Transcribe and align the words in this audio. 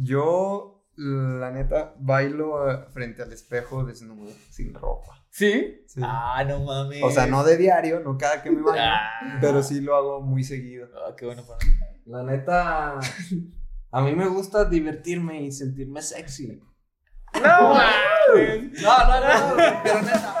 Yo, 0.00 0.84
la 0.96 1.50
neta, 1.50 1.94
bailo 1.98 2.70
eh, 2.70 2.86
frente 2.90 3.22
al 3.22 3.32
espejo 3.32 3.84
desnudo, 3.84 4.30
sin 4.50 4.74
ropa. 4.74 5.14
¿Sí? 5.30 5.82
Sí. 5.86 6.00
Ah, 6.02 6.42
no 6.46 6.60
mames. 6.64 7.02
O 7.02 7.10
sea, 7.10 7.26
no 7.26 7.44
de 7.44 7.56
diario, 7.56 8.00
no 8.00 8.16
cada 8.16 8.42
que 8.42 8.50
me 8.50 8.62
baño, 8.62 8.80
Ah. 8.82 9.38
pero 9.40 9.62
sí 9.62 9.80
lo 9.80 9.94
hago 9.94 10.20
muy 10.20 10.42
seguido. 10.42 10.88
Ah, 11.06 11.14
qué 11.16 11.26
bueno 11.26 11.42
para 11.46 11.58
La 12.06 12.22
neta, 12.22 12.98
a 13.90 14.00
mí 14.02 14.14
me 14.14 14.26
gusta 14.28 14.64
divertirme 14.64 15.42
y 15.42 15.52
sentirme 15.52 16.02
sexy. 16.02 16.60
No. 17.34 17.74
No, 17.74 17.78
no, 19.06 19.20
no, 19.20 19.56
pero 19.82 20.02
neta. 20.02 20.40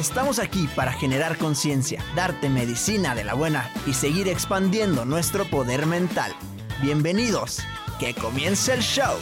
Estamos 0.00 0.40
aquí 0.40 0.68
para 0.74 0.92
generar 0.92 1.38
conciencia, 1.38 2.02
darte 2.16 2.48
medicina 2.48 3.14
de 3.14 3.22
la 3.22 3.34
buena 3.34 3.70
y 3.86 3.92
seguir 3.92 4.26
expandiendo 4.26 5.04
nuestro 5.04 5.44
poder 5.44 5.86
mental. 5.86 6.32
Bienvenidos, 6.82 7.60
que 8.00 8.12
comience 8.12 8.74
el 8.74 8.80
show. 8.80 9.16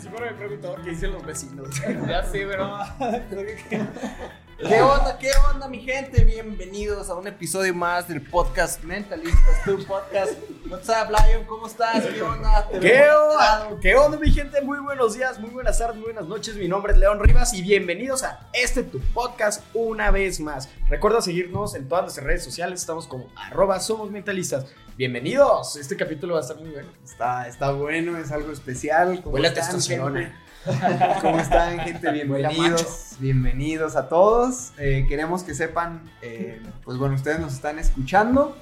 Seguro 0.00 0.26
me 0.26 0.32
preguntó 0.32 0.76
qué 0.82 0.90
dicen 0.90 1.12
los 1.12 1.24
vecinos. 1.24 1.68
Ya 2.08 2.22
sé, 2.24 2.46
bro. 2.46 2.78
¿Qué 4.56 4.80
onda, 4.80 5.18
qué 5.18 5.30
onda, 5.52 5.66
mi 5.68 5.80
gente? 5.80 6.22
Bienvenidos 6.24 7.10
a 7.10 7.14
un 7.14 7.26
episodio 7.26 7.74
más 7.74 8.06
del 8.06 8.22
podcast 8.22 8.84
Mentalistas, 8.84 9.64
tu 9.64 9.84
podcast. 9.84 10.34
What's 10.70 10.88
up, 10.88 11.10
Lion? 11.10 11.44
¿Cómo 11.44 11.66
estás? 11.66 12.06
¿Qué 12.06 12.22
onda? 12.22 12.68
Te 12.68 12.78
¿Qué 12.78 13.10
onda? 13.10 13.68
¿Qué 13.82 13.94
onda, 13.96 14.16
mi 14.16 14.30
gente? 14.30 14.60
Muy 14.62 14.78
buenos 14.78 15.14
días, 15.14 15.40
muy 15.40 15.50
buenas 15.50 15.78
tardes, 15.78 15.96
muy 15.96 16.04
buenas 16.04 16.26
noches. 16.26 16.54
Mi 16.54 16.68
nombre 16.68 16.92
es 16.92 16.98
León 16.98 17.18
Rivas 17.18 17.52
y 17.52 17.62
bienvenidos 17.62 18.22
a 18.22 18.48
este 18.52 18.84
tu 18.84 19.00
podcast 19.12 19.64
una 19.74 20.12
vez 20.12 20.38
más. 20.38 20.68
Recuerda 20.88 21.20
seguirnos 21.20 21.74
en 21.74 21.88
todas 21.88 22.04
nuestras 22.04 22.24
redes 22.24 22.44
sociales. 22.44 22.80
Estamos 22.80 23.08
como 23.08 23.28
arroba 23.34 23.80
somos 23.80 24.12
mentalistas. 24.12 24.66
Bienvenidos. 24.96 25.74
Este 25.74 25.96
capítulo 25.96 26.34
va 26.34 26.40
a 26.40 26.42
estar 26.42 26.56
muy 26.56 26.70
bueno. 26.70 26.88
Está, 27.04 27.48
está 27.48 27.72
bueno, 27.72 28.16
es 28.18 28.30
algo 28.30 28.52
especial. 28.52 29.20
¿Cómo 29.20 29.34
Huele 29.34 29.48
a 29.48 29.54
testosterona. 29.54 30.43
¿Cómo 31.20 31.38
están, 31.40 31.78
gente? 31.80 32.10
Bienvenidos. 32.10 33.16
Bienvenidos 33.18 33.96
a 33.96 34.08
todos. 34.08 34.72
Eh, 34.78 35.04
queremos 35.08 35.42
que 35.42 35.54
sepan, 35.54 36.00
eh, 36.22 36.62
pues 36.84 36.96
bueno, 36.96 37.14
ustedes 37.14 37.38
nos 37.38 37.52
están 37.52 37.78
escuchando. 37.78 38.56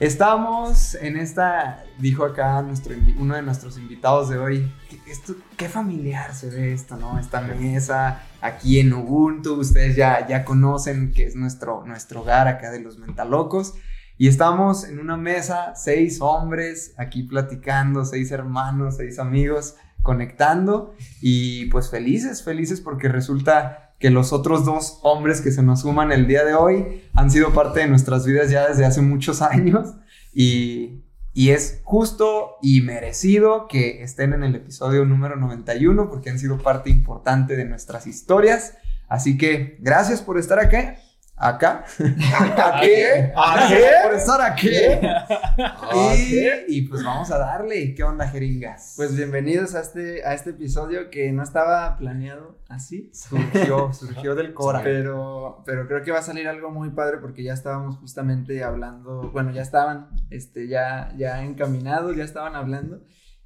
Estamos 0.00 0.94
en 0.94 1.18
esta, 1.18 1.84
dijo 1.98 2.24
acá 2.24 2.62
nuestro, 2.62 2.94
uno 3.18 3.34
de 3.34 3.42
nuestros 3.42 3.76
invitados 3.76 4.30
de 4.30 4.38
hoy, 4.38 4.72
que 4.88 5.10
esto, 5.10 5.34
qué 5.56 5.68
familiar 5.68 6.34
se 6.34 6.48
ve 6.48 6.72
esto, 6.72 6.96
¿no? 6.96 7.18
Esta 7.18 7.42
mesa 7.42 8.22
aquí 8.40 8.80
en 8.80 8.92
Ubuntu, 8.94 9.54
ustedes 9.54 9.96
ya, 9.96 10.26
ya 10.26 10.44
conocen 10.44 11.12
que 11.12 11.26
es 11.26 11.34
nuestro, 11.34 11.84
nuestro 11.84 12.22
hogar 12.22 12.48
acá 12.48 12.70
de 12.70 12.80
los 12.80 12.96
Mentalocos. 12.98 13.74
Y 14.16 14.28
estamos 14.28 14.84
en 14.84 14.98
una 14.98 15.16
mesa, 15.16 15.74
seis 15.76 16.20
hombres 16.20 16.94
aquí 16.96 17.24
platicando, 17.24 18.04
seis 18.04 18.30
hermanos, 18.30 18.96
seis 18.96 19.18
amigos 19.18 19.76
conectando 20.02 20.94
y 21.20 21.66
pues 21.66 21.90
felices, 21.90 22.42
felices 22.42 22.80
porque 22.80 23.08
resulta 23.08 23.94
que 23.98 24.10
los 24.10 24.32
otros 24.32 24.64
dos 24.64 25.00
hombres 25.02 25.40
que 25.40 25.50
se 25.50 25.62
nos 25.62 25.80
suman 25.80 26.12
el 26.12 26.26
día 26.26 26.44
de 26.44 26.54
hoy 26.54 27.02
han 27.14 27.30
sido 27.30 27.52
parte 27.52 27.80
de 27.80 27.88
nuestras 27.88 28.24
vidas 28.24 28.50
ya 28.50 28.68
desde 28.68 28.84
hace 28.84 29.02
muchos 29.02 29.42
años 29.42 29.94
y, 30.32 31.02
y 31.32 31.50
es 31.50 31.80
justo 31.84 32.56
y 32.62 32.80
merecido 32.80 33.66
que 33.68 34.02
estén 34.02 34.32
en 34.32 34.44
el 34.44 34.54
episodio 34.54 35.04
número 35.04 35.36
91 35.36 36.08
porque 36.10 36.30
han 36.30 36.38
sido 36.38 36.58
parte 36.58 36.90
importante 36.90 37.56
de 37.56 37.64
nuestras 37.64 38.06
historias. 38.06 38.74
Así 39.08 39.36
que 39.38 39.78
gracias 39.80 40.20
por 40.20 40.38
estar 40.38 40.58
acá. 40.58 40.96
Acá. 41.40 41.84
¿A 42.00 42.80
qué? 42.80 43.32
¿A 43.36 43.68
qué? 43.68 43.86
Por 44.02 44.14
estar 44.14 44.40
aquí. 44.40 44.70
¿A 45.04 46.14
Y, 46.16 46.30
qué? 46.30 46.64
y 46.66 46.82
pues 46.82 47.04
vamos 47.04 47.30
a 47.30 47.38
darle. 47.38 47.94
¿Qué 47.94 48.02
onda, 48.02 48.26
jeringas? 48.26 48.94
Pues 48.96 49.16
bienvenidos 49.16 49.76
a 49.76 49.80
este, 49.80 50.24
a 50.24 50.34
este 50.34 50.50
episodio 50.50 51.10
que 51.10 51.30
no 51.30 51.44
estaba 51.44 51.96
planeado 51.96 52.58
así. 52.68 53.12
surgió, 53.14 53.92
surgió 53.92 54.34
del 54.34 54.52
Cora. 54.52 54.82
Pero, 54.82 55.62
pero 55.64 55.86
creo 55.86 56.02
que 56.02 56.10
va 56.10 56.18
a 56.18 56.22
salir 56.22 56.48
algo 56.48 56.70
muy 56.70 56.90
padre 56.90 57.18
porque 57.18 57.44
ya 57.44 57.52
estábamos 57.52 57.98
justamente 57.98 58.64
hablando, 58.64 59.30
bueno, 59.32 59.52
ya 59.52 59.62
estaban 59.62 60.08
este, 60.30 60.66
ya, 60.66 61.12
ya 61.16 61.44
encaminados, 61.44 62.16
ya 62.16 62.24
estaban 62.24 62.56
hablando. 62.56 63.00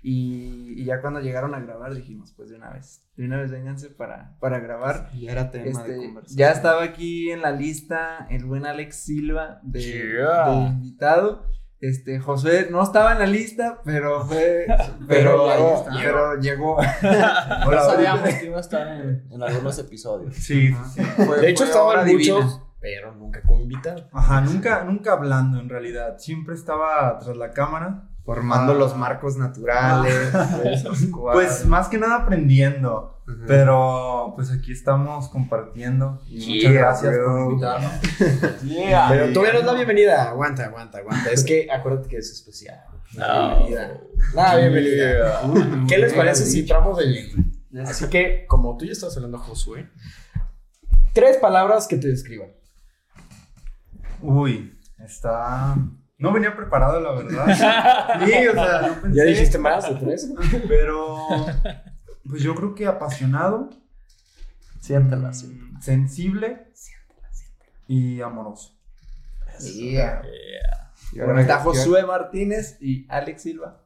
Y, 0.05 0.81
y 0.81 0.85
ya 0.85 1.01
cuando 1.01 1.21
llegaron 1.21 1.55
a 1.55 1.61
grabar 1.61 1.95
dijimos, 1.95 2.33
pues 2.37 2.51
de 2.51 2.57
una 2.57 2.71
vez, 2.71 3.05
de 3.17 3.25
una 3.25 3.41
vez 3.41 3.51
vénganse 3.53 3.89
para, 3.91 4.37
para 4.41 4.59
grabar. 4.59 5.11
Ya 5.15 5.31
era 5.33 5.51
tema 5.53 5.67
Este, 5.81 5.93
de 5.93 5.97
conversación. 6.07 6.39
ya 6.39 6.51
estaba 6.51 6.83
aquí 6.83 7.31
en 7.31 7.41
la 7.41 7.53
lista 7.53 8.27
el 8.29 8.45
buen 8.45 8.67
Alex 8.67 8.97
Silva 8.97 9.61
de, 9.63 9.81
Yeah. 9.81 10.49
de 10.49 10.57
invitado. 10.67 11.47
Este, 11.79 12.21
Josué 12.21 12.69
no 12.71 12.81
estaba 12.83 13.13
en 13.13 13.19
la 13.19 13.27
lista, 13.27 13.81
pero 13.85 14.25
fue, 14.25 14.67
Pero 15.09 15.47
pero, 15.47 15.51
ahí 15.51 15.59
llegó, 15.59 15.75
está. 15.77 15.91
pero 16.01 16.41
llegó. 16.41 16.77
No 17.65 17.73
sabíamos 17.83 18.29
que 18.35 18.47
iba 18.47 18.57
a 18.57 18.61
estar 18.61 18.87
en, 18.89 19.27
en 19.31 19.43
algunos 19.43 19.79
episodios. 19.79 20.35
Sí, 20.37 20.71
Fue- 21.27 21.41
De 21.41 21.51
hecho, 21.51 21.65
estaban 21.65 22.07
divina. 22.07 22.35
muchos, 22.37 22.61
pero 22.81 23.15
nunca 23.15 23.43
como 23.43 23.61
invitado. 23.61 24.09
Ajá, 24.13 24.41
nunca, 24.43 24.85
nunca 24.85 25.13
hablando 25.13 25.59
en 25.61 25.69
realidad. 25.69 26.19
Siempre 26.19 26.55
estaba 26.55 27.19
tras 27.19 27.37
la 27.37 27.51
cámara. 27.51 28.09
Formando 28.25 28.73
Ah. 28.73 28.77
los 28.77 28.97
marcos 28.97 29.37
naturales. 29.37 30.31
Pues 31.33 31.67
más 31.67 31.89
que 31.89 31.99
nada 31.99 32.17
aprendiendo. 32.23 33.09
Pero 33.47 34.33
pues 34.35 34.51
aquí 34.51 34.73
estamos 34.73 35.29
compartiendo. 35.29 36.21
Y 36.29 36.35
muchas 36.39 36.63
Yeah, 36.63 36.73
gracias 36.73 37.13
bro. 37.15 37.27
por 37.33 37.41
invitarnos. 37.53 37.93
Pero 39.09 39.33
todavía 39.33 39.53
no 39.55 39.59
es 39.61 39.65
la 39.65 39.75
bienvenida. 39.75 40.29
Aguanta, 40.31 40.65
aguanta, 40.65 40.99
aguanta. 40.99 41.31
Es 41.31 41.45
que 41.45 41.69
acuérdate 41.71 42.09
que 42.09 42.17
es 42.19 42.31
especial. 42.31 42.81
No. 43.15 43.57
Bienvenida. 43.67 44.01
Nada, 44.35 44.57
bienvenida. 44.57 45.43
¿Qué 45.89 45.99
les 45.99 46.13
parece 46.15 46.45
si 46.47 46.61
entramos 46.61 46.99
de 46.99 47.05
lleno? 47.07 47.45
Así 47.89 48.07
que, 48.09 48.45
como 48.49 48.77
tú 48.77 48.85
ya 48.87 48.93
estás 48.93 49.17
hablando, 49.17 49.39
Josué, 49.39 49.89
tres 51.15 51.37
palabras 51.39 51.87
que 51.87 51.97
te 51.97 52.09
describan. 52.09 52.49
Uy, 54.21 54.79
está. 54.99 55.77
No 56.23 56.33
venía 56.33 56.55
preparado, 56.55 57.01
la 57.01 57.11
verdad. 57.13 57.47
Sí, 58.25 58.47
o 58.47 58.53
sea, 58.53 58.83
no 58.83 59.01
pensé. 59.03 59.19
¿Ya 59.19 59.25
dijiste 59.25 59.59
más 59.59 59.89
de 59.89 59.97
tres? 59.97 60.33
Pero. 60.69 61.27
Pues 62.29 62.43
yo 62.43 62.55
creo 62.55 62.77
que 62.77 62.87
apasionado. 62.87 63.71
Siéntala, 64.81 65.31
mm, 65.31 65.35
siéntala. 65.35 65.81
Sensible. 65.81 66.67
Y 67.89 68.21
amoroso. 68.21 68.79
Yeah. 69.59 70.23
Y 71.13 71.19
Bueno, 71.19 71.41
está 71.41 71.59
Josué 71.59 72.07
Martínez 72.07 72.79
y 72.81 73.05
Alex 73.09 73.43
Silva. 73.43 73.82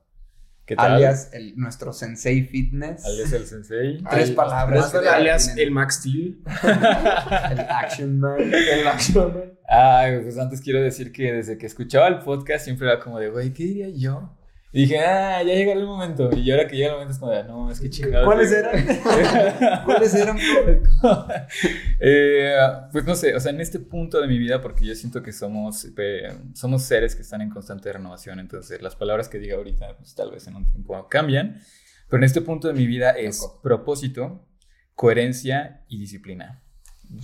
¿Qué 0.66 0.74
tal? 0.74 0.94
Alias 0.94 1.30
el, 1.32 1.56
nuestro 1.56 1.92
Sensei 1.92 2.42
Fitness. 2.42 3.04
Alias 3.06 3.32
el 3.32 3.46
Sensei. 3.46 4.02
Tres 4.10 4.32
palabras. 4.32 4.92
alias 4.92 5.56
el 5.56 5.70
Max 5.70 6.00
Steel. 6.00 6.42
el 6.64 7.60
Action 7.60 8.18
Man. 8.18 8.40
El 8.40 8.88
Action 8.88 9.32
Man. 9.32 9.52
Ay, 9.68 10.18
pues 10.22 10.36
antes 10.36 10.60
quiero 10.60 10.82
decir 10.82 11.12
que 11.12 11.32
desde 11.32 11.56
que 11.56 11.66
escuchaba 11.66 12.08
el 12.08 12.18
podcast 12.18 12.64
siempre 12.64 12.88
era 12.88 12.98
como 12.98 13.20
de, 13.20 13.30
güey, 13.30 13.52
¿qué 13.52 13.62
diría 13.62 13.88
yo? 13.90 14.35
Y 14.76 14.80
dije, 14.80 14.98
ah, 14.98 15.42
ya 15.42 15.54
llegará 15.54 15.80
el 15.80 15.86
momento. 15.86 16.28
Y 16.36 16.50
ahora 16.50 16.68
que 16.68 16.76
llega 16.76 16.88
el 16.88 16.92
momento 16.96 17.12
es 17.14 17.18
como 17.18 17.32
de, 17.32 17.44
no, 17.44 17.70
es 17.70 17.80
que 17.80 17.88
chingado. 17.88 18.26
¿Cuáles 18.26 18.52
eran? 18.52 18.86
¿Cuáles 19.86 20.14
eran? 20.14 20.38
eh, 21.98 22.54
pues 22.92 23.06
no 23.06 23.14
sé, 23.14 23.34
o 23.34 23.40
sea, 23.40 23.52
en 23.52 23.62
este 23.62 23.78
punto 23.78 24.20
de 24.20 24.26
mi 24.26 24.38
vida, 24.38 24.60
porque 24.60 24.84
yo 24.84 24.94
siento 24.94 25.22
que 25.22 25.32
somos, 25.32 25.88
eh, 25.96 26.28
somos 26.52 26.82
seres 26.82 27.16
que 27.16 27.22
están 27.22 27.40
en 27.40 27.48
constante 27.48 27.90
renovación, 27.90 28.38
entonces 28.38 28.82
las 28.82 28.96
palabras 28.96 29.30
que 29.30 29.38
diga 29.38 29.56
ahorita, 29.56 29.96
pues 29.96 30.14
tal 30.14 30.30
vez 30.30 30.46
en 30.46 30.56
un 30.56 30.70
tiempo 30.70 31.08
cambian, 31.08 31.58
pero 32.10 32.18
en 32.18 32.24
este 32.24 32.42
punto 32.42 32.68
de 32.68 32.74
mi 32.74 32.86
vida 32.86 33.12
es 33.12 33.48
propósito, 33.62 34.46
coherencia 34.94 35.86
y 35.88 35.98
disciplina. 36.00 36.62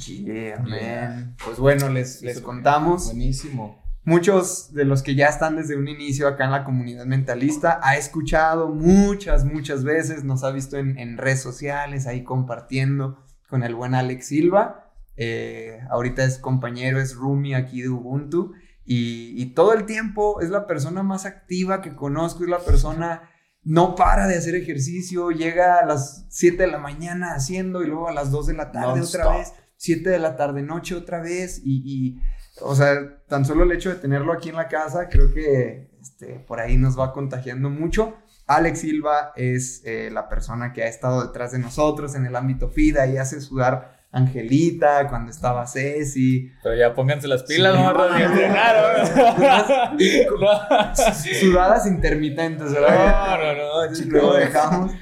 Yeah, 0.06 0.58
man. 0.60 1.36
Pues 1.44 1.58
bueno, 1.58 1.90
les, 1.90 2.22
les 2.22 2.40
contamos. 2.40 3.08
Buenísimo 3.08 3.81
muchos 4.04 4.72
de 4.72 4.84
los 4.84 5.02
que 5.02 5.14
ya 5.14 5.26
están 5.26 5.56
desde 5.56 5.76
un 5.76 5.88
inicio 5.88 6.26
acá 6.26 6.44
en 6.44 6.50
la 6.50 6.64
comunidad 6.64 7.06
mentalista, 7.06 7.80
ha 7.82 7.96
escuchado 7.96 8.68
muchas, 8.68 9.44
muchas 9.44 9.84
veces, 9.84 10.24
nos 10.24 10.42
ha 10.44 10.50
visto 10.50 10.76
en, 10.76 11.18
redes 11.18 11.40
sociales, 11.40 12.06
ahí 12.06 12.24
compartiendo 12.24 13.24
con 13.48 13.62
el 13.62 13.74
buen 13.74 13.94
Alex 13.94 14.26
Silva. 14.26 14.92
Eh, 15.16 15.80
ahorita 15.90 16.24
es 16.24 16.38
compañero, 16.38 17.00
es 17.00 17.14
Rumi 17.14 17.54
aquí 17.54 17.82
de 17.82 17.90
Ubuntu. 17.90 18.52
Y, 18.84 19.46
todo 19.54 19.74
el 19.74 19.86
tiempo 19.86 20.40
es 20.40 20.50
la 20.50 20.66
persona 20.66 21.02
más 21.02 21.24
activa 21.24 21.80
que 21.80 21.94
conozco, 21.94 22.42
es 22.42 22.50
la 22.50 22.58
persona 22.58 23.30
no 23.62 23.94
para 23.94 24.26
de 24.26 24.36
hacer 24.36 24.56
ejercicio, 24.56 25.30
llega 25.30 25.78
a 25.78 25.86
las 25.86 26.26
7 26.30 26.64
de 26.64 26.66
la 26.66 26.78
mañana 26.78 27.34
haciendo 27.34 27.84
y 27.84 27.86
luego 27.86 28.08
a 28.08 28.12
las 28.12 28.32
2 28.32 28.48
de 28.48 28.54
la 28.54 28.72
tarde 28.72 29.00
otra 29.00 29.36
vez, 29.36 29.52
7 29.76 30.10
de 30.10 30.18
la 30.18 30.34
tarde 30.34 30.62
noche 30.62 30.96
otra 30.96 31.20
vez 31.20 31.62
y 31.64 32.18
o 32.60 32.74
sea, 32.74 33.18
tan 33.28 33.44
solo 33.44 33.64
el 33.64 33.72
hecho 33.72 33.88
de 33.88 33.96
tenerlo 33.96 34.32
aquí 34.32 34.50
en 34.50 34.56
la 34.56 34.68
casa, 34.68 35.08
creo 35.08 35.32
que 35.32 35.90
este, 36.00 36.44
por 36.46 36.60
ahí 36.60 36.76
nos 36.76 36.98
va 36.98 37.12
contagiando 37.12 37.70
mucho. 37.70 38.16
Alex 38.46 38.80
Silva 38.80 39.32
es 39.36 39.82
eh, 39.84 40.10
la 40.12 40.28
persona 40.28 40.72
que 40.72 40.82
ha 40.82 40.88
estado 40.88 41.26
detrás 41.26 41.52
de 41.52 41.58
nosotros 41.58 42.14
en 42.14 42.26
el 42.26 42.36
ámbito 42.36 42.68
FIDA 42.68 43.06
y 43.06 43.16
hace 43.16 43.40
sudar 43.40 44.02
Angelita, 44.12 45.08
cuando 45.08 45.30
estaba 45.30 45.66
Ceci. 45.66 46.52
Pero 46.62 46.76
ya 46.76 46.94
pónganse 46.94 47.28
las 47.28 47.44
pilas, 47.44 47.74
no, 47.74 47.92
Sudadas 51.40 51.86
intermitentes, 51.86 52.72
¿verdad? 52.72 53.38
No, 53.38 53.54
no, 53.54 53.86
no, 53.86 53.94
chicos. 53.94 54.36
Dejamos. 54.36 54.92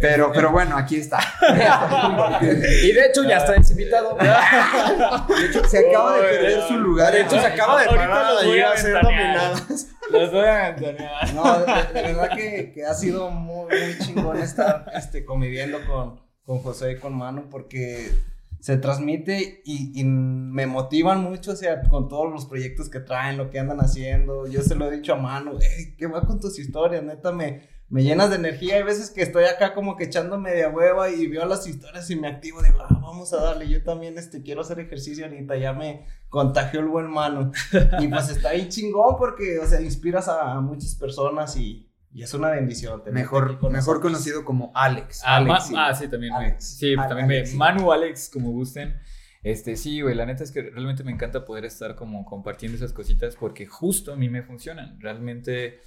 Pero, 0.00 0.32
pero 0.34 0.50
bueno, 0.52 0.76
aquí 0.76 0.96
está. 0.96 1.18
y 2.82 2.92
de 2.92 3.06
hecho 3.06 3.24
ya 3.24 3.38
está 3.38 3.52
desinvitado. 3.52 4.16
De 5.28 5.46
hecho, 5.46 5.64
se 5.64 5.88
acaba 5.88 6.16
de 6.16 6.22
perder 6.22 6.62
su 6.62 6.78
lugar. 6.78 7.12
De 7.12 7.22
hecho, 7.22 7.40
se 7.40 7.46
acaba 7.46 7.82
de 7.82 7.88
parar 7.88 8.42
de 8.42 8.56
ir 8.56 8.64
a 8.64 8.76
ser 8.76 9.02
dominadas. 9.02 9.88
Los 10.10 10.32
voy 10.32 10.44
a 10.44 10.70
ventanear. 10.70 11.34
No, 11.34 11.58
de, 11.58 12.02
verdad 12.02 12.30
que, 12.34 12.72
que, 12.72 12.84
ha 12.84 12.94
sido 12.94 13.30
muy, 13.30 13.66
muy 13.66 13.98
chingón 13.98 14.38
estar 14.38 14.90
este, 14.94 15.24
conviviendo 15.24 15.78
con, 15.86 16.20
con 16.44 16.58
José 16.60 16.92
y 16.92 16.98
con 16.98 17.14
Manu 17.14 17.48
porque 17.50 18.12
se 18.60 18.76
transmite 18.78 19.62
y, 19.64 20.00
y, 20.00 20.04
me 20.04 20.66
motivan 20.66 21.22
mucho, 21.22 21.52
o 21.52 21.56
sea, 21.56 21.82
con 21.82 22.08
todos 22.08 22.32
los 22.32 22.46
proyectos 22.46 22.88
que 22.88 23.00
traen, 23.00 23.36
lo 23.36 23.50
que 23.50 23.58
andan 23.58 23.78
haciendo. 23.78 24.46
Yo 24.46 24.62
se 24.62 24.74
lo 24.74 24.90
he 24.90 24.96
dicho 24.96 25.14
a 25.14 25.16
Manu, 25.16 25.58
¿qué 25.98 26.06
va 26.06 26.22
con 26.22 26.40
tus 26.40 26.58
historias? 26.58 27.02
Neta, 27.02 27.32
me 27.32 27.75
me 27.88 28.02
llenas 28.02 28.30
de 28.30 28.36
energía. 28.36 28.76
Hay 28.76 28.82
veces 28.82 29.10
que 29.10 29.22
estoy 29.22 29.44
acá 29.44 29.74
como 29.74 29.96
que 29.96 30.04
echando 30.04 30.38
media 30.38 30.68
hueva 30.68 31.10
y 31.10 31.26
veo 31.28 31.46
las 31.46 31.66
historias 31.66 32.10
y 32.10 32.16
me 32.16 32.28
activo. 32.28 32.62
Digo, 32.62 32.78
ah, 32.80 32.98
vamos 33.00 33.32
a 33.32 33.40
darle. 33.40 33.68
Yo 33.68 33.82
también 33.82 34.18
este, 34.18 34.42
quiero 34.42 34.62
hacer 34.62 34.80
ejercicio 34.80 35.26
ahorita. 35.26 35.56
Ya 35.56 35.72
me 35.72 36.06
contagió 36.28 36.80
el 36.80 36.86
buen 36.86 37.10
mano. 37.10 37.52
y 38.00 38.08
pues 38.08 38.28
está 38.30 38.50
ahí 38.50 38.68
chingón 38.68 39.16
porque, 39.16 39.58
o 39.60 39.66
sea, 39.66 39.80
inspiras 39.80 40.28
a, 40.28 40.60
muchas 40.60 40.96
personas 40.96 41.56
y, 41.56 41.88
y, 42.12 42.22
es 42.22 42.34
una 42.34 42.50
bendición. 42.50 43.02
Mejor, 43.12 43.62
mejor 43.70 44.00
conocido 44.00 44.44
como 44.44 44.72
Alex. 44.74 45.22
Ah, 45.24 45.44
ah 45.76 45.94
sí, 45.94 46.08
también. 46.08 46.32
sí, 46.58 46.96
también 46.96 47.28
me, 47.28 47.46
Manu, 47.54 47.92
Alex, 47.92 48.30
como 48.32 48.50
gusten. 48.50 48.96
Este, 49.44 49.76
sí, 49.76 50.00
güey, 50.00 50.16
la 50.16 50.26
neta 50.26 50.42
es 50.42 50.50
que 50.50 50.60
realmente 50.60 51.04
me 51.04 51.12
encanta 51.12 51.44
poder 51.44 51.64
estar 51.64 51.94
como 51.94 52.24
compartiendo 52.24 52.76
esas 52.76 52.92
cositas 52.92 53.36
porque 53.36 53.64
justo 53.64 54.12
a 54.12 54.16
mí 54.16 54.28
me 54.28 54.42
funcionan. 54.42 54.98
Realmente 55.00 55.82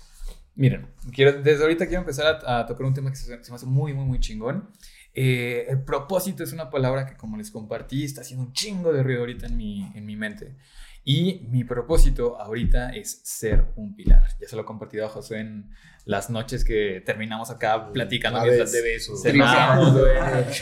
Miren, 0.60 0.90
quiero, 1.14 1.42
desde 1.42 1.64
ahorita 1.64 1.88
quiero 1.88 2.02
empezar 2.02 2.42
a, 2.46 2.66
tocar 2.66 2.86
un 2.86 2.94
tema 2.94 3.10
que 3.10 3.16
se, 3.16 3.32
me 3.34 3.38
hace 3.38 3.66
muy, 3.66 3.94
muy, 3.94 4.04
muy 4.04 4.20
chingón. 4.20 4.70
Eh, 5.14 5.66
el 5.70 5.84
propósito 5.86 6.44
es 6.44 6.52
una 6.52 6.70
palabra 6.70 7.06
que, 7.06 7.16
como 7.16 7.38
les 7.38 7.50
compartí, 7.50 8.04
está 8.04 8.20
haciendo 8.20 8.46
un 8.46 8.52
chingo 8.52 8.92
de 8.92 9.02
ruido 9.02 9.22
ahorita 9.22 9.48
en 9.48 9.56
mi, 9.56 9.90
en 9.96 10.06
mi 10.06 10.18
mente. 10.18 10.58
Y 11.06 11.48
mi 11.50 11.64
propósito 11.64 12.38
ahorita 12.42 12.90
es 12.90 13.22
ser 13.24 13.68
un 13.78 13.96
pilar. 13.96 14.28
Ya 14.42 14.50
se 14.50 14.58
lo 14.58 14.64
he 14.64 14.66
compartido 14.66 15.06
a 15.06 15.10
José 15.10 15.40
en 15.40 15.70
las 16.10 16.32
noches 16.32 16.66
que 16.66 17.04
terminamos 17.06 17.52
acá 17.52 17.92
platicando 17.94 18.42
mientras 18.42 18.72
de 18.72 18.82
besos. 18.82 19.24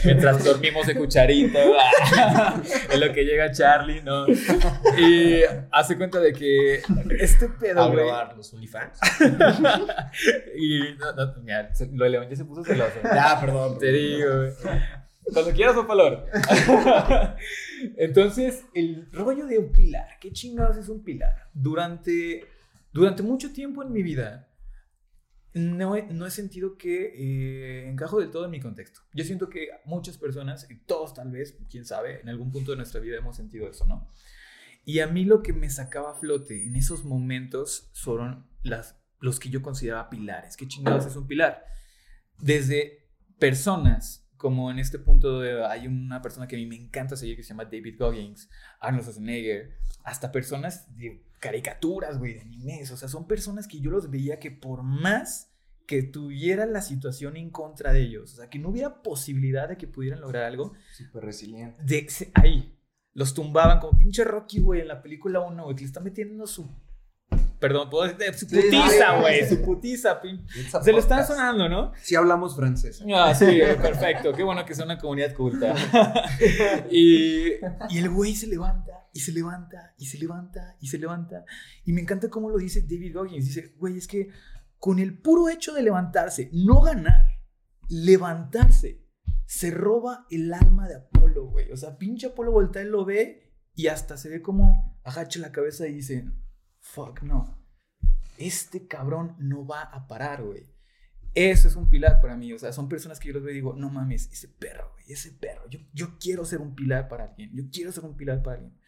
mientras 0.04 0.44
dormimos 0.44 0.86
de 0.86 0.94
cucharita. 0.94 1.58
en 2.92 3.00
lo 3.00 3.14
que 3.14 3.24
llega 3.24 3.50
Charlie, 3.50 4.02
¿no? 4.02 4.28
Y 4.28 5.40
hace 5.72 5.96
cuenta 5.96 6.20
de 6.20 6.34
que 6.34 6.82
este 7.22 7.48
pedo, 7.48 7.90
güey. 7.90 8.06
los 8.36 8.54
OnlyFans. 8.54 9.00
y 10.58 10.80
no, 11.00 11.14
no, 11.14 11.34
mira, 11.42 11.72
lo 11.94 12.04
de 12.04 12.10
León 12.10 12.28
ya 12.30 12.36
se 12.36 12.44
puso 12.44 12.66
celoso. 12.66 13.00
Ya, 13.02 13.40
perdón. 13.40 13.80
Te 13.80 13.90
digo, 13.90 14.28
güey. 14.36 14.52
Cuando 15.32 15.54
quieras, 15.54 15.78
un 15.78 15.88
valor. 15.88 16.26
Entonces, 17.96 18.66
el 18.74 19.10
rollo 19.14 19.46
de 19.46 19.60
un 19.60 19.72
pilar. 19.72 20.08
¿Qué 20.20 20.34
chingados 20.34 20.76
es 20.76 20.90
un 20.90 21.06
pilar? 21.06 21.48
Durante, 21.54 22.44
durante 22.92 23.24
mucho 23.24 23.54
tiempo 23.54 23.82
en 23.82 23.94
mi 23.94 24.04
vida, 24.04 24.47
no 25.58 25.96
he, 25.96 26.04
no 26.04 26.26
he 26.26 26.32
sentido 26.32 26.78
que 26.78 27.14
eh, 27.16 27.90
encajo 27.90 28.20
del 28.20 28.32
todo 28.32 28.46
en 28.46 28.52
mi 28.52 28.60
contexto. 28.60 29.02
Yo 29.14 29.24
siento 29.24 29.50
que 29.50 29.70
muchas 29.86 30.18
personas, 30.18 30.70
y 30.70 30.78
todos 30.78 31.14
tal 31.14 31.32
vez, 31.32 31.58
quién 31.70 31.86
sabe, 31.86 32.22
en 32.22 32.30
algún 32.30 32.52
punto 32.52 32.72
de 32.72 32.78
nuestra 32.78 33.00
vida 33.00 33.18
hemos 33.18 33.36
sentido 33.36 33.70
eso, 33.70 33.86
¿no? 33.86 34.08
Y 34.86 35.00
a 35.00 35.08
mí 35.08 35.26
lo 35.26 35.44
que 35.44 35.54
me 35.54 35.70
sacaba 35.70 36.12
a 36.12 36.16
flote 36.16 36.66
en 36.66 36.76
esos 36.76 37.04
momentos 37.04 37.90
fueron 37.94 38.48
las, 38.64 38.98
los 39.20 39.40
que 39.40 39.50
yo 39.50 39.62
consideraba 39.62 40.10
pilares. 40.10 40.56
¿Qué 40.56 40.68
chingados 40.68 41.06
es 41.06 41.16
un 41.16 41.28
pilar? 41.28 41.66
Desde 42.40 43.10
personas 43.38 44.28
como 44.38 44.72
en 44.72 44.80
este 44.80 45.00
punto 45.00 45.42
hay 45.68 45.88
una 45.88 46.22
persona 46.22 46.48
que 46.48 46.56
a 46.56 46.60
mí 46.60 46.68
me 46.68 46.76
encanta 46.76 47.16
seguir 47.16 47.36
que 47.36 47.44
se 47.44 47.50
llama 47.50 47.66
David 47.66 47.98
Goggins, 48.00 48.50
Arnold 48.80 49.04
Schwarzenegger, 49.04 49.78
hasta 50.04 50.32
personas 50.32 50.96
de 50.96 51.27
caricaturas, 51.40 52.18
güey, 52.18 52.34
de 52.34 52.42
animes, 52.42 52.92
o 52.92 52.98
sea, 52.98 53.08
son 53.08 53.28
personas 53.28 53.68
que 53.68 53.80
yo 53.80 53.92
los 53.92 54.10
veía 54.10 54.40
que 54.40 54.52
por 54.52 54.84
más 54.84 55.52
que 55.86 56.04
tuvieran 56.04 56.74
la 56.74 56.82
situación 56.82 57.38
en 57.38 57.50
contra 57.50 57.94
de 57.94 58.02
ellos, 58.02 58.34
o 58.34 58.36
sea, 58.38 58.50
que 58.50 58.60
no 58.60 58.70
hubiera 58.70 59.02
posibilidad 59.02 59.70
de 59.70 59.78
que 59.78 59.88
pudieran 59.88 60.22
lograr 60.22 60.44
algo. 60.44 60.74
Súper 60.92 61.24
resiliente. 61.24 61.82
De, 61.84 62.08
ahí, 62.34 62.78
los 63.14 63.34
tumbaban 63.34 63.80
como 63.80 63.98
pinche 63.98 64.24
Rocky, 64.24 64.60
güey, 64.60 64.82
en 64.82 64.90
la 64.90 65.02
película 65.02 65.40
1, 65.40 65.64
güey, 65.64 65.76
que 65.76 65.82
le 65.82 65.88
está 65.88 66.02
metiendo 66.02 66.46
su 66.46 66.70
Perdón, 67.60 67.90
puedo 67.90 68.14
decir, 68.14 68.34
su 68.36 68.48
putiza, 68.48 69.20
güey, 69.20 69.48
su 69.50 69.62
putiza. 69.62 70.22
Se 70.84 70.92
lo 70.92 71.00
están 71.00 71.26
sonando, 71.26 71.68
¿no? 71.68 71.92
Sí 72.02 72.16
hablamos 72.16 72.56
francés. 72.56 73.04
Ah, 73.14 73.34
sí, 73.34 73.46
perfecto. 73.82 74.34
Qué 74.34 74.44
bueno 74.44 74.64
que 74.66 74.76
sea 74.76 74.86
una 74.86 74.98
comunidad 75.00 75.34
culta. 75.34 75.74
y, 76.92 77.54
y 77.90 77.98
el 77.98 78.10
güey 78.10 78.36
se 78.36 78.48
levanta, 78.48 79.10
y 79.14 79.22
se 79.22 79.32
levanta, 79.32 79.96
y 79.98 80.06
se 80.06 80.20
levanta, 80.20 80.78
y 80.80 80.88
se 80.88 81.00
levanta. 81.00 81.46
Y 81.84 81.94
me 81.94 82.02
encanta 82.02 82.30
cómo 82.30 82.50
lo 82.50 82.58
dice 82.58 82.82
David 82.82 83.16
Goggins. 83.16 83.46
Dice, 83.46 83.74
güey, 83.78 83.98
es 83.98 84.08
que 84.08 84.30
con 84.78 85.00
el 85.00 85.18
puro 85.18 85.50
hecho 85.50 85.74
de 85.74 85.82
levantarse, 85.82 86.52
no 86.54 86.82
ganar, 86.82 87.26
levantarse, 87.90 89.04
se 89.48 89.72
roba 89.72 90.28
el 90.30 90.54
alma 90.54 90.88
de 90.88 90.96
Apolo, 90.96 91.48
güey. 91.48 91.72
O 91.72 91.78
sea, 91.78 91.98
pinche 91.98 92.28
Apolo 92.28 92.52
voltea 92.52 92.84
y 92.84 92.86
lo 92.86 93.06
ve 93.06 93.54
y 93.74 93.88
hasta 93.88 94.18
se 94.18 94.30
ve 94.30 94.42
como 94.42 95.00
agacha 95.04 95.40
la 95.40 95.52
cabeza 95.52 95.88
y 95.88 95.94
dice 95.94 96.26
fuck 96.94 97.22
no. 97.22 97.58
Este 98.38 98.88
cabrón 98.88 99.36
no 99.40 99.66
va 99.66 99.82
a 99.82 100.08
parar, 100.08 100.44
güey. 100.44 100.68
Eso 101.34 101.68
es 101.68 101.76
un 101.76 101.90
pilar 101.90 102.22
para 102.22 102.36
mí. 102.36 102.54
O 102.54 102.60
sea, 102.60 102.72
son 102.72 102.90
personas 102.90 103.20
que 103.20 103.28
yo 103.28 103.34
los 103.34 103.44
veo 103.44 103.52
y 103.52 103.56
digo, 103.56 103.76
no 103.76 103.90
mames, 103.90 104.30
ese 104.32 104.48
perro, 104.48 104.92
güey, 104.94 105.12
ese 105.12 105.32
perro. 105.32 105.70
Yo, 105.70 105.80
yo 105.94 106.18
quiero 106.20 106.46
ser 106.46 106.62
un 106.62 106.76
pilar 106.76 107.08
para 107.08 107.26
alguien. 107.26 107.52
Yo 107.54 107.64
quiero 107.72 107.92
ser 107.92 108.06
un 108.06 108.16
pilar 108.16 108.42
para 108.42 108.58
alguien. 108.58 108.80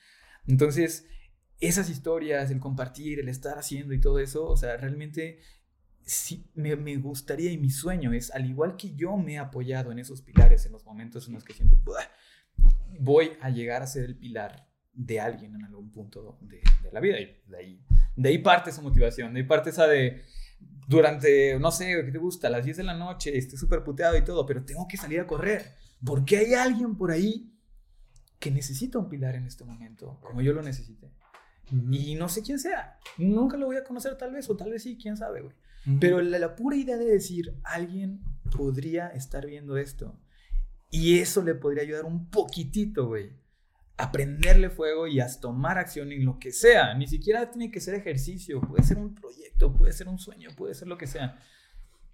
Entonces, 0.48 1.08
esas 1.60 1.90
historias, 1.90 2.50
el 2.52 2.60
compartir, 2.60 3.20
el 3.20 3.30
estar 3.30 3.58
haciendo 3.58 3.94
y 3.94 4.00
todo 4.00 4.20
eso, 4.20 4.46
o 4.46 4.58
sea, 4.58 4.78
realmente 4.78 5.42
sí, 6.02 6.50
me, 6.56 6.76
me, 6.76 6.98
gustaría 6.98 7.52
y 7.52 7.58
mi 7.58 7.70
sueño 7.70 8.14
es, 8.14 8.32
al 8.32 8.46
igual 8.46 8.78
que 8.78 8.96
yo 8.96 9.18
me 9.18 9.34
he 9.34 9.38
apoyado 9.38 9.92
en 9.92 10.00
esos 10.00 10.22
pilares 10.22 10.66
en 10.66 10.72
los 10.72 10.86
momentos 10.86 11.28
en 11.28 11.34
los 11.34 11.44
que 11.44 11.54
siento, 11.54 11.76
voy 13.00 13.32
a 13.42 13.50
llegar 13.50 13.84
a 13.84 13.88
ser 13.88 14.06
el 14.06 14.18
pilar 14.18 14.69
de 14.94 15.20
alguien 15.20 15.56
en 15.56 15.64
algún 15.66 15.92
punto 15.92 16.38
de, 16.42 16.62
de 16.84 16.92
la 16.92 17.00
vida. 17.00 17.20
Y 17.20 17.38
de 17.48 17.58
ahí, 17.58 17.82
de 18.16 18.30
ahí 18.30 18.38
parte 18.40 18.70
esa 18.70 18.82
motivación, 18.82 19.34
de 19.34 19.42
ahí 19.42 19.46
parte 19.46 19.70
esa 19.70 19.88
de, 19.88 20.24
durante, 20.88 21.60
no 21.60 21.72
sé, 21.72 22.04
¿qué 22.04 22.12
te 22.12 22.18
gusta? 22.18 22.48
A 22.48 22.52
las 22.52 22.66
10 22.66 22.78
de 22.78 22.84
la 22.84 22.96
noche, 22.96 23.38
esté 23.38 23.58
súper 23.58 23.84
puteado 23.84 24.18
y 24.18 24.24
todo, 24.24 24.46
pero 24.46 24.66
tengo 24.66 24.88
que 24.88 24.98
salir 24.98 25.20
a 25.20 25.28
correr. 25.28 25.76
Porque 26.04 26.38
hay 26.38 26.54
alguien 26.54 26.96
por 26.96 27.12
ahí 27.12 27.54
que 28.40 28.52
necesita 28.52 28.98
un 28.98 29.10
pilar 29.10 29.36
en 29.36 29.46
este 29.46 29.64
momento, 29.66 30.18
como 30.22 30.42
yo 30.42 30.54
lo 30.54 30.62
necesité. 30.62 31.12
Y 31.92 32.16
no 32.16 32.30
sé 32.30 32.42
quién 32.42 32.58
sea. 32.58 32.98
Nunca 33.18 33.56
lo 33.56 33.68
voy 33.68 33.78
a 33.78 33.84
conocer 33.84 34.18
tal 34.18 34.34
vez, 34.34 34.50
o 34.50 34.58
tal 34.58 34.72
vez 34.72 34.82
sí, 34.82 34.98
quién 35.00 35.16
sabe, 35.16 35.42
güey. 35.42 35.56
Pero 36.00 36.22
la, 36.22 36.40
la, 36.40 36.56
pura 36.56 36.76
idea 36.76 36.98
de 36.98 37.06
decir, 37.06 37.56
alguien 37.64 38.22
podría 38.56 39.10
estar 39.10 39.46
viendo 39.46 39.78
esto. 39.78 40.20
Y 40.90 41.20
eso 41.20 41.44
le 41.44 41.54
podría 41.54 41.84
ayudar 41.84 42.06
un 42.06 42.30
poquitito, 42.30 43.08
güey. 43.08 43.39
A 44.00 44.12
prenderle 44.12 44.70
fuego 44.70 45.08
y 45.08 45.20
a 45.20 45.28
tomar 45.40 45.78
acción 45.78 46.12
en 46.12 46.26
lo 46.26 46.40
que 46.40 46.52
sea. 46.52 46.94
Ni 46.94 47.08
siquiera 47.08 47.52
tiene 47.52 47.70
que 47.70 47.82
ser 47.82 47.96
ejercicio. 47.96 48.62
Puede 48.62 48.84
ser 48.84 48.98
un 48.98 49.14
proyecto, 49.14 49.76
puede 49.76 49.94
ser 49.94 50.08
un 50.08 50.18
sueño, 50.18 50.50
puede 50.56 50.74
ser 50.74 50.88
lo 50.88 50.98
que 50.98 51.06
sea. 51.06 51.38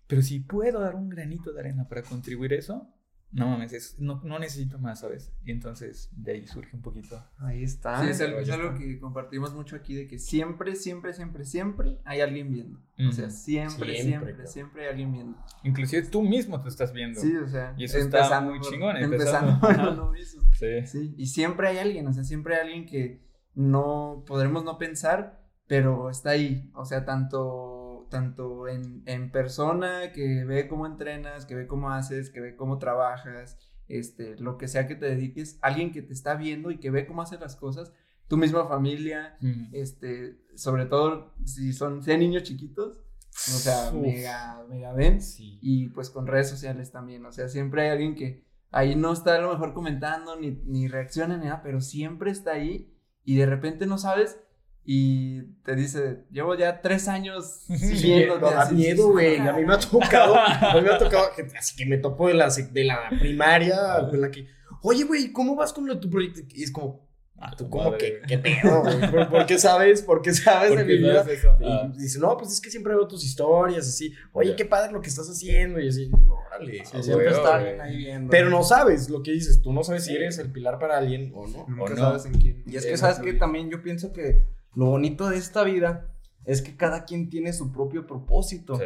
Pero 0.07 0.21
si 0.21 0.39
puedo 0.39 0.79
dar 0.79 0.95
un 0.95 1.09
granito 1.09 1.51
de 1.53 1.59
arena 1.59 1.87
para 1.87 2.03
contribuir 2.03 2.53
eso, 2.53 2.87
no 3.35 3.49
mames, 3.49 3.97
no, 3.99 4.21
no, 4.23 4.39
necesito 4.39 4.79
más, 4.79 5.01
¿sabes? 5.01 5.33
Y 5.43 5.51
entonces 5.51 6.09
de 6.15 6.31
ahí 6.31 6.47
surge 6.47 6.73
un 6.73 6.81
poquito. 6.81 7.21
Ahí 7.37 7.63
está. 7.63 8.01
Sí, 8.01 8.09
es, 8.09 8.21
algo, 8.49 8.77
que 8.77 8.97
compartimos 8.97 9.53
mucho 9.53 9.75
aquí 9.75 9.93
de 9.93 10.07
que 10.07 10.19
siempre, 10.19 10.73
siempre, 10.77 11.13
siempre, 11.13 11.43
siempre 11.43 11.99
hay 12.05 12.21
alguien 12.21 12.49
viendo. 12.49 12.79
O 12.97 13.11
sea, 13.11 13.29
siempre, 13.29 14.01
siempre, 14.01 14.47
siempre, 14.47 14.83
hay 14.83 14.89
alguien 14.91 15.11
viendo. 15.11 15.37
Inclusive 15.63 16.03
tú 16.03 16.21
mismo 16.21 16.61
te 16.61 16.69
estás 16.69 16.93
viendo. 16.93 17.19
Sí, 17.19 17.35
o 17.35 17.45
sea. 17.45 17.73
Y 17.77 17.83
eso 17.83 17.97
está 17.97 18.39
muy 18.39 18.61
chingón. 18.61 18.95
Empezando, 18.95 19.51
empezando 19.51 20.11
mismo. 20.13 20.43
Sí. 20.53 20.85
sí. 20.85 21.13
Y 21.17 21.25
siempre 21.25 21.67
hay 21.67 21.79
alguien, 21.79 22.07
o 22.07 22.13
sea, 22.13 22.23
siempre 22.23 22.55
hay 22.55 22.61
alguien 22.61 22.85
que 22.85 23.21
no 23.53 24.23
podremos 24.25 24.63
no 24.63 24.77
pensar, 24.77 25.45
pero 25.67 26.09
está 26.09 26.29
ahí. 26.29 26.71
O 26.73 26.85
sea, 26.85 27.03
tanto 27.03 27.84
tanto 28.15 28.69
en, 28.69 29.03
en, 29.07 29.29
persona, 29.29 30.13
que 30.13 30.45
ve 30.45 30.69
cómo 30.69 30.85
entrenas, 30.85 31.45
que 31.45 31.53
ve 31.53 31.67
cómo 31.67 31.91
haces, 31.91 32.29
que 32.29 32.39
ve 32.39 32.55
cómo 32.55 32.77
trabajas, 32.77 33.59
este, 33.89 34.37
lo 34.37 34.57
que 34.57 34.69
sea 34.69 34.87
que 34.87 34.95
te 34.95 35.05
dediques, 35.05 35.59
alguien 35.61 35.91
que 35.91 36.01
te 36.01 36.13
está 36.13 36.35
viendo 36.35 36.71
y 36.71 36.79
que 36.79 36.91
ve 36.91 37.05
cómo 37.05 37.23
haces 37.23 37.41
las 37.41 37.57
cosas, 37.57 37.91
tu 38.29 38.37
misma 38.37 38.69
familia, 38.69 39.37
este, 39.73 40.39
sobre 40.55 40.85
todo 40.85 41.33
si 41.43 41.73
son, 41.73 42.03
sean 42.03 42.21
niños 42.21 42.43
chiquitos, 42.43 43.01
o 43.31 43.59
sea, 43.59 43.91
mega, 43.91 44.63
mega 44.69 44.93
ven, 44.93 45.19
y 45.37 45.89
pues 45.89 46.09
con 46.09 46.25
redes 46.25 46.49
sociales 46.49 46.93
también, 46.93 47.25
o 47.25 47.33
sea, 47.33 47.49
siempre 47.49 47.81
hay 47.81 47.89
alguien 47.89 48.15
que 48.15 48.45
ahí 48.71 48.95
no 48.95 49.11
está 49.11 49.35
a 49.35 49.41
lo 49.41 49.51
mejor 49.51 49.73
comentando, 49.73 50.39
ni, 50.39 50.51
ni 50.51 50.87
reacciona, 50.87 51.35
ni 51.35 51.47
nada, 51.47 51.61
pero 51.61 51.81
siempre 51.81 52.31
está 52.31 52.53
ahí, 52.53 52.97
y 53.25 53.35
de 53.35 53.45
repente 53.45 53.85
no 53.85 53.97
sabes 53.97 54.39
y 54.85 55.41
te 55.63 55.75
dice, 55.75 56.25
llevo 56.31 56.55
ya 56.55 56.81
tres 56.81 57.07
años 57.07 57.63
siguiendo. 57.67 58.37
da 58.37 58.69
miedo, 58.69 59.11
güey. 59.11 59.37
A 59.39 59.53
mí 59.53 59.65
me 59.65 59.73
ha 59.73 59.79
tocado, 59.79 60.35
a 60.37 60.75
mí 60.75 60.81
me 60.81 60.89
ha 60.89 60.97
tocado, 60.97 61.29
así 61.57 61.75
que 61.75 61.85
me 61.85 61.97
topo 61.97 62.27
de 62.27 62.35
la, 62.35 62.49
de 62.49 62.83
la 62.83 63.09
primaria, 63.19 63.77
en 64.11 64.21
la 64.21 64.29
que, 64.29 64.47
oye, 64.81 65.03
güey, 65.03 65.31
¿cómo 65.31 65.55
vas 65.55 65.73
con 65.73 65.87
lo, 65.87 65.99
tu 65.99 66.09
proyecto? 66.09 66.41
Y 66.53 66.63
es 66.63 66.71
como, 66.71 67.05
Ah, 67.37 67.53
tú 67.55 67.69
como 67.69 67.97
que, 67.97 68.21
qué 68.27 68.37
pedo, 68.37 68.81
güey. 68.81 69.27
¿Por, 69.29 69.45
qué 69.45 69.59
sabes? 69.59 70.01
¿Por 70.01 70.21
qué 70.21 70.33
sabes 70.33 70.75
de 70.75 70.85
mi 70.85 70.97
vida? 70.97 71.25
Y 71.59 71.65
ah. 71.65 71.91
dice, 71.93 72.17
no, 72.17 72.37
pues 72.37 72.53
es 72.53 72.61
que 72.61 72.69
siempre 72.71 72.95
veo 72.95 73.07
tus 73.07 73.25
historias, 73.25 73.87
así. 73.87 74.13
Oye, 74.31 74.55
qué 74.55 74.63
padre 74.63 74.93
lo 74.93 75.01
que 75.01 75.09
estás 75.09 75.29
haciendo. 75.29 75.81
Y 75.81 75.89
así, 75.89 76.05
digo, 76.05 76.41
órale. 76.47 76.85
siempre 76.85 77.29
está 77.29 77.55
alguien 77.55 77.81
ahí 77.81 77.97
viendo. 77.97 78.31
Pero 78.31 78.49
no 78.49 78.63
sabes 78.63 79.09
lo 79.09 79.21
que 79.21 79.31
dices. 79.31 79.61
Tú 79.61 79.73
no 79.73 79.83
sabes 79.83 80.05
si 80.05 80.15
eres 80.15 80.37
el 80.37 80.49
pilar 80.49 80.79
para 80.79 80.97
alguien 80.97 81.33
o 81.35 81.45
no. 81.45 81.65
Nunca 81.67 81.83
o 81.83 81.89
no. 81.89 81.95
sabes 81.97 82.25
en 82.25 82.39
quién. 82.39 82.63
Y 82.65 82.77
es 82.77 82.85
que, 82.85 82.95
¿sabes 82.95 83.19
que 83.19 83.33
También 83.33 83.69
yo 83.69 83.81
pienso 83.83 84.13
que 84.13 84.43
lo 84.75 84.85
bonito 84.87 85.29
de 85.29 85.37
esta 85.37 85.63
vida 85.63 86.11
es 86.45 86.61
que 86.61 86.77
cada 86.77 87.05
quien 87.05 87.29
tiene 87.29 87.53
su 87.53 87.71
propio 87.71 88.05
propósito. 88.05 88.79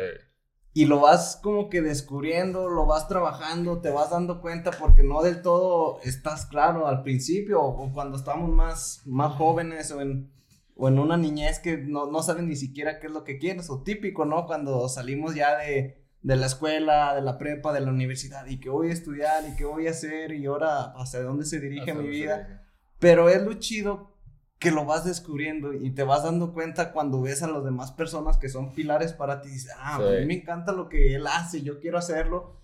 Y 0.72 0.86
lo 0.86 1.02
vas 1.02 1.40
como 1.42 1.70
que 1.70 1.82
descubriendo, 1.82 2.70
lo 2.70 2.86
vas 2.86 3.08
trabajando, 3.08 3.82
te 3.82 3.90
vas 3.90 4.12
dando 4.12 4.40
cuenta 4.40 4.72
porque 4.72 5.04
no 5.04 5.22
del 5.24 5.42
todo 5.42 6.00
estás 6.04 6.46
claro 6.46 6.88
al 6.88 7.02
principio 7.02 7.62
o 7.62 7.92
cuando 7.92 8.18
estamos 8.18 8.50
más, 8.50 9.02
más 9.06 9.36
jóvenes 9.36 9.92
o 9.92 10.00
en, 10.02 10.32
o 10.76 10.88
en 10.88 11.00
una 11.00 11.18
niñez 11.18 11.60
que 11.60 11.78
no, 11.78 12.10
no 12.10 12.22
saben 12.22 12.48
ni 12.48 12.56
siquiera 12.56 13.00
qué 13.00 13.08
es 13.08 13.14
lo 13.14 13.24
que 13.24 13.40
quieres 13.40 13.70
o 13.70 13.82
típico, 13.82 14.26
¿no? 14.26 14.46
Cuando 14.46 14.88
salimos 14.88 15.34
ya 15.34 15.58
de, 15.58 16.06
de 16.22 16.36
la 16.36 16.46
escuela, 16.46 17.16
de 17.16 17.22
la 17.22 17.38
prepa, 17.40 17.74
de 17.74 17.82
la 17.82 17.90
universidad 17.90 18.46
y 18.46 18.60
que 18.60 18.70
voy 18.70 18.90
a 18.90 18.94
estudiar 18.94 19.44
y 19.50 19.56
qué 19.56 19.66
voy 19.66 19.88
a 19.88 19.92
hacer 19.92 20.32
y 20.34 20.46
ahora 20.46 20.94
hacia 20.96 21.24
dónde 21.24 21.46
se 21.46 21.60
dirige 21.60 21.96
mi 21.96 22.08
vida. 22.08 22.64
Pero 23.00 23.28
es 23.28 23.42
lo 23.42 23.54
chido 23.54 24.19
que 24.60 24.72
lo 24.72 24.86
vas 24.86 25.06
descubriendo 25.06 25.74
y 25.74 25.92
te 25.92 26.04
vas 26.04 26.24
dando 26.24 26.54
cuenta 26.54 26.92
cuando 26.92 27.22
ves 27.22 27.42
a 27.42 27.48
las 27.48 27.64
demás 27.64 27.94
personas 27.94 28.38
que 28.38 28.50
son 28.50 28.74
pilares 28.74 29.14
para 29.14 29.42
ti. 29.42 29.50
Dices, 29.50 29.72
ah, 29.78 29.96
a 29.96 30.00
mí 30.20 30.26
me 30.26 30.34
encanta 30.36 30.74
lo 30.74 30.90
que 30.90 31.16
él 31.16 31.26
hace, 31.28 31.62
yo 31.62 31.80
quiero 31.80 31.98
hacerlo. 31.98 32.58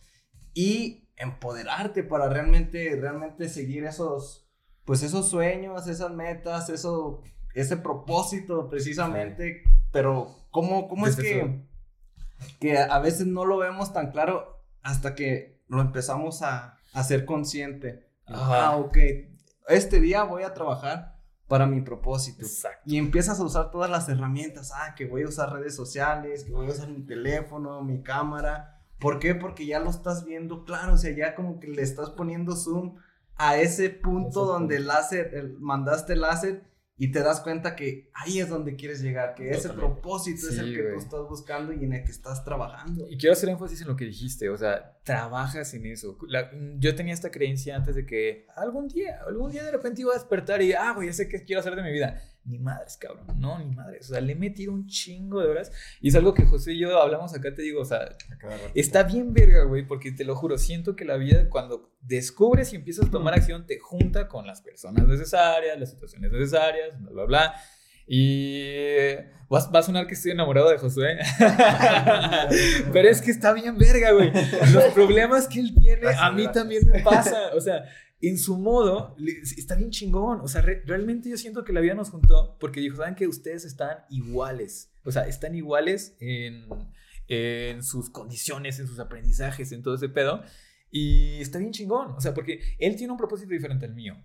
Y 0.54 1.08
empoderarte 1.16 2.04
para 2.04 2.28
realmente, 2.28 2.98
realmente 3.00 3.48
seguir 3.48 3.86
esos, 3.86 4.46
pues 4.84 5.04
esos 5.04 5.30
sueños, 5.30 5.88
esas 5.88 6.12
metas, 6.12 6.70
eso, 6.70 7.22
ese 7.54 7.78
propósito 7.78 8.70
precisamente. 8.70 9.64
Pero, 9.94 10.36
¿cómo, 10.52 10.90
cómo 10.90 11.08
es 11.08 11.16
que, 11.16 11.64
que 12.60 12.78
a 12.78 13.00
veces 13.00 13.26
no 13.26 13.46
lo 13.46 13.58
vemos 13.58 13.94
tan 13.94 14.12
claro 14.12 14.62
hasta 14.82 15.16
que 15.16 15.62
lo 15.70 15.80
empezamos 15.80 16.42
a, 16.42 16.78
a 16.92 17.04
ser 17.06 17.24
consciente? 17.24 18.10
Ah, 18.28 18.76
ok, 18.76 18.98
este 19.70 20.02
día 20.02 20.24
voy 20.24 20.44
a 20.44 20.54
trabajar 20.54 21.15
para 21.48 21.68
mi 21.68 21.82
propósito. 21.82 22.46
Y 22.86 22.98
empiezas 22.98 23.40
a 23.40 23.44
usar 23.44 23.72
todas 23.72 23.90
las 23.90 24.10
herramientas. 24.10 24.72
Ah, 24.74 24.96
que 24.96 25.06
voy 25.06 25.24
a 25.24 25.28
usar 25.28 25.54
redes 25.54 25.76
sociales, 25.76 26.44
que 26.44 26.52
voy 26.52 26.68
a 26.68 26.72
usar 26.72 26.90
mi 26.90 27.06
teléfono, 27.06 27.82
mi 27.84 28.02
cámara. 28.02 28.82
¿Por 29.00 29.20
qué? 29.20 29.36
Porque 29.36 29.66
ya 29.66 29.80
lo 29.80 29.90
estás 29.90 30.26
viendo 30.26 30.64
claro, 30.64 30.94
o 30.94 30.98
sea, 30.98 31.16
ya 31.16 31.36
como 31.36 31.60
que 31.60 31.68
le 31.68 31.82
estás 31.82 32.10
poniendo 32.10 32.56
zoom 32.56 32.96
a 33.36 33.58
ese 33.58 33.90
punto 33.90 34.46
donde 34.46 34.78
el 34.78 34.88
láser, 34.88 35.54
mandaste 35.60 36.14
el 36.14 36.22
láser 36.22 36.64
y 36.98 37.12
te 37.12 37.20
das 37.20 37.42
cuenta 37.42 37.76
que 37.76 38.10
ahí 38.14 38.40
es 38.40 38.48
donde 38.48 38.76
quieres 38.76 39.02
llegar, 39.02 39.36
que 39.36 39.50
ese 39.50 39.70
propósito 39.70 40.48
es 40.48 40.58
el 40.58 40.74
que 40.74 40.84
tú 40.84 40.98
estás 40.98 41.22
buscando 41.28 41.74
y 41.74 41.84
en 41.84 41.94
el 41.94 42.06
que 42.06 42.12
estás 42.12 42.46
trabajando. 42.46 43.06
Y 43.10 43.18
quiero 43.18 43.34
hacer 43.34 43.50
énfasis 43.50 43.82
en 43.82 43.88
lo 43.88 43.98
que 43.98 44.06
dijiste, 44.06 44.50
o 44.50 44.58
sea, 44.58 44.98
trabajas 45.04 45.74
en 45.74 45.86
eso. 45.88 46.18
yo 46.78 46.96
tenía 46.96 47.14
esta 47.14 47.32
creencia 47.32 47.76
antes 47.76 47.96
de 47.96 48.06
que 48.06 48.48
algún 48.56 48.88
día, 48.88 49.20
algún 49.28 49.52
día 49.52 49.64
de 49.64 49.72
repente 49.72 50.02
iba 50.02 50.12
a 50.12 50.18
despertar 50.18 50.62
y, 50.62 50.72
ah, 50.72 50.94
güey, 50.94 51.08
ya 51.08 51.14
sé 51.14 51.28
qué 51.28 51.44
quiero 51.44 51.60
hacer 51.60 51.76
de 51.76 51.84
mi 51.84 51.92
vida. 51.92 52.22
Ni 52.46 52.60
madres, 52.60 52.98
cabrón, 52.98 53.26
no, 53.40 53.58
ni 53.58 53.74
madres. 53.74 54.10
O 54.10 54.14
sea, 54.14 54.22
le 54.22 54.34
he 54.34 54.36
metido 54.36 54.72
un 54.72 54.86
chingo 54.86 55.42
de 55.42 55.48
horas 55.48 55.72
y 56.00 56.10
es 56.10 56.16
algo 56.16 56.34
que 56.34 56.46
José 56.46 56.74
y 56.74 56.80
yo 56.80 57.02
hablamos 57.02 57.34
acá, 57.34 57.54
te 57.54 57.64
digo, 57.64 57.82
o 57.82 57.86
sea, 57.86 58.16
está 58.76 59.04
bien 59.04 59.34
verga, 59.34 59.64
güey, 59.64 59.86
porque 59.86 60.12
te 60.12 60.24
lo 60.24 60.36
juro, 60.36 60.58
siento 60.58 60.96
que 60.96 61.06
la 61.06 61.18
vida 61.18 61.50
cuando 61.50 61.92
descubres 62.02 62.72
y 62.72 62.76
empiezas 62.76 63.08
a 63.08 63.12
tomar 63.12 63.34
acción 63.34 63.66
te 63.66 63.80
junta 63.80 64.28
con 64.28 64.46
las 64.46 64.62
personas 64.62 65.08
necesarias, 65.08 65.80
las 65.80 65.90
situaciones 65.90 66.32
necesarias, 66.32 67.00
bla, 67.00 67.12
bla, 67.12 67.26
bla. 67.26 67.56
Y 68.08 69.16
va, 69.52 69.80
a 69.80 69.82
sonar 69.82 70.06
que 70.06 70.14
estoy 70.14 70.32
enamorado 70.32 70.70
de 70.70 70.78
Josué. 70.78 71.18
Pero 72.94 73.10
es 73.10 73.22
que 73.22 73.32
está 73.32 73.52
bien 73.54 73.78
verga, 73.78 74.12
güey. 74.12 74.32
Los 74.72 74.86
problemas 74.94 75.48
que 75.48 75.60
él 75.60 75.74
tiene, 75.74 76.08
a 76.16 76.32
mí 76.32 76.48
también 76.52 76.88
me 76.88 77.00
pasa. 77.00 77.50
O 77.56 77.62
sea, 77.62 77.86
en 78.22 78.38
su 78.38 78.58
modo, 78.58 79.16
está 79.58 79.76
bien 79.76 79.92
chingón. 79.92 80.42
O 80.42 80.48
sea, 80.48 80.62
realmente 80.62 81.30
yo 81.30 81.38
siento 81.38 81.64
que 81.64 81.74
la 81.74 81.82
vida 81.82 81.94
nos 81.94 82.10
juntó 82.10 82.58
porque 82.60 82.80
dijo, 82.80 82.98
¿saben 82.98 83.16
que 83.16 83.28
ustedes 83.28 83.66
están 83.66 84.00
iguales? 84.10 84.92
O 85.04 85.12
sea, 85.12 85.28
están 85.28 85.56
iguales 85.56 86.16
en, 86.20 86.68
en 87.28 87.84
sus 87.84 88.10
condiciones, 88.10 88.80
en 88.80 88.88
sus 88.88 89.00
aprendizajes, 89.00 89.72
en 89.72 89.84
todo 89.84 89.96
ese 89.96 90.10
pedo. 90.10 90.44
Y 90.92 91.42
está 91.42 91.60
bien 91.60 91.72
chingón. 91.72 92.12
O 92.12 92.22
sea, 92.22 92.34
porque 92.34 92.62
él 92.80 92.96
tiene 92.96 93.12
un 93.12 93.18
propósito 93.18 93.52
diferente 93.52 93.86
al 93.86 93.94
mío. 93.94 94.16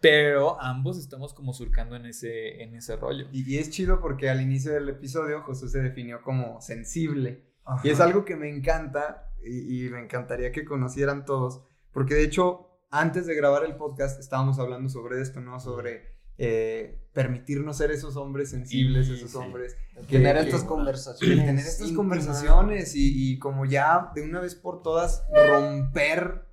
Pero 0.00 0.60
ambos 0.60 0.98
estamos 0.98 1.32
como 1.32 1.52
surcando 1.54 1.96
en 1.96 2.06
ese, 2.06 2.62
en 2.62 2.74
ese 2.74 2.96
rollo. 2.96 3.26
Y, 3.32 3.56
es 3.56 3.70
chido 3.70 4.00
porque 4.00 4.28
al 4.28 4.40
inicio 4.40 4.72
del 4.72 4.88
episodio 4.88 5.42
José 5.42 5.68
se 5.68 5.80
definió 5.80 6.22
como 6.22 6.60
sensible. 6.60 7.44
Y 7.82 7.88
es 7.88 8.00
algo 8.00 8.24
que 8.24 8.36
me 8.36 8.50
encanta 8.50 9.30
y, 9.42 9.88
me 9.90 10.00
encantaría 10.00 10.52
que 10.52 10.64
conocieran 10.64 11.24
todos. 11.24 11.62
Porque 11.92 12.14
de 12.14 12.24
hecho, 12.24 12.73
antes 12.94 13.26
de 13.26 13.34
grabar 13.34 13.64
el 13.64 13.76
podcast 13.76 14.20
estábamos 14.20 14.58
hablando 14.58 14.88
sobre 14.88 15.20
esto, 15.20 15.40
¿no? 15.40 15.58
Sobre 15.58 16.14
eh, 16.38 17.08
permitirnos 17.12 17.76
ser 17.76 17.90
esos 17.90 18.16
hombres 18.16 18.50
sensibles, 18.50 19.08
esos 19.08 19.34
hombres. 19.34 19.76
Que, 20.08 20.18
tener 20.18 20.36
estas 20.36 20.62
conversaciones. 20.62 21.44
Tener 21.44 21.66
estas 21.66 21.90
conversaciones 21.92 22.94
y, 22.94 23.32
y 23.32 23.38
como 23.38 23.64
ya 23.64 24.12
de 24.14 24.22
una 24.22 24.40
vez 24.40 24.54
por 24.54 24.82
todas 24.82 25.24
romper 25.32 26.46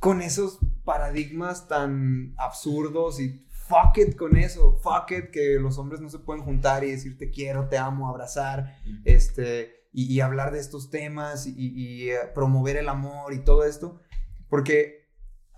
con 0.00 0.22
esos 0.22 0.58
paradigmas 0.84 1.68
tan 1.68 2.34
absurdos 2.36 3.20
y 3.20 3.46
fuck 3.70 3.96
it 3.98 4.16
con 4.16 4.36
eso, 4.36 4.72
fuck 4.82 5.12
it 5.12 5.30
que 5.30 5.60
los 5.60 5.78
hombres 5.78 6.00
no 6.00 6.08
se 6.08 6.18
pueden 6.18 6.42
juntar 6.42 6.82
y 6.82 6.90
decir 6.90 7.16
te 7.16 7.30
quiero, 7.30 7.68
te 7.68 7.78
amo, 7.78 8.08
abrazar, 8.08 8.76
este, 9.04 9.86
y, 9.92 10.18
hablar 10.20 10.52
de 10.52 10.58
estos 10.58 10.90
temas 10.90 11.46
y, 11.46 12.10
eh, 12.10 12.16
promover 12.34 12.76
el 12.76 12.88
amor 12.88 13.32
y 13.34 13.44
todo 13.44 13.64
esto, 13.64 14.00
porque 14.48 14.99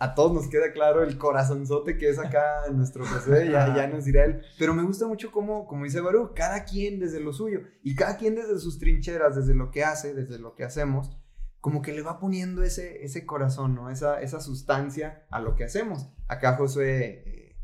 a 0.03 0.17
todos 0.17 0.33
nos 0.33 0.49
queda 0.49 0.73
claro 0.73 1.05
el 1.05 1.17
corazonzote 1.17 1.97
que 1.97 2.09
es 2.09 2.19
acá 2.19 2.63
nuestro 2.73 3.07
José, 3.07 3.49
ya, 3.49 3.73
ya 3.73 3.87
nos 3.87 4.05
dirá 4.05 4.25
él. 4.25 4.43
Pero 4.59 4.75
me 4.75 4.83
gusta 4.83 5.07
mucho 5.07 5.31
como, 5.31 5.65
como 5.69 5.85
dice 5.85 6.01
Baru, 6.01 6.33
cada 6.35 6.65
quien 6.65 6.99
desde 6.99 7.21
lo 7.21 7.33
suyo 7.33 7.61
y 7.85 7.95
cada 7.95 8.17
quien 8.17 8.35
desde 8.35 8.59
sus 8.59 8.81
trincheras, 8.81 9.37
desde 9.37 9.55
lo 9.55 9.71
que 9.71 9.85
hace, 9.85 10.13
desde 10.13 10.41
lo 10.41 10.57
que 10.57 10.65
hacemos, 10.65 11.17
como 11.61 11.83
que 11.83 11.93
le 11.93 12.03
va 12.03 12.19
poniendo 12.19 12.65
ese, 12.65 13.05
ese 13.05 13.25
corazón, 13.25 13.77
¿no? 13.77 13.91
Esa, 13.91 14.21
esa 14.21 14.41
sustancia 14.41 15.25
a 15.31 15.39
lo 15.39 15.55
que 15.55 15.63
hacemos. 15.63 16.09
Acá 16.27 16.57
José, 16.57 17.23
eh, 17.25 17.57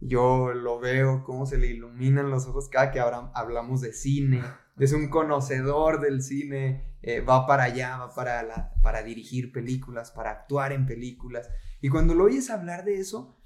yo 0.00 0.52
lo 0.52 0.80
veo, 0.80 1.22
cómo 1.22 1.46
se 1.46 1.58
le 1.58 1.68
iluminan 1.68 2.28
los 2.28 2.48
ojos 2.48 2.68
cada 2.68 2.90
que 2.90 2.98
hablamos 2.98 3.80
de 3.82 3.92
cine. 3.92 4.42
Es 4.80 4.92
un 4.92 5.08
conocedor 5.10 6.00
del 6.00 6.22
cine, 6.22 6.96
eh, 7.02 7.20
va 7.20 7.46
para 7.46 7.64
allá, 7.64 7.98
va 7.98 8.12
para, 8.12 8.42
la, 8.42 8.72
para 8.82 9.04
dirigir 9.04 9.52
películas, 9.52 10.10
para 10.10 10.32
actuar 10.32 10.72
en 10.72 10.86
películas. 10.86 11.48
Y 11.84 11.90
cuando 11.90 12.14
lo 12.14 12.24
oyes 12.24 12.48
hablar 12.48 12.86
de 12.86 12.98
eso, 12.98 13.36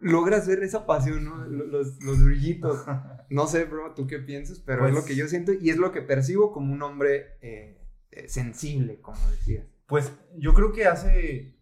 logras 0.00 0.48
ver 0.48 0.62
esa 0.62 0.86
pasión, 0.86 1.26
¿no? 1.26 1.44
Los, 1.44 2.02
los 2.02 2.24
brillitos. 2.24 2.86
No 3.28 3.46
sé, 3.46 3.64
bro, 3.64 3.94
tú 3.94 4.06
qué 4.06 4.18
piensas, 4.18 4.60
pero 4.60 4.86
es 4.86 4.92
lo 4.92 5.00
pues 5.00 5.06
que 5.06 5.16
yo 5.16 5.26
siento 5.26 5.52
y 5.52 5.70
es 5.70 5.78
lo 5.78 5.90
que 5.90 6.02
percibo 6.02 6.52
como 6.52 6.72
un 6.72 6.82
hombre 6.82 7.38
eh, 7.40 7.82
eh, 8.10 8.28
sensible, 8.28 9.00
como 9.00 9.18
decías. 9.30 9.66
Pues 9.86 10.12
yo 10.36 10.52
creo 10.52 10.72
que 10.72 10.86
hace, 10.86 11.58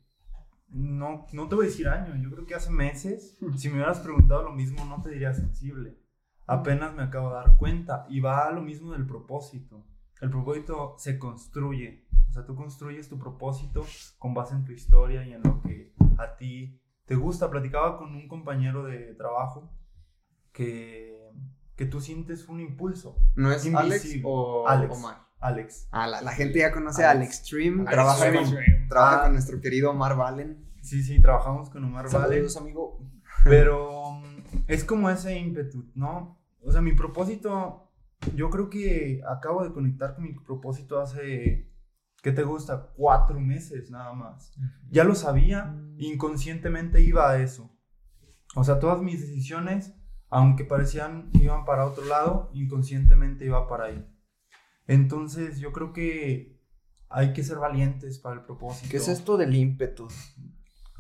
no, 0.69 1.27
no 1.33 1.49
te 1.49 1.55
voy 1.55 1.67
a 1.67 1.69
decir 1.69 1.89
años, 1.89 2.17
yo 2.21 2.31
creo 2.31 2.47
que 2.47 2.57
hace 2.57 2.71
meses, 2.71 3.39
si 3.57 3.69
me 3.69 3.75
hubieras 3.75 4.01
preguntado 4.01 4.43
lo 4.43 4.53
mismo, 4.53 4.85
no 4.85 5.01
te 5.01 5.11
diría 5.11 5.33
sensible. 5.33 5.97
Apenas 6.47 6.95
me 6.95 7.03
acabo 7.03 7.29
de 7.29 7.35
dar 7.37 7.57
cuenta 7.57 8.07
y 8.09 8.19
va 8.19 8.47
a 8.47 8.53
lo 8.53 8.63
mismo 8.63 8.93
del 8.93 9.07
propósito. 9.07 9.85
El 10.21 10.31
propósito 10.31 10.97
se 10.99 11.19
construye, 11.19 12.07
o 12.31 12.33
sea, 12.33 12.45
tú 12.45 12.57
construyes 12.57 13.09
tu 13.09 13.19
propósito 13.19 13.85
con 14.19 14.35
base 14.35 14.55
en 14.55 14.65
tu 14.65 14.73
historia 14.73 15.25
y 15.25 15.35
en 15.35 15.43
lo 15.43 15.61
que 15.63 15.93
a 16.21 16.37
ti 16.37 16.81
te 17.07 17.15
gusta. 17.15 17.51
Platicaba 17.51 17.99
con 17.99 18.15
un 18.15 18.29
compañero 18.29 18.85
de 18.85 19.15
trabajo 19.15 19.73
que, 20.53 21.31
que 21.77 21.87
tú 21.87 22.01
sientes 22.01 22.49
un 22.49 22.61
impulso. 22.61 23.17
¿No 23.37 23.53
es 23.53 23.67
Alex 23.75 24.21
o 24.25 24.67
Alex, 24.69 24.97
Omar? 24.97 25.31
Alex. 25.41 25.89
Ah, 25.91 26.07
la, 26.07 26.33
gente 26.33 26.59
ya 26.59 26.71
conoce 26.71 27.05
a 27.05 27.13
Alex 27.13 27.37
Stream. 27.37 27.87
trabaja, 27.87 28.33
Con, 28.33 28.57
trabaja 28.89 29.19
ah. 29.19 29.23
con 29.25 29.33
nuestro 29.33 29.61
querido 29.61 29.91
Omar 29.91 30.17
Valen. 30.17 30.71
Sí, 30.83 31.03
sí, 31.03 31.21
trabajamos 31.21 31.71
con 31.71 31.85
Omar 31.85 32.09
Saludos, 32.09 32.57
amigo. 32.57 33.01
Pero 33.45 34.09
um, 34.09 34.23
es 34.67 34.85
como 34.85 35.09
ese 35.09 35.39
ímpetu, 35.39 35.91
¿no? 35.95 36.39
O 36.63 36.71
sea, 36.71 36.83
mi 36.83 36.93
propósito, 36.93 37.91
yo 38.35 38.51
creo 38.51 38.69
que 38.69 39.23
acabo 39.27 39.65
de 39.65 39.73
conectar 39.73 40.15
con 40.15 40.25
mi 40.25 40.35
propósito 40.35 41.01
hace 41.01 41.70
¿Qué 42.23 42.33
te 42.33 42.43
gusta? 42.43 42.93
Cuatro 42.97 43.41
meses 43.41 43.91
nada 43.91 44.13
más. 44.13 44.53
Ya 44.91 45.05
lo 45.05 45.15
sabía, 45.15 45.75
inconscientemente 45.97 47.01
iba 47.01 47.31
a 47.31 47.39
eso. 47.41 47.71
O 48.55 48.65
sea, 48.65 48.79
todas 48.79 49.01
mis 49.01 49.21
decisiones, 49.21 49.95
aunque 50.29 50.65
parecían 50.65 51.31
que 51.31 51.45
iban 51.45 51.65
para 51.65 51.87
otro 51.87 52.05
lado, 52.05 52.51
inconscientemente 52.53 53.47
iba 53.47 53.67
para 53.69 53.85
ahí. 53.87 54.07
Entonces, 54.87 55.61
yo 55.61 55.73
creo 55.73 55.93
que 55.93 56.61
hay 57.09 57.33
que 57.33 57.43
ser 57.43 57.59
valientes 57.59 58.19
para 58.19 58.37
el 58.37 58.45
propósito. 58.45 58.89
¿Qué 58.91 58.99
es 58.99 59.09
esto 59.09 59.37
del 59.37 59.55
ímpetu? 59.55 60.09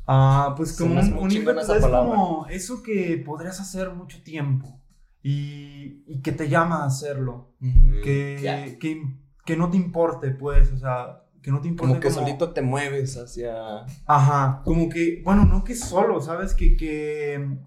Ah, 0.06 0.54
pues 0.56 0.76
como 0.76 0.94
un, 0.94 1.30
ímpetu 1.30 1.72
es 1.72 1.86
como 1.86 2.46
eso 2.48 2.82
que 2.82 3.22
podrías 3.24 3.60
hacer 3.60 3.90
mucho 3.90 4.22
tiempo 4.22 4.80
y, 5.22 6.20
que 6.22 6.32
te 6.32 6.48
llama 6.48 6.82
a 6.82 6.86
hacerlo. 6.86 7.54
Que, 8.02 8.76
que 8.80 9.20
que 9.50 9.56
no 9.56 9.68
te 9.68 9.76
importe, 9.76 10.30
pues, 10.30 10.70
o 10.70 10.78
sea, 10.78 11.24
que 11.42 11.50
no 11.50 11.60
te 11.60 11.66
importe. 11.66 11.88
Como 11.88 12.00
que 12.00 12.12
solito 12.12 12.52
te 12.52 12.62
mueves 12.62 13.16
hacia. 13.16 13.84
Ajá, 14.06 14.62
como 14.64 14.88
que, 14.88 15.22
bueno, 15.24 15.44
no 15.44 15.64
que 15.64 15.74
solo, 15.74 16.20
¿sabes? 16.20 16.54
Que, 16.54 16.76
que, 16.76 17.58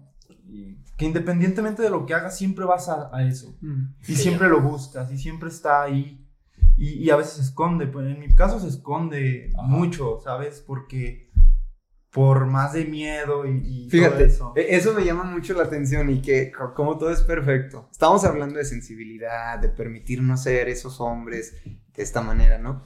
que 0.96 1.04
independientemente 1.04 1.82
de 1.82 1.90
lo 1.90 2.06
que 2.06 2.14
hagas, 2.14 2.38
siempre 2.38 2.64
vas 2.64 2.88
a, 2.88 3.10
eso. 3.22 3.54
Mm. 3.60 3.96
Y 4.08 4.14
siempre 4.14 4.48
lo 4.48 4.62
buscas, 4.62 5.12
y 5.12 5.18
siempre 5.18 5.50
está 5.50 5.82
ahí. 5.82 6.26
Y, 6.78 7.10
a 7.10 7.16
veces 7.16 7.34
se 7.34 7.42
esconde, 7.42 7.86
pues 7.86 8.06
en 8.06 8.18
mi 8.18 8.34
caso 8.34 8.58
se 8.58 8.68
esconde 8.68 9.52
mucho, 9.64 10.20
¿sabes? 10.24 10.64
Porque 10.66 11.30
por 12.14 12.46
más 12.46 12.72
de 12.72 12.84
miedo 12.84 13.44
y, 13.44 13.88
Fíjate, 13.90 14.26
eso. 14.26 14.52
E, 14.54 14.76
eso 14.76 14.94
me 14.94 15.04
llama 15.04 15.24
mucho 15.24 15.52
la 15.52 15.64
atención 15.64 16.08
y 16.10 16.22
que 16.22 16.52
como 16.74 16.96
todo 16.96 17.10
es 17.10 17.22
perfecto. 17.22 17.88
Estamos 17.90 18.24
hablando 18.24 18.56
de 18.56 18.64
sensibilidad, 18.64 19.58
de 19.58 19.68
permitirnos 19.68 20.44
ser 20.44 20.68
esos 20.68 21.00
hombres 21.00 21.56
de 21.64 22.02
esta 22.02 22.20
manera, 22.20 22.58
¿no? 22.58 22.84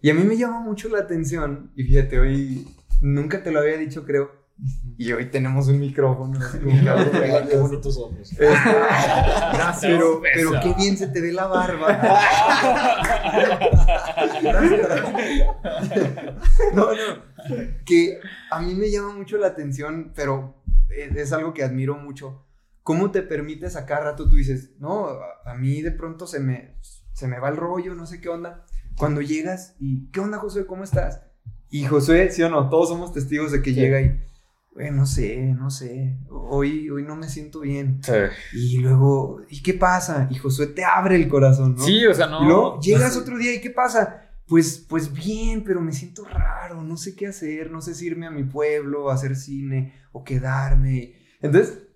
Y 0.00 0.08
a 0.08 0.14
mí 0.14 0.22
me 0.22 0.36
llama 0.36 0.60
mucho 0.60 0.88
la 0.88 1.00
atención, 1.00 1.72
y 1.74 1.82
fíjate, 1.82 2.20
hoy 2.20 2.68
nunca 3.00 3.42
te 3.42 3.50
lo 3.50 3.58
había 3.58 3.76
dicho, 3.76 4.04
creo, 4.04 4.30
y 5.00 5.12
hoy 5.12 5.30
tenemos 5.30 5.68
un 5.68 5.80
micrófono. 5.80 6.38
qué 7.48 7.56
bonitos 7.56 7.96
ojos. 7.96 8.18
Este, 8.20 8.44
gracias. 8.44 9.80
Pero, 9.80 10.20
pero, 10.20 10.50
qué 10.62 10.74
bien 10.74 10.98
se 10.98 11.06
te 11.06 11.22
ve 11.22 11.32
la 11.32 11.46
barba. 11.46 11.98
No, 16.74 16.92
no. 16.92 17.22
Que 17.84 18.20
a 18.50 18.60
mí 18.60 18.74
me 18.74 18.90
llama 18.90 19.14
mucho 19.14 19.38
la 19.38 19.48
atención, 19.48 20.12
pero 20.14 20.62
es, 20.90 21.32
algo 21.32 21.54
que 21.54 21.64
admiro 21.64 21.96
mucho. 21.96 22.46
¿Cómo 22.82 23.10
te 23.10 23.22
permites 23.22 23.76
a 23.76 23.86
cada 23.86 24.04
rato 24.04 24.28
tú 24.28 24.36
dices, 24.36 24.72
no, 24.78 25.08
a, 25.44 25.54
mí 25.54 25.80
de 25.80 25.90
pronto 25.90 26.26
se 26.26 26.40
me, 26.40 26.76
se 27.12 27.26
me 27.26 27.38
va 27.38 27.48
el 27.48 27.56
rollo, 27.56 27.94
no 27.94 28.06
sé 28.06 28.20
qué 28.20 28.28
onda? 28.28 28.66
Cuando 28.96 29.22
llegas 29.22 29.74
y, 29.80 30.10
¿qué 30.10 30.20
onda, 30.20 30.38
Josué? 30.38 30.66
¿Cómo 30.66 30.84
estás? 30.84 31.22
Y 31.70 31.84
Josué, 31.86 32.30
sí 32.30 32.42
o 32.42 32.50
no, 32.50 32.68
todos 32.68 32.90
somos 32.90 33.12
testigos 33.12 33.52
de 33.52 33.62
que 33.62 33.72
llega 33.72 34.00
y 34.00 34.20
no 34.72 35.06
sé, 35.06 35.54
no 35.54 35.70
sé, 35.70 36.18
hoy, 36.30 36.88
hoy 36.90 37.02
no 37.02 37.16
me 37.16 37.28
siento 37.28 37.60
bien. 37.60 38.00
Y 38.52 38.78
luego, 38.78 39.42
¿y 39.48 39.62
qué 39.62 39.74
pasa? 39.74 40.28
Y 40.30 40.36
Josué 40.36 40.68
te 40.68 40.84
abre 40.84 41.16
el 41.16 41.28
corazón, 41.28 41.74
¿no? 41.76 41.84
Sí, 41.84 42.06
o 42.06 42.14
sea, 42.14 42.26
no. 42.26 42.42
Y 42.42 42.46
luego 42.46 42.80
llegas 42.80 43.16
otro 43.16 43.36
día 43.36 43.54
y 43.54 43.60
¿qué 43.60 43.70
pasa? 43.70 44.30
Pues, 44.46 44.84
pues 44.88 45.12
bien, 45.12 45.62
pero 45.64 45.80
me 45.80 45.92
siento 45.92 46.24
raro, 46.24 46.82
no 46.82 46.96
sé 46.96 47.14
qué 47.14 47.28
hacer, 47.28 47.70
no 47.70 47.80
sé 47.80 47.94
si 47.94 48.06
irme 48.06 48.26
a 48.26 48.30
mi 48.30 48.44
pueblo, 48.44 49.10
a 49.10 49.14
hacer 49.14 49.36
cine 49.36 49.94
o 50.12 50.24
quedarme. 50.24 51.14
Entonces, 51.40 51.86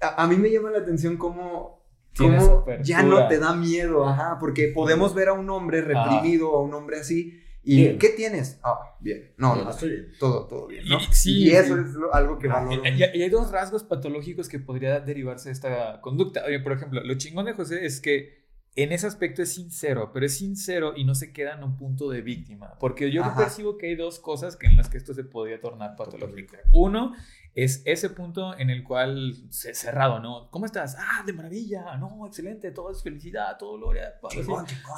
a, 0.00 0.26
mí 0.26 0.36
me 0.36 0.50
llama 0.50 0.70
la 0.70 0.78
atención 0.78 1.16
cómo, 1.16 1.84
cómo 2.16 2.64
ya 2.82 3.02
no 3.02 3.28
te 3.28 3.38
da 3.38 3.54
miedo, 3.54 4.08
ajá, 4.08 4.38
porque 4.38 4.68
podemos 4.74 5.14
ver 5.14 5.28
a 5.28 5.32
un 5.32 5.50
hombre 5.50 5.82
reprimido, 5.82 6.54
a 6.54 6.62
un 6.62 6.72
hombre 6.74 7.00
así, 7.00 7.40
¿Y 7.62 7.98
qué 7.98 8.10
tienes? 8.10 8.58
Ah, 8.62 8.96
bien. 9.00 9.32
No, 9.36 9.56
no, 9.56 9.70
estoy 9.70 9.90
bien. 9.90 10.12
Todo, 10.18 10.46
todo 10.46 10.66
bien. 10.66 10.88
¿no? 10.88 10.98
Y, 11.24 11.50
eso 11.50 11.78
es 11.78 11.88
algo 12.12 12.38
que 12.38 12.48
valoro. 12.48 12.82
Y, 12.84 13.02
hay 13.02 13.28
dos 13.28 13.50
rasgos 13.50 13.84
patológicos 13.84 14.48
que 14.48 14.58
podría 14.58 15.00
derivarse 15.00 15.48
de 15.48 15.52
esta 15.52 16.00
conducta. 16.00 16.44
Oye, 16.46 16.60
por 16.60 16.72
ejemplo, 16.72 17.02
lo 17.02 17.14
chingón 17.16 17.46
de 17.46 17.52
José 17.52 17.84
es 17.84 18.00
que 18.00 18.38
en 18.76 18.92
ese 18.92 19.08
aspecto 19.08 19.42
es 19.42 19.52
sincero, 19.52 20.12
pero 20.14 20.24
es 20.24 20.36
sincero 20.36 20.92
y 20.96 21.04
no 21.04 21.14
se 21.14 21.32
queda 21.32 21.54
en 21.54 21.64
un 21.64 21.76
punto 21.76 22.08
de 22.08 22.22
víctima. 22.22 22.78
Porque 22.78 23.10
yo 23.10 23.22
percibo 23.36 23.76
que 23.76 23.88
hay 23.88 23.96
dos 23.96 24.20
cosas 24.20 24.56
que 24.56 24.66
en 24.66 24.76
las 24.76 24.88
que 24.88 24.98
esto 24.98 25.14
se 25.14 25.24
podría 25.24 25.60
tornar 25.60 25.96
patológico. 25.96 26.56
Uno 26.72 27.12
es 27.54 27.82
ese 27.84 28.10
punto 28.10 28.56
en 28.58 28.70
el 28.70 28.84
cual 28.84 29.34
se 29.50 29.74
cerrado, 29.74 30.20
¿no? 30.20 30.50
¿Cómo 30.50 30.66
estás? 30.66 30.96
Ah, 30.98 31.22
de 31.26 31.32
maravilla, 31.32 31.96
no, 31.96 32.26
excelente, 32.26 32.70
todo 32.70 32.90
es 32.90 33.02
felicidad, 33.02 33.56
todo 33.58 33.76
gloria. 33.76 34.14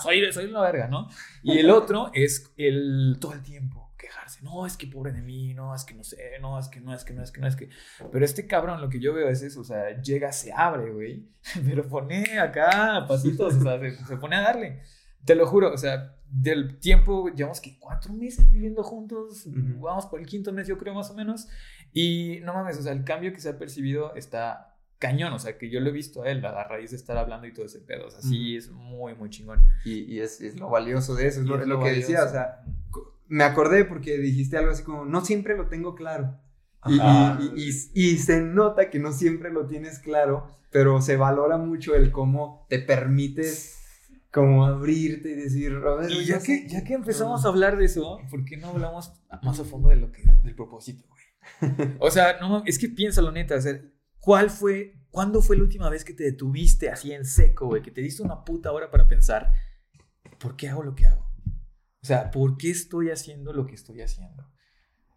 Soy, 0.03 0.33
soy 0.33 0.45
una 0.47 0.61
verga, 0.61 0.89
¿no? 0.89 1.09
Y 1.43 1.59
el 1.59 1.71
otro 1.71 2.11
es 2.13 2.53
el 2.57 3.17
todo 3.21 3.33
el 3.33 3.43
tiempo 3.43 3.91
quejarse. 4.01 4.43
No, 4.43 4.67
es 4.67 4.77
que 4.77 4.87
pobre 4.87 5.13
de 5.13 5.23
mí, 5.23 5.55
no, 5.55 5.75
es 5.75 5.85
que 5.85 5.95
no 5.95 6.03
sé, 6.03 6.17
no, 6.41 6.59
es 6.59 6.69
que 6.69 6.81
no, 6.81 6.95
es 6.95 7.05
que 7.05 7.13
no, 7.13 7.23
es 7.23 7.31
que 7.31 7.41
no, 7.41 7.47
es 7.47 7.57
que. 7.57 7.69
Pero 8.11 8.25
este 8.25 8.47
cabrón, 8.47 8.81
lo 8.81 8.89
que 8.89 9.01
yo 9.01 9.13
veo 9.13 9.29
es 9.29 9.43
eso, 9.43 9.61
o 9.61 9.65
sea, 9.65 10.01
llega, 10.01 10.33
se 10.33 10.53
abre, 10.53 10.91
güey, 10.91 11.29
pero 11.65 11.87
pone 11.89 12.39
acá 12.39 13.05
pasitos, 13.07 13.55
o 13.55 13.61
sea, 13.61 13.79
se, 14.07 14.17
pone 14.17 14.37
a 14.37 14.43
darle. 14.43 14.83
Te 15.25 15.35
lo 15.35 15.47
juro, 15.47 15.73
o 15.73 15.79
sea, 15.79 16.17
del 16.31 16.79
tiempo, 16.79 17.29
llevamos 17.29 17.61
que 17.61 17.79
cuatro 17.79 18.13
meses 18.13 18.51
viviendo 18.51 18.83
juntos, 18.83 19.45
vamos 19.47 20.07
por 20.07 20.21
el 20.21 20.27
quinto 20.27 20.53
mes, 20.53 20.69
yo 20.69 20.79
creo, 20.79 20.95
más 20.95 21.11
o 21.11 21.15
menos. 21.15 21.49
Y 21.93 22.39
no 22.45 22.55
mames, 22.55 22.79
o 22.79 22.83
sea, 22.83 22.93
el 22.93 23.05
cambio 23.05 23.33
que 23.33 23.41
se 23.41 23.49
ha 23.49 23.59
percibido 23.59 24.15
está 24.15 24.77
cañón, 24.99 25.33
o 25.33 25.39
sea, 25.39 25.59
que 25.59 25.71
yo 25.71 25.81
lo 25.81 25.89
he 25.89 25.93
visto 25.93 26.23
a 26.23 26.31
él 26.31 26.45
a 26.45 26.63
raíz 26.65 26.91
de 26.91 26.97
estar 26.97 27.17
hablando 27.17 27.47
y 27.47 27.53
todo 27.53 27.67
ese 27.67 27.81
pedo, 27.81 28.07
o 28.07 28.11
sea, 28.11 28.21
sí 28.21 28.57
es 28.57 28.71
muy, 28.71 29.15
muy 29.15 29.31
chingón. 29.31 29.65
Y, 29.85 30.21
es, 30.21 30.41
es, 30.41 30.61
lo 30.61 30.69
valioso 30.69 31.15
de 31.15 31.27
eso, 31.27 31.41
es, 31.41 31.47
lo, 31.47 31.81
que 31.83 31.91
decía, 31.91 32.23
o 32.25 32.29
sea, 32.29 32.63
me 33.27 33.45
acordé 33.45 33.85
porque 33.85 34.19
dijiste 34.19 34.59
algo 34.59 34.71
así 34.71 34.85
como, 34.85 35.07
no 35.07 35.25
siempre 35.25 35.57
lo 35.57 35.69
tengo 35.69 35.95
claro. 35.95 36.39
Y, 36.87 37.01
y, 37.95 38.19
se 38.19 38.41
nota 38.41 38.89
que 38.89 38.99
no 38.99 39.13
siempre 39.13 39.51
lo 39.51 39.67
tienes 39.67 39.99
claro, 39.99 40.51
pero 40.71 41.03
se 41.03 41.17
valora 41.17 41.59
mucho 41.59 41.95
el 41.95 42.11
cómo 42.11 42.67
te 42.69 42.79
permites 42.79 43.80
como 44.33 44.65
abrirte 44.65 45.31
y 45.31 45.35
decir, 45.35 45.73
y 46.09 46.25
ya, 46.25 46.41
que, 46.41 46.69
ya 46.69 46.85
que 46.85 46.95
empezamos 46.95 47.45
a 47.45 47.49
hablar 47.49 47.77
de 47.77 47.87
eso, 47.87 48.21
¿por 48.31 48.45
qué 48.45 48.57
no 48.57 48.69
hablamos 48.69 49.13
más 49.43 49.59
a 49.59 49.65
fondo 49.65 49.89
de 49.89 49.97
lo 49.97 50.13
que, 50.13 50.23
del 50.23 50.55
propósito, 50.55 51.05
güey? 51.09 51.21
O 51.99 52.11
sea, 52.11 52.39
no, 52.41 52.63
es 52.65 52.79
que 52.79 52.89
piénsalo 52.89 53.33
neta, 53.33 53.57
o 53.57 53.61
sea, 53.61 53.81
¿cuál 54.19 54.51
fue, 54.51 55.01
cuándo 55.11 55.43
fue 55.43 55.57
la 55.57 55.63
última 55.63 55.91
vez 55.91 56.05
que 56.05 56.15
te 56.15 56.25
detuviste 56.25 56.91
así 56.91 57.13
en 57.13 57.25
seco, 57.25 57.67
güey? 57.67 57.83
Que 57.83 57.91
te 57.91 58.03
diste 58.03 58.23
una 58.23 58.45
puta 58.45 58.71
hora 58.73 58.91
para 58.91 59.09
pensar, 59.09 59.53
¿por 60.39 60.57
qué 60.57 60.69
hago 60.69 60.85
lo 60.85 60.95
que 60.95 61.07
hago? 61.07 61.29
O 62.03 62.07
sea, 62.07 62.31
¿por 62.31 62.57
qué 62.57 62.71
estoy 62.71 63.11
haciendo 63.11 63.53
lo 63.53 63.67
que 63.67 63.75
estoy 63.75 64.01
haciendo? 64.01 64.50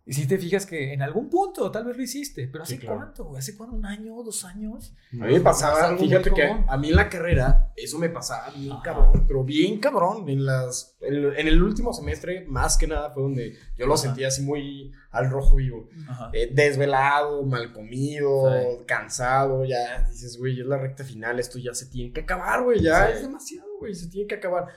Y 0.06 0.13
si 0.13 0.28
te 0.28 0.38
fijas 0.38 0.66
que 0.66 0.92
en 0.92 1.02
algún 1.02 1.30
punto 1.30 1.72
tal 1.72 1.86
vez 1.86 1.96
lo 1.96 2.04
hiciste, 2.04 2.50
pero 2.52 2.63
¿hace 2.63 2.78
cuánto, 2.78 3.24
güey? 3.24 3.39
¿Hace 3.39 3.56
cuánto? 3.56 3.76
¿Un 3.76 3.86
año? 3.86 4.22
¿Dos 4.22 4.44
años? 4.44 4.94
A 5.13 5.26
mí 5.26 5.34
me 5.34 5.39
pasaba, 5.39 5.98
fíjate 5.98 6.32
que 6.32 6.44
a 6.44 6.78
mí 6.78 6.89
en 6.89 6.96
la 6.96 7.08
carrera 7.08 7.72
eso 7.78 7.98
me 7.98 8.10
pasaba 8.10 8.50
bien 8.50 8.76
cabrón, 8.84 9.26
pero 9.26 9.46
bien 9.46 9.80
cabrón. 9.80 10.28
En, 10.28 10.46
las, 10.46 10.98
en, 11.00 11.48
el 11.48 11.63
último 11.63 11.94
semestre, 11.94 12.46
más 12.48 12.78
que 12.78 12.86
nada, 12.86 13.12
fue 13.12 13.24
donde 13.24 13.58
yo 13.78 13.88
lo 13.88 13.96
sentía 13.96 14.28
así 14.28 14.42
muy 14.42 14.92
al 15.12 15.30
rojo 15.30 15.56
vivo. 15.56 15.88
Eh, 16.34 16.52
desvelado, 16.54 17.44
mal 17.44 17.72
comido, 17.72 18.84
cansado, 18.86 19.63
ya 19.63 20.06
dices, 20.10 20.38
güey, 20.38 20.60
es 20.60 20.66
la 20.66 20.78
recta 20.78 21.06
final, 21.06 21.39
esto 21.39 21.60
ya 21.60 21.74
se 21.74 21.86
tiene 21.86 22.12
que 22.12 22.22
acabar, 22.22 22.62
güey, 22.63 22.82
ya 22.82 23.10
es 23.10 23.22
demasiado, 23.22 23.70
güey, 23.80 23.96
se 23.96 24.10
tiene 24.10 24.28
que 24.28 24.36
acabar. 24.36 24.68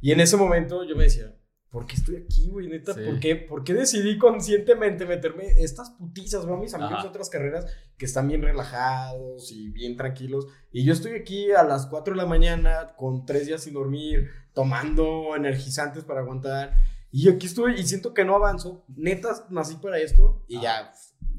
Y 0.00 0.12
en 0.12 0.20
ese 0.20 0.36
momento 0.36 0.84
yo 0.84 0.94
me 0.94 1.04
decía, 1.04 1.34
¿por 1.70 1.86
qué 1.86 1.96
estoy 1.96 2.16
aquí, 2.16 2.48
güey? 2.48 2.68
Neta, 2.68 2.94
¿por, 2.94 3.20
qué, 3.20 3.36
¿por, 3.36 3.64
qué, 3.64 3.74
decidí 3.74 4.18
conscientemente 4.18 5.06
meterme 5.06 5.44
estas 5.62 5.90
putizas? 5.90 6.46
Veo 6.46 6.56
a 6.56 6.60
mis 6.60 6.74
amigos 6.74 7.02
de 7.02 7.08
otras 7.08 7.28
carreras 7.28 7.66
que 7.96 8.06
están 8.06 8.28
bien 8.28 8.42
relajados 8.42 9.50
y 9.52 9.68
bien 9.70 9.96
tranquilos. 9.96 10.46
Y 10.72 10.84
yo 10.84 10.92
estoy 10.92 11.12
aquí 11.12 11.52
a 11.52 11.62
las 11.62 11.86
4 11.86 12.14
de 12.14 12.18
la 12.18 12.26
mañana 12.26 12.94
con 12.96 13.26
tres 13.26 13.46
días 13.46 13.62
sin 13.62 13.74
dormir, 13.74 14.30
tomando 14.52 15.36
energizantes 15.36 16.04
para 16.04 16.20
aguantar. 16.20 16.74
Y 17.10 17.28
aquí 17.28 17.46
estoy 17.46 17.74
y 17.74 17.86
siento 17.86 18.14
que 18.14 18.24
no 18.24 18.34
avanzo. 18.34 18.84
Neta, 18.88 19.46
nací 19.50 19.76
para 19.76 19.98
esto 19.98 20.44
y 20.48 20.60
ya, 20.60 20.92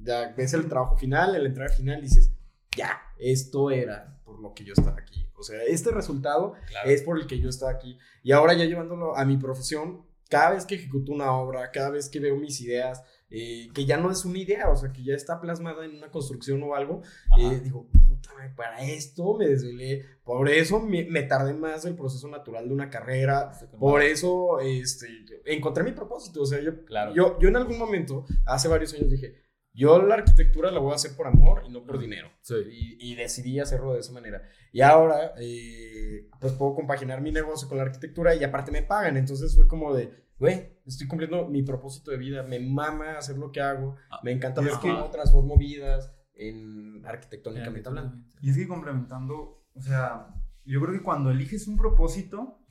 ya 0.04 0.34
ves 0.36 0.54
el 0.54 0.68
trabajo 0.68 0.98
final, 0.98 1.36
el 1.36 1.46
entrar 1.46 1.72
final, 1.72 2.02
dices, 2.02 2.32
ya, 2.76 3.00
esto 3.18 3.72
era 3.72 4.20
por 4.24 4.40
lo 4.40 4.54
que 4.54 4.64
yo 4.64 4.74
estaba 4.74 4.98
aquí. 5.00 5.28
O 5.36 5.44
sea, 5.44 5.64
este 5.64 5.92
resultado 5.92 6.54
es 6.86 7.04
por 7.04 7.20
el 7.20 7.28
que 7.28 7.40
yo 7.40 7.50
estaba 7.50 7.72
aquí. 7.72 8.00
Y 8.24 8.32
ahora 8.32 8.54
ya 8.54 8.66
llevándolo 8.66 9.16
a 9.16 9.24
mi 9.24 9.38
profesión, 9.38 10.07
cada 10.30 10.52
vez 10.52 10.66
que 10.66 10.76
ejecuto 10.76 11.12
una 11.12 11.32
obra, 11.32 11.72
cada 11.72 11.90
vez 11.90 12.10
que 12.10 12.20
veo 12.20 12.36
mis 12.36 12.60
ideas, 12.62 13.04
eh, 13.30 13.70
que 13.74 13.86
ya 13.86 13.98
no 13.98 14.10
es 14.10 14.24
una 14.24 14.40
idea, 14.40 14.70
o 14.70 14.76
sea, 14.76 14.92
que 14.92 15.04
ya 15.04 15.14
está 15.14 15.42
plasmada 15.42 15.84
en 15.86 15.96
una 15.96 16.10
construcción 16.10 16.64
o 16.64 16.76
algo, 16.76 17.02
eh, 17.38 17.60
digo, 17.62 17.88
puta, 17.88 18.32
para 18.56 18.82
esto 18.84 19.36
me 19.38 19.48
desvelé, 19.48 20.06
por 20.24 20.50
eso 20.50 20.80
me, 20.80 21.24
tardé 21.24 21.54
más 21.54 21.84
el 21.86 21.96
proceso 21.96 22.28
natural 22.30 22.68
de 22.68 22.74
una 22.74 22.90
carrera, 22.90 23.52
por 23.80 24.02
eso 24.02 24.60
este, 24.60 25.08
encontré 25.46 25.84
mi 25.84 25.92
propósito, 25.92 26.42
o 26.42 26.46
sea, 26.46 26.62
yo, 26.62 26.72
yo, 27.14 27.38
yo 27.40 27.50
en 27.50 27.56
algún 27.58 27.78
momento, 27.78 28.26
hace 28.46 28.68
varios 28.68 28.94
años 28.94 29.10
dije, 29.10 29.47
yo 29.78 30.02
la 30.02 30.16
arquitectura 30.16 30.72
la 30.72 30.80
voy 30.80 30.92
a 30.92 30.96
hacer 30.96 31.16
por 31.16 31.28
amor 31.28 31.62
y 31.68 31.70
no 31.70 31.86
por 31.86 32.00
dinero. 32.00 32.30
Y, 32.68 33.14
decidí 33.14 33.60
hacerlo 33.60 33.94
de 33.94 34.00
esa 34.00 34.12
manera. 34.12 34.42
Y 34.74 34.82
ahora, 34.82 35.34
eh, 35.38 36.28
pues 36.42 36.54
puedo 36.54 36.74
compaginar 36.74 37.22
mi 37.22 37.32
negocio 37.32 37.68
con 37.70 37.78
la 37.78 37.84
arquitectura 37.84 38.34
y 38.34 38.44
aparte 38.44 38.72
me 38.72 38.82
pagan. 38.82 39.18
Entonces 39.18 39.56
fue 39.56 39.68
como 39.68 39.94
de, 39.94 40.12
güey, 40.40 40.80
estoy 40.84 41.08
cumpliendo 41.08 41.48
mi 41.48 41.62
propósito 41.62 42.10
de 42.10 42.18
vida. 42.18 42.42
Me 42.42 42.60
mama 42.60 43.20
hacer 43.20 43.38
lo 43.38 43.52
que 43.52 43.62
hago. 43.62 43.96
Ah, 44.10 44.20
me 44.24 44.32
encanta 44.32 44.62
ver 44.62 44.74
cómo 44.82 45.12
transformo 45.12 45.58
vidas 45.58 46.12
en 46.34 47.06
arquitectónicamente 47.06 47.88
hablando. 47.88 48.18
Y 48.42 48.50
es 48.50 48.58
que 48.58 48.68
complementando, 48.68 49.64
o 49.76 49.82
sea, 49.82 50.34
yo 50.66 50.82
creo 50.82 50.94
que 50.94 51.04
cuando 51.04 51.30
eliges 51.30 51.68
un 51.68 51.78
propósito, 51.78 52.67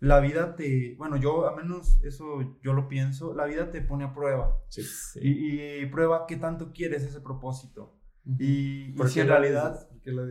la 0.00 0.20
vida 0.20 0.56
te, 0.56 0.94
bueno, 0.96 1.16
yo 1.16 1.46
a 1.48 1.56
menos 1.56 2.02
eso 2.02 2.58
yo 2.62 2.72
lo 2.72 2.88
pienso, 2.88 3.34
la 3.34 3.46
vida 3.46 3.70
te 3.70 3.80
pone 3.80 4.04
a 4.04 4.12
prueba. 4.12 4.58
Sí. 4.68 4.82
Y, 5.20 5.86
prueba 5.86 6.26
qué 6.26 6.36
tanto 6.36 6.72
quieres 6.72 7.02
ese 7.02 7.20
propósito. 7.20 7.94
Y, 8.24 8.92
¿Por 8.92 9.08
si 9.08 9.20
en 9.20 9.28
realidad, 9.28 9.88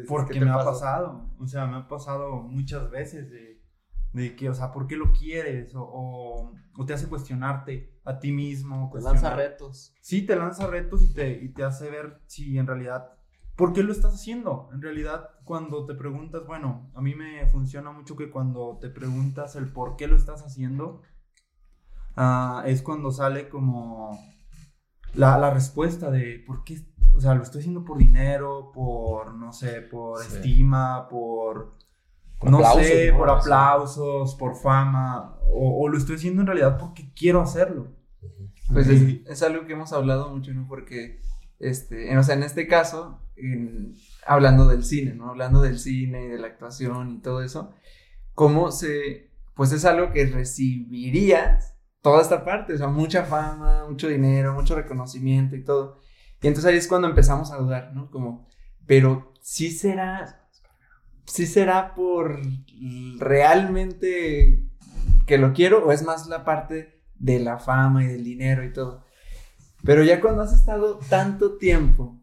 porque 0.07 0.39
me 0.39 0.51
ha 0.51 0.63
pasado, 0.63 1.29
o 1.39 1.47
sea, 1.47 1.65
me 1.65 1.77
ha 1.77 1.87
pasado 1.87 2.41
muchas 2.41 2.89
veces 2.91 3.31
de, 3.31 3.63
de 4.13 4.35
que, 4.35 4.49
o 4.49 4.53
sea, 4.53 4.71
¿por 4.71 4.85
qué 4.85 4.97
lo 4.97 5.11
quieres? 5.13 5.73
O, 5.75 6.53
o, 6.77 6.85
te 6.85 6.93
hace 6.93 7.07
cuestionarte 7.07 7.99
a 8.03 8.19
ti 8.19 8.31
mismo. 8.31 8.91
Te 8.93 9.01
lanza 9.01 9.35
retos. 9.35 9.95
Sí, 10.01 10.25
te 10.25 10.35
lanza 10.35 10.67
retos 10.67 11.03
y 11.03 11.13
te, 11.13 11.41
y 11.41 11.49
te 11.49 11.63
hace 11.63 11.89
ver 11.89 12.21
si 12.27 12.57
en 12.57 12.67
realidad 12.67 13.17
¿Por 13.55 13.71
qué 13.71 13.83
lo 13.83 13.93
estás 13.93 14.13
haciendo? 14.13 14.69
En 14.73 14.81
realidad, 14.81 15.29
cuando 15.45 15.85
te 15.85 15.93
preguntas, 15.93 16.45
bueno, 16.45 16.91
a 16.93 17.01
mí 17.01 17.15
me 17.15 17.47
funciona 17.47 17.91
mucho 17.91 18.17
que 18.17 18.29
cuando 18.29 18.77
te 18.81 18.89
preguntas 18.89 19.55
el 19.55 19.71
por 19.71 19.95
qué 19.95 20.07
lo 20.07 20.17
estás 20.17 20.43
haciendo, 20.43 21.01
ah, 22.17 22.63
es 22.65 22.81
cuando 22.81 23.11
sale 23.11 23.47
como 23.47 24.19
la, 25.13 25.49
respuesta 25.51 26.11
de 26.11 26.43
por 26.45 26.65
qué, 26.65 26.85
o 27.15 27.21
sea, 27.21 27.33
lo 27.33 27.43
estoy 27.43 27.59
haciendo 27.59 27.85
por 27.85 27.97
dinero, 27.97 28.71
por, 28.73 29.33
no 29.33 29.53
sé, 29.53 29.81
por 29.81 30.21
estima, 30.21 31.07
por, 31.07 31.77
no 32.43 32.73
sé, 32.73 33.13
por 33.17 33.29
aplausos, 33.29 34.35
por 34.35 34.55
fama, 34.57 35.37
o, 35.49 35.87
lo 35.87 35.97
estoy 35.97 36.17
haciendo 36.17 36.41
en 36.41 36.47
realidad 36.47 36.77
porque 36.77 37.13
quiero 37.13 37.41
hacerlo. 37.41 37.87
Pues 38.71 38.87
es, 38.87 39.25
es, 39.27 39.43
algo 39.43 39.65
que 39.65 39.73
hemos 39.73 39.93
hablado 39.93 40.29
mucho, 40.29 40.51
¿no? 40.51 40.67
Porque, 40.67 41.21
este, 41.59 42.17
o 42.17 42.23
sea, 42.23 42.35
en 42.35 42.43
este 42.43 42.67
caso, 42.67 43.21
hablando 44.25 44.67
del 44.67 44.83
cine, 44.83 45.13
¿no? 45.13 45.29
Hablando 45.29 45.61
del 45.61 45.79
cine 45.79 46.25
y 46.25 46.27
de 46.29 46.39
la 46.39 46.47
actuación 46.47 47.11
y 47.11 47.21
todo 47.21 47.41
eso, 47.41 47.73
cómo 48.33 48.71
se, 48.71 49.31
pues 49.55 49.71
es 49.71 49.85
algo 49.85 50.11
que 50.11 50.25
recibirías 50.25 51.75
toda 52.01 52.21
esta 52.21 52.45
parte, 52.45 52.73
o 52.73 52.77
sea, 52.77 52.87
mucha 52.87 53.23
fama, 53.23 53.85
mucho 53.89 54.07
dinero, 54.07 54.53
mucho 54.53 54.75
reconocimiento 54.75 55.55
y 55.55 55.63
todo. 55.63 56.01
Y 56.41 56.47
entonces 56.47 56.71
ahí 56.71 56.77
es 56.77 56.87
cuando 56.87 57.07
empezamos 57.07 57.51
a 57.51 57.57
dudar, 57.57 57.93
¿no? 57.95 58.11
Como, 58.11 58.47
pero 58.85 59.33
sí 59.41 59.71
será, 59.71 60.47
sí 61.25 61.47
será 61.47 61.95
por 61.95 62.41
realmente 63.17 64.67
que 65.25 65.37
lo 65.37 65.53
quiero 65.53 65.85
o 65.85 65.91
es 65.91 66.03
más 66.03 66.27
la 66.27 66.45
parte 66.45 67.01
de 67.15 67.39
la 67.39 67.57
fama 67.57 68.03
y 68.03 68.07
del 68.07 68.23
dinero 68.23 68.63
y 68.63 68.73
todo. 68.73 69.04
Pero 69.85 70.03
ya 70.03 70.19
cuando 70.19 70.41
has 70.41 70.53
estado 70.53 70.99
tanto 71.09 71.57
tiempo 71.57 72.19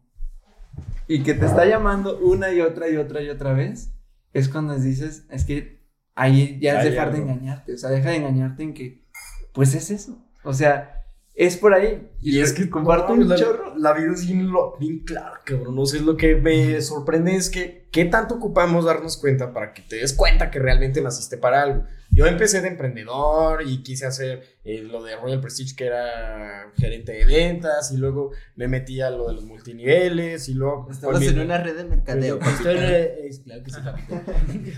y 1.06 1.22
que 1.22 1.34
te 1.34 1.46
está 1.46 1.64
llamando 1.64 2.18
una 2.18 2.52
y 2.52 2.60
otra 2.60 2.88
y 2.88 2.96
otra 2.96 3.22
y 3.22 3.28
otra 3.28 3.52
vez, 3.52 3.92
es 4.32 4.48
cuando 4.48 4.76
dices, 4.78 5.26
es 5.30 5.44
que 5.44 5.86
ahí 6.14 6.58
ya 6.60 6.80
es 6.80 6.90
dejar 6.90 7.12
de 7.12 7.18
engañarte, 7.18 7.74
o 7.74 7.78
sea, 7.78 7.90
deja 7.90 8.10
de 8.10 8.16
engañarte 8.16 8.62
en 8.62 8.74
que, 8.74 9.06
pues 9.52 9.74
es 9.74 9.90
eso, 9.90 10.18
o 10.42 10.52
sea, 10.52 11.02
es 11.34 11.56
por 11.56 11.72
ahí. 11.72 12.10
Y, 12.20 12.40
es 12.40 12.52
que 12.52 12.68
comparto 12.68 13.14
un 13.14 13.28
la, 13.28 13.36
chorro. 13.36 13.76
La 13.76 13.92
vida 13.94 14.12
es 14.12 14.26
bien, 14.26 14.50
bien 14.78 14.98
clara, 15.00 15.40
cabrón. 15.44 15.74
No 15.74 15.86
sé, 15.86 16.00
lo 16.00 16.16
que 16.16 16.36
me 16.36 16.80
sorprende 16.82 17.36
es 17.36 17.48
que 17.48 17.88
qué 17.90 18.04
tanto 18.04 18.34
ocupamos 18.34 18.84
darnos 18.84 19.16
cuenta 19.16 19.52
para 19.52 19.72
que 19.72 19.82
te 19.82 19.96
des 19.96 20.12
cuenta 20.12 20.50
que 20.50 20.58
realmente 20.58 21.00
naciste 21.00 21.38
para 21.38 21.62
algo. 21.62 21.84
Yo 22.14 22.26
empecé 22.26 22.60
de 22.60 22.68
emprendedor 22.68 23.62
y 23.66 23.82
quise 23.82 24.04
hacer 24.04 24.42
eh, 24.64 24.82
lo 24.82 25.02
de 25.02 25.16
Royal 25.16 25.40
Prestige, 25.40 25.74
que 25.74 25.86
era 25.86 26.70
gerente 26.76 27.12
de 27.12 27.24
ventas, 27.24 27.90
y 27.90 27.96
luego 27.96 28.32
me 28.54 28.68
metí 28.68 29.00
a 29.00 29.08
lo 29.08 29.28
de 29.28 29.34
los 29.34 29.44
multiniveles, 29.44 30.46
y 30.50 30.54
luego... 30.54 30.88
Estabas 30.90 31.22
en 31.22 31.40
una 31.40 31.56
red 31.56 31.74
de 31.74 31.84
mercadeo. 31.84 32.38
es, 32.38 33.38
claro 33.40 33.62
que 33.62 33.70
sí, 33.70 33.78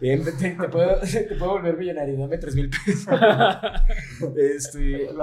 Bien, 0.00 0.24
te, 0.24 0.56
puedo, 0.68 1.00
te, 1.00 1.36
puedo, 1.36 1.52
volver 1.52 1.76
millonario, 1.76 2.16
dame 2.16 2.38
3 2.38 2.54
mil 2.54 2.70
pesos. 2.70 3.06
este. 4.38 5.10
El 5.10 5.20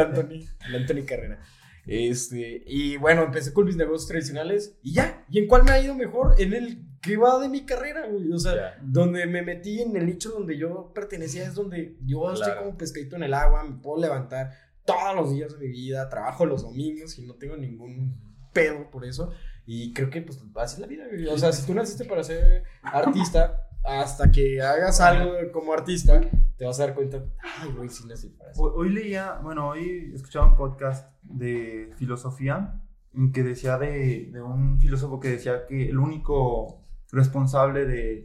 Anthony, 0.00 0.44
el 0.66 0.74
Anthony 0.74 1.06
Carrera. 1.06 1.38
Este, 1.86 2.62
y 2.66 2.96
bueno, 2.96 3.24
empecé 3.24 3.52
con 3.52 3.66
mis 3.66 3.76
negocios 3.76 4.08
tradicionales 4.08 4.78
y 4.82 4.92
ya. 4.92 5.24
¿Y 5.30 5.40
en 5.40 5.48
cuál 5.48 5.64
me 5.64 5.72
ha 5.72 5.80
ido 5.80 5.94
mejor? 5.94 6.34
En 6.38 6.52
el 6.52 6.86
que 7.00 7.16
va 7.16 7.40
de 7.40 7.48
mi 7.48 7.66
carrera, 7.66 8.06
güey. 8.06 8.32
O 8.32 8.38
sea, 8.38 8.78
donde 8.82 9.26
me 9.26 9.42
metí 9.42 9.82
en 9.82 9.96
el 9.96 10.06
nicho 10.06 10.30
donde 10.30 10.56
yo 10.56 10.92
pertenecía, 10.94 11.44
es 11.44 11.54
donde 11.54 11.96
yo 12.04 12.32
estoy 12.32 12.52
como 12.56 12.76
pescadito 12.78 13.16
en 13.16 13.24
el 13.24 13.34
agua, 13.34 13.64
me 13.64 13.80
puedo 13.80 14.00
levantar 14.00 14.52
todos 14.84 15.14
los 15.14 15.32
días 15.32 15.52
de 15.52 15.58
mi 15.58 15.68
vida, 15.68 16.08
trabajo 16.08 16.46
los 16.46 16.62
domingos 16.62 17.18
y 17.18 17.26
no 17.26 17.34
tengo 17.34 17.56
ningún 17.56 18.16
pedo 18.52 18.90
por 18.90 19.04
eso. 19.04 19.32
Y 19.66 19.92
creo 19.92 20.10
que, 20.10 20.22
pues, 20.22 20.40
así 20.56 20.74
es 20.74 20.80
la 20.80 20.86
vida, 20.86 21.06
güey. 21.08 21.26
O 21.26 21.38
sea, 21.38 21.52
si 21.52 21.66
tú 21.66 21.74
naciste 21.74 22.04
para 22.04 22.24
ser 22.24 22.64
artista, 22.82 23.68
hasta 23.84 24.30
que 24.30 24.60
hagas 24.60 25.00
algo 25.00 25.32
como 25.52 25.72
artista, 25.72 26.20
te 26.56 26.64
vas 26.64 26.78
a 26.80 26.86
dar 26.86 26.94
cuenta, 26.94 27.24
ay, 27.60 27.72
güey, 27.76 27.88
sí 27.88 28.04
eso. 28.12 28.28
Hoy, 28.56 28.70
hoy 28.74 28.88
leía, 28.90 29.38
bueno, 29.42 29.68
hoy 29.68 30.12
escuchaba 30.14 30.46
un 30.46 30.56
podcast 30.56 31.10
de 31.22 31.90
filosofía 31.96 32.80
en 33.14 33.32
que 33.32 33.42
decía 33.42 33.78
de, 33.78 34.30
de 34.32 34.42
un 34.42 34.78
filósofo 34.80 35.20
que 35.20 35.28
decía 35.28 35.66
que 35.66 35.88
el 35.88 35.98
único 35.98 36.82
responsable 37.10 37.84
de 37.84 38.24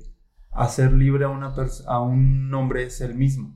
hacer 0.51 0.93
libre 0.93 1.25
a, 1.25 1.29
una 1.29 1.53
a 1.87 2.01
un 2.01 2.53
hombre 2.53 2.83
es 2.83 3.01
el 3.01 3.15
mismo. 3.15 3.53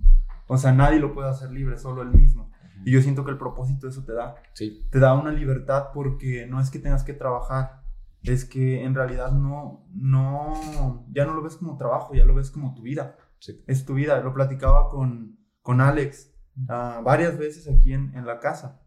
O 0.48 0.58
sea, 0.58 0.72
nadie 0.72 1.00
lo 1.00 1.14
puede 1.14 1.30
hacer 1.30 1.52
libre, 1.52 1.78
solo 1.78 2.02
el 2.02 2.10
mismo. 2.10 2.52
Y 2.84 2.92
yo 2.92 3.02
siento 3.02 3.24
que 3.24 3.32
el 3.32 3.38
propósito 3.38 3.88
eso 3.88 4.04
te 4.04 4.14
da. 4.14 4.36
Sí. 4.54 4.86
Te 4.90 5.00
da 5.00 5.14
una 5.14 5.32
libertad 5.32 5.90
porque 5.94 6.48
no 6.48 6.60
es 6.60 6.70
que 6.70 6.80
tengas 6.80 7.04
que 7.04 7.14
trabajar, 7.14 7.81
es 8.24 8.46
que 8.46 8.84
en 8.84 8.94
realidad 8.94 9.32
no, 9.32 9.88
no, 9.94 11.06
ya 11.12 11.26
no 11.26 11.34
lo 11.34 11.42
ves 11.42 11.56
como 11.56 11.78
trabajo, 11.78 12.14
ya 12.14 12.26
lo 12.26 12.36
ves 12.36 12.52
como 12.52 12.74
tu 12.74 12.84
vida. 12.84 13.18
Sí. 13.40 13.64
Es 13.68 13.86
tu 13.86 13.96
vida. 13.96 14.20
Lo 14.22 14.34
platicaba 14.34 14.90
con, 14.90 15.40
con 15.62 15.82
Alex 15.82 16.32
uh, 16.58 17.04
varias 17.04 17.38
veces 17.38 17.68
aquí 17.68 17.94
en, 17.94 18.16
en 18.16 18.26
la 18.26 18.40
casa. 18.40 18.82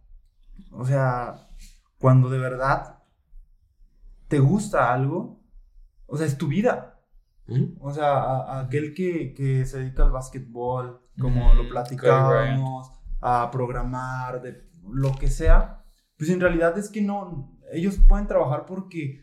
O 0.70 0.84
sea, 0.84 1.48
cuando 1.98 2.28
de 2.28 2.38
verdad 2.38 3.02
te 4.28 4.38
gusta 4.38 4.92
algo, 4.92 5.42
o 6.06 6.16
sea, 6.16 6.26
es 6.26 6.38
tu 6.38 6.48
vida. 6.48 7.00
O 7.80 7.92
sea, 7.92 8.60
aquel 8.60 8.94
que, 8.94 9.64
se 9.66 9.78
dedica 9.78 10.04
al 10.04 10.10
básquetbol, 10.10 11.00
como 11.18 11.52
lo 11.54 11.68
platicábamos, 11.68 12.90
a 13.20 13.50
programar, 13.50 14.40
de, 14.40 14.68
lo 14.90 15.14
que 15.16 15.28
sea, 15.28 15.84
pues 16.16 16.30
en 16.30 16.40
realidad 16.40 16.76
es 16.78 16.88
que 16.88 17.02
no, 17.02 17.58
ellos 17.72 17.98
pueden 18.08 18.26
trabajar 18.26 18.64
porque 18.66 19.22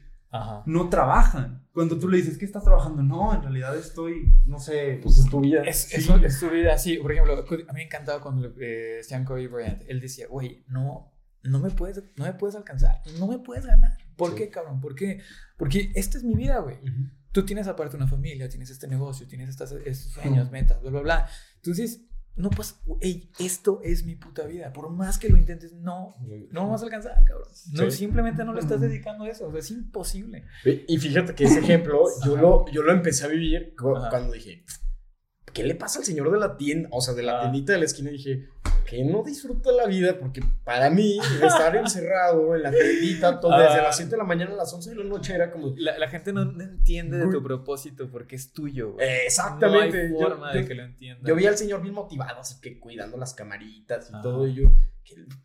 no 0.66 0.90
trabajan. 0.90 1.66
Cuando 1.74 1.98
tú 1.98 2.08
le 2.08 2.18
dices 2.18 2.38
que 2.38 2.46
estás 2.46 2.64
trabajando, 2.64 3.02
no, 3.04 3.34
en 3.34 3.42
realidad 3.42 3.78
estoy, 3.78 4.34
no 4.46 4.60
sé. 4.60 5.00
Pues 5.02 5.18
es 5.18 5.30
tu 5.30 5.42
vida. 5.42 5.64
Es, 5.64 5.94
es, 5.94 6.08
tu 6.40 6.50
vida, 6.50 6.78
sí. 6.78 6.98
Por 6.98 7.12
ejemplo, 7.12 7.34
a 7.34 7.74
mí 7.74 7.80
me 7.80 7.84
encantaba 7.84 8.22
cuando 8.22 8.54
eh, 8.60 9.00
Sean 9.04 9.26
Kobe 9.26 9.48
Bryant, 9.48 9.84
él 9.88 10.00
decía, 10.00 10.28
güey, 10.28 10.64
no, 10.68 11.14
no 11.44 11.60
me 11.60 11.70
puedes, 11.70 12.04
no 12.16 12.26
me 12.26 12.34
puedes 12.34 12.56
alcanzar, 12.56 13.02
no 13.20 13.28
me 13.28 13.40
puedes 13.40 13.66
ganar. 13.66 13.98
¿Por 14.16 14.36
qué, 14.36 14.50
cabrón? 14.50 14.80
¿Por 14.80 14.96
qué? 14.96 15.22
Porque 15.58 15.92
esta 15.96 16.18
es 16.18 16.24
mi 16.24 16.36
vida, 16.36 16.60
güey. 16.60 16.78
Tú 17.32 17.46
tienes 17.46 17.68
aparte 17.68 17.96
una 17.96 18.08
familia, 18.08 18.50
tienes 18.50 18.70
este 18.70 18.88
negocio, 18.88 19.28
tienes 19.28 19.50
estas, 19.50 19.72
estos 19.72 20.12
sueños, 20.12 20.52
metas, 20.52 20.82
bla, 20.82 20.92
bla, 20.92 21.02
bla. 21.02 21.30
Entonces, 21.56 22.02
no 22.36 22.50
pues, 22.50 22.80
hey, 23.02 23.30
esto 23.40 23.82
es 23.84 24.06
mi 24.06 24.16
puta 24.16 24.46
vida. 24.46 24.72
Por 24.74 24.90
más 24.90 25.18
que 25.18 25.30
lo 25.30 25.38
intentes, 25.38 25.74
no, 25.74 26.16
no 26.52 26.70
vas 26.70 26.82
a 26.82 26.86
alcanzar, 26.86 27.24
cabrón. 27.26 27.48
No, 27.74 27.92
simplemente 27.92 28.44
no 28.46 28.54
le 28.54 28.62
estás 28.62 28.80
dedicando 28.80 29.26
a 29.26 29.30
eso. 29.30 29.48
O 29.48 29.52
sea, 29.52 29.60
es 29.60 29.72
imposible. 29.72 30.46
Y 30.88 30.98
fíjate 30.98 31.36
que 31.36 31.44
ese 31.44 31.60
ejemplo 31.60 32.04
yo 32.26 32.38
lo, 32.42 32.66
yo 32.72 32.84
lo 32.84 32.94
empecé 32.94 33.26
a 33.26 33.28
vivir 33.28 33.76
cuando 33.76 34.32
dije, 34.34 34.64
¿qué 35.54 35.64
le 35.64 35.76
pasa 35.76 36.00
al 36.00 36.06
señor 36.06 36.32
de 36.32 36.40
la 36.40 36.58
tienda? 36.58 36.90
O 36.92 37.02
sea, 37.02 37.14
de 37.14 37.24
la 37.24 37.42
tiendita 37.42 37.74
de 37.74 37.80
la 37.80 37.86
esquina. 37.86 38.10
dije, 38.10 38.48
que 38.86 39.04
no 39.06 39.24
disfruta 39.24 39.72
la 39.72 39.86
vida 39.86 40.20
porque 40.20 40.42
para 40.66 40.90
mí 40.90 41.18
estar 41.42 41.76
encerrado 41.76 42.56
en 42.56 42.64
la 42.64 42.72
tiendita 42.72 43.40
todo, 43.40 43.58
desde 43.58 43.80
ah. 43.80 43.84
las 43.84 43.96
7 43.96 44.12
de 44.12 44.18
la 44.18 44.24
mañana 44.24 44.52
a 44.54 44.58
las 44.58 44.74
11 44.74 44.90
de 44.90 44.96
la 44.98 45.04
noche 45.06 45.34
era 45.34 45.52
como... 45.52 45.74
La, 45.78 46.10
gente 46.10 46.34
no, 46.34 46.42
entiende 46.42 47.18
de 47.18 47.32
tu 47.32 47.42
propósito 47.42 48.10
porque 48.12 48.36
es 48.36 48.52
tuyo. 48.52 48.98
exactamente. 49.00 50.10
No 50.10 50.18
hay 50.18 50.24
forma 50.24 50.54
de 50.54 50.66
que 50.66 50.76
lo 50.76 50.84
entienda. 50.84 51.28
Yo 51.28 51.36
vi 51.36 51.46
al 51.46 51.58
señor 51.58 51.82
bien 51.82 51.94
motivado, 51.94 52.42
así 52.42 52.60
que 52.60 52.80
cuidando 52.80 53.18
las 53.18 53.34
camaritas 53.34 54.10
y 54.10 54.22
todo. 54.22 54.48
Y 54.48 54.56
yo, 54.56 54.72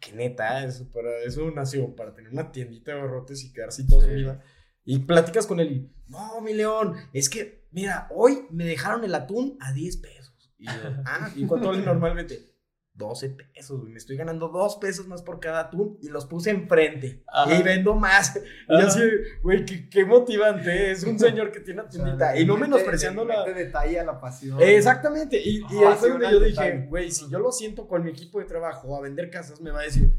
que, 0.00 0.12
neta, 0.12 0.64
eso, 0.64 0.90
para 0.90 1.10
eso 1.24 1.50
nació, 1.50 1.94
para 1.94 2.14
tener 2.14 2.32
una 2.32 2.50
tiendita 2.50 2.92
de 2.92 3.00
barrotes 3.00 3.44
y 3.44 3.52
quedarse 3.52 3.84
todo 3.84 4.00
su 4.00 4.08
vida. 4.08 4.42
Y 4.86 5.00
platicas 5.00 5.46
con 5.46 5.60
él 5.60 5.72
y, 5.72 5.92
no, 6.08 6.40
mi 6.40 6.54
león, 6.54 6.94
es 7.12 7.28
que, 7.28 7.66
mira, 7.72 8.08
hoy 8.14 8.46
me 8.50 8.64
dejaron 8.64 9.04
el 9.04 9.14
atún 9.14 9.58
a 9.60 9.72
10 9.72 9.96
pesos. 9.98 10.54
Y 10.58 10.66
yo, 10.66 10.72
ah, 11.04 11.30
¿y 11.34 11.44
cuánto 11.44 11.68
vale 11.68 11.82
normalmente? 11.82 12.56
12 12.94 13.28
pesos, 13.30 13.82
Me 13.82 13.98
estoy 13.98 14.16
ganando 14.16 14.48
2 14.48 14.76
pesos 14.76 15.06
más 15.06 15.22
por 15.22 15.38
cada 15.38 15.60
atún 15.60 15.98
y 16.00 16.08
los 16.08 16.24
puse 16.24 16.50
enfrente. 16.50 17.24
Y 17.46 17.62
vendo 17.62 17.94
más. 17.94 18.40
Y 18.68 18.80
así, 18.80 19.00
güey, 19.42 19.64
qué, 19.64 20.04
motivante. 20.04 20.92
Es 20.92 21.04
un 21.04 21.18
señor 21.18 21.52
que 21.52 21.60
tiene 21.60 21.80
una 21.80 21.90
tiendita. 21.90 22.38
y 22.38 22.46
no 22.46 22.56
menospreciando 22.56 23.24
la. 23.24 23.44
detalle 23.44 24.00
a 24.00 24.04
la 24.04 24.20
pasión. 24.20 24.58
Exactamente. 24.60 25.38
Y, 25.38 25.58
y 25.70 25.84
ahí 25.84 25.94
fue 25.98 26.10
donde 26.10 26.30
yo 26.30 26.40
dije, 26.40 26.86
güey, 26.88 27.10
si 27.10 27.28
yo 27.28 27.38
lo 27.38 27.52
siento 27.52 27.86
con 27.86 28.02
mi 28.02 28.10
equipo 28.10 28.38
de 28.38 28.46
trabajo 28.46 28.96
a 28.96 29.00
vender 29.00 29.30
casas, 29.30 29.60
me 29.60 29.70
va 29.70 29.80
a 29.80 29.84
decir, 29.84 30.12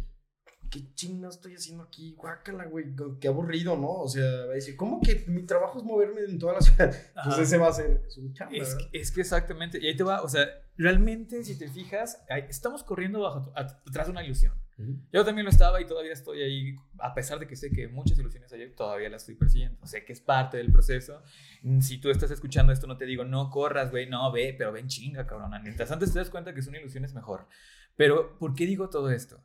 ¿qué 0.69 0.93
chingo 0.93 1.29
estoy 1.29 1.55
haciendo 1.55 1.83
aquí? 1.83 2.13
Guácala, 2.17 2.65
güey, 2.65 2.85
qué 3.19 3.27
aburrido, 3.27 3.77
¿no? 3.77 3.91
O 3.91 4.07
sea, 4.07 4.23
va 4.45 4.51
a 4.51 4.55
decir, 4.55 4.75
¿cómo 4.75 5.01
que 5.01 5.25
mi 5.27 5.43
trabajo 5.43 5.79
es 5.79 5.83
moverme 5.83 6.21
en 6.21 6.39
toda 6.39 6.53
la 6.53 6.61
ciudad? 6.61 6.95
Pues 7.23 7.39
ese 7.39 7.57
va 7.57 7.67
a 7.67 7.73
ser 7.73 8.03
su 8.07 8.31
chamba, 8.33 8.55
es, 8.55 8.77
es, 8.93 9.11
que 9.11 9.21
exactamente, 9.21 9.79
y 9.81 9.87
ahí 9.87 9.95
te 9.95 10.03
va, 10.03 10.21
o 10.21 10.29
sea, 10.29 10.47
realmente, 10.77 11.43
si 11.43 11.57
te 11.57 11.67
fijas, 11.67 12.23
estamos 12.49 12.83
corriendo 12.83 13.21
bajo, 13.21 13.51
atrás 13.55 14.07
de 14.07 14.11
una 14.11 14.23
ilusión. 14.23 14.53
Yo 15.11 15.25
también 15.25 15.45
lo 15.45 15.49
estaba 15.49 15.81
y 15.81 15.87
todavía 15.87 16.13
estoy 16.13 16.43
ahí, 16.43 16.75
a 16.99 17.15
pesar 17.15 17.39
de 17.39 17.47
que 17.47 17.55
sé 17.55 17.71
que 17.71 17.87
muchas 17.87 18.19
ilusiones 18.19 18.53
hay, 18.53 18.69
todavía 18.75 19.09
las 19.09 19.23
estoy 19.23 19.33
persiguiendo. 19.33 19.83
Sé 19.87 20.05
que 20.05 20.13
es 20.13 20.21
parte 20.21 20.57
del 20.57 20.71
proceso. 20.71 21.23
Si 21.79 21.97
tú 21.97 22.11
estás 22.11 22.29
escuchando 22.29 22.71
esto, 22.71 22.85
no 22.85 22.95
te 22.95 23.05
digo, 23.05 23.25
no 23.25 23.49
corras, 23.49 23.89
güey, 23.89 24.07
no, 24.07 24.31
ve, 24.31 24.53
pero 24.55 24.71
ven 24.71 24.87
chinga, 24.87 25.25
cabrón. 25.25 25.51
Mientras 25.63 25.89
antes 25.91 26.13
te 26.13 26.19
das 26.19 26.29
cuenta 26.29 26.53
que 26.53 26.59
es 26.59 26.67
una 26.67 26.77
ilusión 26.77 27.03
es 27.05 27.15
mejor. 27.15 27.47
Pero, 27.95 28.37
¿por 28.37 28.53
qué 28.53 28.67
digo 28.67 28.89
todo 28.89 29.09
esto? 29.09 29.43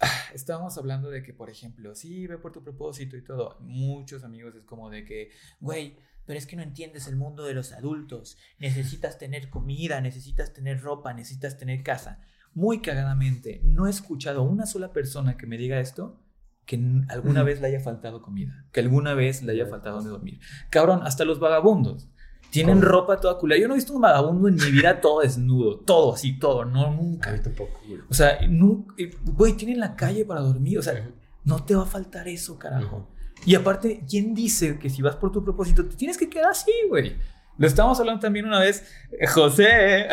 estábamos 0.34 0.76
hablando 0.78 1.10
de 1.10 1.22
que, 1.22 1.32
por 1.32 1.50
ejemplo, 1.50 1.94
sí, 1.94 2.26
ve 2.26 2.38
por 2.38 2.52
tu 2.52 2.62
propósito 2.62 3.16
y 3.16 3.22
todo. 3.22 3.58
Muchos 3.60 4.24
amigos 4.24 4.54
es 4.54 4.64
como 4.64 4.90
de 4.90 5.04
que, 5.04 5.30
güey, 5.60 5.98
pero 6.26 6.38
es 6.38 6.46
que 6.46 6.56
no 6.56 6.62
entiendes 6.62 7.06
el 7.08 7.16
mundo 7.16 7.44
de 7.44 7.54
los 7.54 7.72
adultos. 7.72 8.36
Necesitas 8.58 9.18
tener 9.18 9.50
comida, 9.50 10.00
necesitas 10.00 10.52
tener 10.52 10.80
ropa, 10.80 11.12
necesitas 11.12 11.58
tener 11.58 11.82
casa. 11.82 12.20
Muy 12.52 12.80
cagadamente, 12.80 13.60
no 13.64 13.86
he 13.86 13.90
escuchado 13.90 14.40
a 14.40 14.44
una 14.44 14.66
sola 14.66 14.92
persona 14.92 15.36
que 15.36 15.46
me 15.46 15.56
diga 15.56 15.80
esto 15.80 16.20
que 16.66 16.80
alguna 17.08 17.42
vez 17.42 17.60
le 17.60 17.66
haya 17.66 17.80
faltado 17.80 18.22
comida, 18.22 18.64
que 18.70 18.78
alguna 18.78 19.14
vez 19.14 19.42
le 19.42 19.52
haya 19.52 19.66
faltado 19.66 19.96
donde 19.96 20.10
dormir. 20.10 20.40
Cabrón, 20.70 21.00
hasta 21.02 21.24
los 21.24 21.40
vagabundos. 21.40 22.08
Tienen 22.50 22.82
ropa 22.82 23.20
toda 23.20 23.38
culera. 23.38 23.60
Yo 23.60 23.68
no 23.68 23.74
he 23.74 23.76
visto 23.76 23.92
un 23.92 24.00
vagabundo 24.00 24.48
en 24.48 24.56
mi 24.56 24.70
vida 24.70 25.00
todo 25.00 25.20
desnudo. 25.20 25.78
Todo 25.78 26.14
así, 26.14 26.38
todo. 26.38 26.64
No, 26.64 26.92
nunca. 26.92 27.32
A 27.32 27.40
tampoco, 27.40 27.80
O 28.08 28.14
sea, 28.14 28.40
nunca, 28.48 28.94
güey, 29.24 29.54
tienen 29.54 29.78
la 29.78 29.94
calle 29.94 30.24
para 30.24 30.40
dormir. 30.40 30.78
O 30.78 30.82
sea, 30.82 31.08
no 31.44 31.64
te 31.64 31.74
va 31.74 31.82
a 31.82 31.86
faltar 31.86 32.28
eso, 32.28 32.58
carajo. 32.58 33.08
Y 33.46 33.54
aparte, 33.54 34.04
¿quién 34.08 34.34
dice 34.34 34.78
que 34.78 34.90
si 34.90 35.00
vas 35.00 35.16
por 35.16 35.32
tu 35.32 35.42
propósito 35.42 35.86
te 35.86 35.96
tienes 35.96 36.18
que 36.18 36.28
quedar 36.28 36.50
así, 36.50 36.72
güey? 36.88 37.16
Lo 37.58 37.66
estábamos 37.66 38.00
hablando 38.00 38.20
también 38.20 38.46
una 38.46 38.58
vez, 38.58 38.84
eh, 39.12 39.26
José 39.26 40.08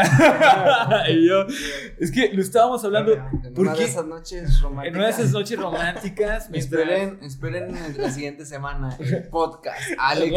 y 1.10 1.28
yo. 1.28 1.46
Es 1.98 2.12
que 2.12 2.30
lo 2.34 2.42
estábamos 2.42 2.84
hablando. 2.84 3.14
En 3.14 3.58
una 3.58 3.74
de 3.74 3.86
esas 3.86 4.06
noches 4.06 4.60
románticas. 4.60 4.88
En 4.88 4.96
una 4.98 5.06
de 5.06 5.12
esas 5.14 5.32
noches 5.32 5.58
románticas. 5.58 6.50
esperen, 6.54 7.20
esperen 7.22 7.74
la 7.98 8.12
siguiente 8.12 8.46
semana 8.46 8.98
el 9.00 9.24
podcast. 9.30 9.80
Alex. 9.98 10.36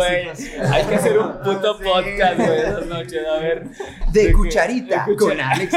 hay 0.70 0.84
que 0.84 0.94
hacer 0.94 1.18
un 1.18 1.32
puto 1.42 1.78
podcast, 1.80 2.36
güey, 2.36 2.58
esas 2.60 2.86
noches. 2.86 3.26
A 3.26 3.40
ver. 3.40 3.68
De, 4.12 4.32
cucharita 4.32 5.06
con 5.18 5.40
Alex. 5.40 5.74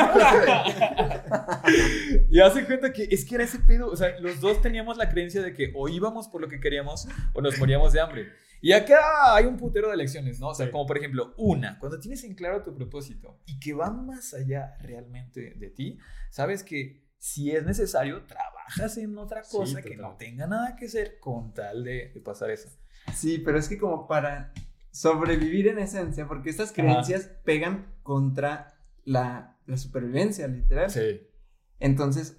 y 2.29 2.39
hace 2.41 2.63
cuenta 2.65 2.93
que 2.93 3.07
es 3.09 3.25
que 3.25 3.36
era 3.36 3.43
ese 3.43 3.57
pedo. 3.57 3.88
O 3.88 3.95
sea, 3.95 4.19
los 4.19 4.39
dos 4.39 4.62
teníamos 4.62 4.97
la 4.97 5.09
creencia 5.09 5.41
de 5.41 5.53
que 5.53 5.71
o 5.75 5.89
íbamos 5.89 6.27
por 6.27 6.41
lo 6.41 6.47
que 6.47 6.59
queríamos 6.59 7.07
o 7.33 7.41
nos 7.41 7.57
moríamos 7.57 7.91
de 7.91 8.01
hambre. 8.01 8.43
Y 8.63 8.71
acá 8.71 9.36
hay 9.36 9.43
un 9.43 9.58
putero 9.58 9.89
de 9.89 9.97
lecciones, 9.97 10.39
¿no? 10.39 10.47
O 10.47 10.56
sea, 10.56 10.71
como 10.71 10.86
por 10.86 10.97
ejemplo, 10.97 11.34
una, 11.36 11.78
cuando 11.80 11.99
tienes 11.99 12.23
en 12.23 12.34
claro 12.34 12.63
tu 12.63 12.73
propósito 12.73 13.41
y 13.45 13.60
que 13.60 13.73
va 13.73 13.91
más 13.91 14.34
allá 14.34 14.78
realmente 14.80 15.56
de 15.56 15.69
ti, 15.69 15.97
sabes 16.30 16.63
que 16.63 17.04
si 17.17 17.52
es 17.52 17.65
necesario, 17.65 18.23
trabajas 18.23 18.95
en 18.97 19.17
otra 19.17 19.41
cosa 19.41 19.82
que 19.82 19.97
no 19.97 20.15
tenga 20.15 20.47
nada 20.47 20.78
que 20.78 20.88
ver 20.88 21.19
con 21.19 21.54
tal 21.54 21.84
de, 21.84 22.21
pasar 22.23 22.52
eso. 22.52 22.69
Sí, 23.13 23.38
pero 23.39 23.58
es 23.58 23.67
que 23.67 23.78
como 23.78 24.08
para 24.08 24.54
sobrevivir 24.91 25.67
en 25.67 25.80
esencia, 25.80 26.26
porque 26.26 26.49
estas 26.49 26.71
creencias 26.71 27.30
pegan 27.43 27.93
contra 28.02 28.78
la, 29.04 29.58
la, 29.65 29.76
supervivencia, 29.76 30.47
literal. 30.47 30.89
Sí. 30.89 31.28
Entonces, 31.82 32.38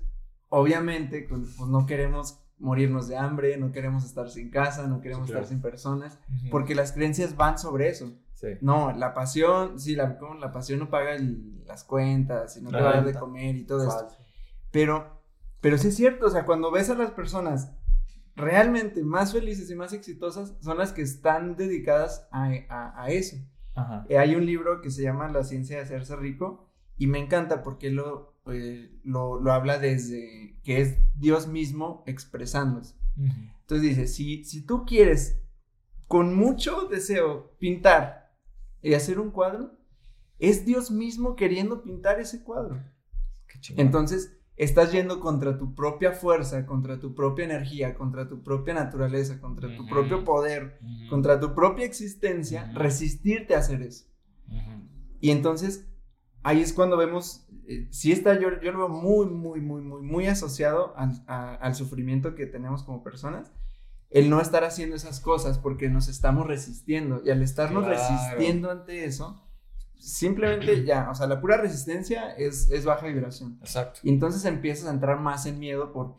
obviamente, 0.49 1.27
pues, 1.29 1.55
pues 1.59 1.69
no 1.69 1.85
queremos 1.85 2.43
morirnos 2.59 3.09
de 3.09 3.17
hambre, 3.17 3.57
no 3.57 3.73
queremos 3.73 4.05
estar 4.05 4.31
sin 4.31 4.51
casa, 4.51 4.87
no 4.87 5.01
queremos 5.01 5.29
estar 5.29 5.47
sin 5.47 5.61
personas, 5.61 6.19
porque 6.51 6.75
las 6.75 6.93
creencias 6.93 7.37
van 7.37 7.59
sobre 7.59 7.88
eso. 7.88 8.12
No, 8.61 8.93
la 8.93 9.14
pasión, 9.14 9.81
sí, 9.81 9.95
la, 9.97 10.19
la 10.38 10.53
pasión 10.53 10.79
no 10.79 10.90
paga 10.90 11.17
las 11.67 11.85
cuentas 11.85 12.57
y 12.57 12.62
no 12.62 12.71
te 12.71 12.77
va 12.77 12.90
a 12.90 12.95
dar 12.97 13.05
de 13.05 13.14
comer 13.14 13.57
y 13.57 13.64
todo 13.64 13.87
eso. 13.87 14.09
Pero, 14.71 15.23
pero 15.61 15.79
sí 15.79 15.88
es 15.88 15.97
cierto, 15.97 16.27
o 16.27 16.31
sea, 16.31 16.45
cuando 16.45 16.71
ves 16.71 16.90
a 16.90 16.95
las 16.95 17.11
personas 17.12 17.73
realmente 18.37 19.03
más 19.03 19.33
felices 19.33 19.71
y 19.71 19.75
más 19.75 19.93
exitosas, 19.93 20.55
son 20.61 20.79
las 20.79 20.93
que 20.93 21.03
están 21.03 21.57
dedicadas 21.57 22.29
a, 22.33 23.09
eso. 23.09 23.37
Eh, 24.09 24.19
hay 24.19 24.35
un 24.35 24.45
libro 24.45 24.81
que 24.81 24.90
se 24.90 25.03
llama 25.03 25.29
La 25.29 25.45
ciencia 25.45 25.77
de 25.77 25.83
hacerse 25.83 26.17
rico 26.17 26.69
y 26.96 27.07
me 27.07 27.18
encanta 27.18 27.62
porque 27.62 27.90
lo, 27.90 28.35
eh, 28.46 28.90
lo, 29.02 29.40
lo, 29.40 29.52
habla 29.52 29.78
desde 29.78 30.57
que 30.62 30.80
es 30.80 30.98
Dios 31.14 31.48
mismo 31.48 32.04
expresándose. 32.07 32.94
Entonces 33.16 33.88
dice, 33.88 34.07
si, 34.07 34.44
si 34.44 34.62
tú 34.62 34.85
quieres 34.85 35.40
con 36.07 36.35
mucho 36.35 36.88
deseo 36.90 37.57
pintar 37.59 38.33
y 38.83 38.94
hacer 38.94 39.18
un 39.18 39.30
cuadro, 39.30 39.72
es 40.38 40.66
Dios 40.66 40.90
mismo 40.90 41.37
queriendo 41.37 41.83
pintar 41.83 42.20
ese 42.20 42.42
cuadro. 42.42 42.83
Entonces, 43.76 44.37
estás 44.57 44.92
yendo 44.92 45.20
contra 45.20 45.59
tu 45.59 45.74
propia 45.74 46.12
fuerza, 46.12 46.66
contra 46.66 46.98
tu 46.98 47.14
propia 47.14 47.44
energía, 47.44 47.94
contra 47.94 48.28
tu 48.28 48.42
propia 48.42 48.74
naturaleza, 48.74 49.40
contra 49.40 49.74
tu 49.76 49.87
propio 49.87 50.24
poder, 50.24 50.78
contra 51.09 51.40
tu 51.40 51.54
propia 51.54 51.85
existencia, 51.85 52.70
resistirte 52.74 53.54
a 53.54 53.59
hacer 53.59 53.83
eso. 53.83 54.07
Y 55.20 55.30
entonces, 55.30 55.88
ahí 56.44 56.61
es 56.61 56.72
cuando 56.72 56.96
vemos 56.96 57.44
eh, 57.66 57.88
sí 57.90 58.12
está, 58.12 58.38
yo, 58.38 58.61
yo, 58.61 58.72
lo 58.72 58.78
veo 58.78 58.88
muy, 58.88 59.26
muy, 59.26 59.61
muy, 59.61 59.80
muy, 59.80 60.02
muy 60.02 60.26
asociado 60.26 60.94
al, 60.96 61.74
sufrimiento 61.74 62.35
que 62.35 62.46
tenemos 62.46 62.85
como 62.85 63.02
personas. 63.02 63.52
El 64.11 64.30
no 64.30 64.40
estar 64.40 64.62
haciendo 64.64 64.94
esas 64.94 65.18
cosas 65.18 65.59
porque 65.59 65.88
nos 65.88 66.09
estamos 66.09 66.46
resistiendo. 66.46 67.22
Y 67.24 67.30
al 67.30 67.42
estarnos 67.42 67.87
resistiendo 67.87 68.70
ante 68.70 69.04
eso, 69.04 69.42
simplemente 69.96 70.85
ya, 70.87 71.11
o 71.11 71.14
sea, 71.14 71.26
la 71.26 71.40
pura 71.40 71.57
resistencia 71.57 72.33
es, 72.37 72.70
es 72.70 72.85
baja 72.85 73.07
vibración. 73.07 73.59
Exacto. 73.61 74.00
Y 74.02 74.11
entonces 74.11 74.44
empiezas 74.44 74.87
a 74.87 74.92
entrar 74.92 75.18
más 75.18 75.46
en 75.46 75.59
miedo 75.59 75.92
por, 75.92 76.14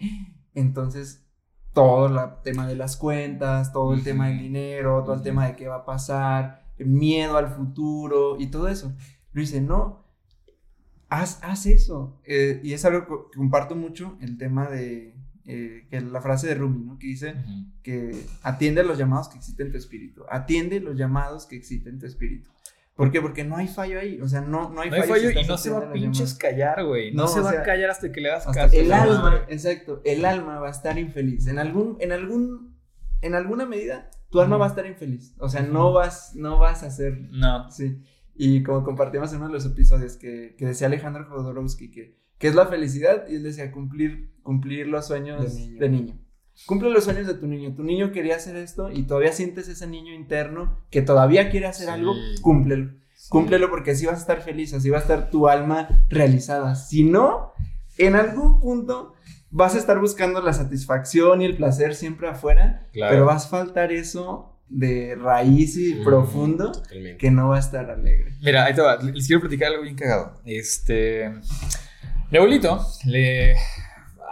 entonces, 0.55 1.25
todo 1.73 2.07
el 2.07 2.41
tema 2.41 2.67
de 2.67 2.75
las 2.75 2.97
cuentas, 2.97 3.71
todo 3.71 3.93
el 3.93 4.03
tema 4.03 4.29
del 4.29 4.39
dinero, 4.39 5.03
todo 5.03 5.15
el 5.15 5.21
tema 5.21 5.45
de 5.45 5.55
qué 5.55 5.67
va 5.67 5.77
a 5.77 5.85
pasar, 5.85 6.71
el 6.77 6.87
miedo 6.87 7.37
al 7.37 7.49
futuro 7.49 8.37
y 8.39 8.47
todo 8.47 8.67
eso. 8.67 8.93
Lo 9.31 9.41
dice, 9.41 9.61
no, 9.61 10.04
haz, 11.09 11.39
haz 11.43 11.65
eso. 11.65 12.19
Eh, 12.25 12.59
y 12.63 12.73
es 12.73 12.85
algo 12.85 13.29
que 13.31 13.37
comparto 13.37 13.75
mucho, 13.75 14.17
el 14.21 14.37
tema 14.37 14.69
de 14.69 15.15
eh, 15.45 15.85
que 15.89 16.01
la 16.01 16.21
frase 16.21 16.47
de 16.47 16.55
Rumi, 16.55 16.83
¿no? 16.83 16.97
Que 16.97 17.07
dice 17.07 17.35
que 17.83 18.15
atiende 18.41 18.83
los 18.83 18.97
llamados 18.97 19.29
que 19.29 19.37
existen 19.37 19.67
en 19.67 19.71
tu 19.71 19.77
espíritu. 19.77 20.23
Atiende 20.29 20.79
los 20.79 20.97
llamados 20.97 21.45
que 21.45 21.55
existen 21.55 21.93
en 21.93 21.99
tu 21.99 22.05
espíritu. 22.07 22.49
¿Por 22.95 23.11
qué? 23.11 23.21
Porque 23.21 23.43
no 23.43 23.57
hay 23.57 23.67
fallo 23.67 23.99
ahí. 23.99 24.21
O 24.21 24.27
sea, 24.27 24.41
no, 24.41 24.69
no 24.69 24.81
hay 24.81 24.89
no 24.89 25.03
fallo. 25.03 25.29
y 25.29 25.45
no 25.45 25.57
se 25.57 25.69
va 25.69 25.79
a 25.79 25.91
pinches 25.91 26.33
callar, 26.33 26.83
güey. 26.85 27.13
No, 27.13 27.27
se 27.27 27.41
va 27.41 27.51
a 27.51 27.63
callar 27.63 27.89
hasta 27.89 28.11
que 28.11 28.21
le 28.21 28.31
hagas 28.31 28.47
caso. 28.47 28.75
El 28.75 28.91
alma, 28.91 29.45
exacto. 29.49 30.01
El 30.05 30.25
alma 30.25 30.59
va 30.59 30.69
a 30.69 30.71
estar 30.71 30.97
infeliz. 30.97 31.47
En 31.47 31.59
algún, 31.59 31.97
en 31.99 32.13
algún, 32.13 32.79
en 33.21 33.35
alguna 33.35 33.65
medida, 33.65 34.09
tu 34.29 34.39
alma 34.39 34.57
va 34.57 34.67
a 34.67 34.69
estar 34.69 34.85
infeliz. 34.85 35.35
O 35.39 35.49
sea, 35.49 35.61
no 35.61 35.91
vas, 35.91 36.35
no 36.35 36.57
vas 36.57 36.83
a 36.83 36.87
hacer. 36.87 37.19
No. 37.31 37.69
Sí. 37.69 38.01
Y 38.35 38.63
como 38.63 38.83
compartimos 38.83 39.31
en 39.31 39.37
uno 39.37 39.47
de 39.47 39.53
los 39.53 39.65
episodios 39.65 40.17
que, 40.17 40.55
que 40.57 40.65
decía 40.65 40.87
Alejandro 40.87 41.25
Jodorowsky 41.25 41.89
que, 41.89 42.17
que 42.37 42.47
es 42.47 42.55
la 42.55 42.67
felicidad, 42.67 43.25
y 43.29 43.35
él 43.35 43.43
decía 43.43 43.71
cumplir, 43.71 44.33
cumplir 44.43 44.87
los 44.87 45.07
sueños 45.07 45.55
de 45.55 45.89
niño. 45.89 46.19
Cumple 46.65 46.89
los 46.89 47.03
sueños 47.03 47.27
de 47.27 47.33
tu 47.33 47.47
niño. 47.47 47.75
Tu 47.75 47.83
niño 47.83 48.11
quería 48.11 48.37
hacer 48.37 48.55
esto 48.55 48.89
y 48.89 49.03
todavía 49.03 49.33
sientes 49.33 49.67
ese 49.67 49.87
niño 49.87 50.13
interno 50.13 50.79
que 50.89 51.01
todavía 51.01 51.49
quiere 51.49 51.67
hacer 51.67 51.89
algo, 51.89 52.13
cúmplelo. 52.41 52.93
Cúmplelo 53.29 53.69
porque 53.69 53.91
así 53.91 54.05
vas 54.05 54.15
a 54.15 54.21
estar 54.21 54.41
feliz, 54.41 54.73
así 54.73 54.89
va 54.89 54.97
a 54.97 55.01
estar 55.01 55.29
tu 55.29 55.47
alma 55.47 56.05
realizada. 56.09 56.75
Si 56.75 57.03
no, 57.03 57.51
en 57.97 58.15
algún 58.15 58.61
punto 58.61 59.13
vas 59.49 59.75
a 59.75 59.79
estar 59.79 59.99
buscando 59.99 60.41
la 60.41 60.53
satisfacción 60.53 61.41
y 61.41 61.45
el 61.45 61.57
placer 61.57 61.93
siempre 61.93 62.29
afuera, 62.29 62.87
pero 62.93 63.25
vas 63.25 63.45
a 63.45 63.49
faltar 63.49 63.91
eso 63.91 64.54
de 64.67 65.15
raíz 65.15 65.77
y 65.77 65.93
profundo 66.03 66.71
que 67.19 67.31
no 67.31 67.49
va 67.49 67.57
a 67.57 67.59
estar 67.59 67.89
alegre. 67.89 68.33
Mira, 68.41 68.65
ahí 68.65 68.73
te 68.73 68.81
va, 68.81 68.97
les 68.97 69.27
quiero 69.27 69.41
platicar 69.41 69.71
algo 69.71 69.83
bien 69.83 69.95
cagado. 69.95 70.41
Este, 70.45 71.31
mi 72.31 72.37
abuelito 72.37 72.85
le 73.05 73.55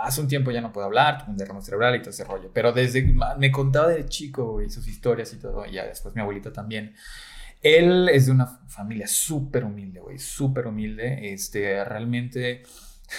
hace 0.04 0.22
un 0.22 0.28
tiempo 0.28 0.52
ya 0.52 0.62
no 0.62 0.72
puedo 0.72 0.86
hablar, 0.86 1.20
tuvo 1.20 1.32
un 1.32 1.38
derrame 1.38 1.62
cerebral 1.62 1.96
y 1.96 2.00
todo 2.00 2.10
ese 2.10 2.26
rollo, 2.26 2.52
pero 2.54 2.72
desde 2.72 3.14
me 3.38 3.52
contaba 3.52 3.88
de 3.88 4.06
chico 4.06 4.62
y 4.62 4.70
sus 4.70 4.88
historias 4.88 5.34
y 5.34 5.40
todo, 5.40 5.66
y 5.66 5.74
ya 5.74 5.86
después 5.86 6.14
mi 6.16 6.22
abuelito 6.22 6.52
también. 6.52 6.94
Él 7.62 8.10
es 8.10 8.26
de 8.26 8.34
una 8.34 8.46
familia 8.68 9.08
súper 9.08 9.64
humilde, 9.64 10.02
güey, 10.02 10.20
súper 10.20 10.68
humilde, 10.68 11.32
este, 11.34 11.86
realmente 11.86 12.64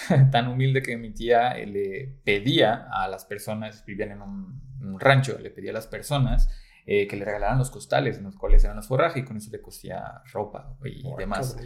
tan 0.30 0.48
humilde 0.48 0.82
que 0.82 0.96
mi 0.98 1.10
tía 1.10 1.54
le 1.54 2.14
pedía 2.24 2.88
a 2.92 3.08
las 3.08 3.24
personas, 3.24 3.84
vivían 3.86 4.12
en 4.12 4.22
un, 4.22 5.00
rancho, 5.00 5.38
le 5.38 5.48
pedía 5.48 5.70
a 5.70 5.74
las 5.74 5.86
personas 5.86 6.50
eh, 6.86 7.06
que 7.06 7.16
le 7.16 7.24
regalaran 7.24 7.58
los 7.58 7.70
costales 7.70 8.18
en 8.18 8.24
los 8.24 8.36
cuales 8.36 8.62
eran 8.64 8.76
los 8.76 8.86
forrajes 8.86 9.22
y 9.22 9.24
con 9.24 9.36
eso 9.36 9.50
le 9.50 9.62
costía 9.62 10.22
ropa 10.32 10.76
y 10.84 11.02
demás. 11.16 11.56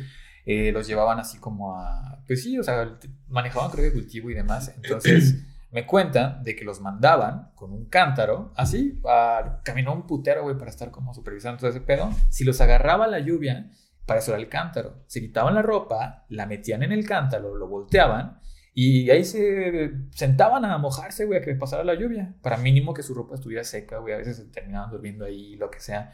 Eh, 0.46 0.72
los 0.72 0.86
llevaban 0.86 1.18
así 1.18 1.38
como 1.38 1.76
a, 1.76 2.22
pues 2.26 2.42
sí, 2.42 2.58
o 2.58 2.62
sea, 2.62 2.98
manejaban 3.28 3.70
creo 3.70 3.90
que 3.90 3.98
cultivo 3.98 4.30
y 4.30 4.34
demás. 4.34 4.72
Entonces 4.76 5.44
me 5.72 5.86
cuentan 5.86 6.42
de 6.42 6.56
que 6.56 6.64
los 6.64 6.80
mandaban 6.80 7.50
con 7.54 7.72
un 7.72 7.86
cántaro, 7.86 8.52
así, 8.56 9.00
a, 9.06 9.60
caminó 9.64 9.92
un 9.92 10.06
putero, 10.06 10.44
güey, 10.44 10.56
para 10.56 10.70
estar 10.70 10.90
como 10.90 11.12
supervisando 11.12 11.58
todo 11.58 11.70
ese 11.70 11.80
pedo. 11.80 12.10
Si 12.30 12.44
los 12.44 12.60
agarraba 12.60 13.06
la 13.08 13.18
lluvia, 13.18 13.70
para 14.06 14.20
eso 14.20 14.30
era 14.30 14.40
el 14.40 14.48
cántaro. 14.48 15.02
Se 15.06 15.20
quitaban 15.20 15.54
la 15.54 15.62
ropa, 15.62 16.24
la 16.28 16.46
metían 16.46 16.82
en 16.82 16.92
el 16.92 17.06
cántaro, 17.06 17.56
lo 17.56 17.68
volteaban 17.68 18.38
y 18.80 19.10
ahí 19.10 19.24
se 19.24 19.90
sentaban 20.12 20.64
a 20.64 20.78
mojarse, 20.78 21.24
güey, 21.24 21.40
a 21.40 21.42
que 21.42 21.52
pasara 21.56 21.82
la 21.82 21.96
lluvia. 21.96 22.36
Para 22.42 22.58
mínimo 22.58 22.94
que 22.94 23.02
su 23.02 23.12
ropa 23.12 23.34
estuviera 23.34 23.64
seca, 23.64 23.98
güey. 23.98 24.14
A 24.14 24.18
veces 24.18 24.52
terminaban 24.52 24.88
durmiendo 24.88 25.24
ahí, 25.24 25.56
lo 25.56 25.68
que 25.68 25.80
sea. 25.80 26.12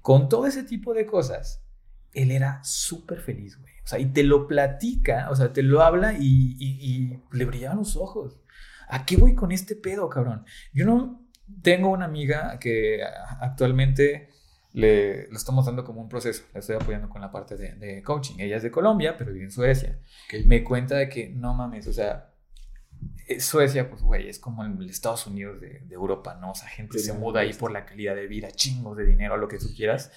Con 0.00 0.28
todo 0.28 0.46
ese 0.46 0.62
tipo 0.62 0.94
de 0.94 1.06
cosas, 1.06 1.64
él 2.12 2.30
era 2.30 2.62
súper 2.62 3.20
feliz, 3.20 3.58
güey. 3.58 3.72
O 3.82 3.88
sea, 3.88 3.98
y 3.98 4.06
te 4.12 4.22
lo 4.22 4.46
platica, 4.46 5.26
o 5.28 5.34
sea, 5.34 5.52
te 5.52 5.64
lo 5.64 5.82
habla 5.82 6.12
y, 6.16 7.20
le 7.32 7.44
brillaban 7.46 7.78
los 7.78 7.96
ojos. 7.96 8.38
¿A 8.88 9.04
qué 9.04 9.16
voy 9.16 9.34
con 9.34 9.50
este 9.50 9.74
pedo, 9.74 10.08
cabrón? 10.08 10.44
Yo 10.72 10.86
no 10.86 11.20
tengo 11.62 11.88
una 11.90 12.04
amiga 12.04 12.60
que 12.60 13.00
actualmente 13.40 14.28
le 14.74 15.28
lo 15.28 15.36
estamos 15.36 15.64
dando 15.64 15.84
como 15.84 16.02
un 16.02 16.10
proceso. 16.10 16.42
La 16.52 16.60
estoy 16.60 16.76
apoyando 16.76 17.08
con 17.08 17.22
la 17.22 17.30
parte 17.30 17.56
de, 17.56 18.02
coaching. 18.02 18.34
Ella 18.38 18.58
es 18.58 18.62
de 18.62 18.70
Colombia, 18.70 19.16
pero 19.16 19.32
vive 19.32 19.46
en 19.46 19.50
Suecia. 19.50 19.98
Me 20.44 20.62
cuenta 20.62 20.96
de 20.96 21.08
que 21.08 21.30
no 21.30 21.54
mames, 21.54 21.86
o 21.86 21.92
sea, 21.94 22.34
eh, 23.26 23.40
Suecia, 23.40 23.88
pues, 23.88 24.02
güey, 24.02 24.28
es 24.28 24.38
como 24.38 24.62
el 24.64 24.90
Estados 24.90 25.26
Unidos 25.26 25.58
de, 25.60 25.86
Europa, 25.90 26.36
¿no? 26.38 26.50
O 26.50 26.54
sea, 26.54 26.68
gente 26.68 26.98
se 26.98 27.14
muda 27.14 27.40
ahí 27.40 27.54
por 27.54 27.70
la 27.70 27.86
calidad 27.86 28.14
de 28.14 28.26
vida, 28.26 28.50
chingos 28.50 28.98
de 28.98 29.06
dinero, 29.06 29.38
lo 29.38 29.48
que 29.48 29.58
tú 29.58 29.68
quieras 29.74 30.10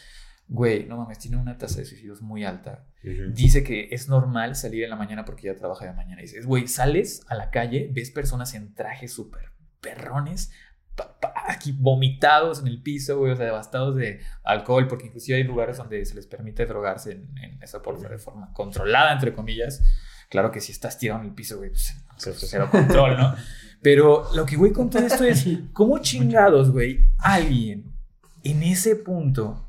güey, 0.47 0.85
no 0.85 0.97
mames, 0.97 1.19
tiene 1.19 1.37
una 1.37 1.57
tasa 1.57 1.79
de 1.79 1.85
suicidios 1.85 2.21
muy 2.21 2.45
alta. 2.45 2.85
Dice 3.33 3.63
que 3.63 3.89
es 3.91 4.09
normal 4.09 4.55
salir 4.55 4.83
en 4.83 4.89
la 4.89 4.95
mañana 4.95 5.23
porque 5.23 5.47
ya 5.47 5.55
trabaja 5.55 5.85
de 5.85 5.93
mañana. 5.93 6.21
Dices, 6.21 6.45
güey, 6.45 6.67
sales 6.67 7.21
a 7.27 7.35
la 7.35 7.51
calle, 7.51 7.89
ves 7.93 8.11
personas 8.11 8.53
en 8.53 8.73
trajes 8.73 9.13
súper 9.13 9.51
perrones, 9.81 10.51
aquí 11.47 11.71
vomitados 11.77 12.59
en 12.59 12.67
el 12.67 12.81
piso, 12.81 13.17
güey, 13.19 13.31
o 13.31 13.35
sea, 13.35 13.45
devastados 13.45 13.95
de 13.95 14.21
alcohol, 14.43 14.87
porque 14.87 15.07
inclusive 15.07 15.37
hay 15.37 15.43
lugares 15.43 15.77
donde 15.77 16.03
se 16.05 16.15
les 16.15 16.27
permite 16.27 16.65
drogarse 16.65 17.13
en, 17.13 17.37
en 17.37 17.63
esa 17.63 17.79
de 17.79 18.17
forma 18.17 18.51
controlada, 18.53 19.13
entre 19.13 19.33
comillas. 19.33 19.81
Claro 20.29 20.51
que 20.51 20.59
si 20.59 20.71
estás 20.71 20.97
tirado 20.97 21.21
en 21.21 21.27
el 21.27 21.33
piso, 21.33 21.57
güey, 21.57 21.69
pues 21.69 21.95
cero 22.17 22.67
control, 22.69 23.17
¿no? 23.17 23.35
Pero 23.81 24.27
lo 24.35 24.45
que 24.45 24.57
voy 24.57 24.73
con 24.73 24.89
todo 24.89 25.05
esto 25.05 25.23
es, 25.23 25.45
¿cómo 25.73 25.99
chingados, 25.99 26.71
güey, 26.71 27.05
alguien 27.19 27.93
en 28.43 28.63
ese 28.63 28.95
punto 28.95 29.67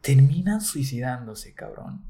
terminan 0.00 0.60
suicidándose, 0.60 1.54
cabrón. 1.54 2.04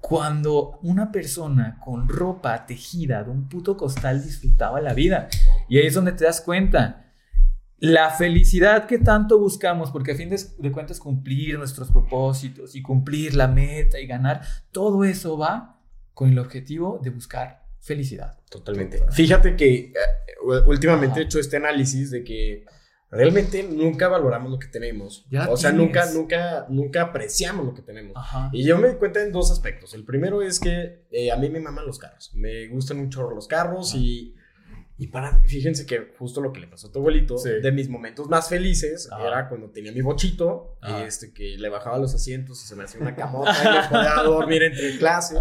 Cuando 0.00 0.78
una 0.82 1.12
persona 1.12 1.78
con 1.78 2.08
ropa 2.08 2.66
tejida 2.66 3.22
de 3.22 3.30
un 3.30 3.48
puto 3.48 3.76
costal 3.76 4.22
disfrutaba 4.22 4.80
la 4.80 4.94
vida. 4.94 5.28
Y 5.68 5.78
ahí 5.78 5.86
es 5.86 5.94
donde 5.94 6.12
te 6.12 6.24
das 6.24 6.40
cuenta. 6.40 7.01
La 7.82 8.10
felicidad 8.10 8.86
que 8.86 8.98
tanto 8.98 9.40
buscamos, 9.40 9.90
porque 9.90 10.12
a 10.12 10.14
fin 10.14 10.30
de, 10.30 10.70
cuentas 10.70 11.00
cumplir 11.00 11.58
nuestros 11.58 11.90
propósitos 11.90 12.76
y 12.76 12.80
cumplir 12.80 13.34
la 13.34 13.48
meta 13.48 13.98
y 13.98 14.06
ganar, 14.06 14.40
todo 14.70 15.02
eso 15.02 15.36
va 15.36 15.80
con 16.14 16.30
el 16.30 16.38
objetivo 16.38 17.00
de 17.02 17.10
buscar 17.10 17.64
felicidad. 17.80 18.38
Totalmente. 18.48 19.02
Fíjate 19.10 19.56
que 19.56 19.74
eh, 19.74 19.92
últimamente 20.64 21.18
he 21.18 21.22
hecho 21.24 21.40
este 21.40 21.56
análisis 21.56 22.12
de 22.12 22.22
que 22.22 22.64
realmente 23.10 23.64
nunca 23.64 24.06
valoramos 24.06 24.52
lo 24.52 24.60
que 24.60 24.68
tenemos. 24.68 25.26
o 25.48 25.56
sea, 25.56 25.72
nunca, 25.72 26.08
nunca, 26.12 26.66
nunca 26.68 27.02
apreciamos 27.02 27.66
lo 27.66 27.74
que 27.74 27.82
tenemos. 27.82 28.16
Y 28.52 28.62
yo 28.62 28.78
me 28.78 28.90
di 28.90 28.94
cuenta 28.94 29.20
en 29.20 29.32
dos 29.32 29.50
aspectos. 29.50 29.92
El 29.94 30.04
primero 30.04 30.40
es 30.40 30.60
que 30.60 31.08
eh, 31.10 31.32
a 31.32 31.36
mí 31.36 31.50
me 31.50 31.58
maman 31.58 31.84
los 31.84 31.98
carros. 31.98 32.30
Me 32.36 32.68
gustan 32.68 33.10
chorro 33.10 33.34
los 33.34 33.48
carros 33.48 33.92
y, 33.96 34.36
y 34.98 35.08
para, 35.08 35.38
fíjense 35.44 35.86
que 35.86 36.12
justo 36.18 36.40
lo 36.40 36.52
que 36.52 36.60
le 36.60 36.66
pasó 36.66 36.88
a 36.88 36.92
tu 36.92 36.98
abuelito, 36.98 37.36
de 37.42 37.72
mis 37.72 37.88
momentos 37.88 38.28
más 38.28 38.48
felices 38.48 39.08
era 39.20 39.48
cuando 39.48 39.70
tenía 39.70 39.92
mi 39.92 40.00
bochito, 40.00 40.76
este, 41.04 41.32
que 41.32 41.56
le 41.58 41.68
bajaba 41.68 41.98
los 41.98 42.14
asientos 42.14 42.62
y 42.62 42.68
se 42.68 42.76
me 42.76 42.84
hacía 42.84 43.00
una 43.00 43.14
camota 43.14 43.52
y 43.62 43.82
me 43.82 43.88
podía 43.88 44.22
dormir 44.22 44.62
entre 44.62 44.98
clases. 44.98 45.38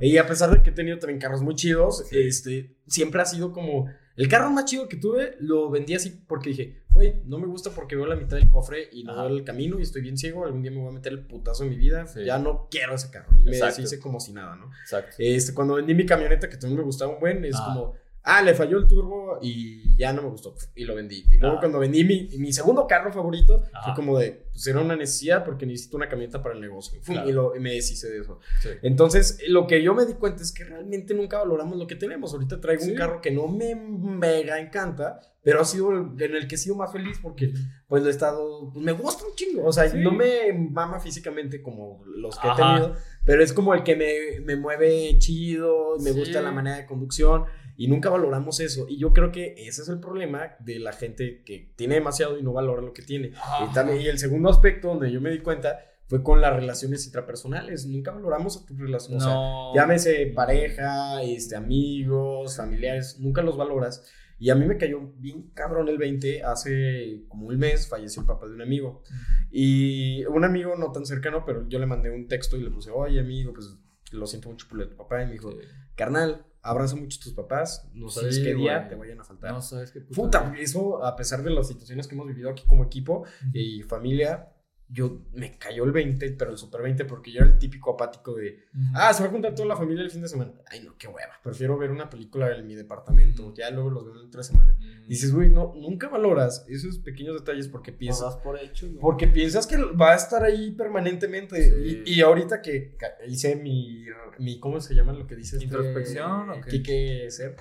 y 0.00 0.16
a 0.16 0.26
pesar 0.26 0.50
de 0.50 0.62
que 0.62 0.70
he 0.70 0.72
tenido 0.72 0.98
también 0.98 1.18
carros 1.18 1.42
muy 1.42 1.54
chidos, 1.54 2.04
este, 2.12 2.76
siempre 2.86 3.22
ha 3.22 3.24
sido 3.24 3.52
como 3.52 3.88
el 4.16 4.28
carro 4.28 4.50
más 4.50 4.66
chido 4.66 4.86
que 4.86 4.98
tuve 4.98 5.36
lo 5.40 5.70
vendí 5.70 5.94
así 5.94 6.10
porque 6.10 6.50
dije, 6.50 6.82
güey, 6.90 7.22
no 7.24 7.38
me 7.38 7.46
gusta 7.46 7.70
porque 7.70 7.96
veo 7.96 8.04
la 8.06 8.16
mitad 8.16 8.36
del 8.36 8.50
cofre 8.50 8.88
y 8.92 9.02
no 9.02 9.16
veo 9.16 9.34
el 9.34 9.44
camino 9.44 9.78
y 9.78 9.82
estoy 9.82 10.02
bien 10.02 10.18
ciego. 10.18 10.44
Algún 10.44 10.60
día 10.60 10.70
me 10.70 10.78
voy 10.78 10.88
a 10.88 10.92
meter 10.92 11.12
el 11.12 11.26
putazo 11.26 11.64
en 11.64 11.70
mi 11.70 11.76
vida. 11.76 12.04
Ya 12.24 12.38
no 12.38 12.68
quiero 12.70 12.94
ese 12.94 13.10
carro. 13.10 13.32
Y 13.38 13.44
me 13.44 13.56
deshice 13.56 13.98
como 13.98 14.20
si 14.20 14.32
nada, 14.32 14.56
¿no? 14.56 14.70
Exacto. 14.82 15.16
Este, 15.18 15.54
cuando 15.54 15.76
vendí 15.76 15.94
mi 15.94 16.04
camioneta, 16.04 16.50
que 16.50 16.58
también 16.58 16.80
me 16.80 16.84
gustaba 16.84 17.14
un 17.14 17.20
buen, 17.20 17.44
es 17.46 17.56
como 17.58 17.94
Ah, 18.22 18.42
le 18.42 18.54
falló 18.54 18.78
el 18.78 18.86
turbo 18.86 19.38
y 19.40 19.96
ya 19.96 20.12
no 20.12 20.22
me 20.22 20.28
gustó. 20.28 20.54
Y 20.74 20.84
lo 20.84 20.94
vendí. 20.94 21.24
Y 21.30 21.38
luego 21.38 21.56
ah. 21.56 21.60
cuando 21.60 21.78
vendí 21.78 22.04
mi, 22.04 22.28
mi, 22.38 22.52
segundo 22.52 22.86
carro 22.86 23.12
favorito, 23.12 23.64
fue 23.84 23.94
como 23.94 24.18
de, 24.18 24.46
pues 24.52 24.66
era 24.66 24.80
una 24.80 24.94
necesidad 24.94 25.44
porque 25.44 25.64
necesito 25.64 25.96
una 25.96 26.08
camioneta 26.08 26.42
para 26.42 26.54
el 26.54 26.60
negocio. 26.60 27.00
Y, 27.26 27.32
lo, 27.32 27.54
me 27.58 27.72
deshice 27.72 28.10
de 28.10 28.20
eso. 28.20 28.38
Entonces, 28.82 29.38
lo 29.48 29.66
que 29.66 29.82
yo 29.82 29.94
me 29.94 30.04
di 30.04 30.14
cuenta 30.14 30.42
es 30.42 30.52
que 30.52 30.64
realmente 30.64 31.14
nunca 31.14 31.38
valoramos 31.38 31.78
lo 31.78 31.86
que 31.86 31.96
tenemos. 31.96 32.32
Ahorita 32.34 32.60
traigo 32.60 32.84
un 32.84 32.94
carro 32.94 33.20
que 33.20 33.30
no 33.30 33.48
me 33.48 33.74
mega 33.74 34.60
encanta, 34.60 35.20
pero 35.42 35.60
ha 35.60 35.64
sido 35.64 35.90
en 35.90 36.36
el 36.36 36.46
que 36.46 36.56
he 36.56 36.58
sido 36.58 36.76
más 36.76 36.92
feliz 36.92 37.18
porque 37.22 37.52
pues 37.88 38.02
lo 38.02 38.08
he 38.08 38.12
estado, 38.12 38.70
pues 38.72 38.84
me 38.84 38.92
gusta 38.92 39.24
un 39.24 39.34
chingo. 39.34 39.64
O 39.64 39.72
sea, 39.72 39.90
no 39.94 40.12
me 40.12 40.52
mama 40.52 41.00
físicamente 41.00 41.62
como 41.62 42.02
los 42.04 42.38
que 42.38 42.48
he 42.48 42.54
tenido, 42.54 42.96
pero 43.24 43.42
es 43.42 43.54
como 43.54 43.72
el 43.72 43.82
que 43.82 43.96
me, 43.96 44.44
me 44.44 44.56
mueve 44.56 45.18
chido, 45.18 45.96
me 46.00 46.12
gusta 46.12 46.42
la 46.42 46.52
manera 46.52 46.76
de 46.76 46.86
conducción. 46.86 47.44
Y 47.80 47.88
nunca 47.88 48.10
valoramos 48.10 48.60
eso. 48.60 48.84
Y 48.90 48.98
yo 48.98 49.14
creo 49.14 49.32
que 49.32 49.54
ese 49.56 49.80
es 49.80 49.88
el 49.88 50.00
problema 50.00 50.54
de 50.58 50.78
la 50.78 50.92
gente 50.92 51.42
que 51.46 51.72
tiene 51.76 51.94
demasiado 51.94 52.38
y 52.38 52.42
no 52.42 52.52
valora 52.52 52.82
lo 52.82 52.92
que 52.92 53.00
tiene. 53.00 53.32
Y, 53.64 53.72
también, 53.72 54.02
y 54.02 54.06
el 54.06 54.18
segundo 54.18 54.50
aspecto 54.50 54.88
donde 54.88 55.10
yo 55.10 55.22
me 55.22 55.30
di 55.30 55.38
cuenta 55.38 55.80
fue 56.06 56.22
con 56.22 56.42
las 56.42 56.54
relaciones 56.54 57.06
intrapersonales. 57.06 57.86
Nunca 57.86 58.10
valoramos 58.10 58.58
a 58.58 58.66
tus 58.66 58.78
relaciones. 58.78 59.24
No. 59.24 59.74
llámese 59.74 60.26
pareja, 60.26 61.22
este, 61.22 61.56
amigos, 61.56 62.54
familiares, 62.54 63.18
nunca 63.18 63.40
los 63.40 63.56
valoras. 63.56 64.06
Y 64.38 64.50
a 64.50 64.54
mí 64.56 64.66
me 64.66 64.76
cayó 64.76 65.00
bien 65.16 65.50
cabrón 65.54 65.88
el 65.88 65.96
20. 65.96 66.42
Hace 66.42 67.24
como 67.28 67.46
un 67.46 67.56
mes 67.56 67.88
falleció 67.88 68.20
el 68.20 68.28
papá 68.28 68.46
de 68.46 68.56
un 68.56 68.60
amigo. 68.60 69.02
Y 69.50 70.22
un 70.26 70.44
amigo 70.44 70.76
no 70.76 70.92
tan 70.92 71.06
cercano, 71.06 71.46
pero 71.46 71.66
yo 71.66 71.78
le 71.78 71.86
mandé 71.86 72.10
un 72.10 72.28
texto 72.28 72.58
y 72.58 72.62
le 72.62 72.70
puse, 72.70 72.90
oye 72.90 73.20
amigo, 73.20 73.54
pues 73.54 73.74
lo 74.12 74.26
siento 74.26 74.50
mucho 74.50 74.66
por 74.68 74.86
tu 74.86 74.96
papá. 74.98 75.22
Y 75.22 75.28
me 75.28 75.32
dijo, 75.32 75.56
carnal, 75.94 76.44
abraza 76.62 76.96
mucho 76.96 77.18
a 77.20 77.24
tus 77.24 77.32
papás. 77.34 77.88
No 77.94 78.08
Sí, 78.08 78.20
sabes 78.20 78.38
qué 78.38 78.54
día 78.54 78.78
güey. 78.78 78.88
te 78.88 78.94
vayan 78.96 79.20
a 79.20 79.24
faltar. 79.24 79.52
No 79.52 79.60
sabes 79.62 79.90
qué 79.90 80.00
puta 80.00 80.14
Puta, 80.20 80.54
eso, 80.58 81.04
a 81.04 81.16
pesar 81.16 81.42
de 81.42 81.50
las 81.50 81.68
situaciones 81.68 82.06
que 82.06 82.14
hemos 82.14 82.26
vivido 82.26 82.50
aquí 82.50 82.64
como 82.66 82.84
equipo 82.84 83.24
y 83.52 83.82
familia, 83.82 84.48
yo 84.92 85.22
me 85.34 85.56
cayó 85.56 85.84
el 85.84 85.92
20, 85.92 86.32
pero 86.32 86.50
el 86.50 86.58
super 86.58 86.82
20, 86.82 87.04
porque 87.04 87.30
yo 87.30 87.42
era 87.42 87.48
el 87.52 87.58
típico 87.58 87.92
apático 87.94 88.34
de, 88.34 88.64
ah, 88.94 89.14
se 89.14 89.22
va 89.22 89.28
a 89.28 89.32
juntar 89.32 89.54
toda 89.54 89.68
la 89.68 89.76
familia 89.76 90.02
el 90.02 90.10
fin 90.10 90.20
de 90.20 90.28
semana. 90.28 90.52
Ay, 90.68 90.80
no, 90.80 90.96
qué 90.98 91.06
hueva. 91.06 91.32
Prefiero 91.44 91.78
ver 91.78 91.90
una 91.92 92.10
película 92.10 92.54
en 92.56 92.66
mi 92.66 92.74
departamento. 92.74 93.54
Ya 93.54 93.70
luego 93.70 93.90
los 93.90 94.04
veo 94.04 94.20
en 94.22 94.30
tres 94.30 94.46
semanas. 94.48 94.74
Dices, 95.06 95.32
güey, 95.32 95.48
no, 95.48 95.72
nunca 95.76 96.08
valoras 96.08 96.64
esos 96.68 96.98
pequeños 96.98 97.36
detalles 97.38 97.68
porque 97.68 97.92
piensas. 97.92 98.36
por 98.38 98.58
hecho, 98.58 98.86
güey. 98.88 98.98
Porque 99.00 99.28
piensas 99.28 99.66
que 99.66 99.76
va 99.76 100.12
a 100.12 100.16
estar 100.16 100.42
ahí 100.42 100.72
permanentemente. 100.72 101.62
Sí. 101.62 102.02
Y, 102.06 102.14
y 102.16 102.20
ahorita 102.22 102.60
que 102.60 102.96
hice 103.28 103.54
mi, 103.56 104.06
mi. 104.38 104.58
¿Cómo 104.58 104.80
se 104.80 104.94
llama 104.94 105.12
lo 105.12 105.26
que 105.26 105.36
dice? 105.36 105.56
este- 105.56 105.66
¿Introspección 105.66 106.50
o 106.50 106.60
qué? 106.62 106.70
¿Qué 106.70 106.82
qué 106.82 107.30
ser? 107.30 107.56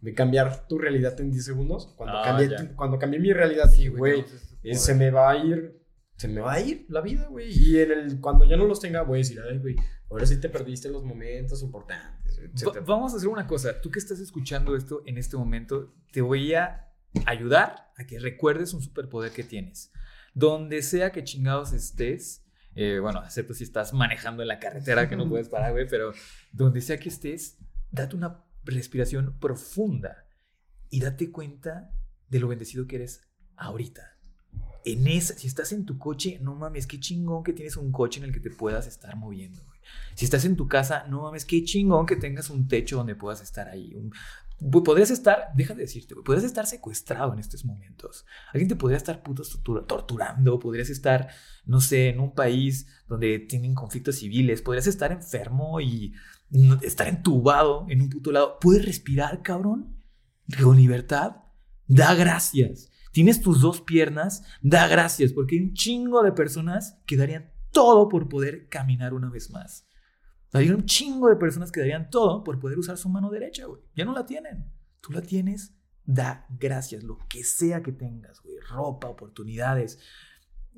De 0.00 0.14
cambiar 0.14 0.68
tu 0.68 0.78
realidad 0.78 1.20
en 1.20 1.32
10 1.32 1.44
segundos. 1.44 1.92
Cuando, 1.96 2.18
Ah, 2.18 2.22
cambié, 2.24 2.56
cuando 2.76 2.98
cambié 3.00 3.18
mi 3.18 3.32
realidad, 3.32 3.68
Sí, 3.68 3.88
güey, 3.88 4.20
ese 4.20 4.36
eh, 4.62 4.74
se 4.76 4.94
me 4.94 5.10
va 5.10 5.30
a 5.30 5.36
ir. 5.44 5.77
Se 6.18 6.28
me 6.28 6.40
va 6.42 6.52
a 6.54 6.60
ir 6.60 6.84
la 6.90 7.00
vida, 7.00 7.26
güey. 7.28 7.48
Y 7.50 7.78
en 7.80 7.90
el, 7.92 8.20
cuando 8.20 8.44
ya 8.44 8.56
no 8.56 8.66
los 8.66 8.80
tenga, 8.80 9.02
voy 9.02 9.18
a 9.18 9.22
decir, 9.22 9.40
ay, 9.48 9.58
güey, 9.58 9.76
ahora 10.10 10.26
sí 10.26 10.38
te 10.40 10.48
perdiste 10.50 10.90
los 10.90 11.04
momentos 11.04 11.62
importantes, 11.62 12.38
Va- 12.66 12.80
vamos 12.80 13.14
a 13.14 13.16
hacer 13.16 13.28
una 13.28 13.46
cosa. 13.46 13.80
Tú 13.80 13.90
que 13.90 13.98
estás 14.00 14.18
escuchando 14.20 14.76
esto 14.76 15.02
en 15.06 15.16
este 15.16 15.36
momento, 15.36 15.94
te 16.12 16.20
voy 16.20 16.52
a 16.54 16.90
ayudar 17.24 17.92
a 17.96 18.04
que 18.04 18.18
recuerdes 18.18 18.74
un 18.74 18.82
superpoder 18.82 19.32
que 19.32 19.44
tienes. 19.44 19.92
Donde 20.34 20.82
sea 20.82 21.10
que 21.12 21.24
chingados 21.24 21.72
estés, 21.72 22.44
eh, 22.74 22.98
bueno, 23.00 23.22
excepto 23.24 23.54
si 23.54 23.64
estás 23.64 23.92
manejando 23.94 24.42
en 24.42 24.48
la 24.48 24.58
carretera 24.58 25.08
que 25.08 25.16
no 25.16 25.24
puedes 25.28 25.48
parar, 25.48 25.72
güey, 25.72 25.86
pero 25.88 26.12
donde 26.52 26.80
sea 26.80 26.98
que 26.98 27.08
estés, 27.08 27.58
date 27.90 28.14
una 28.16 28.44
respiración 28.64 29.38
profunda 29.38 30.26
y 30.90 31.00
date 31.00 31.30
cuenta 31.30 31.90
de 32.28 32.40
lo 32.40 32.48
bendecido 32.48 32.86
que 32.86 32.96
eres 32.96 33.22
ahorita. 33.56 34.17
En 34.84 35.06
esa, 35.06 35.34
si 35.34 35.46
estás 35.46 35.72
en 35.72 35.84
tu 35.84 35.98
coche, 35.98 36.38
no 36.40 36.54
mames, 36.54 36.86
qué 36.86 36.98
chingón 37.00 37.42
que 37.44 37.52
tienes 37.52 37.76
un 37.76 37.92
coche 37.92 38.20
en 38.20 38.24
el 38.26 38.32
que 38.32 38.40
te 38.40 38.50
puedas 38.50 38.86
estar 38.86 39.16
moviendo. 39.16 39.60
Si 40.14 40.24
estás 40.24 40.44
en 40.44 40.56
tu 40.56 40.68
casa, 40.68 41.04
no 41.08 41.22
mames, 41.22 41.44
qué 41.44 41.64
chingón 41.64 42.06
que 42.06 42.16
tengas 42.16 42.50
un 42.50 42.68
techo 42.68 42.96
donde 42.96 43.14
puedas 43.14 43.40
estar 43.42 43.68
ahí. 43.68 43.94
Un- 43.94 44.12
podrías 44.82 45.10
estar, 45.10 45.50
deja 45.54 45.72
de 45.74 45.82
decirte, 45.82 46.14
güey, 46.14 46.24
podrías 46.24 46.44
estar 46.44 46.66
secuestrado 46.66 47.32
en 47.32 47.38
estos 47.38 47.64
momentos. 47.64 48.26
Alguien 48.52 48.68
te 48.68 48.76
podría 48.76 48.96
estar 48.96 49.22
puto 49.22 49.42
tortura- 49.44 49.86
torturando, 49.86 50.58
podrías 50.58 50.90
estar, 50.90 51.28
no 51.64 51.80
sé, 51.80 52.08
en 52.08 52.18
un 52.20 52.34
país 52.34 52.86
donde 53.06 53.38
tienen 53.38 53.74
conflictos 53.74 54.16
civiles, 54.16 54.60
podrías 54.62 54.86
estar 54.88 55.12
enfermo 55.12 55.80
y 55.80 56.12
estar 56.82 57.06
entubado 57.08 57.86
en 57.88 58.02
un 58.02 58.08
puto 58.10 58.32
lado. 58.32 58.58
Puedes 58.60 58.84
respirar, 58.84 59.42
cabrón, 59.42 59.96
con 60.60 60.76
libertad. 60.76 61.36
Da 61.86 62.14
gracias. 62.14 62.90
Tienes 63.18 63.42
tus 63.42 63.60
dos 63.60 63.80
piernas, 63.80 64.44
da 64.62 64.86
gracias, 64.86 65.32
porque 65.32 65.56
hay 65.56 65.62
un 65.62 65.74
chingo 65.74 66.22
de 66.22 66.30
personas 66.30 67.02
que 67.04 67.16
darían 67.16 67.50
todo 67.72 68.08
por 68.08 68.28
poder 68.28 68.68
caminar 68.68 69.12
una 69.12 69.28
vez 69.28 69.50
más. 69.50 69.88
Hay 70.52 70.70
un 70.70 70.84
chingo 70.84 71.28
de 71.28 71.34
personas 71.34 71.72
que 71.72 71.80
darían 71.80 72.10
todo 72.10 72.44
por 72.44 72.60
poder 72.60 72.78
usar 72.78 72.96
su 72.96 73.08
mano 73.08 73.28
derecha, 73.28 73.66
güey. 73.66 73.82
Ya 73.96 74.04
no 74.04 74.12
la 74.12 74.24
tienen. 74.24 74.70
Tú 75.00 75.10
la 75.10 75.20
tienes, 75.20 75.74
da 76.04 76.46
gracias, 76.48 77.02
lo 77.02 77.18
que 77.28 77.42
sea 77.42 77.82
que 77.82 77.90
tengas, 77.90 78.40
güey. 78.40 78.54
Ropa, 78.70 79.08
oportunidades. 79.08 79.98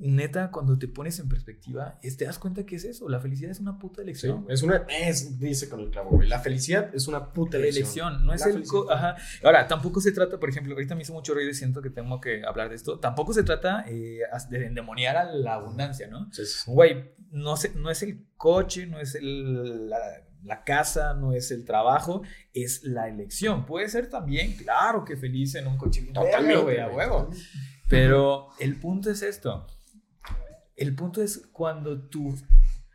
Neta, 0.03 0.51
cuando 0.51 0.79
te 0.79 0.89
pones 0.89 1.19
en 1.19 1.29
perspectiva, 1.29 1.99
es- 2.03 2.17
te 2.17 2.25
das 2.25 2.39
cuenta 2.39 2.65
que 2.65 2.77
es 2.77 2.85
eso. 2.85 3.09
La 3.09 3.21
felicidad 3.21 3.51
es 3.51 3.61
una 3.61 3.79
puta 3.79 4.01
elección. 4.03 4.47
es 4.49 4.63
una. 4.63 4.87
Es, 4.89 5.39
dice 5.39 5.69
con 5.69 5.81
el 5.81 5.91
clavo, 5.91 6.11
güey. 6.11 6.27
La 6.29 6.41
felicidad 6.41 6.91
es 6.95 7.07
una 7.07 7.33
puta 7.33 7.59
elección. 7.59 7.83
elección, 8.15 8.27
no 8.27 8.33
es 8.33 8.41
La 8.41 8.47
el... 8.49 8.65
Ajá. 8.91 9.17
Ahora, 9.45 9.67
tampoco 9.69 10.01
se 10.01 10.13
trata, 10.13 10.41
por 10.41 10.49
ejemplo, 10.49 10.73
ahorita 10.75 10.95
me 10.95 11.03
hizo 11.03 11.13
mucho 11.13 11.35
ruido 11.35 11.51
y 11.51 11.55
siento 11.55 11.83
que 11.83 11.91
tengo 11.91 12.21
que 12.21 12.43
hablar 12.45 12.71
de 12.71 12.77
esto. 12.77 12.99
Tampoco 12.99 13.33
se 13.35 13.43
trata 13.43 13.85
eh, 13.89 14.21
de 14.49 14.67
endemoniar 14.67 15.17
a 15.17 15.25
la 15.25 15.55
abundancia, 15.55 16.07
¿no? 16.09 16.33
Sí, 16.33 16.47
sí. 16.47 16.63
Güey, 16.67 17.13
no, 17.31 17.57
se- 17.57 17.75
no 17.75 17.91
es 17.91 18.03
el 18.03 18.27
coche, 18.37 18.87
no 18.87 18.99
es 19.01 19.15
el- 19.15 19.89
la, 19.91 19.99
la 20.43 20.65
casa, 20.65 21.13
no 21.13 21.35
es 21.35 21.51
el 21.51 21.67
trabajo, 21.67 22.23
es 22.55 22.83
la 22.85 23.07
elección. 23.09 23.67
Puede 23.67 23.89
ser 23.91 24.09
también, 24.09 24.55
claro 24.57 25.05
que 25.05 25.17
feliz 25.19 25.55
en 25.57 25.67
un 25.67 25.77
coche. 25.77 26.09
Totalmente, 26.15 26.63
güey, 26.63 26.79
a 26.79 26.89
huevo. 26.89 27.29
Pero 27.89 28.49
el 28.59 28.77
punto 28.81 29.11
es 29.11 29.23
esto. 29.23 29.67
El 30.81 30.95
punto 30.95 31.23
es 31.23 31.47
cuando 31.53 32.09
tú... 32.09 32.35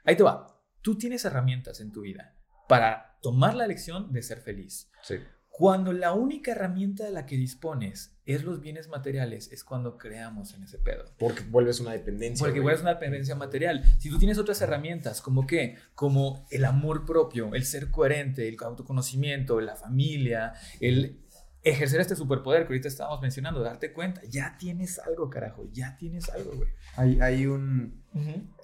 Ahí 0.04 0.18
te 0.18 0.24
va. 0.24 0.60
Tú 0.82 0.98
tienes 0.98 1.24
herramientas 1.24 1.80
en 1.82 1.92
tu 1.92 2.02
vida 2.02 2.36
para 2.68 3.20
tomar 3.22 3.54
la 3.54 3.66
elección 3.66 4.12
de 4.12 4.24
ser 4.24 4.40
feliz. 4.40 4.90
Sí. 5.04 5.18
Cuando 5.50 5.94
la 5.94 6.14
única 6.14 6.54
herramienta 6.54 7.04
de 7.04 7.12
la 7.12 7.28
que 7.28 7.38
dispones 7.38 8.18
es 8.26 8.44
los 8.44 8.60
bienes 8.60 8.88
materiales, 8.88 9.52
es 9.52 9.64
cuando 9.64 9.98
creamos 9.98 10.56
en 10.56 10.64
ese 10.64 10.80
pedo. 10.80 11.06
Porque 11.20 11.44
vuelves 11.44 11.80
una 11.80 11.92
dependencia. 11.92 12.44
Porque 12.44 12.60
güey. 12.60 12.62
igual 12.62 12.76
es 12.76 12.82
una 12.82 12.96
dependencia 12.96 13.36
material. 13.36 13.84
Si 14.00 14.10
tú 14.10 14.18
tienes 14.18 14.40
otras 14.40 14.60
herramientas, 14.62 15.22
como 15.22 15.46
qué? 15.46 15.78
Como 15.94 16.48
el 16.50 16.66
amor 16.66 17.06
propio, 17.06 17.54
el 17.54 17.66
ser 17.66 17.92
coherente, 17.92 18.48
el 18.48 18.58
autoconocimiento, 18.62 19.62
la 19.62 19.76
familia, 19.76 20.54
el 20.80 21.25
ejercer 21.66 22.00
este 22.00 22.16
superpoder 22.16 22.62
que 22.62 22.68
ahorita 22.74 22.88
estábamos 22.88 23.22
mencionando, 23.22 23.62
darte 23.62 23.92
cuenta, 23.92 24.22
ya 24.30 24.56
tienes 24.58 25.00
algo, 25.00 25.30
carajo, 25.30 25.68
ya 25.74 25.98
tienes 25.98 26.30
algo, 26.30 26.52
güey. 26.56 26.70
Hay, 26.96 27.20
hay 27.20 27.46
un. 27.48 28.04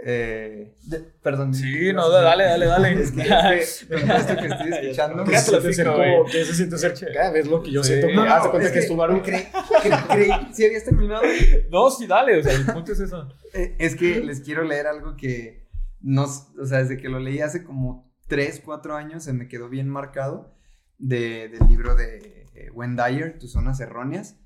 eh, 0.06 0.76
de- 0.84 1.00
perdón. 1.22 1.54
Sí, 1.54 1.92
no, 1.94 2.10
dale, 2.10 2.44
dale, 2.46 2.66
dale. 2.68 2.92
Es 3.02 3.12
que, 3.12 3.22
es 3.22 3.86
que 3.90 3.96
con 4.00 4.12
esto 4.12 4.36
que 4.38 4.48
estoy 4.48 4.70
escuchando. 4.82 5.24
¿Qué 5.26 5.38
se 5.38 5.44
siente 5.50 5.74
ser 5.74 5.88
Hocico, 5.88 5.92
como- 6.04 6.20
güey. 6.22 6.32
qué 6.32 6.46
se 6.46 6.54
siente 6.54 6.78
ser 6.78 6.94
cada 7.14 7.32
vez 7.32 7.48
lo 7.48 7.62
que 7.64 7.72
yo 7.72 7.84
Sí. 7.84 7.90
siento? 7.90 8.08
No, 8.10 8.26
No, 8.26 8.44
no, 8.44 8.50
cuenta 8.52 8.68
es 8.68 8.74
que, 8.74 8.80
es 8.80 8.88
tu 8.88 8.96
Baruch. 8.96 9.24
Creí, 9.24 9.44
cre- 9.84 10.08
creí- 10.08 10.54
¿sí 10.54 10.66
habías 10.66 10.84
terminado? 10.86 11.22
No, 11.72 11.90
sí, 11.90 12.08
dale, 12.08 12.40
o 12.40 12.44
sea, 12.44 12.54
el 12.54 12.66
punto 12.66 12.92
es 12.94 13.00
eso. 13.00 13.28
Eh, 13.54 13.76
Es 13.80 13.96
que 13.96 14.22
les 14.22 14.42
quiero 14.42 14.64
leer 14.64 14.88
algo 14.88 15.16
que 15.18 15.68
nos, 16.02 16.48
o 16.60 16.66
sea, 16.66 16.80
desde 16.80 16.98
que 16.98 17.10
lo 17.10 17.20
leí 17.20 17.40
hace 17.42 17.64
como 17.64 18.12
3, 18.28 18.62
4 18.64 18.96
años 18.96 19.24
se 19.24 19.34
me 19.34 19.48
quedó 19.48 19.70
bien 19.70 19.90
marcado 19.90 20.56
de- 20.98 21.50
del 21.50 21.68
libro 21.68 21.96
de 21.96 22.41
eh, 22.54 22.72
Tus 23.40 23.52
zonas 23.52 23.80
erróneas. 23.80 24.38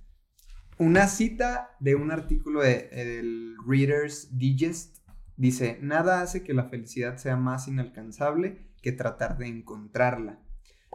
Una 0.78 1.08
cita 1.08 1.70
de 1.80 1.96
un 1.96 2.12
artículo 2.12 2.62
de, 2.62 2.90
eh, 2.92 3.06
del 3.06 3.56
Reader's 3.66 4.38
Digest 4.38 4.98
dice, 5.38 5.80
nada 5.82 6.22
hace 6.22 6.44
que 6.44 6.54
la 6.54 6.66
felicidad 6.66 7.18
sea 7.18 7.38
más 7.38 7.68
inalcanzable 7.68 8.68
que 8.82 8.92
tratar 8.92 9.38
de 9.38 9.48
encontrarla. 9.48 10.42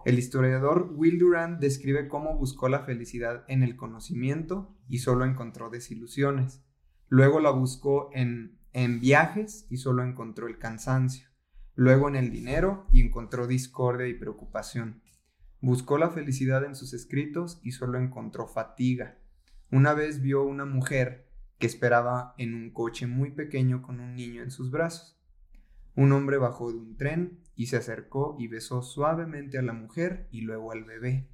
El 0.04 0.18
historiador 0.18 0.92
Will 0.94 1.18
Durant 1.18 1.60
describe 1.60 2.08
cómo 2.08 2.36
buscó 2.36 2.68
la 2.68 2.80
felicidad 2.80 3.44
en 3.48 3.62
el 3.62 3.76
conocimiento 3.76 4.74
y 4.88 4.98
solo 4.98 5.24
encontró 5.24 5.68
desilusiones. 5.68 6.62
Luego 7.08 7.40
la 7.40 7.50
buscó 7.50 8.10
en, 8.14 8.58
en 8.72 9.00
viajes 9.00 9.66
y 9.68 9.76
solo 9.76 10.02
encontró 10.02 10.46
el 10.46 10.58
cansancio. 10.58 11.28
Luego 11.74 12.08
en 12.08 12.16
el 12.16 12.30
dinero 12.30 12.86
y 12.92 13.00
encontró 13.02 13.46
discordia 13.46 14.06
y 14.06 14.14
preocupación. 14.14 15.02
Buscó 15.60 15.98
la 15.98 16.10
felicidad 16.10 16.64
en 16.64 16.74
sus 16.74 16.94
escritos 16.94 17.60
y 17.62 17.72
solo 17.72 17.98
encontró 17.98 18.46
fatiga. 18.46 19.18
Una 19.70 19.92
vez 19.92 20.22
vio 20.22 20.42
una 20.42 20.64
mujer 20.64 21.28
que 21.58 21.66
esperaba 21.66 22.34
en 22.38 22.54
un 22.54 22.70
coche 22.70 23.06
muy 23.06 23.30
pequeño 23.32 23.82
con 23.82 24.00
un 24.00 24.14
niño 24.14 24.42
en 24.42 24.50
sus 24.50 24.70
brazos. 24.70 25.20
Un 25.94 26.12
hombre 26.12 26.38
bajó 26.38 26.72
de 26.72 26.78
un 26.78 26.96
tren 26.96 27.40
y 27.54 27.66
se 27.66 27.76
acercó 27.76 28.36
y 28.38 28.48
besó 28.48 28.82
suavemente 28.82 29.58
a 29.58 29.62
la 29.62 29.74
mujer 29.74 30.28
y 30.30 30.40
luego 30.40 30.72
al 30.72 30.84
bebé, 30.84 31.28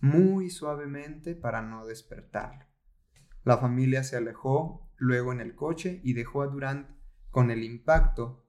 muy 0.00 0.50
suavemente 0.50 1.34
para 1.34 1.62
no 1.62 1.86
despertarlo. 1.86 2.66
La 3.44 3.56
familia 3.56 4.04
se 4.04 4.16
alejó 4.16 4.90
luego 4.96 5.32
en 5.32 5.40
el 5.40 5.54
coche 5.54 6.00
y 6.04 6.12
dejó 6.12 6.42
a 6.42 6.48
Durant 6.48 6.88
con 7.30 7.50
el 7.50 7.64
impacto 7.64 8.46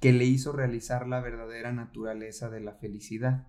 que 0.00 0.12
le 0.12 0.24
hizo 0.24 0.52
realizar 0.52 1.06
la 1.06 1.20
verdadera 1.20 1.72
naturaleza 1.72 2.50
de 2.50 2.60
la 2.60 2.74
felicidad. 2.74 3.48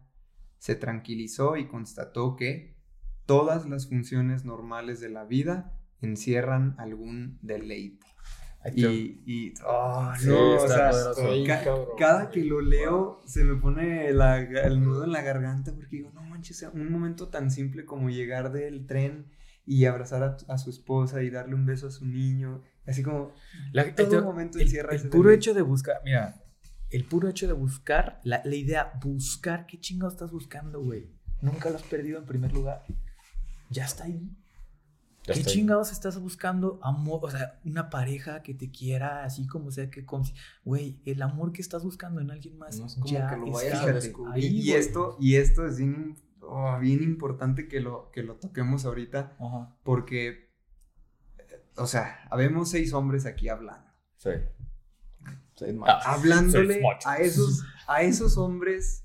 Se 0.60 0.76
tranquilizó 0.76 1.58
y 1.58 1.68
constató 1.68 2.36
que 2.36 2.76
todas 3.26 3.68
las 3.68 3.88
funciones 3.90 4.46
normales 4.46 5.00
de 5.00 5.10
la 5.10 5.26
vida 5.26 5.74
encierran 6.02 6.76
algún 6.78 7.40
deleite. 7.42 8.06
Y, 8.76 9.22
y 9.26 9.54
oh, 9.66 10.12
Sí, 10.20 10.28
no, 10.28 10.56
o 10.56 10.68
sea, 10.68 10.90
poderoso. 10.92 11.44
ca- 11.48 11.64
cada 11.98 12.30
que 12.30 12.44
lo 12.44 12.60
leo 12.60 13.22
se 13.26 13.46
me 13.46 13.56
pone 13.56 14.12
la- 14.12 14.40
el 14.42 14.84
nudo 14.84 15.06
en 15.06 15.14
la 15.14 15.22
garganta 15.22 15.74
porque 15.74 15.96
digo, 15.98 16.12
no 16.14 16.22
manches, 16.24 16.58
o 16.58 16.60
sea, 16.60 16.70
un 16.72 16.92
momento 16.92 17.30
tan 17.30 17.52
simple 17.52 17.86
como 17.86 18.10
llegar 18.10 18.52
del 18.52 18.86
tren 18.86 19.28
y 19.66 19.86
abrazar 19.86 20.24
a, 20.24 20.38
a 20.54 20.58
su 20.58 20.72
esposa 20.72 21.24
y 21.24 21.30
darle 21.30 21.56
un 21.56 21.66
beso 21.66 21.88
a 21.88 21.92
su 21.92 22.06
niño, 22.06 22.62
así 22.86 23.02
como 23.02 23.32
La- 23.72 23.96
todo 23.96 24.18
el- 24.18 24.26
momento 24.26 24.58
el, 24.58 24.64
encierra 24.66 24.90
el 24.92 24.98
ese 24.98 25.08
puro 25.08 25.30
deleite. 25.30 25.40
hecho 25.40 25.54
de 25.54 25.62
buscar, 25.62 26.02
mira, 26.04 26.36
el 26.90 27.06
puro 27.06 27.30
hecho 27.30 27.48
de 27.48 27.54
buscar, 27.54 28.20
la, 28.24 28.42
la 28.44 28.56
idea, 28.56 28.94
buscar, 29.04 29.66
¿qué 29.66 29.80
chingados 29.80 30.14
estás 30.14 30.32
buscando, 30.32 30.82
güey? 30.82 31.10
Nunca 31.42 31.70
lo 31.70 31.78
has 31.78 31.84
perdido 31.84 32.20
en 32.20 32.26
primer 32.26 32.52
lugar. 32.52 32.84
Ya 33.70 33.86
está 33.86 34.06
ahí. 34.06 34.36
¿Qué 35.24 35.44
chingados 35.44 35.92
estás 35.92 36.20
buscando? 36.20 36.80
Amor, 36.82 37.20
o 37.24 37.30
sea, 37.30 37.60
una 37.64 37.90
pareja 37.90 38.42
que 38.42 38.54
te 38.54 38.72
quiera 38.72 39.24
así 39.24 39.46
como 39.48 39.72
sea 39.72 39.90
que... 39.90 40.06
Güey, 40.64 41.02
el 41.06 41.22
amor 41.22 41.52
que 41.52 41.62
estás 41.62 41.84
buscando 41.84 42.22
en 42.22 42.32
alguien 42.32 42.58
más 42.58 42.80
no 42.80 42.88
es 42.88 42.96
como 42.96 43.06
ya 43.06 43.30
que 43.30 43.38
lo 43.38 43.52
vayas 43.52 43.84
a 43.84 43.94
descubrir. 43.94 44.34
ahí, 44.34 44.48
y, 44.48 44.72
esto, 44.72 45.18
y 45.20 45.36
esto 45.36 45.66
es 45.66 45.78
bien, 45.78 46.16
oh, 46.42 46.80
bien 46.80 47.04
importante 47.04 47.68
que 47.68 47.80
lo, 47.80 48.10
que 48.12 48.24
lo 48.24 48.36
toquemos 48.36 48.86
ahorita, 48.86 49.38
porque, 49.84 50.50
eh, 51.38 51.66
o 51.78 51.86
sea, 51.86 52.28
habemos 52.32 52.70
seis 52.72 52.94
hombres 52.94 53.26
aquí 53.26 53.50
hablando. 53.50 53.88
Sí. 54.18 54.32
Ah, 55.88 56.02
hablándole 56.06 56.82
a 57.06 57.18
esos, 57.18 57.64
a 57.88 58.02
esos 58.04 58.38
hombres 58.38 59.04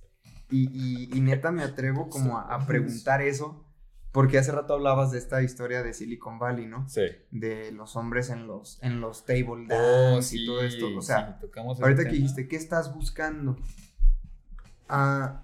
y, 0.50 0.68
y- 0.72 1.10
y 1.16 1.20
neta 1.20 1.50
me 1.50 1.62
atrevo 1.62 2.08
como 2.10 2.38
a, 2.38 2.54
a 2.54 2.66
preguntar 2.66 3.22
eso, 3.22 3.64
porque 4.12 4.38
hace 4.38 4.52
rato 4.52 4.74
hablabas 4.74 5.10
de 5.10 5.18
esta 5.18 5.42
historia 5.42 5.82
de 5.82 5.92
Silicon 5.94 6.38
Valley, 6.38 6.66
¿no? 6.66 6.88
Sí. 6.88 7.02
De 7.30 7.72
los 7.72 7.96
hombres 7.96 8.30
en 8.30 8.46
los, 8.46 8.78
en 8.82 9.00
los 9.00 9.24
table 9.24 9.66
dance 9.66 9.74
Oh, 10.14 10.18
y 10.18 10.22
sí, 10.22 10.46
todo 10.46 10.62
esto. 10.62 10.86
O 10.96 11.02
sea, 11.02 11.38
sí, 11.40 11.46
ahorita 11.82 12.02
que 12.04 12.10
tema. 12.10 12.12
dijiste, 12.12 12.46
¿qué 12.48 12.56
estás 12.56 12.94
buscando? 12.94 13.56
Ah, 14.88 15.42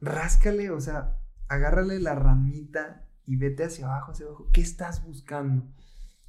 ráscale, 0.00 0.70
o 0.70 0.80
sea, 0.80 1.18
agárrale 1.48 1.98
la 2.00 2.14
ramita 2.14 3.06
y 3.26 3.36
vete 3.36 3.64
hacia 3.64 3.86
abajo, 3.86 4.12
hacia 4.12 4.26
abajo. 4.26 4.48
¿Qué 4.52 4.60
estás 4.60 5.04
buscando? 5.04 5.64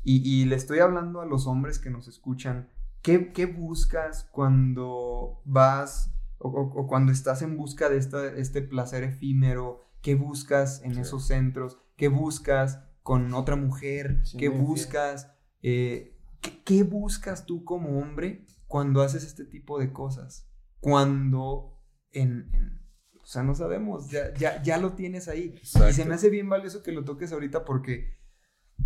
Y, 0.03 0.21
y 0.27 0.45
le 0.45 0.55
estoy 0.55 0.79
hablando 0.79 1.21
a 1.21 1.25
los 1.25 1.47
hombres 1.47 1.79
que 1.79 1.89
nos 1.89 2.07
escuchan. 2.07 2.69
¿Qué, 3.01 3.31
qué 3.33 3.45
buscas 3.45 4.23
cuando 4.31 5.41
vas 5.45 6.13
o, 6.39 6.49
o- 6.49 6.81
o 6.81 6.87
cuando 6.87 7.11
estás 7.11 7.41
en 7.41 7.57
busca 7.57 7.89
de 7.89 7.97
esta- 7.97 8.27
este 8.35 8.61
placer 8.61 9.03
efímero? 9.03 9.85
¿Qué 10.01 10.15
buscas 10.15 10.81
en 10.83 10.95
Sí. 10.95 11.01
esos 11.01 11.27
centros? 11.27 11.77
¿Qué 11.95 12.07
buscas 12.09 12.79
con 13.03 13.33
otra 13.33 13.55
mujer? 13.55 14.21
Siendo 14.25 14.39
¿Qué 14.39 14.49
buscas? 14.49 15.31
Eh, 15.61 16.17
¿qué, 16.41 16.61
qué 16.63 16.83
buscas 16.83 17.45
tú 17.45 17.63
como 17.63 17.99
hombre 17.99 18.45
cuando 18.67 19.01
haces 19.01 19.23
este 19.23 19.45
tipo 19.45 19.79
de 19.79 19.91
cosas? 19.93 20.49
Cuando 20.79 21.81
en... 22.11 22.49
en- 22.53 22.77
o 23.21 23.29
sea, 23.29 23.43
no 23.43 23.55
sabemos, 23.55 24.09
ya, 24.09 24.33
ya, 24.35 24.63
ya 24.63 24.77
lo 24.77 24.93
tienes 24.93 25.27
ahí. 25.27 25.53
Y 25.61 25.65
se 25.93 26.05
me 26.05 26.13
hace 26.13 26.29
bien 26.29 26.47
valioso 26.47 26.81
que 26.81 26.93
lo 26.93 27.03
toques 27.03 27.33
ahorita 27.33 27.65
porque 27.65 28.17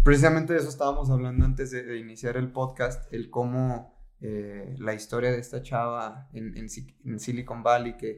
precisamente 0.03 0.53
de 0.53 0.59
eso 0.59 0.69
estábamos 0.69 1.11
hablando 1.11 1.45
antes 1.45 1.69
de, 1.69 1.83
de 1.83 1.99
iniciar 1.99 2.37
el 2.37 2.51
podcast, 2.51 3.11
el 3.13 3.29
cómo 3.29 4.00
eh, 4.21 4.75
la 4.77 4.93
historia 4.93 5.31
de 5.31 5.39
esta 5.39 5.61
chava 5.61 6.29
en, 6.33 6.55
en 6.57 6.69
Si- 6.69 6.95
en 7.05 7.19
Silicon 7.19 7.63
Valley 7.63 7.97
que 7.97 8.15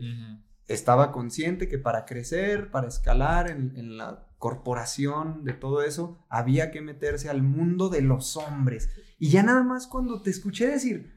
estaba 0.68 1.12
consciente 1.12 1.68
que 1.68 1.78
para 1.78 2.06
crecer, 2.06 2.72
para 2.72 2.88
escalar 2.88 3.50
en, 3.50 3.74
en 3.76 3.98
la 3.98 4.28
corporación 4.38 5.44
de 5.44 5.54
todo 5.54 5.84
eso, 5.84 6.18
había 6.30 6.72
que 6.72 6.82
meterse 6.82 7.30
al 7.30 7.42
mundo 7.42 7.90
de 7.90 8.02
los 8.02 8.36
hombres. 8.38 8.90
Y 9.20 9.30
ya 9.30 9.44
nada 9.44 9.64
más 9.64 9.88
cuando 9.88 10.22
te 10.22 10.30
escuché 10.30 10.68
decir, 10.68 11.14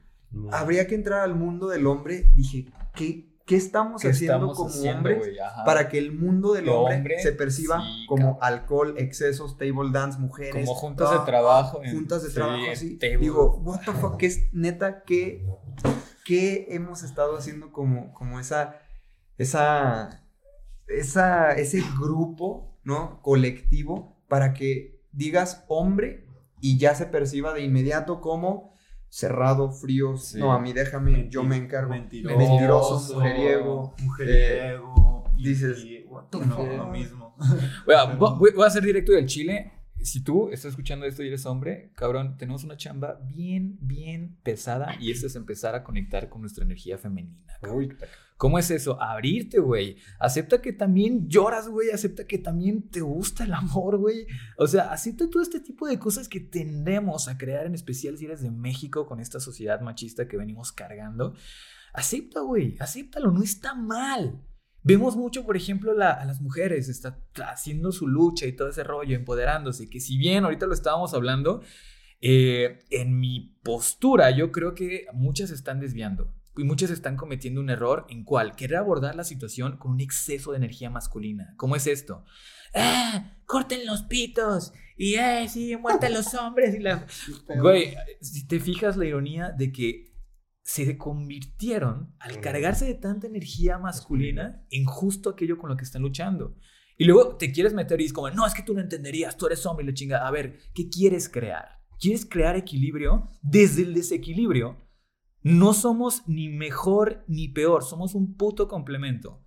habría 0.51 0.87
que 0.87 0.95
entrar 0.95 1.21
al 1.21 1.35
mundo 1.35 1.67
del 1.67 1.87
hombre, 1.87 2.31
dije, 2.35 2.67
¿qué, 2.95 3.26
qué 3.47 3.55
estamos 3.55 4.01
¿Qué 4.01 4.09
haciendo 4.09 4.35
estamos 4.35 4.57
como 4.57 4.69
haciendo, 4.69 5.09
hombres 5.09 5.37
para 5.65 5.87
que 5.89 5.97
el 5.97 6.11
mundo 6.11 6.53
del 6.53 6.65
El 6.65 6.69
hombre, 6.69 6.95
hombre, 6.97 7.19
se 7.21 7.31
perciba 7.31 7.81
sí, 7.81 8.05
como 8.05 8.37
cabrón. 8.37 8.37
alcohol, 8.41 8.93
excesos, 8.97 9.57
table 9.57 9.89
dance, 9.91 10.19
mujeres. 10.19 10.65
Como 10.65 10.75
juntas 10.75 11.09
ah, 11.11 11.19
de 11.19 11.25
trabajo. 11.25 11.81
en- 11.81 11.91
juntas 11.95 12.23
de 12.23 12.29
sí, 12.29 12.35
trabajo, 12.35 12.63
table. 12.99 13.17
Digo, 13.17 13.55
what 13.63 13.79
the 13.85 13.93
fuck, 13.93 14.17
¿qué 14.17 14.25
es 14.27 14.53
neta? 14.53 15.01
¿Qué, 15.03 15.43
qué 16.25 16.67
hemos 16.71 17.03
estado 17.03 17.37
haciendo 17.37 17.71
como, 17.71 18.13
como 18.13 18.39
esa, 18.39 18.75
esa, 19.37 20.23
esa, 20.87 21.53
ese 21.53 21.81
grupo, 21.97 22.77
¿no? 22.83 23.21
Colectivo 23.21 24.17
para 24.27 24.53
que 24.53 24.99
digas 25.13 25.63
hombre 25.69 26.27
y 26.59 26.77
ya 26.77 26.95
se 26.95 27.05
perciba 27.05 27.53
de 27.53 27.61
inmediato 27.61 28.19
como 28.19 28.76
cerrado, 29.09 29.71
frío, 29.71 30.17
Sí. 30.17 30.39
no, 30.39 30.51
a 30.53 30.59
mí 30.59 30.73
déjame, 30.73 31.27
yo 31.29 31.43
me 31.43 31.55
encargo. 31.57 31.89
Mentiroso, 31.91 32.37
Mentiroso, 32.37 33.13
mujeriego, 33.15 33.95
mujeriego. 34.03 35.23
y- 35.37 35.43
dices, 35.49 35.83
y- 35.83 36.05
no, 36.07 36.65
lo 36.77 36.87
mismo. 36.87 37.35
Voy 37.85 37.95
a, 37.95 38.05
voy- 38.15 38.51
voy 38.55 38.65
a 38.65 38.69
ser 38.69 38.83
directo 38.83 39.11
del 39.11 39.25
Chile. 39.27 39.71
Si 40.01 40.23
tú 40.23 40.49
estás 40.49 40.71
escuchando 40.71 41.05
esto 41.05 41.23
y 41.23 41.27
eres 41.27 41.45
hombre, 41.45 41.91
cabrón, 41.95 42.37
tenemos 42.37 42.63
una 42.63 42.77
chamba 42.77 43.19
bien, 43.33 43.77
bien 43.81 44.37
pesada 44.43 44.95
y 44.99 45.11
esto 45.11 45.27
es 45.27 45.35
empezar 45.35 45.73
a 45.75 45.83
conectar 45.83 46.29
con 46.29 46.41
nuestra 46.41 46.63
energía 46.63 46.97
femenina. 46.97 47.43
cabrón. 47.61 47.97
¿Cómo 48.37 48.59
es 48.59 48.69
eso? 48.69 49.01
Abrirte, 49.01 49.57
güey. 49.57 49.97
Acepta 50.19 50.61
que 50.61 50.71
también 50.71 51.27
lloras, 51.27 51.67
güey. 51.67 51.89
Acepta 51.89 52.27
que 52.27 52.37
también 52.37 52.87
te 52.87 53.01
gusta 53.01 53.43
el 53.43 53.53
amor, 53.53 53.97
güey. 53.97 54.27
O 54.57 54.67
sea, 54.67 54.91
acepta 54.91 55.27
todo 55.27 55.41
este 55.41 55.59
tipo 55.59 55.87
de 55.87 55.97
cosas 55.97 56.29
que 56.29 56.39
tendemos 56.39 57.27
a 57.27 57.37
crear, 57.37 57.65
en 57.65 57.73
especial 57.73 58.15
si 58.17 58.25
eres 58.25 58.41
de 58.41 58.51
México, 58.51 59.07
con 59.07 59.19
esta 59.19 59.39
sociedad 59.39 59.81
machista 59.81 60.27
que 60.27 60.37
venimos 60.37 60.71
cargando. 60.71 61.33
Acepta, 61.93 62.41
güey. 62.41 62.75
Acéptalo. 62.79 63.31
No 63.31 63.41
está 63.41 63.73
mal. 63.73 64.39
Vemos 64.83 65.17
mucho, 65.17 65.43
por 65.43 65.57
ejemplo, 65.57 65.91
a 65.91 66.23
las 66.23 66.39
mujeres 66.39 66.89
está 66.89 67.19
haciendo 67.43 67.91
su 67.91 68.07
lucha 68.07 68.45
y 68.45 68.55
todo 68.55 68.69
ese 68.69 68.83
rollo, 68.83 69.15
empoderándose, 69.15 69.89
que 69.89 69.99
si 69.99 70.17
bien 70.17 70.45
ahorita 70.45 70.65
lo 70.65 70.73
estábamos 70.73 71.13
hablando, 71.13 71.61
eh, 72.21 72.85
en 72.89 73.19
mi 73.19 73.57
postura 73.63 74.31
yo 74.31 74.51
creo 74.53 74.75
que 74.75 75.07
muchas 75.11 75.49
están 75.49 75.81
desviando 75.81 76.36
y 76.57 76.63
muchas 76.63 76.89
están 76.89 77.15
cometiendo 77.15 77.61
un 77.61 77.69
error 77.69 78.05
en 78.09 78.23
cual 78.23 78.55
querer 78.55 78.77
abordar 78.77 79.15
la 79.15 79.23
situación 79.23 79.77
con 79.77 79.91
un 79.91 80.01
exceso 80.01 80.51
de 80.51 80.57
energía 80.57 80.89
masculina. 80.89 81.53
¿Cómo 81.57 81.75
es 81.75 81.87
esto? 81.87 82.25
¡Ah! 82.73 83.37
¡Corten 83.45 83.85
los 83.85 84.03
pitos! 84.03 84.73
Y 84.97 85.15
¡eh! 85.15 85.47
¡Sí! 85.47 85.75
¡Muerten 85.77 86.13
los 86.13 86.33
hombres! 86.33 86.75
Y 86.75 86.79
la... 86.79 87.05
Güey, 87.59 87.95
si 88.21 88.47
te 88.47 88.59
fijas 88.59 88.97
la 88.97 89.05
ironía 89.05 89.51
de 89.51 89.71
que 89.71 90.13
se 90.63 90.97
convirtieron 90.97 92.13
al 92.19 92.41
cargarse 92.41 92.85
de 92.85 92.95
tanta 92.95 93.27
energía 93.27 93.77
masculina 93.77 94.65
en 94.69 94.85
justo 94.85 95.29
aquello 95.29 95.57
con 95.57 95.69
lo 95.69 95.77
que 95.77 95.85
están 95.85 96.01
luchando. 96.01 96.57
Y 96.97 97.05
luego 97.05 97.37
te 97.37 97.51
quieres 97.51 97.73
meter 97.73 98.01
y 98.01 98.05
es 98.05 98.13
como, 98.13 98.29
no, 98.31 98.45
es 98.45 98.53
que 98.53 98.63
tú 98.63 98.73
no 98.73 98.81
entenderías, 98.81 99.37
tú 99.37 99.45
eres 99.45 99.65
hombre 99.65 99.85
y 99.85 99.87
la 99.87 99.93
chinga. 99.93 100.27
A 100.27 100.31
ver, 100.31 100.59
¿qué 100.73 100.89
quieres 100.89 101.29
crear? 101.29 101.79
¿Quieres 101.99 102.25
crear 102.25 102.55
equilibrio? 102.55 103.31
Desde 103.41 103.83
el 103.83 103.93
desequilibrio, 103.93 104.86
no 105.47 105.73
somos 105.73 106.23
ni 106.27 106.49
mejor 106.49 107.23
ni 107.27 107.47
peor, 107.47 107.83
somos 107.83 108.15
un 108.15 108.35
puto 108.35 108.67
complemento. 108.67 109.41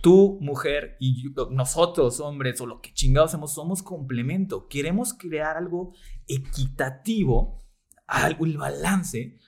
Tú, 0.00 0.38
mujer, 0.40 0.96
y 0.98 1.24
nosotros, 1.50 2.20
hombres, 2.20 2.60
o 2.62 2.66
lo 2.66 2.80
que 2.80 2.94
chingados 2.94 3.30
hacemos, 3.30 3.52
somos 3.52 3.82
complemento. 3.82 4.66
Queremos 4.68 5.12
crear 5.12 5.58
algo 5.58 5.92
equitativo, 6.26 7.58
algo, 8.06 8.46
el 8.46 8.56
balance. 8.56 9.38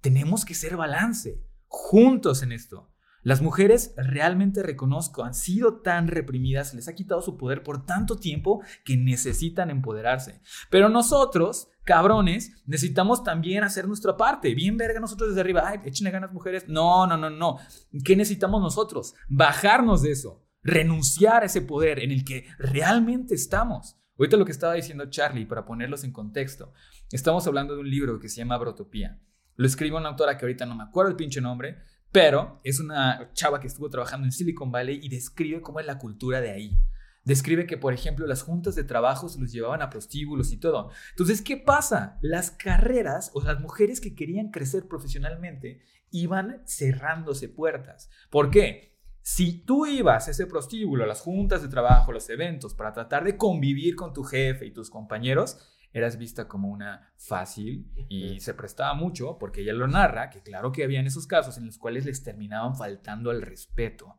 Tenemos 0.00 0.46
que 0.46 0.54
ser 0.54 0.76
balance, 0.76 1.44
juntos 1.66 2.42
en 2.42 2.52
esto. 2.52 2.90
Las 3.26 3.42
mujeres 3.42 3.92
realmente 3.96 4.62
reconozco, 4.62 5.24
han 5.24 5.34
sido 5.34 5.80
tan 5.80 6.06
reprimidas, 6.06 6.74
les 6.74 6.86
ha 6.86 6.94
quitado 6.94 7.20
su 7.22 7.36
poder 7.36 7.64
por 7.64 7.84
tanto 7.84 8.14
tiempo 8.14 8.62
que 8.84 8.96
necesitan 8.96 9.68
empoderarse. 9.68 10.40
Pero 10.70 10.88
nosotros, 10.88 11.68
cabrones, 11.82 12.62
necesitamos 12.66 13.24
también 13.24 13.64
hacer 13.64 13.88
nuestra 13.88 14.16
parte. 14.16 14.54
Bien 14.54 14.76
verga 14.76 15.00
nosotros 15.00 15.30
desde 15.30 15.40
arriba, 15.40 15.64
ay, 15.66 15.80
échenle 15.84 16.12
ganas 16.12 16.32
mujeres. 16.32 16.68
No, 16.68 17.04
no, 17.08 17.16
no, 17.16 17.28
no. 17.28 17.58
¿Qué 18.04 18.14
necesitamos 18.14 18.62
nosotros? 18.62 19.16
Bajarnos 19.28 20.02
de 20.02 20.12
eso, 20.12 20.46
renunciar 20.62 21.42
a 21.42 21.46
ese 21.46 21.62
poder 21.62 21.98
en 21.98 22.12
el 22.12 22.24
que 22.24 22.46
realmente 22.60 23.34
estamos. 23.34 23.96
Ahorita 24.16 24.36
lo 24.36 24.44
que 24.44 24.52
estaba 24.52 24.74
diciendo 24.74 25.10
Charlie, 25.10 25.46
para 25.46 25.64
ponerlos 25.64 26.04
en 26.04 26.12
contexto, 26.12 26.72
estamos 27.10 27.44
hablando 27.48 27.74
de 27.74 27.80
un 27.80 27.90
libro 27.90 28.20
que 28.20 28.28
se 28.28 28.36
llama 28.36 28.56
Brotopía. 28.56 29.18
Lo 29.56 29.66
escribe 29.66 29.96
una 29.96 30.10
autora 30.10 30.36
que 30.36 30.44
ahorita 30.44 30.64
no 30.64 30.76
me 30.76 30.84
acuerdo 30.84 31.10
el 31.10 31.16
pinche 31.16 31.40
nombre, 31.40 31.78
pero 32.16 32.60
es 32.64 32.80
una 32.80 33.30
chava 33.34 33.60
que 33.60 33.66
estuvo 33.66 33.90
trabajando 33.90 34.24
en 34.24 34.32
Silicon 34.32 34.72
Valley 34.72 35.00
y 35.02 35.10
describe 35.10 35.60
cómo 35.60 35.80
es 35.80 35.86
la 35.86 35.98
cultura 35.98 36.40
de 36.40 36.50
ahí. 36.50 36.80
Describe 37.24 37.66
que, 37.66 37.76
por 37.76 37.92
ejemplo, 37.92 38.26
las 38.26 38.40
juntas 38.40 38.74
de 38.74 38.84
trabajo 38.84 39.28
se 39.28 39.38
los 39.38 39.52
llevaban 39.52 39.82
a 39.82 39.90
prostíbulos 39.90 40.50
y 40.50 40.56
todo. 40.56 40.88
Entonces, 41.10 41.42
¿qué 41.42 41.58
pasa? 41.58 42.18
Las 42.22 42.50
carreras 42.50 43.32
o 43.34 43.42
las 43.42 43.60
mujeres 43.60 44.00
que 44.00 44.14
querían 44.14 44.50
crecer 44.50 44.88
profesionalmente 44.88 45.82
iban 46.10 46.62
cerrándose 46.64 47.50
puertas. 47.50 48.08
¿Por 48.30 48.50
qué? 48.50 48.96
Si 49.20 49.58
tú 49.66 49.84
ibas 49.84 50.26
a 50.26 50.30
ese 50.30 50.46
prostíbulo, 50.46 51.04
a 51.04 51.06
las 51.06 51.20
juntas 51.20 51.60
de 51.60 51.68
trabajo, 51.68 52.12
los 52.12 52.30
eventos, 52.30 52.72
para 52.72 52.94
tratar 52.94 53.24
de 53.24 53.36
convivir 53.36 53.94
con 53.94 54.14
tu 54.14 54.24
jefe 54.24 54.64
y 54.64 54.72
tus 54.72 54.88
compañeros, 54.88 55.58
eras 55.96 56.18
vista 56.18 56.46
como 56.46 56.68
una 56.68 57.10
fácil 57.16 57.90
y 58.10 58.38
se 58.40 58.52
prestaba 58.52 58.92
mucho, 58.92 59.38
porque 59.38 59.62
ella 59.62 59.72
lo 59.72 59.88
narra, 59.88 60.28
que 60.28 60.42
claro 60.42 60.70
que 60.70 60.84
habían 60.84 61.06
esos 61.06 61.26
casos 61.26 61.56
en 61.56 61.64
los 61.64 61.78
cuales 61.78 62.04
les 62.04 62.22
terminaban 62.22 62.76
faltando 62.76 63.30
al 63.30 63.40
respeto. 63.40 64.18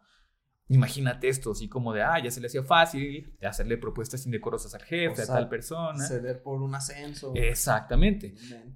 Imagínate 0.69 1.29
esto, 1.29 1.51
así 1.51 1.69
como 1.69 1.93
de, 1.93 2.01
ah, 2.01 2.19
ya 2.21 2.31
se 2.31 2.41
le 2.41 2.47
hacía 2.47 2.63
fácil 2.63 3.37
de 3.39 3.47
hacerle 3.47 3.77
propuestas 3.77 4.25
indecorosas 4.25 4.73
al 4.73 4.81
jefe, 4.81 5.21
O 5.21 5.23
a 5.23 5.27
tal 5.27 5.49
persona. 5.49 6.03
Ceder 6.03 6.41
por 6.41 6.63
un 6.63 6.73
ascenso. 6.73 7.31
Exactamente. 7.35 8.33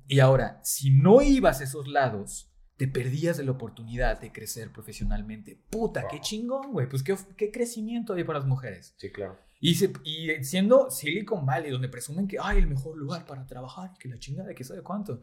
Y 0.08 0.20
ahora, 0.20 0.62
si 0.64 0.92
no 0.92 1.24
ibas 1.24 1.60
a 1.60 1.64
esos 1.64 1.88
lados, 1.88 2.54
te 2.78 2.88
perdías 2.88 3.38
de 3.38 3.44
la 3.44 3.52
oportunidad 3.52 4.22
de 4.22 4.32
crecer 4.32 4.72
profesionalmente. 4.72 5.60
Puta, 5.70 6.08
qué 6.08 6.22
chingón, 6.22 6.72
güey. 6.72 6.88
Pues 6.88 7.04
qué, 7.04 7.18
qué 7.36 7.52
crecimiento 7.52 8.14
hay 8.14 8.24
para 8.24 8.40
las 8.40 8.48
mujeres. 8.48 8.94
Sí, 8.98 9.12
claro. 9.12 9.38
Y, 9.62 9.76
se, 9.76 9.94
y 10.04 10.44
siendo 10.44 10.90
Silicon 10.90 11.46
Valley, 11.46 11.72
donde 11.72 11.88
presumen 11.88 12.28
que 12.28 12.38
hay 12.42 12.58
el 12.58 12.68
mejor 12.68 12.98
lugar 12.98 13.26
para 13.26 13.46
trabajar 13.46 13.92
y 13.96 14.00
que 14.00 14.10
la 14.10 14.18
chingada, 14.18 14.54
que 14.54 14.64
sabe 14.64 14.82
cuánto. 14.82 15.22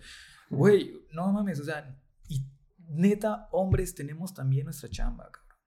Güey, 0.49 1.07
no 1.13 1.31
mames, 1.33 1.61
o 1.61 1.65
sea, 1.65 1.95
y 2.29 2.47
neta, 2.79 3.49
hombres, 3.51 3.95
tenemos 3.95 4.33
también 4.33 4.65
nuestra 4.65 4.89
chamba, 4.89 5.31
cabrón. 5.31 5.59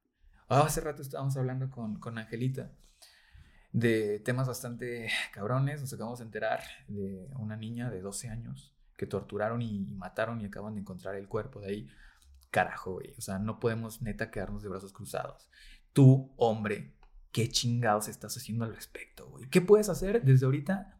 Ah, 0.47 0.63
hace 0.65 0.81
rato 0.81 1.01
estábamos 1.01 1.37
hablando 1.37 1.69
con, 1.69 1.99
con 1.99 2.17
Angelita 2.17 2.71
de 3.71 4.19
temas 4.19 4.47
bastante 4.47 5.09
cabrones. 5.33 5.81
Nos 5.81 5.93
acabamos 5.93 6.19
de 6.19 6.25
enterar 6.25 6.61
de 6.87 7.29
una 7.37 7.55
niña 7.55 7.89
de 7.89 8.01
12 8.01 8.29
años 8.29 8.73
que 8.97 9.05
torturaron 9.05 9.61
y, 9.61 9.79
mataron 9.79 10.41
y 10.41 10.45
acaban 10.45 10.75
de 10.75 10.81
encontrar 10.81 11.15
el 11.15 11.27
cuerpo 11.27 11.59
de 11.59 11.67
ahí. 11.67 11.89
Carajo, 12.49 12.93
güey. 12.93 13.13
O 13.17 13.21
sea, 13.21 13.39
no 13.39 13.59
podemos 13.59 14.01
neta 14.01 14.29
quedarnos 14.29 14.61
de 14.61 14.69
brazos 14.69 14.93
cruzados. 14.93 15.49
Tú, 15.93 16.33
hombre, 16.37 16.95
¿qué 17.31 17.49
chingados 17.49 18.07
estás 18.07 18.35
haciendo 18.37 18.65
al 18.65 18.75
respecto, 18.75 19.27
güey? 19.29 19.49
¿Qué 19.49 19.61
puedes 19.61 19.89
hacer 19.89 20.23
desde 20.23 20.45
ahorita? 20.45 20.99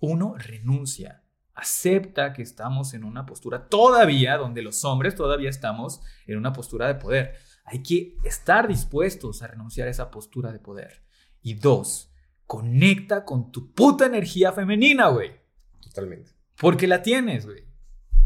Uno, 0.00 0.34
renuncia. 0.36 1.24
Acepta 1.54 2.32
que 2.32 2.42
estamos 2.42 2.94
en 2.94 3.04
una 3.04 3.26
postura 3.26 3.68
todavía 3.68 4.36
donde 4.36 4.62
los 4.62 4.84
hombres 4.84 5.14
todavía 5.14 5.50
estamos 5.50 6.00
en 6.26 6.38
una 6.38 6.52
postura 6.52 6.86
de 6.86 6.94
poder. 6.94 7.34
Hay 7.64 7.82
que 7.82 8.16
estar 8.24 8.68
dispuestos 8.68 9.42
a 9.42 9.48
renunciar 9.48 9.88
a 9.88 9.90
esa 9.90 10.10
postura 10.10 10.52
de 10.52 10.58
poder. 10.58 11.04
Y 11.42 11.54
dos, 11.54 12.12
conecta 12.46 13.24
con 13.24 13.52
tu 13.52 13.72
puta 13.72 14.06
energía 14.06 14.52
femenina, 14.52 15.08
güey. 15.08 15.32
Totalmente. 15.80 16.32
Porque 16.56 16.86
la 16.86 17.02
tienes, 17.02 17.44
güey. 17.46 17.64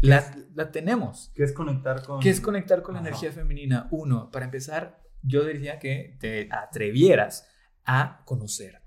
La, 0.01 0.35
la, 0.53 0.71
tenemos. 0.71 1.31
¿Qué 1.33 1.43
es 1.43 1.53
conectar 1.53 2.03
con...? 2.03 2.19
¿Qué 2.19 2.29
es 2.29 2.39
conectar 2.39 2.83
con 2.83 2.93
la 2.95 3.01
energía 3.01 3.31
femenina? 3.31 3.87
Uno, 3.89 4.29
para 4.29 4.45
empezar, 4.45 5.01
yo 5.21 5.45
diría 5.45 5.79
que 5.79 6.17
te 6.19 6.49
atrevieras 6.51 7.47
a 7.85 8.23
conocerte. 8.25 8.81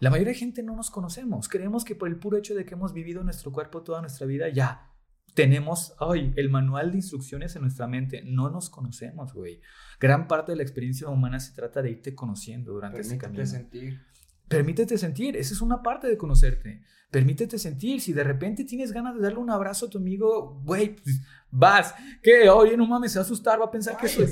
La 0.00 0.10
mayoría 0.10 0.32
de 0.32 0.38
gente 0.38 0.62
no 0.62 0.76
nos 0.76 0.90
conocemos. 0.90 1.48
Creemos 1.48 1.84
que 1.84 1.94
por 1.94 2.08
el 2.08 2.18
puro 2.18 2.36
hecho 2.36 2.54
de 2.54 2.64
que 2.64 2.74
hemos 2.74 2.92
vivido 2.92 3.24
nuestro 3.24 3.52
cuerpo 3.52 3.82
toda 3.82 4.00
nuestra 4.00 4.26
vida, 4.26 4.48
ya 4.48 4.90
tenemos 5.34 5.94
hoy 5.98 6.32
el 6.36 6.48
manual 6.50 6.90
de 6.90 6.98
instrucciones 6.98 7.56
en 7.56 7.62
nuestra 7.62 7.86
mente. 7.86 8.22
No 8.24 8.50
nos 8.50 8.70
conocemos, 8.70 9.32
güey. 9.32 9.60
Gran 9.98 10.28
parte 10.28 10.52
de 10.52 10.56
la 10.56 10.62
experiencia 10.62 11.08
humana 11.08 11.40
se 11.40 11.54
trata 11.54 11.82
de 11.82 11.90
irte 11.90 12.14
conociendo 12.14 12.72
durante 12.72 13.00
ese 13.00 13.18
camino. 13.18 13.44
sentir. 13.46 14.00
Permítete 14.48 14.98
sentir, 14.98 15.36
esa 15.36 15.54
es 15.54 15.60
una 15.60 15.82
parte 15.82 16.06
de 16.06 16.16
conocerte. 16.16 16.82
Permítete 17.10 17.58
sentir, 17.58 18.00
si 18.00 18.12
de 18.12 18.24
repente 18.24 18.64
tienes 18.64 18.92
ganas 18.92 19.14
de 19.14 19.22
darle 19.22 19.38
un 19.38 19.50
abrazo 19.50 19.86
a 19.86 19.90
tu 19.90 19.98
amigo, 19.98 20.60
güey, 20.64 20.96
pues, 20.96 21.20
vas, 21.50 21.94
que 22.22 22.48
oye, 22.50 22.76
no 22.76 22.86
mames, 22.86 23.12
se 23.12 23.18
va 23.18 23.22
a 23.22 23.24
asustar, 23.24 23.60
va 23.60 23.66
a 23.66 23.70
pensar 23.70 23.96
que 23.96 24.06
es, 24.06 24.18
un 24.18 24.26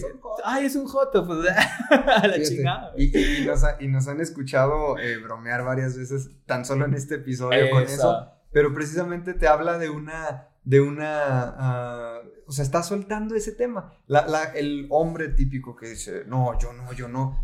ay, 0.45 0.67
es 0.67 0.75
un 0.75 0.87
joto, 0.87 1.25
pues 1.25 1.39
a 1.91 2.27
la 2.27 2.43
chingada. 2.43 2.93
Y, 2.97 3.17
y, 3.17 3.89
nos 3.89 4.09
han 4.09 4.21
escuchado 4.21 4.99
eh, 4.99 5.17
bromear 5.19 5.65
varias 5.65 5.97
veces, 5.97 6.31
tan 6.45 6.65
solo 6.65 6.85
en 6.85 6.95
este 6.95 7.17
episodio 7.17 7.71
con 7.71 7.85
eso, 7.85 8.27
pero 8.51 8.75
precisamente 8.75 9.33
te 9.35 9.47
habla 9.47 9.79
de 9.79 9.89
una, 9.89 10.49
de 10.65 10.81
una, 10.81 12.21
uh, 12.21 12.29
o 12.47 12.53
sea, 12.53 12.65
está 12.65 12.83
soltando 12.83 13.35
ese 13.35 13.53
tema. 13.53 13.95
La, 14.09 14.27
la, 14.27 14.45
el 14.45 14.87
hombre 14.91 15.29
típico 15.29 15.77
que 15.77 15.91
dice, 15.91 16.25
no, 16.27 16.59
yo 16.59 16.73
no, 16.73 16.93
yo 16.93 17.09
no. 17.09 17.43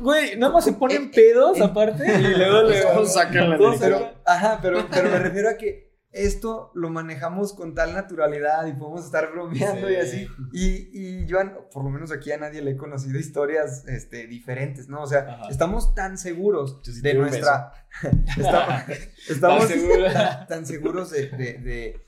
Güey, 0.00 0.36
nada 0.36 0.52
más 0.52 0.64
se 0.64 0.72
ponen 0.72 1.10
pedos 1.10 1.60
aparte 1.60 2.04
y 2.06 2.22
luego 2.36 2.62
le 2.62 3.06
sacan 3.06 3.50
la 3.50 3.58
pero, 3.78 4.12
Ajá, 4.24 4.58
pero, 4.60 4.86
pero 4.90 5.10
me 5.10 5.18
refiero 5.18 5.48
a 5.48 5.54
que 5.54 5.94
esto 6.14 6.70
lo 6.74 6.90
manejamos 6.90 7.54
con 7.54 7.74
tal 7.74 7.92
naturalidad 7.92 8.66
y 8.66 8.72
podemos 8.72 9.04
estar 9.04 9.32
bromeando 9.32 9.90
y 9.90 9.96
así. 9.96 10.28
Y, 10.52 10.88
y 10.92 11.26
yo, 11.26 11.38
por 11.72 11.82
lo 11.82 11.90
menos 11.90 12.12
aquí 12.12 12.30
a 12.30 12.38
nadie 12.38 12.62
le 12.62 12.72
he 12.72 12.76
conocido 12.76 13.18
historias 13.18 13.84
este, 13.88 14.28
diferentes, 14.28 14.88
¿no? 14.88 15.02
O 15.02 15.06
sea, 15.08 15.42
estamos 15.50 15.92
tan 15.94 16.16
seguros 16.16 16.80
de 17.02 17.14
nuestra... 17.14 17.72
estamos, 19.28 19.68
tan, 20.48 20.64
seguros 20.66 21.10
de, 21.10 21.28
de, 21.30 22.00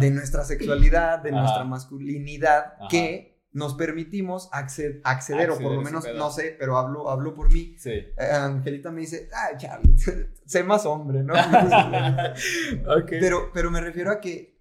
de, 0.00 0.10
nuestra 0.10 0.44
sexualidad, 0.44 1.20
de 1.20 1.32
nuestra 1.32 1.64
masculinidad, 1.64 2.74
que 2.90 3.39
nos 3.52 3.74
permitimos 3.74 4.48
acceder, 4.52 5.50
o 5.50 5.58
por 5.58 5.72
lo 5.72 5.82
menos, 5.82 6.04
no 6.14 6.30
sé, 6.30 6.56
pero 6.58 6.76
hablo, 6.76 7.10
hablo 7.10 7.34
por 7.34 7.52
mí. 7.52 7.74
Sí. 7.78 7.90
Eh, 7.90 8.14
Angelita 8.32 8.90
me 8.90 9.00
dice, 9.00 9.28
ay, 9.34 9.56
Charlie, 9.58 9.96
sé 10.46 10.62
más 10.62 10.86
hombre, 10.86 11.22
¿no? 11.22 11.34
pero, 13.08 13.50
pero 13.52 13.70
me 13.70 13.80
refiero 13.80 14.12
a 14.12 14.20
que 14.20 14.60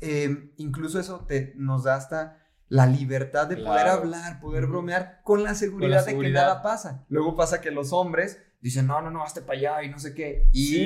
em, 0.00 0.52
incluso 0.56 1.00
eso 1.00 1.24
te, 1.26 1.54
nos 1.56 1.84
da 1.84 1.96
hasta 1.96 2.38
la 2.68 2.86
libertad 2.86 3.46
de 3.46 3.56
poder 3.56 3.86
hablar, 3.86 4.40
poder 4.40 4.66
bromear 4.66 5.20
con 5.22 5.42
la, 5.42 5.54
seguridad 5.54 6.04
de 6.04 6.18
que 6.18 6.30
nada 6.30 6.62
pasa. 6.62 7.06
Luego 7.08 7.36
pasa 7.36 7.60
que 7.60 7.70
los 7.70 7.92
hombres 7.92 8.42
dicen, 8.60 8.86
no, 8.86 9.00
no, 9.00 9.10
no, 9.10 9.22
hazte 9.22 9.40
para 9.40 9.58
allá 9.58 9.82
y 9.84 9.88
no 9.88 9.98
sé 9.98 10.14
qué. 10.14 10.48
Y, 10.52 10.76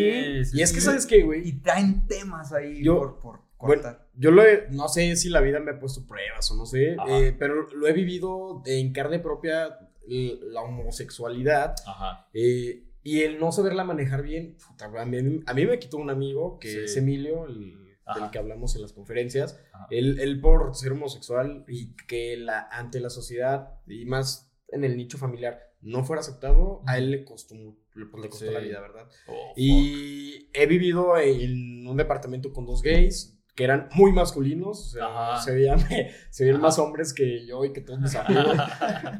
y 0.52 0.62
es 0.62 0.72
que, 0.72 0.80
¿sabes 0.80 1.06
qué, 1.06 1.22
güey? 1.22 1.48
Y 1.48 1.60
traen 1.60 2.06
temas 2.06 2.52
ahí 2.52 2.84
por, 2.84 3.18
por 3.18 3.49
bueno, 3.60 3.96
yo 4.14 4.30
lo 4.30 4.42
he, 4.44 4.66
no 4.70 4.88
sé 4.88 5.16
si 5.16 5.28
la 5.28 5.40
vida 5.40 5.60
me 5.60 5.72
ha 5.72 5.78
puesto 5.78 6.06
pruebas 6.06 6.50
o 6.50 6.56
no 6.56 6.66
sé, 6.66 6.96
eh, 7.08 7.34
pero 7.38 7.68
lo 7.68 7.86
he 7.86 7.92
vivido 7.92 8.62
en 8.64 8.92
carne 8.92 9.18
propia 9.18 9.78
la 10.06 10.62
homosexualidad. 10.62 11.74
Ajá. 11.86 12.28
Eh, 12.32 12.86
y 13.02 13.20
el 13.22 13.38
no 13.38 13.50
saberla 13.52 13.84
manejar 13.84 14.22
bien, 14.22 14.56
a, 14.80 14.88
mí, 15.06 15.42
a, 15.46 15.54
mí, 15.54 15.66
me 15.66 15.78
quitó 15.78 15.96
un 15.96 16.10
amigo 16.10 16.58
que 16.58 16.84
es 16.84 16.96
Emilio, 16.96 17.46
el, 17.46 17.74
del 18.14 18.30
que 18.30 18.38
hablamos 18.38 18.76
en 18.76 18.82
las 18.82 18.92
conferencias. 18.92 19.58
Él, 19.90 20.20
él, 20.20 20.40
por 20.40 20.74
ser 20.74 20.92
homosexual 20.92 21.64
y 21.66 21.96
que 21.96 22.36
la, 22.36 22.68
ante 22.70 23.00
la 23.00 23.08
sociedad 23.08 23.80
y 23.86 24.04
más 24.04 24.52
en 24.68 24.84
el 24.84 24.96
nicho 24.96 25.16
familiar 25.16 25.70
no 25.80 26.04
fuera 26.04 26.20
aceptado, 26.20 26.82
a 26.86 26.98
él 26.98 27.10
le 27.10 27.24
costó, 27.24 27.54
le, 27.54 28.06
pues, 28.06 28.28
costó 28.28 28.50
la 28.50 28.60
vida, 28.60 28.80
¿verdad? 28.80 29.08
Oh, 29.26 29.54
y 29.56 30.50
he 30.52 30.66
vivido 30.66 31.16
en 31.16 31.86
un 31.86 31.96
departamento 31.96 32.52
con 32.52 32.66
dos 32.66 32.82
gays 32.82 33.39
que 33.54 33.64
eran 33.64 33.88
muy 33.94 34.12
masculinos, 34.12 34.96
se 35.44 35.52
veían, 35.52 35.80
se 36.30 36.44
veían 36.44 36.60
más 36.60 36.78
hombres 36.78 37.12
que 37.12 37.46
yo 37.46 37.64
y 37.64 37.72
que 37.72 37.80
todos 37.80 38.00
mis 38.00 38.14
amigos, 38.16 38.56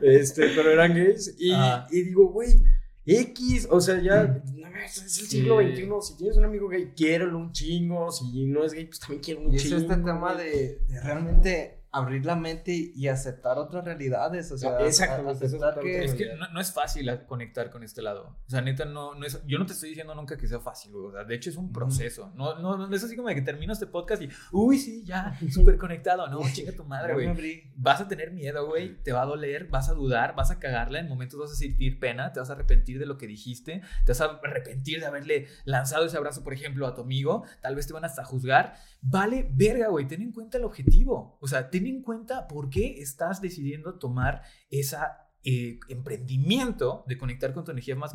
este, 0.02 0.48
pero 0.54 0.70
eran 0.70 0.94
gays, 0.94 1.34
y, 1.38 1.52
y 1.90 2.02
digo, 2.02 2.28
güey, 2.28 2.62
X, 3.04 3.68
o 3.70 3.80
sea, 3.80 4.00
ya, 4.00 4.42
es 4.84 5.02
el 5.02 5.26
siglo 5.26 5.60
XXI, 5.60 5.88
si 6.00 6.16
tienes 6.16 6.36
un 6.36 6.44
amigo 6.44 6.68
gay, 6.68 6.92
quiérelo 6.96 7.38
un 7.38 7.52
chingo, 7.52 8.10
si 8.10 8.46
no 8.46 8.64
es 8.64 8.72
gay, 8.72 8.86
pues 8.86 9.00
también 9.00 9.22
quiero 9.22 9.40
un 9.40 9.54
y 9.54 9.58
chingo. 9.58 9.76
Y 9.76 9.84
es 9.84 9.90
el 9.90 10.04
tema 10.04 10.34
de, 10.34 10.80
de 10.88 11.00
realmente 11.02 11.79
abrir 11.92 12.24
la 12.24 12.36
mente 12.36 12.92
y 12.94 13.08
aceptar 13.08 13.58
otras 13.58 13.84
realidades, 13.84 14.50
o 14.52 14.58
sea, 14.58 14.78
Exactamente, 14.80 15.46
aceptar 15.46 15.78
que... 15.80 16.04
Es 16.04 16.14
que 16.14 16.34
no, 16.34 16.60
es 16.60 16.72
fácil 16.72 17.10
conectar 17.26 17.70
con 17.70 17.82
este 17.82 18.00
lado, 18.00 18.36
o 18.46 18.50
sea, 18.50 18.60
neta, 18.60 18.84
no, 18.84 19.14
no 19.14 19.26
es, 19.26 19.42
yo 19.46 19.58
no 19.58 19.66
te 19.66 19.72
estoy 19.72 19.90
diciendo 19.90 20.14
nunca 20.14 20.36
que 20.36 20.46
sea 20.46 20.60
fácil, 20.60 20.94
o 20.94 21.10
sea, 21.10 21.24
de 21.24 21.34
hecho 21.34 21.50
es 21.50 21.56
un 21.56 21.72
proceso, 21.72 22.32
no, 22.36 22.58
no, 22.58 22.76
no 22.76 22.94
es 22.94 23.02
así 23.02 23.16
como 23.16 23.28
de 23.28 23.34
que 23.34 23.42
termino 23.42 23.72
este 23.72 23.86
podcast 23.86 24.22
y, 24.22 24.28
uy, 24.52 24.78
sí, 24.78 25.04
ya, 25.04 25.36
súper 25.50 25.78
conectado, 25.78 26.28
no, 26.28 26.40
chinga 26.52 26.72
tu 26.72 26.84
madre, 26.84 27.14
güey, 27.14 27.64
vas 27.74 28.00
a 28.00 28.08
tener 28.08 28.30
miedo, 28.30 28.66
güey, 28.66 29.02
te 29.02 29.12
va 29.12 29.22
a 29.22 29.26
doler, 29.26 29.66
vas 29.68 29.88
a 29.88 29.94
dudar, 29.94 30.36
vas 30.36 30.50
a 30.50 30.60
cagarla, 30.60 31.00
en 31.00 31.08
momentos 31.08 31.40
vas 31.40 31.50
a 31.50 31.56
sentir 31.56 31.98
pena, 31.98 32.32
te 32.32 32.40
vas 32.40 32.50
a 32.50 32.52
arrepentir 32.52 32.98
de 32.98 33.06
lo 33.06 33.18
que 33.18 33.26
dijiste, 33.26 33.82
te 34.04 34.12
vas 34.12 34.20
a 34.20 34.40
arrepentir 34.42 35.00
de 35.00 35.06
haberle 35.06 35.48
lanzado 35.64 36.06
ese 36.06 36.16
abrazo, 36.16 36.44
por 36.44 36.52
ejemplo, 36.52 36.86
a 36.86 36.94
tu 36.94 37.02
amigo, 37.02 37.44
tal 37.60 37.74
vez 37.74 37.86
te 37.86 37.92
van 37.92 38.04
hasta 38.04 38.22
a 38.22 38.24
juzgar, 38.24 38.76
vale, 39.00 39.50
verga, 39.52 39.88
güey, 39.88 40.06
ten 40.06 40.22
en 40.22 40.32
cuenta 40.32 40.58
el 40.58 40.64
objetivo, 40.64 41.38
o 41.40 41.46
sea, 41.46 41.70
ten 41.70 41.86
en 41.86 42.02
cuenta 42.02 42.46
por 42.48 42.70
qué 42.70 43.00
estás 43.00 43.40
decidiendo 43.40 43.98
tomar 43.98 44.42
ese 44.70 44.96
eh, 45.42 45.78
emprendimiento 45.88 47.04
de 47.06 47.18
conectar 47.18 47.54
con 47.54 47.64
tu 47.64 47.70
energía 47.70 47.96
más 47.96 48.12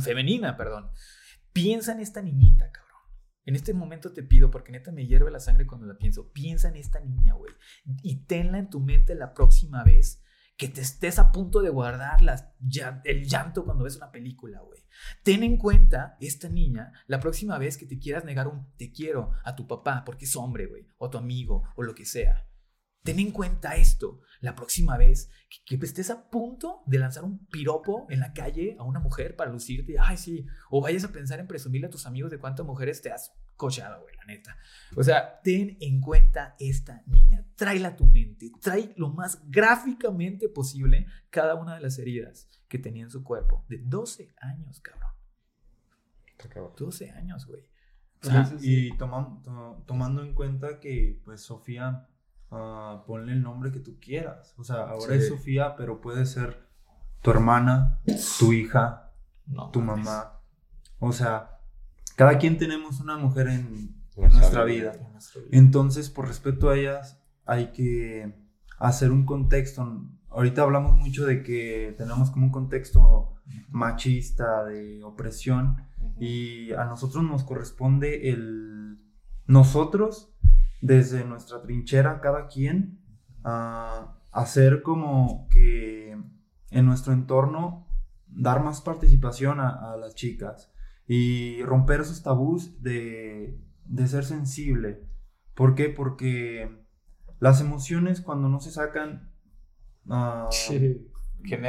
femenina, 0.00 0.56
perdón. 0.56 0.90
Piensa 1.52 1.92
en 1.92 2.00
esta 2.00 2.22
niñita, 2.22 2.70
cabrón. 2.70 2.88
En 3.44 3.56
este 3.56 3.72
momento 3.72 4.12
te 4.12 4.22
pido, 4.22 4.50
porque 4.50 4.72
neta 4.72 4.92
me 4.92 5.06
hierve 5.06 5.30
la 5.30 5.40
sangre 5.40 5.66
cuando 5.66 5.86
la 5.86 5.96
pienso, 5.96 6.32
piensa 6.32 6.68
en 6.68 6.76
esta 6.76 7.00
niña, 7.00 7.32
güey. 7.32 7.52
Y 8.02 8.26
tenla 8.26 8.58
en 8.58 8.68
tu 8.68 8.80
mente 8.80 9.14
la 9.14 9.32
próxima 9.32 9.82
vez 9.84 10.22
que 10.58 10.68
te 10.68 10.80
estés 10.80 11.20
a 11.20 11.30
punto 11.30 11.60
de 11.62 11.70
guardar 11.70 12.18
el 13.04 13.24
llanto 13.24 13.64
cuando 13.64 13.84
ves 13.84 13.96
una 13.96 14.10
película, 14.10 14.60
güey. 14.60 14.84
Ten 15.22 15.44
en 15.44 15.56
cuenta, 15.56 16.16
esta 16.20 16.48
niña, 16.48 16.92
la 17.06 17.20
próxima 17.20 17.58
vez 17.58 17.78
que 17.78 17.86
te 17.86 18.00
quieras 18.00 18.24
negar 18.24 18.48
un 18.48 18.66
te 18.76 18.90
quiero 18.90 19.30
a 19.44 19.54
tu 19.54 19.68
papá 19.68 20.02
porque 20.04 20.24
es 20.24 20.34
hombre, 20.34 20.66
güey, 20.66 20.88
o 20.98 21.06
a 21.06 21.10
tu 21.10 21.16
amigo, 21.16 21.62
o 21.76 21.84
lo 21.84 21.94
que 21.94 22.04
sea. 22.04 22.44
Ten 23.04 23.20
en 23.20 23.30
cuenta 23.30 23.76
esto 23.76 24.20
la 24.40 24.56
próxima 24.56 24.98
vez 24.98 25.30
que, 25.64 25.76
estés 25.76 26.10
a 26.10 26.28
punto 26.28 26.82
de 26.86 26.98
lanzar 26.98 27.22
un 27.22 27.46
piropo 27.46 28.08
en 28.10 28.18
la 28.18 28.32
calle 28.32 28.74
a 28.80 28.82
una 28.82 28.98
mujer 28.98 29.36
para 29.36 29.52
lucirte, 29.52 29.94
ay 30.00 30.16
sí, 30.16 30.44
o 30.70 30.80
vayas 30.80 31.04
a 31.04 31.12
pensar 31.12 31.38
en 31.38 31.46
presumirle 31.46 31.86
a 31.86 31.90
tus 31.90 32.04
amigos 32.04 32.32
de 32.32 32.38
cuántas 32.38 32.66
mujeres 32.66 33.00
te 33.00 33.12
has 33.12 33.32
cochado, 33.58 34.00
güey, 34.00 34.16
la 34.16 34.24
neta. 34.24 34.56
O 34.96 35.02
sea, 35.02 35.40
ten 35.42 35.76
en 35.80 36.00
cuenta 36.00 36.56
esta 36.58 37.02
niña, 37.06 37.44
tráela 37.56 37.88
a 37.88 37.96
tu 37.96 38.06
mente, 38.06 38.50
trae 38.62 38.94
lo 38.96 39.10
más 39.10 39.42
gráficamente 39.50 40.48
posible 40.48 41.06
cada 41.28 41.56
una 41.56 41.74
de 41.74 41.80
las 41.80 41.98
heridas 41.98 42.48
que 42.68 42.78
tenía 42.78 43.02
en 43.02 43.10
su 43.10 43.22
cuerpo. 43.22 43.66
De 43.68 43.78
12 43.78 44.34
años, 44.40 44.80
cabrón. 44.80 45.12
12 46.76 47.10
años, 47.10 47.46
güey. 47.46 47.66
y 48.62 48.96
tomando 48.96 50.22
en 50.22 50.34
cuenta 50.34 50.78
que, 50.80 51.20
pues, 51.24 51.42
Sofía 51.42 52.08
uh, 52.50 53.04
ponle 53.06 53.32
el 53.32 53.42
nombre 53.42 53.72
que 53.72 53.80
tú 53.80 53.98
quieras. 54.00 54.54
O 54.56 54.64
sea, 54.64 54.88
ahora 54.88 55.14
es 55.14 55.28
Sofía, 55.28 55.74
pero 55.76 56.00
puede 56.00 56.24
ser 56.26 56.68
tu 57.22 57.30
hermana, 57.32 58.00
tu 58.38 58.52
hija, 58.52 59.12
tu 59.72 59.80
mamá. 59.80 60.40
O 61.00 61.12
sea, 61.12 61.57
cada 62.18 62.36
quien 62.38 62.58
tenemos 62.58 62.98
una 62.98 63.16
mujer 63.16 63.46
en, 63.46 63.94
nuestra 64.16 64.64
vida. 64.64 64.92
Entonces, 65.52 66.10
por 66.10 66.26
respeto 66.26 66.68
a 66.68 66.76
ellas, 66.76 67.22
hay 67.46 67.70
que 67.70 68.34
hacer 68.80 69.12
un 69.12 69.24
contexto. 69.24 70.04
Ahorita 70.28 70.62
hablamos 70.62 70.96
mucho 70.96 71.24
de 71.24 71.44
que 71.44 71.94
tenemos 71.96 72.32
como 72.32 72.46
un 72.46 72.50
contexto 72.50 73.36
machista, 73.68 74.64
de 74.64 75.00
opresión, 75.04 75.76
y 76.18 76.72
a 76.72 76.86
nosotros 76.86 77.22
nos 77.22 77.44
corresponde 77.44 78.30
el... 78.30 78.98
Nosotros, 79.46 80.34
desde 80.80 81.24
nuestra 81.24 81.62
trinchera, 81.62 82.20
cada 82.20 82.48
quien, 82.48 82.98
a 83.44 84.18
hacer 84.32 84.82
como 84.82 85.46
que 85.52 86.20
en 86.70 86.84
nuestro 86.84 87.12
entorno 87.12 87.86
dar 88.26 88.64
más 88.64 88.80
participación 88.80 89.60
a, 89.60 89.96
las 89.96 90.16
chicas 90.16 90.72
y 91.08 91.62
romper 91.62 92.02
esos 92.02 92.22
tabús 92.22 92.80
de, 92.82 93.58
ser 94.06 94.24
sensible. 94.24 95.02
¿Por 95.54 95.74
qué? 95.74 95.88
Porque 95.88 96.84
las 97.40 97.62
emociones 97.62 98.20
cuando 98.20 98.50
no 98.50 98.60
se 98.60 98.70
sacan 98.70 99.32
uh, 100.06 100.48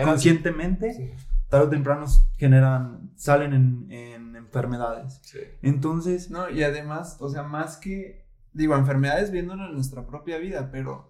conscientemente, 0.03 1.15
tarde 1.47 1.65
o 1.65 1.69
temprano 1.69 2.05
generan, 2.37 3.11
salen 3.15 3.53
en, 3.53 4.35
enfermedades. 4.35 5.21
Entonces... 5.61 6.29
No, 6.29 6.49
y 6.49 6.63
además, 6.63 7.17
o 7.19 7.29
sea, 7.29 7.43
más 7.43 7.77
que, 7.77 8.25
digo, 8.51 8.75
enfermedades 8.75 9.31
viéndolo 9.31 9.67
en 9.67 9.73
nuestra 9.73 10.05
propia 10.05 10.37
vida, 10.37 10.69
pero 10.69 11.09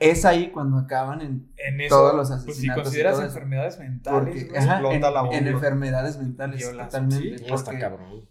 es 0.00 0.24
ahí 0.24 0.50
cuando 0.50 0.78
acaban 0.78 1.20
en, 1.20 1.52
todos 1.88 2.16
los 2.16 2.30
asesinatos. 2.30 2.44
Pues 2.46 2.56
si 2.58 2.68
consideras 2.68 3.20
enfermedades 3.20 3.78
mentales, 3.78 4.46
porque, 4.82 5.36
en, 5.36 5.46
enfermedades 5.46 6.18
mentales, 6.18 6.68
totalmente. 6.68 7.38
Sí, 7.38 7.44
porque, 7.46 7.78
cabrón. 7.78 8.28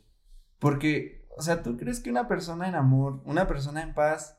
Porque, 0.57 1.27
o 1.37 1.41
sea, 1.41 1.61
¿tú 1.61 1.77
crees 1.77 1.99
que 1.99 2.09
una 2.09 2.27
persona 2.27 2.67
en 2.67 2.75
amor, 2.75 3.21
una 3.23 3.47
persona 3.47 3.83
en 3.83 3.93
paz, 3.93 4.35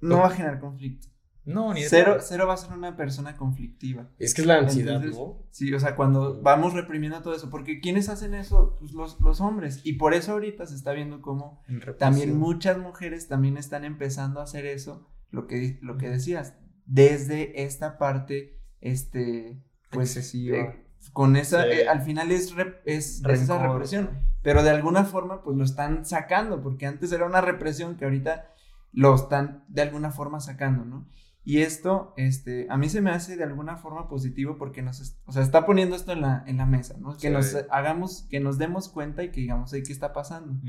no 0.00 0.18
va 0.18 0.26
a 0.26 0.30
generar 0.30 0.60
conflicto? 0.60 1.08
No, 1.46 1.72
ni 1.72 1.82
cero, 1.82 2.18
cero 2.20 2.46
va 2.46 2.52
a 2.52 2.58
ser 2.58 2.74
una 2.74 2.94
persona 2.94 3.34
conflictiva. 3.34 4.10
Es 4.18 4.34
que 4.34 4.42
es 4.42 4.46
la 4.46 4.58
ansiedad, 4.58 5.00
¿no? 5.00 5.46
Sí, 5.50 5.72
o 5.72 5.80
sea, 5.80 5.96
cuando 5.96 6.42
vamos 6.42 6.74
reprimiendo 6.74 7.22
todo 7.22 7.34
eso, 7.34 7.48
porque 7.48 7.80
¿quiénes 7.80 8.10
hacen 8.10 8.34
eso? 8.34 8.76
Pues 8.78 8.92
los, 8.92 9.18
los 9.22 9.40
hombres. 9.40 9.80
Y 9.82 9.94
por 9.94 10.12
eso 10.12 10.32
ahorita 10.32 10.66
se 10.66 10.74
está 10.74 10.92
viendo 10.92 11.22
como 11.22 11.62
también 11.98 12.36
muchas 12.36 12.76
mujeres 12.76 13.28
también 13.28 13.56
están 13.56 13.86
empezando 13.86 14.40
a 14.40 14.42
hacer 14.42 14.66
eso 14.66 15.08
lo 15.30 15.46
que, 15.46 15.78
lo 15.82 15.96
que 15.96 16.08
decías, 16.08 16.54
desde 16.86 17.62
esta 17.64 17.98
parte, 17.98 18.58
este, 18.80 19.62
pues, 19.90 20.16
eh, 20.34 20.86
con 21.12 21.36
esa, 21.36 21.66
eh, 21.66 21.88
al 21.88 22.02
final 22.02 22.30
es, 22.32 22.54
es, 22.84 23.22
esa 23.24 23.58
represión, 23.66 24.10
pero 24.42 24.62
de 24.62 24.70
alguna 24.70 25.04
forma, 25.04 25.42
pues 25.42 25.56
lo 25.56 25.64
están 25.64 26.04
sacando, 26.04 26.62
porque 26.62 26.86
antes 26.86 27.12
era 27.12 27.26
una 27.26 27.40
represión 27.40 27.96
que 27.96 28.04
ahorita 28.04 28.52
lo 28.92 29.14
están 29.14 29.64
de 29.68 29.82
alguna 29.82 30.10
forma 30.10 30.40
sacando, 30.40 30.84
¿no? 30.84 31.06
Y 31.44 31.62
esto, 31.62 32.12
este, 32.18 32.66
a 32.68 32.76
mí 32.76 32.90
se 32.90 33.00
me 33.00 33.10
hace 33.10 33.36
de 33.36 33.44
alguna 33.44 33.78
forma 33.78 34.06
positivo 34.06 34.58
porque 34.58 34.82
nos, 34.82 35.16
o 35.24 35.32
sea, 35.32 35.42
está 35.42 35.64
poniendo 35.64 35.96
esto 35.96 36.12
en 36.12 36.20
la, 36.20 36.44
en 36.46 36.58
la 36.58 36.66
mesa, 36.66 36.96
¿no? 36.98 37.16
Que 37.16 37.30
nos 37.30 37.56
hagamos, 37.70 38.26
que 38.28 38.38
nos 38.38 38.58
demos 38.58 38.90
cuenta 38.90 39.24
y 39.24 39.30
que 39.30 39.40
digamos, 39.40 39.70
¿qué 39.70 39.80
está 39.80 40.12
pasando? 40.12 40.60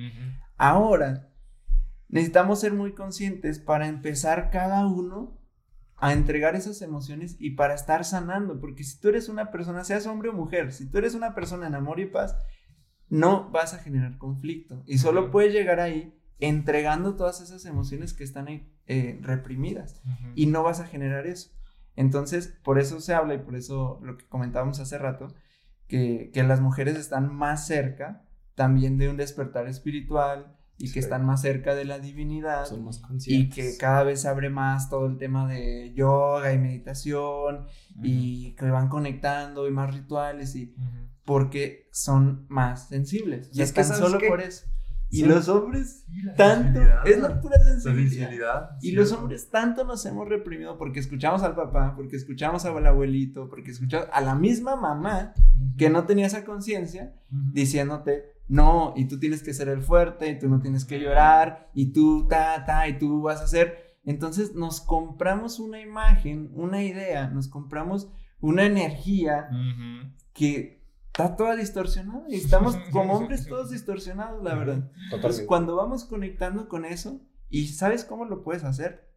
Ahora, 0.57 1.29
necesitamos 2.09 2.59
ser 2.59 2.73
muy 2.73 2.93
conscientes 2.93 3.59
para 3.59 3.87
empezar 3.87 4.49
cada 4.51 4.85
uno 4.87 5.39
a 5.95 6.13
entregar 6.13 6.55
esas 6.55 6.81
emociones 6.81 7.35
y 7.39 7.51
para 7.51 7.73
estar 7.73 8.05
sanando, 8.05 8.59
porque 8.59 8.83
si 8.83 8.99
tú 8.99 9.09
eres 9.09 9.29
una 9.29 9.51
persona, 9.51 9.83
seas 9.83 10.07
hombre 10.07 10.29
o 10.29 10.33
mujer, 10.33 10.71
si 10.71 10.89
tú 10.89 10.97
eres 10.97 11.13
una 11.13 11.35
persona 11.35 11.67
en 11.67 11.75
amor 11.75 11.99
y 11.99 12.05
paz, 12.05 12.37
no 13.09 13.49
vas 13.51 13.73
a 13.73 13.79
generar 13.79 14.17
conflicto 14.17 14.83
y 14.85 14.97
solo 14.97 15.31
puedes 15.31 15.53
llegar 15.53 15.79
ahí 15.79 16.15
entregando 16.39 17.15
todas 17.15 17.41
esas 17.41 17.65
emociones 17.65 18.13
que 18.13 18.23
están 18.23 18.47
ahí, 18.47 18.71
eh, 18.87 19.19
reprimidas 19.21 20.01
y 20.35 20.45
no 20.45 20.63
vas 20.63 20.79
a 20.79 20.87
generar 20.87 21.27
eso. 21.27 21.51
Entonces, 21.95 22.47
por 22.63 22.79
eso 22.79 23.01
se 23.01 23.13
habla 23.13 23.33
y 23.33 23.39
por 23.39 23.55
eso 23.55 23.99
lo 24.01 24.17
que 24.17 24.25
comentábamos 24.27 24.79
hace 24.79 24.97
rato, 24.97 25.27
que, 25.87 26.31
que 26.33 26.43
las 26.43 26.61
mujeres 26.61 26.95
están 26.95 27.33
más 27.35 27.67
cerca 27.67 28.25
también 28.55 28.97
de 28.97 29.09
un 29.09 29.17
despertar 29.17 29.67
espiritual, 29.67 30.58
y 30.79 30.91
que 30.91 30.99
están 30.99 31.25
más 31.25 31.41
cerca 31.41 31.75
de 31.75 31.83
la 31.83 31.99
divinidad 31.99 32.65
Son 32.65 32.85
más 32.85 33.01
y 33.27 33.49
que 33.49 33.75
cada 33.77 34.03
vez 34.03 34.25
abre 34.25 34.49
más 34.49 34.89
todo 34.89 35.05
el 35.07 35.17
tema 35.17 35.45
de 35.47 35.93
yoga 35.93 36.53
y 36.53 36.57
meditación 36.57 37.65
y 38.01 38.55
que 38.55 38.71
van 38.71 38.87
conectando 38.87 39.67
y 39.67 39.71
más 39.71 39.93
rituales 39.93 40.55
y 40.55 40.73
porque 41.25 41.89
son 41.91 42.45
más 42.49 42.87
sensibles. 42.87 43.51
Y 43.53 43.61
es 43.61 43.73
que 43.73 43.83
solo 43.83 44.17
por 44.25 44.41
eso. 44.41 44.65
Y 45.11 45.25
los 45.25 45.49
hombres 45.49 46.05
tanto 46.37 46.79
es 47.03 47.19
la 47.19 47.41
pura 47.41 47.57
sensibilidad, 47.63 48.77
y 48.79 48.91
los 48.91 49.11
hombres 49.11 49.49
tanto 49.49 49.83
nos 49.83 50.05
hemos 50.05 50.29
reprimido 50.29 50.77
porque 50.77 50.99
escuchamos 50.99 51.41
al 51.41 51.55
papá 51.55 51.93
porque 51.95 52.15
escuchamos 52.15 52.63
al 52.65 52.85
abuelito 52.85 53.49
porque 53.49 53.71
escuchamos 53.71 54.07
a 54.11 54.21
la 54.21 54.35
misma 54.35 54.75
mamá 54.75 55.33
que 55.77 55.89
no 55.89 56.05
tenía 56.05 56.27
esa 56.27 56.45
conciencia 56.45 57.15
diciéndote 57.29 58.38
no, 58.49 58.93
y 58.97 59.05
tú 59.05 59.19
tienes 59.19 59.43
que 59.43 59.53
ser 59.53 59.69
el 59.69 59.83
fuerte, 59.83 60.27
y 60.27 60.39
tú 60.39 60.49
no 60.49 60.59
tienes 60.59 60.83
que 60.83 60.99
llorar, 60.99 61.69
y 61.75 61.93
tú, 61.93 62.27
ta, 62.27 62.65
ta, 62.65 62.87
y 62.87 62.97
tú 62.97 63.21
vas 63.21 63.41
a 63.41 63.43
hacer. 63.43 63.99
Entonces 64.03 64.55
nos 64.55 64.81
compramos 64.81 65.59
una 65.59 65.79
imagen, 65.79 66.49
una 66.55 66.83
idea, 66.83 67.29
nos 67.29 67.47
compramos 67.47 68.11
una 68.41 68.65
energía 68.65 69.49
que 70.33 70.83
está 71.07 71.35
toda 71.35 71.55
distorsionada 71.55 72.23
y 72.27 72.35
estamos 72.35 72.75
como 72.91 73.13
hombres 73.13 73.45
todos 73.45 73.69
distorsionados, 73.69 74.43
la 74.43 74.55
verdad. 74.55 74.91
Entonces 75.11 75.45
cuando 75.45 75.75
vamos 75.75 76.05
conectando 76.05 76.67
con 76.67 76.85
eso, 76.85 77.21
¿y 77.49 77.67
sabes 77.67 78.03
cómo 78.03 78.25
lo 78.25 78.41
puedes 78.41 78.63
hacer? 78.63 79.13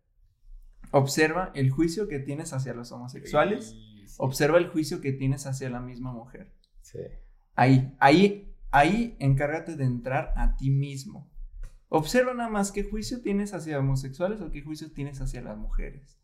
Observa 0.91 1.53
el 1.55 1.71
juicio 1.71 2.07
que 2.07 2.19
tienes 2.19 2.53
hacia 2.53 2.75
los 2.75 2.93
homosexuales, 2.93 3.75
observa 4.19 4.59
el 4.59 4.69
juicio 4.69 5.01
que 5.01 5.13
tienes 5.13 5.47
hacia 5.47 5.71
la 5.71 5.81
misma 5.81 6.13
mujer. 6.13 6.53
Sí. 6.83 6.99
Ahí, 7.55 7.97
ahí 7.99 8.52
Ahí 8.73 9.17
encárgate 9.19 9.77
de 9.77 9.85
entrar 9.85 10.33
a 10.35 10.57
ti 10.57 10.71
mismo. 10.71 11.31
Observa 11.89 12.33
nada 12.33 12.49
más 12.49 12.73
qué 12.73 12.85
juicio 12.85 13.21
tienes 13.21 13.53
hacia 13.53 13.79
homosexuales 13.79 14.41
o 14.41 14.51
qué 14.51 14.63
juicio 14.63 14.91
tienes 14.91 15.21
hacia 15.21 15.43
las 15.43 15.59
mujeres. 15.59 16.19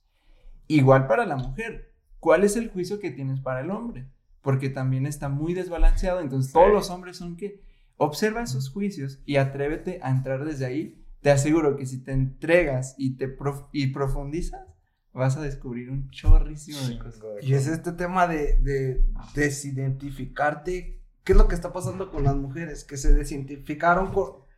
Igual 0.67 1.07
para 1.07 1.27
la 1.27 1.37
mujer, 1.37 1.93
¿cuál 2.21 2.45
es 2.45 2.57
el 2.57 2.71
juicio 2.71 3.01
que 3.01 3.11
tienes 3.11 3.41
para 3.41 3.61
el 3.61 3.71
hombre? 3.71 4.09
Porque 4.41 4.71
también 4.71 5.05
está 5.05 5.29
muy 5.29 5.53
desbalanceado, 5.53 6.21
entonces 6.21 6.55
todos 6.55 6.73
los 6.73 6.89
hombres 6.89 7.19
son 7.19 7.37
que 7.37 7.61
observa 7.99 8.43
esos 8.43 8.71
juicios 8.71 9.21
y 9.27 9.37
atrévete 9.37 10.01
a 10.03 10.11
entrar 10.11 10.47
desde 10.47 10.65
ahí. 10.65 11.05
Te 11.21 11.31
aseguro 11.31 11.77
que 11.77 11.85
si 11.85 12.03
te 12.03 12.13
entregas 12.13 12.95
y 12.97 13.17
te 13.17 13.37
y 13.73 13.89
profundizas, 13.89 14.67
vas 15.13 15.37
a 15.37 15.43
descubrir 15.43 15.91
un 15.91 16.09
chorrísimo 16.09 16.81
de 16.81 16.99
cosas. 16.99 17.21
Y 17.43 17.53
es 17.53 17.67
este 17.67 17.93
tema 17.93 18.27
de, 18.27 18.57
de 18.63 19.05
desidentificarte 19.35 20.98
¿Qué 21.29 21.33
es 21.33 21.37
lo 21.37 21.47
que 21.47 21.57
está 21.57 21.75
pasando 21.75 22.11
con 22.11 22.25
las 22.25 22.35
mujeres? 22.37 22.85
Que 22.85 22.97
se 22.97 23.13
desidentificaron 23.13 24.15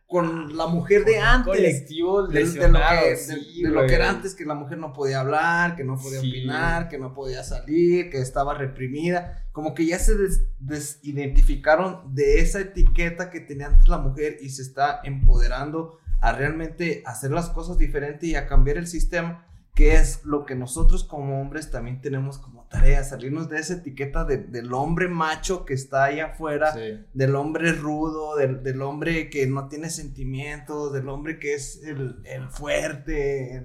con, 0.07 0.55
la 0.55 0.67
mujer 0.67 1.03
de 1.03 1.19
antes. 1.19 1.53
Colectivo 1.53 2.27
de, 2.27 2.45
de, 2.45 2.69
lo 2.69 2.79
que, 2.79 3.17
de, 3.61 3.69
lo 3.69 3.85
que, 3.85 3.93
era 3.93 4.09
antes, 4.09 4.35
que 4.35 4.45
la 4.45 4.55
mujer 4.55 4.77
no 4.77 4.93
podía 4.93 5.19
hablar, 5.19 5.75
que 5.75 5.83
no 5.83 5.97
podía 5.97 6.19
opinar, 6.19 6.87
que 6.87 6.97
no 6.97 7.13
podía 7.13 7.43
salir, 7.43 8.09
que 8.09 8.19
estaba 8.21 8.53
reprimida. 8.53 9.43
Como 9.51 9.73
que 9.73 9.85
ya 9.85 9.99
se 9.99 10.13
desidentificaron 10.59 12.15
de 12.15 12.39
esa 12.39 12.61
etiqueta 12.61 13.29
que 13.31 13.41
tenía 13.41 13.67
antes 13.67 13.89
la 13.89 13.97
mujer 13.97 14.37
y 14.39 14.47
se 14.47 14.61
está 14.61 15.01
empoderando 15.03 15.99
a 16.21 16.31
realmente 16.31 17.03
hacer 17.05 17.31
las 17.31 17.49
cosas 17.49 17.79
diferentes 17.79 18.29
y 18.29 18.35
a 18.35 18.47
cambiar 18.47 18.77
el 18.77 18.87
sistema 18.87 19.45
que 19.73 19.95
es 19.95 20.25
lo 20.25 20.45
que 20.45 20.55
nosotros 20.55 21.03
como 21.05 21.41
hombres 21.41 21.71
también 21.71 22.01
tenemos 22.01 22.37
como 22.37 22.67
tarea, 22.67 23.03
salirnos 23.03 23.49
de 23.49 23.59
esa 23.59 23.75
etiqueta 23.75 24.25
del 24.25 24.73
hombre 24.73 25.07
macho 25.07 25.65
que 25.65 25.73
está 25.73 26.05
ahí 26.05 26.19
afuera, 26.19 26.75
del 27.13 27.35
hombre 27.35 27.71
rudo, 27.71 28.35
del, 28.35 28.81
hombre 28.81 29.29
que 29.29 29.47
no 29.47 29.69
tiene 29.69 29.89
sentimientos, 29.89 30.91
del 30.91 31.07
hombre 31.07 31.39
que 31.39 31.53
es 31.53 31.81
el, 31.83 32.49
fuerte, 32.49 33.63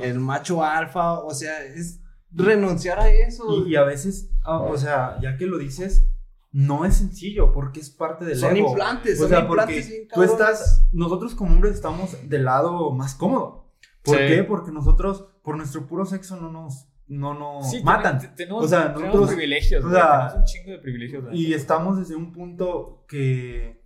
el, 0.00 0.20
macho 0.20 0.62
alfa, 0.62 1.18
o 1.20 1.34
sea, 1.34 1.64
es 1.64 2.00
renunciar 2.30 3.00
a 3.00 3.08
eso. 3.08 3.66
Y, 3.66 3.74
a 3.74 3.82
veces, 3.82 4.30
ah, 4.44 4.60
o 4.60 4.76
sea, 4.76 5.18
ya 5.20 5.36
que 5.36 5.46
lo 5.46 5.58
dices, 5.58 6.06
no 6.52 6.84
es 6.84 6.94
sencillo 6.96 7.52
porque 7.52 7.80
es 7.80 7.90
parte 7.90 8.24
del 8.24 8.38
son 8.38 8.56
implantes, 8.56 9.20
o 9.20 9.26
sea, 9.26 9.40
implantes 9.40 9.86
porque 9.86 10.08
tú 10.14 10.22
estás, 10.22 10.86
nosotros 10.92 11.34
como 11.34 11.54
hombres 11.54 11.74
estamos 11.74 12.16
del 12.28 12.44
lado 12.44 12.92
más 12.92 13.16
cómodo. 13.16 13.63
¿Por 14.04 14.16
qué? 14.18 14.44
Porque 14.44 14.70
nosotros, 14.70 15.26
por 15.42 15.56
nuestro 15.56 15.86
puro 15.86 16.04
sexo, 16.04 16.36
no 16.36 16.50
nos, 16.50 16.88
no 17.06 17.34
nos 17.34 17.82
matan. 17.82 18.34
Tenemos, 18.36 18.64
o 18.64 18.68
sea, 18.68 18.88
nosotros, 18.90 19.28
privilegios, 19.32 19.84
o 19.84 19.90
sea, 19.90 20.34
un 20.36 20.44
chingo 20.44 20.72
de 20.72 20.78
privilegios. 20.78 21.24
Y 21.32 21.52
estamos 21.54 21.98
desde 21.98 22.14
un 22.16 22.32
punto 22.32 23.04
que, 23.08 23.82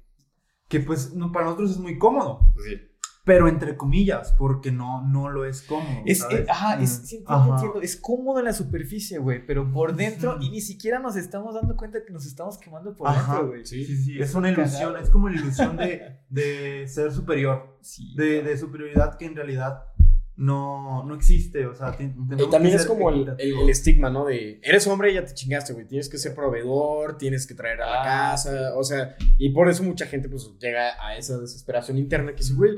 que 0.68 0.80
pues, 0.80 1.14
no, 1.14 1.30
para 1.32 1.46
nosotros 1.46 1.70
es 1.72 1.78
muy 1.78 1.98
cómodo. 1.98 2.52
Sí. 2.64 2.76
pero 3.24 3.46
entre 3.46 3.76
comillas, 3.76 4.32
porque 4.38 4.72
no, 4.72 5.06
no 5.06 5.28
lo 5.28 5.44
es 5.44 5.60
cómodo. 5.60 6.00
Es, 6.06 6.20
¿sabes? 6.20 6.40
eh, 6.40 6.46
ajá, 6.48 6.80
es, 6.80 7.00
Mm. 7.02 7.04
sí, 7.04 7.16
entiendo, 7.16 7.42
Ajá. 7.42 7.50
entiendo. 7.56 7.82
es 7.82 7.96
cómodo 7.96 8.38
en 8.38 8.46
la 8.46 8.54
superficie, 8.54 9.18
güey, 9.18 9.44
pero 9.46 9.70
por 9.70 9.94
dentro, 9.94 10.38
y 10.40 10.48
ni 10.48 10.62
siquiera 10.62 10.98
nos 10.98 11.14
estamos 11.14 11.54
dando 11.54 11.76
cuenta 11.76 11.98
que 12.06 12.10
nos 12.10 12.24
estamos 12.24 12.56
quemando 12.56 12.96
por 12.96 13.06
Ajá, 13.06 13.32
dentro, 13.34 13.48
güey. 13.48 13.66
sí, 13.66 13.84
sí, 13.84 13.96
sí, 13.98 14.18
es 14.18 14.34
una 14.34 14.50
ilusión, 14.50 14.96
es 14.96 15.10
como 15.10 15.28
la 15.28 15.36
ilusión 15.36 15.76
de, 15.76 16.20
de 16.30 16.88
ser 16.88 17.12
superior, 17.12 17.76
Sí, 17.82 18.14
de, 18.16 18.42
de 18.42 18.56
superioridad 18.56 19.18
que 19.18 19.26
en 19.26 19.36
realidad 19.36 19.84
no, 20.38 21.04
no 21.04 21.14
existe, 21.16 21.66
o 21.66 21.74
sea, 21.74 21.94
Y 21.98 22.50
también 22.50 22.76
es 22.76 22.86
como 22.86 23.10
el, 23.10 23.34
el- 23.38 23.58
el 23.58 23.68
estigma, 23.68 24.08
¿no? 24.08 24.24
De 24.24 24.60
eres 24.62 24.86
hombre 24.86 25.10
y 25.10 25.14
ya 25.14 25.24
te 25.24 25.34
chingaste, 25.34 25.72
güey. 25.72 25.86
Tienes 25.86 26.08
que 26.08 26.16
ser 26.16 26.34
proveedor, 26.34 27.18
tienes 27.18 27.46
que 27.46 27.54
traer 27.54 27.82
a 27.82 27.86
la 27.86 28.00
Ah, 28.02 28.04
casa, 28.30 28.72
o 28.76 28.84
sea, 28.84 29.16
y 29.36 29.50
por 29.50 29.68
eso 29.68 29.82
mucha 29.82 30.06
gente 30.06 30.28
pues 30.28 30.48
llega 30.60 30.92
a 31.04 31.16
esa 31.16 31.38
desesperación 31.38 31.98
interna 31.98 32.30
que 32.32 32.38
dice, 32.38 32.54
güey, 32.54 32.76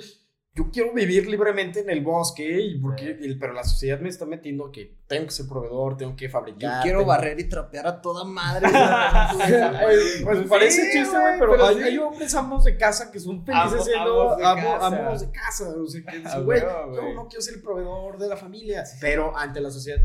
yo 0.55 0.69
quiero 0.73 0.93
vivir 0.93 1.29
libremente 1.29 1.81
en 1.81 1.91
el 1.91 2.03
bosque, 2.03 2.61
y 2.61 2.79
porque, 2.81 3.17
y- 3.21 3.35
pero 3.37 3.53
la 3.53 3.63
sociedad 3.65 4.01
me 4.01 4.09
está 4.09 4.27
metiendo 4.27 4.71
que 4.73 4.99
tengo 5.07 5.27
que 5.27 5.31
ser 5.31 5.47
proveedor, 5.49 5.97
tengo 5.97 6.17
que 6.17 6.27
Yo 6.27 6.31
fabricar. 6.33 6.83
quiero 6.83 6.99
tengo- 7.01 7.09
barrer 7.09 7.39
y 7.39 7.49
trapear 7.49 7.87
a 7.87 8.01
toda 8.01 8.25
madre. 8.25 8.67
Pues 10.25 10.49
parece 10.49 10.83
Sí, 10.91 10.99
chiste, 10.99 11.19
güey, 11.19 11.39
pero, 11.39 11.53
pero 11.53 11.67
hay, 11.67 11.77
sí. 11.77 11.83
hay 11.83 11.99
hombres 11.99 12.35
amos 12.35 12.65
de 12.65 12.77
casa 12.77 13.11
que 13.11 13.19
son 13.21 13.45
felices 13.45 13.73
Amo- 13.73 13.85
siendo 13.85 14.23
amos 14.23 14.37
de 14.39 14.45
amo- 14.45 14.79
casa. 14.79 14.87
amos 15.07 15.21
de 15.21 15.31
casa. 15.31 15.69
O 15.69 15.87
sea, 15.87 16.03
que 16.03 16.17
A 16.17 16.21
dicen, 16.21 16.45
güey, 16.45 16.61
yo 16.61 17.15
no 17.15 17.29
quiero 17.29 17.43
ser 17.43 17.55
el 17.55 17.63
proveedor 17.63 18.19
de 18.19 18.29
la 18.29 18.37
familia. 18.37 18.85
Pero 19.01 19.37
ante 19.37 19.61
la 19.61 19.71
sociedad, 19.71 20.01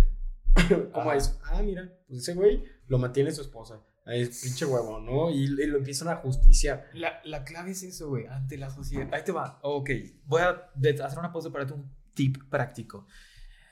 como 0.94 1.10
Ajá. 1.12 1.16
es, 1.18 1.38
ah, 1.44 1.62
mira, 1.64 1.90
pues 2.08 2.20
ese 2.22 2.34
güey 2.34 2.64
lo 2.88 2.98
mantiene 2.98 3.32
su 3.32 3.42
esposa. 3.42 3.82
Es 4.06 4.42
pinche 4.44 4.66
huevo, 4.66 5.00
¿no? 5.00 5.30
Y, 5.32 5.44
y 5.46 5.48
lo 5.68 5.78
empiezan 5.80 6.10
a 6.10 6.18
justiciar. 6.18 6.86
La, 6.94 7.22
la 7.24 7.44
clave 7.44 7.72
es 7.72 7.84
eso, 7.84 8.10
güey, 8.10 8.28
ante 8.28 8.58
la 8.58 8.70
sociedad. 8.70 9.12
Ahí 9.14 9.24
te 9.24 9.32
va. 9.32 9.60
Ok, 9.64 9.90
voy 10.26 10.42
a 10.42 10.70
hacer 11.04 11.20
una 11.20 11.32
pausa 11.34 11.52
para 11.52 11.66
darte 11.66 11.80
un 11.80 11.92
tip 12.14 12.38
práctico. 12.50 13.08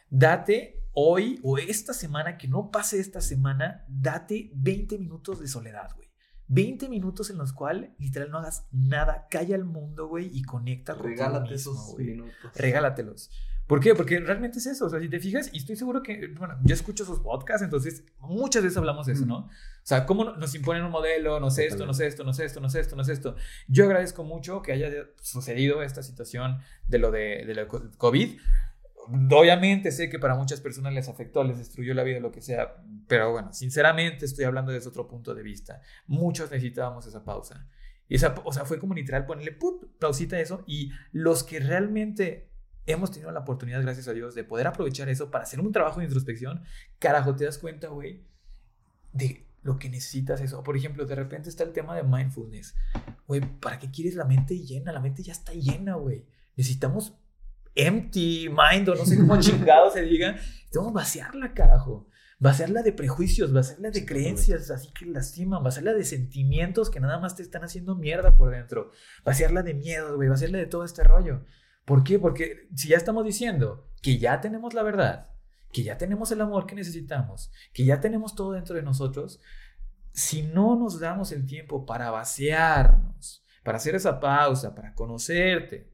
Date 0.09 0.87
hoy 0.93 1.39
o 1.43 1.57
esta 1.57 1.93
semana, 1.93 2.37
que 2.37 2.47
no 2.47 2.71
pase 2.71 2.99
esta 2.99 3.21
semana, 3.21 3.85
date 3.87 4.51
20 4.55 4.97
minutos 4.97 5.39
de 5.39 5.47
soledad, 5.47 5.89
güey. 5.95 6.09
20 6.47 6.89
minutos 6.89 7.29
en 7.29 7.37
los 7.37 7.53
cuales 7.53 7.91
literal 7.97 8.29
no 8.29 8.37
hagas 8.37 8.67
nada, 8.71 9.27
calla 9.31 9.55
al 9.55 9.65
mundo, 9.65 10.07
güey, 10.07 10.29
y 10.31 10.43
conecta 10.43 10.93
con 10.93 11.05
Regálate 11.05 11.55
esos 11.55 11.93
güey. 11.93 12.05
minutos. 12.07 12.35
Regálatelos. 12.55 13.31
¿Por 13.67 13.79
qué? 13.79 13.95
Porque 13.95 14.19
realmente 14.19 14.59
es 14.59 14.65
eso. 14.65 14.85
O 14.85 14.89
sea, 14.89 14.99
si 14.99 15.07
te 15.09 15.19
fijas, 15.19 15.49
y 15.53 15.57
estoy 15.59 15.75
seguro 15.75 16.03
que, 16.03 16.27
bueno, 16.37 16.57
yo 16.63 16.73
escucho 16.73 17.05
sus 17.05 17.19
podcasts, 17.21 17.63
entonces 17.63 18.03
muchas 18.19 18.61
veces 18.63 18.77
hablamos 18.77 19.05
de 19.07 19.13
eso, 19.13 19.25
¿no? 19.25 19.37
O 19.37 19.49
sea, 19.83 20.05
cómo 20.05 20.25
no- 20.25 20.35
nos 20.35 20.53
imponen 20.55 20.83
un 20.83 20.91
modelo, 20.91 21.39
no 21.39 21.49
sé 21.49 21.65
esto, 21.65 21.85
no 21.85 21.93
sé 21.93 22.07
esto, 22.07 22.23
no 22.23 22.33
sé 22.33 22.45
esto, 22.45 22.59
no 22.59 22.69
sé 22.69 22.79
esto, 22.81 22.95
no 22.95 23.03
sé 23.03 23.13
esto. 23.13 23.35
Yo 23.67 23.85
agradezco 23.85 24.23
mucho 24.23 24.61
que 24.61 24.73
haya 24.73 24.89
sucedido 25.21 25.81
esta 25.81 26.03
situación 26.03 26.57
de 26.87 26.97
lo 26.99 27.09
de, 27.11 27.45
de 27.45 27.55
lo 27.55 27.67
COVID. 27.67 28.37
Obviamente 29.31 29.91
sé 29.91 30.09
que 30.09 30.17
para 30.19 30.35
muchas 30.35 30.61
personas 30.61 30.93
les 30.93 31.09
afectó, 31.09 31.43
les 31.43 31.57
destruyó 31.57 31.93
la 31.93 32.03
vida, 32.03 32.19
lo 32.19 32.31
que 32.31 32.41
sea, 32.41 32.75
pero 33.07 33.31
bueno, 33.31 33.51
sinceramente 33.51 34.25
estoy 34.25 34.45
hablando 34.45 34.71
desde 34.71 34.89
otro 34.89 35.07
punto 35.07 35.33
de 35.35 35.43
vista. 35.43 35.81
Muchos 36.07 36.49
necesitábamos 36.51 37.05
esa 37.05 37.23
pausa. 37.25 37.67
Y 38.07 38.15
esa, 38.15 38.33
o 38.45 38.53
sea, 38.53 38.63
fue 38.65 38.79
como 38.79 38.93
literal 38.93 39.25
ponerle 39.25 39.51
put, 39.51 39.97
pausita 39.99 40.35
a 40.37 40.39
eso 40.39 40.63
y 40.67 40.91
los 41.11 41.43
que 41.43 41.59
realmente 41.59 42.49
hemos 42.85 43.11
tenido 43.11 43.31
la 43.31 43.41
oportunidad, 43.41 43.81
gracias 43.81 44.07
a 44.07 44.13
Dios, 44.13 44.35
de 44.35 44.43
poder 44.43 44.67
aprovechar 44.67 45.09
eso 45.09 45.31
para 45.31 45.43
hacer 45.43 45.59
un 45.59 45.71
trabajo 45.71 45.99
de 45.99 46.05
introspección, 46.05 46.63
carajo, 46.99 47.35
te 47.35 47.45
das 47.45 47.57
cuenta, 47.57 47.87
güey, 47.87 48.25
de 49.11 49.47
lo 49.63 49.79
que 49.79 49.89
necesitas 49.89 50.41
eso. 50.41 50.63
Por 50.63 50.77
ejemplo, 50.77 51.05
de 51.05 51.15
repente 51.15 51.49
está 51.49 51.63
el 51.63 51.71
tema 51.71 51.95
de 51.95 52.03
mindfulness. 52.03 52.75
Güey, 53.27 53.41
¿para 53.59 53.79
qué 53.79 53.89
quieres 53.89 54.15
la 54.15 54.25
mente 54.25 54.59
llena? 54.59 54.91
La 54.91 54.99
mente 54.99 55.23
ya 55.23 55.31
está 55.31 55.53
llena, 55.53 55.95
güey. 55.95 56.25
Necesitamos 56.55 57.17
empty 57.75 58.49
mind 58.49 58.89
o 58.89 58.95
no 58.95 59.05
sé 59.05 59.17
cómo 59.17 59.37
chingado 59.39 59.89
se 59.91 60.01
diga. 60.01 60.33
Necesitamos 60.33 60.93
vaciarla, 60.93 61.53
carajo. 61.53 62.07
Vaciarla 62.39 62.83
de 62.83 62.91
prejuicios, 62.91 63.53
vaciarla 63.53 63.89
de 63.89 64.05
creencias 64.05 64.69
así 64.69 64.91
que 64.91 65.05
lastiman, 65.05 65.63
vaciarla 65.63 65.93
de 65.93 66.03
sentimientos 66.03 66.89
que 66.89 66.99
nada 66.99 67.17
más 67.17 67.37
te 67.37 67.41
están 67.41 67.63
haciendo 67.63 67.95
mierda 67.95 68.35
por 68.35 68.51
dentro. 68.51 68.91
Vaciarla 69.23 69.63
de 69.63 69.73
miedo, 69.73 70.17
güey, 70.17 70.27
vaciarla 70.27 70.57
de 70.57 70.65
todo 70.65 70.83
este 70.83 71.03
rollo. 71.03 71.45
¿Por 71.85 72.03
qué? 72.03 72.19
Porque 72.19 72.67
si 72.75 72.89
ya 72.89 72.97
estamos 72.97 73.25
diciendo 73.25 73.89
que 74.01 74.17
ya 74.17 74.41
tenemos 74.41 74.73
la 74.73 74.83
verdad, 74.83 75.29
que 75.71 75.83
ya 75.83 75.97
tenemos 75.97 76.31
el 76.31 76.41
amor 76.41 76.65
que 76.65 76.75
necesitamos, 76.75 77.51
que 77.73 77.85
ya 77.85 77.99
tenemos 77.99 78.35
todo 78.35 78.53
dentro 78.53 78.75
de 78.75 78.83
nosotros, 78.83 79.41
si 80.13 80.43
no 80.43 80.75
nos 80.75 80.99
damos 80.99 81.31
el 81.31 81.45
tiempo 81.45 81.85
para 81.85 82.11
vaciarnos, 82.11 83.43
para 83.63 83.77
hacer 83.77 83.95
esa 83.95 84.19
pausa, 84.19 84.75
para 84.75 84.93
conocerte, 84.93 85.91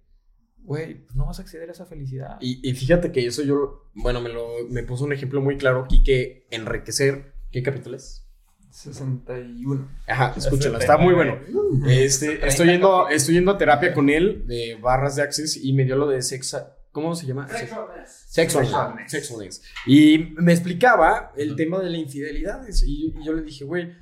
güey, 0.58 1.06
pues 1.06 1.16
no 1.16 1.26
vas 1.26 1.40
a 1.40 1.44
acceder 1.44 1.70
a 1.70 1.72
esa 1.72 1.86
felicidad. 1.86 2.38
Y, 2.42 2.68
y 2.68 2.74
fíjate 2.74 3.12
que 3.12 3.26
eso 3.26 3.42
yo, 3.44 3.90
bueno, 3.94 4.22
me, 4.22 4.30
lo, 4.30 4.68
me 4.70 4.84
puso 4.84 5.06
un 5.06 5.14
ejemplo 5.14 5.42
muy 5.42 5.58
claro 5.58 5.84
aquí 5.86 6.04
que 6.04 6.46
enriquecer, 6.52 7.34
¿qué 7.52 7.64
capítulo 7.64 7.96
es? 7.96 8.29
61. 8.70 9.90
Ajá, 10.08 10.34
escúchenlo, 10.38 10.80
está 10.80 10.98
muy 10.98 11.14
bueno. 11.14 11.40
Este, 11.88 12.48
estoy, 12.48 12.68
yendo, 12.68 13.08
estoy 13.10 13.36
yendo 13.36 13.52
a 13.52 13.58
terapia 13.58 13.94
con 13.94 14.10
él 14.10 14.46
de 14.46 14.78
barras 14.82 15.16
de 15.16 15.24
Access 15.24 15.58
y 15.64 15.74
me 15.74 15.86
dio 15.86 15.96
lo 15.96 16.08
de 16.08 16.22
sexa. 16.22 16.76
¿Cómo 16.92 17.16
se 17.16 17.28
llama? 17.28 17.48
Sexualness. 17.48 19.12
Sexualness. 19.12 19.64
Y 19.86 20.34
me 20.38 20.54
explicaba 20.54 21.32
el 21.38 21.56
tema 21.56 21.80
de 21.80 21.90
la 21.90 21.98
infidelidad. 21.98 22.66
Y, 22.68 23.14
y 23.16 23.24
yo 23.24 23.34
le 23.34 23.44
dije, 23.44 23.64
güey, 23.64 23.94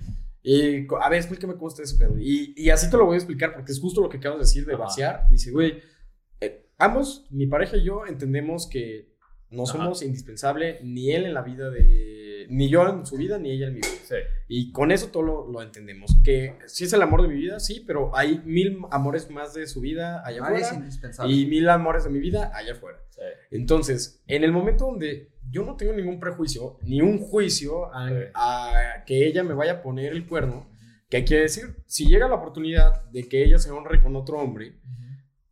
eh, 0.50 0.88
a 1.02 1.10
ver, 1.10 1.20
explícame 1.20 1.56
cómo 1.56 1.68
está 1.68 1.84
ese 1.84 1.98
pedo. 1.98 2.18
Y, 2.18 2.54
y 2.56 2.70
así 2.70 2.90
te 2.90 2.96
lo 2.96 3.06
voy 3.06 3.16
a 3.16 3.18
explicar 3.18 3.54
porque 3.54 3.74
es 3.74 3.82
justo 3.82 4.02
lo 4.02 4.08
que 4.08 4.18
acabas 4.18 4.38
de 4.40 4.46
decir 4.46 4.66
de 4.66 4.76
vaciar. 4.76 5.28
Dice, 5.30 5.52
güey, 5.52 5.82
eh, 6.40 6.70
ambos, 6.78 7.26
mi 7.30 7.48
pareja 7.48 7.76
y 7.76 7.84
yo, 7.84 8.06
entendemos 8.06 8.68
que 8.68 9.10
no 9.50 9.64
Ajá. 9.64 9.74
somos 9.74 10.02
indispensable 10.02 10.80
ni 10.84 11.12
él 11.12 11.26
en 11.26 11.34
la 11.34 11.42
vida 11.42 11.70
de. 11.70 12.27
Ni 12.50 12.70
yo 12.70 12.88
en 12.88 13.06
su 13.06 13.18
vida, 13.18 13.38
ni 13.38 13.52
ella 13.52 13.68
en 13.68 13.74
mi 13.74 13.80
vida. 13.82 13.90
Sí. 14.06 14.16
Y 14.48 14.72
con 14.72 14.92
eso 14.92 15.08
todo 15.08 15.24
lo, 15.24 15.48
lo 15.52 15.62
entendemos. 15.62 16.16
Que 16.24 16.58
sí 16.66 16.86
es 16.86 16.94
el 16.94 17.02
amor 17.02 17.22
de 17.22 17.28
mi 17.28 17.36
vida, 17.36 17.60
sí, 17.60 17.84
pero 17.86 18.16
hay 18.16 18.42
mil 18.46 18.80
amores 18.92 19.30
más 19.30 19.54
de 19.54 19.68
su 19.68 19.82
vida 19.82 20.26
allá 20.26 20.44
afuera 20.44 20.74
indispensable. 20.76 21.34
y 21.34 21.46
mil 21.46 21.68
amores 21.70 22.04
de 22.06 22.10
mi 22.10 22.20
vida 22.20 22.52
allá 22.56 22.74
afuera. 22.74 23.00
Entonces, 23.52 24.22
en 24.28 24.44
el 24.44 24.52
momento 24.52 24.86
donde 24.86 25.30
yo 25.50 25.64
no 25.64 25.76
tengo 25.76 25.94
ningún 25.94 26.20
prejuicio, 26.20 26.78
ni 26.84 27.02
un 27.02 27.20
juicio 27.20 27.94
a, 27.94 28.10
Sí. 28.10 28.16
a 28.36 29.04
que 29.06 29.26
ella 29.28 29.44
me 29.44 29.54
vaya 29.54 29.74
a 29.74 29.82
poner 29.82 30.12
el 30.14 30.28
cuerno, 30.28 30.70
¿qué 31.10 31.24
quiere 31.24 31.44
decir? 31.44 31.76
Si 31.86 32.06
llega 32.08 32.28
la 32.28 32.36
oportunidad 32.36 33.04
de 33.12 33.28
que 33.28 33.44
ella 33.44 33.58
se 33.58 33.72
honre 33.72 34.02
con 34.02 34.16
otro 34.16 34.40
hombre, 34.40 34.74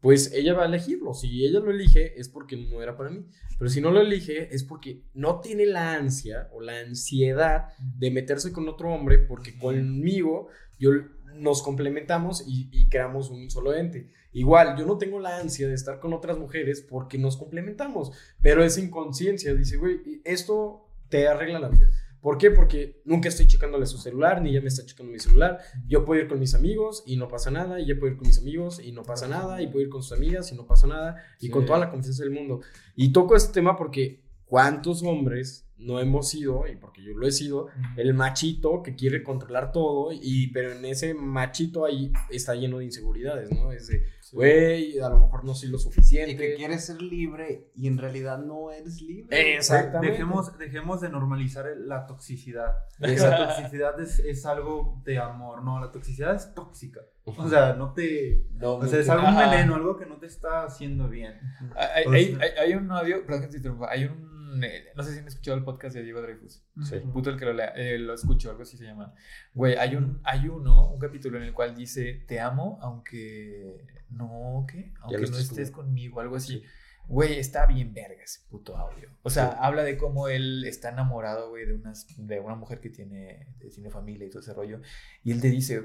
pues 0.05 0.31
ella 0.35 0.53
va 0.53 0.61
a 0.61 0.67
elegirlo. 0.67 1.15
Si 1.15 1.47
ella 1.47 1.59
lo 1.61 1.71
elige 1.71 2.19
es 2.19 2.29
porque 2.29 2.55
no 2.55 2.79
era 2.79 2.95
para 2.95 3.09
mí. 3.09 3.25
Pero 3.57 3.71
si 3.71 3.81
no 3.81 3.89
lo 3.89 4.01
elige 4.01 4.53
es 4.53 4.63
porque 4.63 5.01
no 5.15 5.39
tiene 5.39 5.65
la 5.65 5.95
ansia 5.95 6.47
o 6.53 6.61
la 6.61 6.77
ansiedad 6.77 7.69
de 7.79 8.11
meterse 8.11 8.51
con 8.51 8.69
otro 8.69 8.93
hombre 8.93 9.17
porque 9.17 9.57
conmigo 9.57 10.49
yo 10.77 10.91
nos 11.33 11.63
complementamos 11.63 12.43
y, 12.47 12.69
y 12.71 12.87
creamos 12.87 13.31
un 13.31 13.49
solo 13.49 13.73
ente. 13.73 14.11
Igual, 14.31 14.77
yo 14.77 14.85
no 14.85 14.99
tengo 14.99 15.19
la 15.19 15.39
ansia 15.39 15.67
de 15.67 15.73
estar 15.73 15.99
con 15.99 16.13
otras 16.13 16.37
mujeres 16.37 16.85
porque 16.87 17.17
nos 17.17 17.35
complementamos, 17.35 18.11
pero 18.43 18.63
esa 18.63 18.81
inconsciencia 18.81 19.55
dice, 19.55 19.77
güey, 19.77 20.21
esto 20.23 20.87
te 21.09 21.27
arregla 21.27 21.57
la 21.57 21.69
vida. 21.69 21.89
¿Por 22.25 22.39
qué? 22.39 22.49
Porque 22.49 23.03
nunca 23.05 23.29
estoy 23.29 23.45
checándole 23.45 23.85
su 23.85 23.99
celular, 23.99 24.41
ni 24.41 24.49
ella 24.49 24.61
me 24.61 24.69
está 24.69 24.83
checando 24.83 25.11
mi 25.11 25.19
celular. 25.19 25.59
Yo 25.85 26.05
puedo 26.05 26.19
ir 26.19 26.27
con 26.27 26.39
mis 26.39 26.55
amigos 26.55 27.03
y 27.05 27.17
no 27.17 27.27
pasa 27.27 27.51
nada, 27.51 27.79
y 27.79 27.83
ella 27.83 27.99
puede 27.99 28.13
ir 28.13 28.17
con 28.17 28.25
mis 28.25 28.39
amigos 28.39 28.81
y 28.83 28.93
no 28.93 29.03
pasa 29.03 29.27
nada, 29.27 29.61
y 29.61 29.67
puedo 29.67 29.81
ir 29.81 29.89
con 29.89 30.01
sus 30.01 30.17
amigas 30.17 30.51
y 30.51 30.55
no 30.55 30.65
pasa 30.65 30.87
nada, 30.87 31.17
y 31.39 31.51
con 31.51 31.67
toda 31.67 31.77
la 31.77 31.91
confianza 31.91 32.23
del 32.23 32.31
mundo. 32.31 32.61
Y 32.95 33.13
toco 33.13 33.35
este 33.35 33.53
tema 33.53 33.77
porque 33.77 34.23
cuántos 34.45 35.03
hombres 35.03 35.64
no 35.77 35.99
hemos 35.99 36.29
sido, 36.29 36.67
y 36.67 36.75
porque 36.77 37.03
yo 37.03 37.13
lo 37.13 37.27
he 37.27 37.31
sido, 37.31 37.67
el 37.97 38.13
machito 38.13 38.81
que 38.81 38.95
quiere 38.95 39.23
controlar 39.23 39.71
todo, 39.71 40.11
y 40.13 40.47
pero 40.47 40.71
en 40.71 40.85
ese 40.85 41.13
machito 41.13 41.85
ahí 41.85 42.11
está 42.29 42.55
lleno 42.55 42.77
de 42.79 42.85
inseguridades, 42.85 43.51
¿no? 43.51 43.71
Es 43.71 43.87
de, 43.87 44.03
güey, 44.31 44.99
a 44.99 45.09
lo 45.09 45.19
mejor 45.19 45.43
no 45.43 45.53
soy 45.53 45.69
lo 45.69 45.75
Y 45.75 45.79
que 45.79 45.83
suficiente. 45.83 46.55
quieres 46.55 46.85
ser 46.85 47.01
libre 47.01 47.71
y 47.75 47.87
en 47.87 47.97
realidad 47.97 48.37
no 48.39 48.71
eres 48.71 49.01
libre. 49.01 49.55
Exactamente. 49.55 50.11
Dejemos, 50.13 50.57
dejemos 50.57 51.01
de 51.01 51.09
normalizar 51.09 51.67
el- 51.67 51.87
la 51.89 52.05
toxicidad. 52.07 52.73
La 52.99 53.47
toxicidad 53.49 53.99
es, 53.99 54.19
es 54.19 54.45
algo 54.45 55.01
de 55.03 55.17
amor, 55.19 55.61
no, 55.63 55.79
la 55.79 55.91
toxicidad 55.91 56.35
es 56.35 56.53
tóxica. 56.53 57.01
O 57.25 57.49
sea, 57.49 57.73
no 57.73 57.91
te... 57.93 58.45
No, 58.53 58.75
O 58.75 58.85
sea, 58.85 58.99
es 58.99 59.09
algo 59.09 59.25
veneno, 59.37 59.75
algo 59.75 59.97
que 59.97 60.05
no 60.05 60.17
te 60.17 60.27
está 60.27 60.63
haciendo 60.63 61.09
bien. 61.09 61.33
Hay, 61.75 62.03
hay, 62.13 62.37
hay- 62.39 62.57
hay 62.59 62.73
un 62.75 62.89
audio, 62.91 63.25
perdón 63.25 63.41
que 63.41 63.47
te 63.47 63.57
interrumpa, 63.57 63.89
hay 63.91 64.05
un, 64.05 64.34
no 64.55 65.03
sé 65.03 65.13
si 65.13 65.19
han 65.19 65.27
escuchado 65.27 65.57
el 65.57 65.63
podcast 65.63 65.95
de 65.95 66.03
Diego 66.03 66.21
Dreyfus. 66.21 66.63
Sí. 66.83 66.99
Puto 67.13 67.29
el 67.29 67.37
que 67.37 67.45
lo, 67.45 67.53
lea, 67.53 67.73
eh, 67.75 67.97
lo 67.97 68.13
escucho, 68.13 68.49
algo 68.49 68.63
así 68.63 68.77
se 68.77 68.85
llama. 68.85 69.13
Güey, 69.53 69.75
hay, 69.75 69.95
un, 69.95 70.19
hay 70.23 70.47
uno, 70.47 70.89
un 70.89 70.99
capítulo 70.99 71.37
en 71.37 71.43
el 71.43 71.53
cual 71.53 71.75
dice, 71.75 72.23
te 72.27 72.39
amo 72.39 72.79
aunque 72.81 73.85
no, 74.09 74.65
¿qué? 74.69 74.93
Aunque 75.01 75.17
no 75.19 75.23
estés 75.25 75.51
estés 75.51 75.71
conmigo. 75.71 76.19
algo 76.19 76.35
así. 76.35 76.63
Güey, 77.07 77.37
está 77.37 77.67
bien 77.67 77.93
verga 77.93 78.23
ese 78.23 78.39
puto 78.49 78.75
audio. 78.75 79.09
O 79.21 79.29
sea, 79.29 79.49
habla 79.49 79.83
de 79.83 79.95
cómo 79.97 80.27
él 80.27 80.63
está 80.65 80.89
enamorado, 80.89 81.49
güey, 81.49 81.65
de, 81.67 81.73
unas, 81.73 82.07
de 82.17 82.39
una 82.39 82.55
mujer 82.55 82.79
que 82.79 82.89
tiene, 82.89 83.55
que 83.59 83.69
tiene 83.69 83.91
familia 83.91 84.25
y 84.25 84.29
todo 84.29 84.41
ese 84.41 84.53
rollo. 84.53 84.81
Y 85.23 85.31
él 85.31 85.39
te 85.39 85.49
dice, 85.49 85.83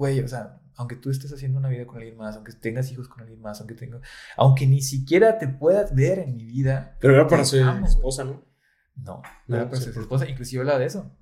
güey, 0.00 0.20
o 0.20 0.28
sea, 0.28 0.58
aunque 0.76 0.96
tú 0.96 1.10
estés 1.10 1.30
haciendo 1.30 1.58
una 1.58 1.68
vida 1.68 1.86
con 1.86 1.98
alguien 1.98 2.16
más, 2.16 2.36
aunque 2.36 2.52
tengas 2.54 2.90
hijos 2.90 3.06
con 3.06 3.20
alguien 3.20 3.38
más, 3.38 3.60
aunque 3.60 3.74
tenga, 3.74 4.00
aunque 4.38 4.66
ni 4.66 4.80
siquiera 4.80 5.36
te 5.38 5.46
puedas 5.46 5.94
ver 5.94 6.20
en 6.20 6.36
mi 6.36 6.46
vida. 6.46 6.96
Pero 7.00 7.14
era 7.14 7.28
para 7.28 7.44
su 7.44 7.58
esposa, 7.58 8.24
¿no? 8.24 8.42
No, 8.96 9.20
no 9.46 9.56
era 9.56 9.68
para 9.68 9.80
su 9.80 9.90
esposa, 9.90 10.26
inclusive 10.26 10.62
habla 10.62 10.78
de 10.78 10.86
eso. 10.86 11.14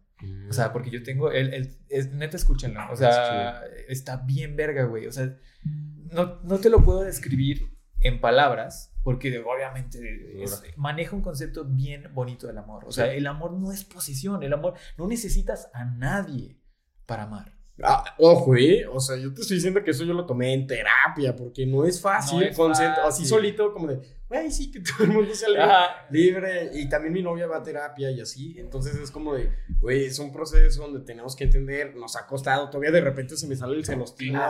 O 0.48 0.52
sea, 0.52 0.72
porque 0.72 0.90
yo 0.90 1.02
tengo, 1.02 1.32
el, 1.32 1.52
el, 1.54 1.76
es, 1.88 2.12
neta, 2.12 2.36
escúchenlo. 2.36 2.80
O 2.90 2.96
sea, 2.96 3.62
está 3.88 4.18
bien 4.18 4.54
verga, 4.54 4.84
güey. 4.84 5.08
O 5.08 5.12
sea, 5.12 5.36
no, 5.64 6.40
no 6.42 6.58
te 6.58 6.70
lo 6.70 6.84
puedo 6.84 7.02
describir 7.02 7.76
en 8.00 8.20
palabras, 8.20 8.94
porque 9.02 9.36
obviamente 9.40 10.36
maneja 10.76 11.16
un 11.16 11.22
concepto 11.22 11.64
bien 11.64 12.14
bonito 12.14 12.46
del 12.46 12.58
amor. 12.58 12.84
O 12.86 12.92
sea, 12.92 13.12
el 13.12 13.26
amor 13.26 13.52
no 13.54 13.72
es 13.72 13.82
posición, 13.82 14.44
el 14.44 14.52
amor, 14.52 14.74
no 14.96 15.08
necesitas 15.08 15.68
a 15.74 15.84
nadie 15.84 16.60
para 17.06 17.24
amar. 17.24 17.57
Ah, 17.82 18.14
ojo, 18.18 18.56
eh. 18.56 18.86
O 18.92 19.00
sea, 19.00 19.16
yo 19.16 19.32
te 19.32 19.42
estoy 19.42 19.56
diciendo 19.56 19.82
que 19.82 19.92
eso 19.92 20.04
yo 20.04 20.12
lo 20.12 20.26
tomé 20.26 20.52
en 20.52 20.66
terapia, 20.66 21.34
porque 21.36 21.64
no 21.66 21.84
es 21.84 22.00
fácil, 22.00 22.50
así 23.04 23.24
solito, 23.24 23.72
como 23.72 23.86
de, 23.86 24.00
güey, 24.28 24.50
sí, 24.50 24.70
que 24.70 24.80
todo 24.80 25.04
el 25.04 25.10
mundo 25.10 25.34
sea 25.34 26.06
libre, 26.10 26.70
Y 26.74 26.88
también 26.88 27.12
mi 27.12 27.22
novia 27.22 27.46
va 27.46 27.58
a 27.58 27.62
terapia 27.62 28.10
y 28.10 28.20
así. 28.20 28.56
Entonces 28.58 28.96
es 28.96 29.10
como 29.10 29.34
de, 29.34 29.50
güey, 29.80 30.06
es 30.06 30.18
un 30.18 30.32
proceso 30.32 30.82
donde 30.82 31.00
tenemos 31.00 31.36
que 31.36 31.44
entender, 31.44 31.94
nos 31.96 32.16
ha 32.16 32.26
costado, 32.26 32.68
todavía 32.68 32.90
de 32.90 33.00
repente 33.00 33.36
se 33.36 33.46
me 33.46 33.56
sale 33.56 33.76
el 33.76 33.84
celostino 33.84 34.40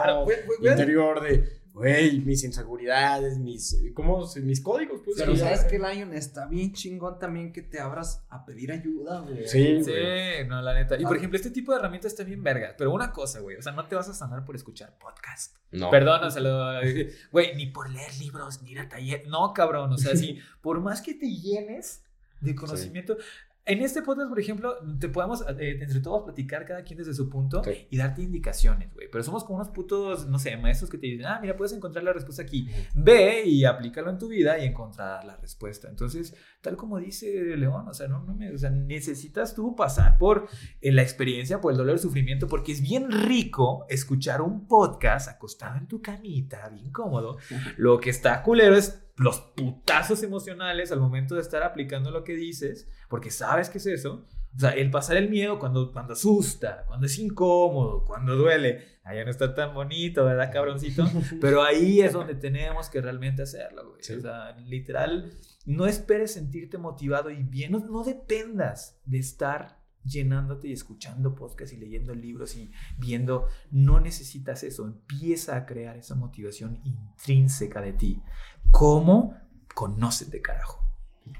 interior 0.61 1.21
de, 1.21 1.61
güey, 1.79 2.21
mis 2.21 2.45
inseguridades, 2.45 3.39
mis, 3.39 3.81
¿cómo? 3.95 4.29
Mis 4.43 4.61
códigos, 4.61 5.01
pues. 5.05 5.17
Pero 5.17 5.37
sabes 5.37 5.65
que 5.65 5.79
Lion 5.79 6.13
está 6.13 6.47
bien 6.47 6.73
chingón 6.73 7.19
también 7.19 7.53
que 7.53 7.63
te 7.63 7.81
abras 7.81 8.25
a 8.29 8.45
pedir 8.45 8.73
ayuda, 8.73 9.21
güey. 9.21 9.47
Sí, 9.47 9.83
sí, 9.85 9.93
no, 10.47 10.61
la 10.61 10.75
neta. 10.75 10.97
Y 10.99 11.05
por 11.05 11.17
ejemplo, 11.17 11.37
este 11.37 11.51
tipo 11.51 11.73
de 11.73 11.79
herramientas 11.79 12.13
está 12.13 12.25
bien 12.25 12.43
verga. 12.43 12.75
Pero 12.77 12.93
una 12.93 13.13
cosa, 13.13 13.41
güey, 13.41 13.57
o 13.57 13.63
sea, 13.63 13.73
no 13.73 13.87
te 13.87 13.95
vas 13.95 14.09
a 14.09 14.15
sanar 14.15 14.45
por 14.45 14.57
escuchar 14.57 14.99
podcast. 14.99 15.57
No. 15.71 15.91
Perdón, 15.91 16.25
o 16.25 16.31
sea, 16.31 16.43
güey, 17.33 17.57
ni 17.57 17.67
por 17.67 17.89
leer 17.89 18.15
libros, 18.19 18.61
ni 18.63 18.73
ir 18.73 18.81
a 18.81 18.89
taller. 18.89 19.27
No, 19.29 19.53
cabrón, 19.55 19.93
o 19.93 19.99
sea, 19.99 20.17
sí, 20.17 20.39
por 20.61 20.81
más 20.81 21.01
que 21.01 21.15
te 21.15 21.31
llenes 21.31 22.03
de 22.41 22.55
conocimiento, 22.55 23.17
en 23.69 23.83
este 23.83 24.01
podcast, 24.01 24.31
por 24.31 24.41
ejemplo, 24.41 24.79
te 24.99 25.11
podemos 25.11 25.43
eh, 25.59 25.79
entre 25.81 26.01
todos 26.01 26.25
platicar 26.25 26.65
cada 26.65 26.83
quien 26.83 26.99
desde 26.99 27.13
su 27.13 27.29
punto 27.29 27.61
y 27.91 27.99
darte 27.99 28.23
indicaciones, 28.23 28.93
güey. 28.95 29.09
Pero 29.13 29.23
somos 29.23 29.45
como 29.45 29.57
unos 29.57 29.69
putos, 29.69 30.27
no 30.27 30.39
sé, 30.39 30.57
maestros 30.57 30.91
que 30.91 30.97
te 30.97 31.07
dicen, 31.07 31.27
ah, 31.27 31.39
mira, 31.41 31.55
puedes 31.55 31.75
encontrar 31.75 32.03
la 32.03 32.15
respuesta 32.15 32.43
aquí. 32.43 32.67
Ve 32.95 33.45
y 33.45 33.67
aplícalo 33.67 34.11
en 34.11 34.17
tu 34.17 34.29
vida 34.29 34.59
y 34.59 34.65
encontrar 34.65 35.23
la 35.27 35.37
respuesta. 35.37 35.89
Entonces, 35.89 36.35
tal 36.63 36.77
como 36.77 36.99
dice 36.99 37.57
León, 37.57 37.87
o 37.89 37.93
sea, 37.93 38.09
no, 38.09 38.23
no 38.23 38.35
me, 38.35 38.51
o 38.53 38.59
sea, 38.59 38.71
necesitas 38.71 39.55
tú 39.55 39.77
pasar 39.77 40.17
por 40.17 40.49
eh, 40.81 40.91
la 40.91 41.03
experiencia, 41.03 41.61
por 41.61 41.73
el 41.73 41.79
dolor, 41.79 41.93
el 41.93 42.01
sufrimiento, 42.01 42.47
porque 42.47 42.73
es 42.73 42.81
bien 42.81 43.11
rico 43.11 43.85
escuchar 43.91 44.41
un 44.41 44.67
podcast 44.67 45.29
acostado 45.29 45.77
en 45.77 45.87
tu 45.87 46.01
camita, 46.01 46.71
bien 46.71 46.91
cómodo. 46.91 47.37
Lo 47.77 48.01
que 48.01 48.09
está 48.09 48.43
culero 48.43 48.77
es 48.77 49.08
los 49.19 49.41
putazos 49.41 50.23
emocionales 50.23 50.93
al 50.93 51.01
momento 51.01 51.35
de 51.35 51.43
estar 51.43 51.63
aplicando 51.63 52.11
lo 52.11 52.25
que 52.25 52.35
dices, 52.35 52.89
porque 53.09 53.31
sabes 53.31 53.69
que 53.69 53.79
es 53.79 53.87
eso. 53.87 54.27
O 54.57 54.61
sea, 54.61 54.71
el 54.71 54.91
pasar 54.91 55.17
el 55.17 55.29
miedo 55.29 55.59
cuando, 55.59 55.93
cuando 55.93 56.15
asusta, 56.15 56.85
cuando 56.87 57.07
es 57.07 57.19
incómodo, 57.19 58.05
cuando 58.05 58.35
duele, 58.37 58.99
allá 59.05 59.25
no 59.25 59.31
está 59.31 59.55
tan 59.55 59.75
bonito, 59.75 60.25
¿verdad, 60.25 60.53
cabroncito? 60.53 61.05
Pero 61.41 61.63
ahí 61.63 62.01
es 62.01 62.13
donde 62.13 62.35
tenemos 62.35 62.89
que 62.89 63.01
realmente 63.01 63.43
hacerlo, 63.43 63.91
güey. 63.91 64.01
O 64.01 64.21
sea, 64.21 64.57
literal, 64.57 65.33
no 65.67 65.87
esperes 65.87 66.33
sentirte 66.33 66.79
motivado 66.79 67.31
y 67.31 67.43
bien, 67.43 67.73
no, 67.73 67.81
no 67.81 68.05
dependas 68.05 69.01
de 69.05 69.19
estar 69.19 69.79
llenándote 70.05 70.69
y 70.69 70.73
escuchando 70.73 71.35
podcasts 71.35 71.75
y 71.75 71.79
leyendo 71.79 72.15
libros 72.15 72.57
y 72.57 72.71
viendo, 72.99 73.47
no 73.71 74.01
necesitas 74.01 74.63
eso, 74.65 74.87
empieza 74.87 75.57
a 75.57 75.67
crear 75.67 75.97
esa 75.97 76.15
motivación 76.15 76.81
intrínseca 76.85 77.81
de 77.81 77.93
ti. 77.93 78.23
¿Cómo? 78.71 79.37
Conócete, 79.75 80.41
carajo. 80.43 80.83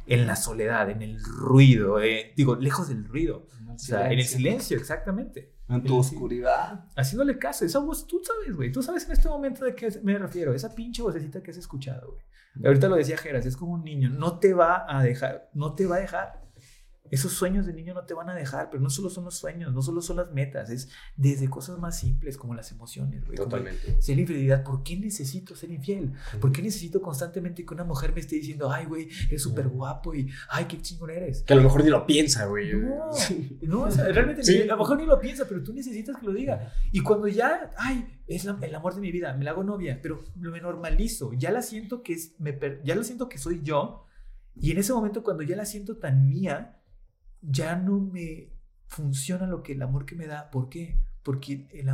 En 0.07 0.27
la 0.27 0.37
soledad, 0.37 0.91
en 0.91 1.03
el 1.03 1.23
ruido, 1.23 2.01
eh, 2.01 2.33
digo, 2.37 2.57
lejos 2.57 2.89
del 2.89 3.05
ruido, 3.05 3.47
o 3.75 3.79
sea, 3.79 4.11
en 4.11 4.19
el 4.19 4.25
silencio, 4.25 4.77
exactamente. 4.77 5.55
En 5.69 5.83
tu 5.83 5.99
oscuridad. 5.99 6.87
Haciéndole 6.97 7.39
caso. 7.39 7.65
Esa 7.65 7.79
voz, 7.79 8.07
tú 8.07 8.21
sabes, 8.25 8.57
güey. 8.57 8.73
Tú 8.73 8.83
sabes 8.83 9.05
en 9.05 9.13
este 9.13 9.29
momento 9.29 9.65
de 9.65 9.75
qué 9.75 10.01
me 10.03 10.19
refiero. 10.19 10.55
Esa 10.55 10.75
pinche 10.75 11.03
vocecita 11.03 11.43
que 11.43 11.51
has 11.51 11.59
escuchado, 11.59 12.13
güey. 12.13 12.25
Ahorita 12.65 12.89
lo 12.89 12.97
decía 12.97 13.17
Geras, 13.17 13.47
es 13.47 13.57
como 13.57 13.75
un 13.75 13.85
niño. 13.85 14.11
No 14.11 14.39
te 14.39 14.55
va 14.55 14.85
a 14.89 15.03
dejar, 15.03 15.51
no 15.55 15.75
te 15.75 15.87
va 15.87 15.97
a 15.97 16.01
dejar 16.01 16.48
esos 17.11 17.33
sueños 17.33 17.67
de 17.67 17.73
niño 17.73 17.95
no 17.95 18.05
te 18.05 18.15
van 18.15 18.29
a 18.29 18.35
dejar, 18.35 18.71
pero 18.71 18.83
no 18.83 18.91
solo 18.91 19.11
son 19.11 19.25
los 19.25 19.37
sueños, 19.37 19.73
no 19.73 19.83
solo 19.83 20.01
son 20.01 20.17
las 20.17 20.33
metas, 20.33 20.71
es 20.71 20.89
desde 21.17 21.49
cosas 21.49 21.79
más 21.79 21.99
simples 21.99 22.37
como 22.37 22.55
las 22.55 22.71
emociones, 22.73 23.25
güey. 23.25 23.37
Totalmente. 23.37 24.01
Ser 24.01 24.19
infidelidad, 24.19 24.65
¿por 24.65 24.83
qué 24.83 24.97
necesito 24.97 25.55
ser 25.55 25.71
infiel? 25.71 26.13
¿Por 26.41 26.53
qué 26.53 26.63
necesito 26.63 27.01
constantemente 27.01 27.65
que 27.65 27.75
una 27.75 27.85
mujer 27.85 28.13
me 28.13 28.21
esté 28.21 28.37
diciendo, 28.37 28.71
ay, 28.71 28.87
güey, 28.87 29.09
eres 29.29 29.43
súper 29.43 29.69
guapo 29.69 30.15
y, 30.15 30.31
ay, 30.51 30.67
qué 30.67 30.81
chingón 30.81 31.11
eres? 31.11 31.43
Que 31.43 31.53
a 31.53 31.57
lo 31.57 31.63
mejor 31.63 31.85
ni 31.85 31.91
lo 31.91 32.07
piensa, 32.07 32.47
güey. 32.47 32.73
No, 32.73 33.11
no 33.63 33.83
o 33.83 33.91
sea, 33.91 34.05
realmente 34.09 34.43
a 34.63 34.67
lo 34.67 34.79
mejor 34.79 34.99
ni 34.99 35.07
lo 35.07 35.19
piensa, 35.19 35.45
pero 35.49 35.63
tú 35.63 35.73
necesitas 35.73 36.17
que 36.17 36.27
lo 36.27 36.33
diga. 36.33 36.73
Y 36.93 37.01
cuando 37.01 37.29
ya, 37.29 37.71
ay, 37.77 38.19
es 38.27 38.45
el 38.45 38.75
amor 38.75 38.95
de 38.95 39.01
mi 39.01 39.11
vida, 39.11 39.35
me 39.35 39.45
la 39.45 39.53
hago 39.53 39.65
novia, 39.65 40.01
pero 40.03 40.23
me 40.37 40.61
normalizo, 40.61 41.33
ya 41.33 41.51
la 41.51 41.63
siento 41.63 42.03
que 42.03 42.13
es, 42.13 42.35
me, 42.39 42.59
ya 42.85 42.95
la 42.95 43.05
siento 43.05 43.29
que 43.29 43.39
soy 43.39 43.63
yo. 43.63 44.05
Y 44.61 44.73
en 44.73 44.79
ese 44.79 44.93
momento, 44.93 45.23
cuando 45.23 45.43
ya 45.43 45.57
la 45.57 45.65
siento 45.65 45.97
tan 45.97 46.29
mía, 46.29 46.78
ya 47.43 47.77
no 47.77 48.01
me 48.01 48.53
funciona 48.87 49.47
lo 49.47 49.63
que 49.63 49.73
el 49.73 49.83
amor 49.83 50.07
que 50.07 50.17
me 50.17 50.27
da. 50.27 50.51
¿Por 50.51 50.69
qué? 50.69 50.99
Porque 51.23 51.69
el 51.73 51.89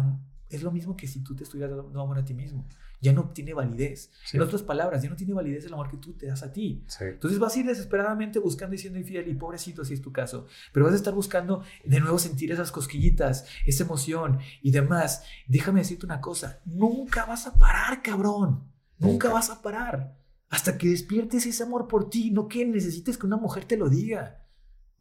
es 0.55 0.63
lo 0.63 0.71
mismo 0.71 0.97
que 0.97 1.09
si 1.09 1.21
tú 1.21 1.35
te 1.35 1.45
estuvieras 1.45 1.77
dando 1.77 2.01
amor 2.01 2.19
a 2.19 2.25
ti 2.25 2.35
mismo. 2.35 2.67
Ya 3.01 3.13
no 3.13 3.31
tiene 3.31 3.53
validez. 3.53 4.11
En 4.33 4.41
otras 4.41 4.63
palabras, 4.63 5.03
ya 5.03 5.11
no 5.11 5.17
tiene 5.17 5.35
validez 5.35 5.67
el 5.67 5.75
amor 5.75 5.91
que 5.91 5.99
tú 5.99 6.15
te 6.15 6.27
das 6.27 6.43
a 6.43 6.53
ti. 6.53 6.85
Entonces 7.01 7.39
vas 7.39 7.55
a 7.55 7.59
ir 7.59 7.67
desesperadamente 7.67 8.39
buscando 8.39 8.75
y 8.75 8.79
siendo 8.79 8.99
infiel 8.99 9.29
y 9.29 9.35
pobrecito 9.35 9.85
si 9.85 9.93
es 9.95 10.01
tu 10.01 10.13
caso. 10.13 10.47
Pero 10.73 10.87
vas 10.87 10.95
a 10.95 10.97
estar 10.97 11.13
buscando 11.13 11.63
de 11.85 12.01
nuevo 12.01 12.19
sentir 12.19 12.51
esas 12.51 12.73
cosquillitas, 12.73 13.47
esa 13.67 13.85
emoción 13.85 14.39
y 14.63 14.71
demás. 14.71 15.25
Déjame 15.47 15.81
decirte 15.81 16.07
una 16.07 16.21
cosa. 16.21 16.61
Nunca 16.65 17.27
vas 17.27 17.47
a 17.47 17.59
parar, 17.59 18.01
cabrón. 18.03 18.65
Nunca 18.99 19.29
vas 19.29 19.51
a 19.51 19.61
parar. 19.61 20.17
Hasta 20.49 20.79
que 20.79 20.89
despiertes 20.89 21.45
ese 21.45 21.63
amor 21.63 21.89
por 21.89 22.09
ti. 22.09 22.31
No 22.31 22.49
que 22.49 22.65
necesites 22.65 23.19
que 23.19 23.27
una 23.27 23.37
mujer 23.37 23.67
te 23.67 23.77
lo 23.77 23.91
diga. 23.91 24.44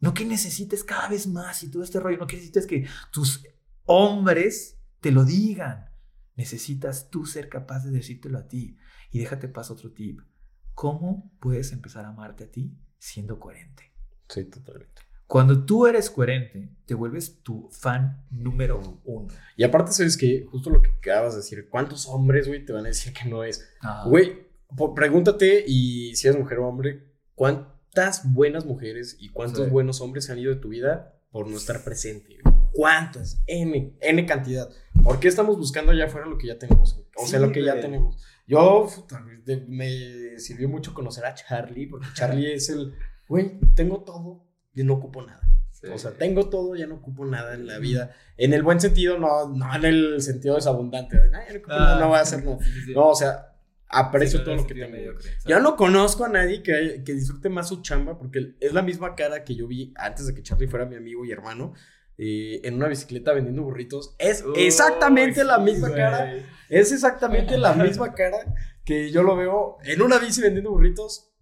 No 0.04 0.12
que 0.12 0.26
necesites 0.26 0.84
cada 0.84 1.08
vez 1.08 1.26
más 1.26 1.62
y 1.62 1.70
todo 1.70 1.82
este 1.82 1.98
rollo, 1.98 2.18
no 2.18 2.26
que 2.26 2.36
necesites 2.36 2.66
que 2.66 2.86
tus 3.10 3.42
hombres 3.86 4.78
te 5.00 5.10
lo 5.10 5.24
digan. 5.24 5.88
Necesitas 6.36 7.08
tú 7.08 7.24
ser 7.24 7.48
capaz 7.48 7.84
de 7.84 7.90
decírtelo 7.90 8.38
a 8.38 8.46
ti. 8.46 8.76
Y 9.10 9.20
déjate 9.20 9.48
pasar 9.48 9.78
otro 9.78 9.92
tip. 9.92 10.20
¿Cómo 10.74 11.32
puedes 11.40 11.72
empezar 11.72 12.04
a 12.04 12.08
amarte 12.08 12.44
a 12.44 12.50
ti 12.50 12.76
siendo 12.98 13.40
coherente? 13.40 13.94
Sí, 14.28 14.44
totalmente. 14.44 15.00
Cuando 15.26 15.64
tú 15.64 15.86
eres 15.86 16.10
coherente, 16.10 16.76
te 16.84 16.92
vuelves 16.92 17.42
tu 17.42 17.70
fan 17.70 18.26
número 18.30 19.00
uno. 19.04 19.28
Y 19.56 19.64
aparte, 19.64 19.92
sabes 19.92 20.18
que 20.18 20.44
justo 20.50 20.68
lo 20.68 20.82
que 20.82 20.90
acabas 20.90 21.32
de 21.32 21.38
decir, 21.38 21.68
¿cuántos 21.70 22.06
hombres, 22.06 22.46
güey, 22.46 22.62
te 22.64 22.74
van 22.74 22.84
a 22.84 22.88
decir 22.88 23.14
que 23.14 23.26
no 23.26 23.42
es? 23.42 23.66
Güey, 24.04 24.48
pregúntate 24.94 25.64
y 25.66 26.14
si 26.14 26.28
eres 26.28 26.38
mujer 26.38 26.58
o 26.58 26.68
hombre, 26.68 27.14
¿cuánto 27.34 27.73
cuántas 27.94 28.32
buenas 28.32 28.66
mujeres 28.66 29.16
y 29.20 29.28
cuántos 29.28 29.70
buenos 29.70 30.00
hombres 30.00 30.28
han 30.28 30.38
ido 30.38 30.52
de 30.52 30.60
tu 30.60 30.70
vida 30.70 31.14
por 31.30 31.46
no 31.46 31.56
estar 31.56 31.84
presente. 31.84 32.38
¿Cuántas? 32.72 33.40
N, 33.46 33.94
N 34.00 34.26
cantidad. 34.26 34.68
¿Por 35.04 35.20
qué 35.20 35.28
estamos 35.28 35.56
buscando 35.56 35.92
allá 35.92 36.06
afuera 36.06 36.26
lo 36.26 36.36
que 36.36 36.48
ya 36.48 36.58
tenemos? 36.58 37.00
O 37.16 37.26
sea, 37.26 37.38
lo 37.38 37.52
que 37.52 37.62
ya 37.62 37.78
tenemos. 37.80 38.20
Yo 38.48 38.88
me 39.68 40.38
sirvió 40.38 40.68
mucho 40.68 40.92
conocer 40.92 41.24
a 41.24 41.34
Charlie, 41.34 41.86
porque 41.86 42.08
Charlie 42.14 42.54
es 42.54 42.68
el, 42.68 42.94
güey, 43.28 43.60
tengo 43.76 44.02
todo 44.02 44.44
y 44.74 44.82
no 44.82 44.94
ocupo 44.94 45.22
nada. 45.22 45.40
O 45.92 45.98
sea, 45.98 46.12
tengo 46.12 46.48
todo, 46.48 46.74
ya 46.74 46.86
no 46.86 46.96
ocupo 46.96 47.24
nada 47.26 47.54
en 47.54 47.66
la 47.66 47.78
vida. 47.78 48.10
En 48.36 48.54
el 48.54 48.64
buen 48.64 48.80
sentido, 48.80 49.18
no, 49.18 49.48
no 49.48 49.72
en 49.72 49.84
el 49.84 50.20
sentido 50.20 50.56
desabundante. 50.56 51.16
no, 51.16 51.38
ah, 51.68 51.98
no 52.00 52.08
voy 52.08 52.18
a 52.18 52.22
hacer 52.22 52.44
nada. 52.44 52.58
No, 52.92 53.10
o 53.10 53.14
sea, 53.14 53.53
aprecio 53.88 54.42
todo 54.42 54.56
lo 54.56 54.66
que 54.66 54.74
tengo. 54.74 54.96
Yo 55.46 55.60
no 55.60 55.76
conozco 55.76 56.24
a 56.24 56.28
nadie 56.28 56.62
que, 56.62 57.02
que, 57.04 57.12
disfrute 57.12 57.48
más 57.48 57.68
su 57.68 57.82
chamba 57.82 58.18
porque 58.18 58.54
es 58.60 58.72
la 58.72 58.82
misma 58.82 59.14
cara 59.14 59.44
que 59.44 59.54
yo 59.54 59.66
vi 59.66 59.92
antes 59.96 60.26
de 60.26 60.34
que 60.34 60.42
Charlie 60.42 60.68
fuera 60.68 60.86
mi 60.86 60.96
amigo 60.96 61.24
y 61.24 61.32
hermano. 61.32 61.74
Eh, 62.16 62.60
en 62.62 62.74
una 62.74 62.86
bicicleta 62.86 63.32
vendiendo 63.32 63.62
burritos. 63.62 64.14
Es 64.18 64.44
exactamente 64.56 65.42
la 65.42 65.58
misma 65.58 65.92
cara. 65.92 66.32
Es 66.68 66.92
exactamente 66.92 67.58
la 67.58 67.74
misma 67.74 68.14
cara 68.14 68.38
que 68.84 69.10
yo 69.10 69.22
lo 69.22 69.36
veo 69.36 69.78
en 69.82 70.00
una 70.00 70.18
bici 70.18 70.40
vendiendo 70.40 70.70
burritos 70.70 71.33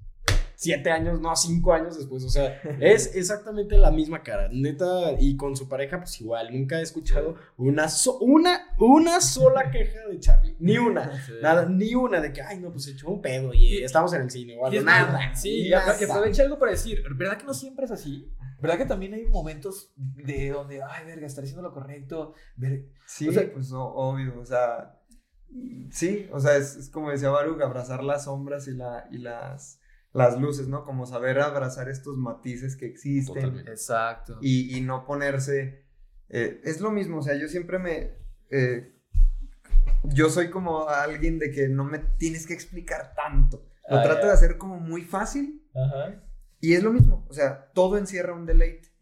siete 0.63 0.93
años, 0.93 1.21
no, 1.21 1.35
cinco 1.35 1.73
años 1.73 1.99
después. 1.99 2.23
O 2.23 2.29
sea, 2.29 2.61
es 2.81 3.11
exactamente 3.17 3.77
la 3.77 3.91
misma 3.91 4.23
cara. 4.23 4.49
Neta, 4.53 5.13
y 5.19 5.37
con 5.37 5.57
su 5.57 5.69
pareja, 5.69 5.99
pues 5.99 6.21
igual. 6.21 6.53
Nunca 6.53 6.79
he 6.79 6.83
escuchado 6.83 7.35
una, 7.57 7.89
una, 8.21 8.69
una 8.79 9.21
sola 9.21 9.73
queja 9.73 10.07
de 10.09 10.21
Charlie. 10.21 10.57
Ni 10.61 10.79
una. 10.79 11.11
Nada, 11.43 11.67
ni 11.67 11.97
una 11.97 12.21
de 12.21 12.33
que, 12.33 12.43
ay, 12.43 12.61
no, 12.61 12.71
pues 12.71 12.87
echó 12.87 13.09
un 13.09 13.21
pedo 13.21 13.53
y 13.53 13.83
estamos 13.83 14.13
en 14.13 14.23
el 14.23 14.31
cine 14.31 14.57
o 14.57 14.65
algo. 14.65 14.81
Nada. 14.83 15.35
Sí, 15.35 15.69
y, 15.69 15.73
aprovecha 15.73 16.45
algo 16.45 16.61
para 16.61 16.71
decir, 16.71 17.03
¿verdad 17.17 17.37
que 17.37 17.45
no 17.45 17.55
siempre 17.55 17.87
es 17.87 17.91
así? 17.91 18.31
¿Verdad 18.61 18.79
que 18.79 18.87
también 18.87 19.15
hay 19.15 19.27
momentos 19.27 19.93
de 19.97 20.51
donde, 20.51 20.81
ay, 20.81 21.05
verga, 21.05 21.27
estar 21.27 21.43
haciendo 21.43 21.63
lo 21.63 21.73
correcto? 21.73 22.35
Sí, 23.05 23.31
pues 23.53 23.73
obvio, 23.73 24.39
o 24.39 24.45
sea, 24.45 25.01
sí, 25.91 26.29
o 26.31 26.39
sea, 26.39 26.57
es, 26.57 26.89
como 26.91 27.11
decía 27.11 27.31
Baruch, 27.31 27.61
abrazar 27.61 28.05
las 28.05 28.25
sombras 28.27 28.69
y, 28.69 28.75
la, 28.75 29.09
y 29.11 29.19
las, 29.19 29.82
las 30.13 30.41
luces, 30.41 30.69
¿no? 30.69 30.85
Como 30.85 31.07
saber 31.07 31.41
abrazar 31.41 31.89
estos 31.89 32.17
matices 32.17 32.77
que 32.77 32.87
existen. 32.87 33.61
Exacto. 33.69 34.39
Y, 34.43 34.81
no 34.83 35.05
ponerse, 35.05 35.87
eh, 36.29 36.61
es 36.65 36.81
lo 36.81 36.91
mismo, 36.91 37.19
o 37.19 37.23
sea, 37.23 37.35
yo 37.35 37.49
siempre 37.49 37.79
me, 37.79 38.19
eh, 38.51 38.95
yo 40.05 40.31
soy 40.31 40.51
como 40.51 40.89
alguien 40.89 41.39
de 41.39 41.51
que 41.51 41.69
no 41.69 41.85
me 41.85 41.99
tienes 41.99 42.47
que 42.47 42.55
explicar 42.55 43.15
tanto. 43.15 43.69
Lo 43.89 43.99
ah, 43.99 44.03
trato 44.03 44.27
de 44.27 44.33
hacer 44.33 44.59
como 44.59 44.79
muy 44.79 45.03
fácil. 45.03 45.69
Ajá. 45.75 46.23
Y 46.61 46.75
es 46.75 46.83
lo 46.83 46.93
mismo, 46.93 47.27
o 47.29 47.33
sea, 47.33 47.73
todo 47.73 47.99
encierra 47.99 48.35
un 48.35 48.47
deleite 48.47 48.93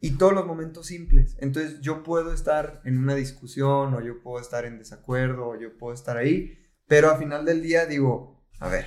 y 0.00 0.16
todos 0.16 0.32
los 0.32 0.46
momentos 0.46 0.86
simples. 0.86 1.36
Entonces 1.40 1.80
yo 1.80 2.04
puedo 2.04 2.32
estar 2.32 2.80
en 2.84 2.96
una 2.96 3.14
discusión 3.14 3.92
o 3.94 4.00
yo 4.00 4.22
puedo 4.22 4.40
estar 4.40 4.64
en 4.64 4.78
desacuerdo 4.78 5.48
o 5.48 5.58
yo 5.58 5.76
puedo 5.76 5.92
estar 5.92 6.16
ahí, 6.16 6.56
pero 6.86 7.10
al 7.10 7.18
final 7.18 7.44
del 7.44 7.60
día 7.60 7.86
digo, 7.86 8.46
a 8.60 8.68
ver, 8.68 8.86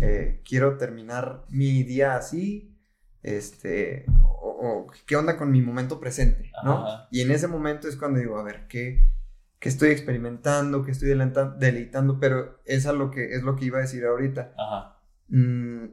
eh, 0.00 0.42
quiero 0.44 0.76
terminar 0.76 1.44
mi 1.48 1.82
día 1.82 2.16
así, 2.16 2.76
este, 3.22 4.06
o, 4.22 4.86
qué 5.06 5.16
onda 5.16 5.36
con 5.36 5.50
mi 5.50 5.60
momento 5.60 6.00
presente, 6.00 6.50
¿no? 6.64 6.86
Y 7.10 7.20
en 7.20 7.30
ese 7.30 7.48
momento 7.48 7.88
es 7.88 7.96
cuando 7.96 8.20
digo, 8.20 8.38
a 8.38 8.42
ver, 8.42 8.66
¿qué, 8.68 9.10
qué 9.58 9.68
estoy 9.68 9.90
experimentando, 9.90 10.84
qué 10.84 10.92
estoy 10.92 11.08
deleitando? 11.08 12.20
Pero 12.20 12.60
es, 12.64 12.84
lo 12.86 13.10
que, 13.10 13.34
es 13.34 13.42
lo 13.42 13.56
que 13.56 13.66
iba 13.66 13.78
a 13.78 13.82
decir 13.82 14.04
ahorita. 14.04 14.54
Ajá. 14.56 15.00
Mm, 15.28 15.86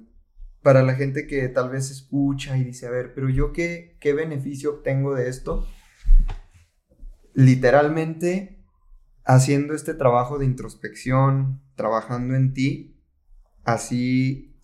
para 0.63 0.81
la 0.81 0.95
gente 0.95 1.27
que 1.27 1.47
tal 1.49 1.69
vez 1.69 1.91
escucha 1.91 2.57
y 2.57 2.63
dice, 2.63 2.87
a 2.87 2.91
ver, 2.91 3.13
pero 3.13 3.29
yo 3.29 3.51
qué, 3.51 3.97
qué 3.99 4.13
beneficio 4.13 4.75
tengo 4.83 5.13
de 5.13 5.27
esto? 5.27 5.67
Literalmente, 7.33 8.63
haciendo 9.25 9.73
este 9.73 9.93
trabajo 9.93 10.39
de 10.39 10.45
introspección, 10.45 11.61
trabajando 11.75 12.35
en 12.35 12.53
ti, 12.53 12.92
así, 13.63 14.55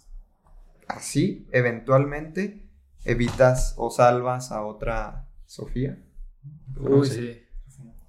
así, 0.87 1.47
eventualmente, 1.51 2.69
evitas 3.05 3.73
o 3.77 3.89
salvas 3.89 4.51
a 4.51 4.63
otra 4.63 5.29
Sofía. 5.45 5.97
Uy, 6.77 7.07
sí. 7.07 7.41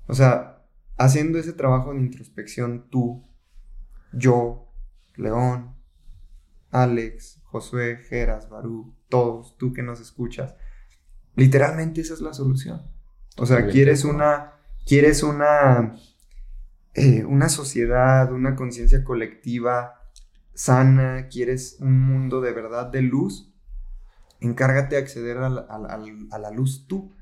O 0.07 0.15
sea, 0.15 0.63
haciendo 0.99 1.39
ese 1.39 1.53
trabajo 1.53 1.93
de 1.93 2.01
introspección, 2.01 2.89
tú, 2.91 3.25
yo, 4.13 4.71
León, 5.17 5.75
Alex, 6.71 7.41
Josué, 7.45 7.99
Geras, 8.09 8.49
Barú, 8.49 8.95
todos, 9.09 9.57
tú 9.57 9.73
que 9.73 9.83
nos 9.83 10.01
escuchas. 10.01 10.55
Literalmente 11.37 12.01
esa 12.01 12.15
es 12.15 12.21
la 12.21 12.35
solución. 12.35 12.83
O 13.37 13.47
sea, 13.47 13.67
quieres 13.69 14.05
una, 14.05 14.53
quieres 14.87 15.23
una, 15.23 15.97
eh, 16.95 17.25
una 17.25 17.49
sociedad, 17.49 18.31
una 18.33 18.55
conciencia 18.55 19.03
colectiva 19.03 20.00
sana, 20.61 21.29
quieres 21.29 21.79
un 21.81 21.99
mundo 22.01 22.43
de 22.43 22.53
verdad 22.53 22.87
de 22.87 23.01
luz, 23.01 23.51
encárgate 24.41 24.97
de 24.97 25.01
acceder 25.01 25.39
a 25.39 25.49
la, 25.49 26.51
luz 26.51 26.87
tú. 26.87 27.15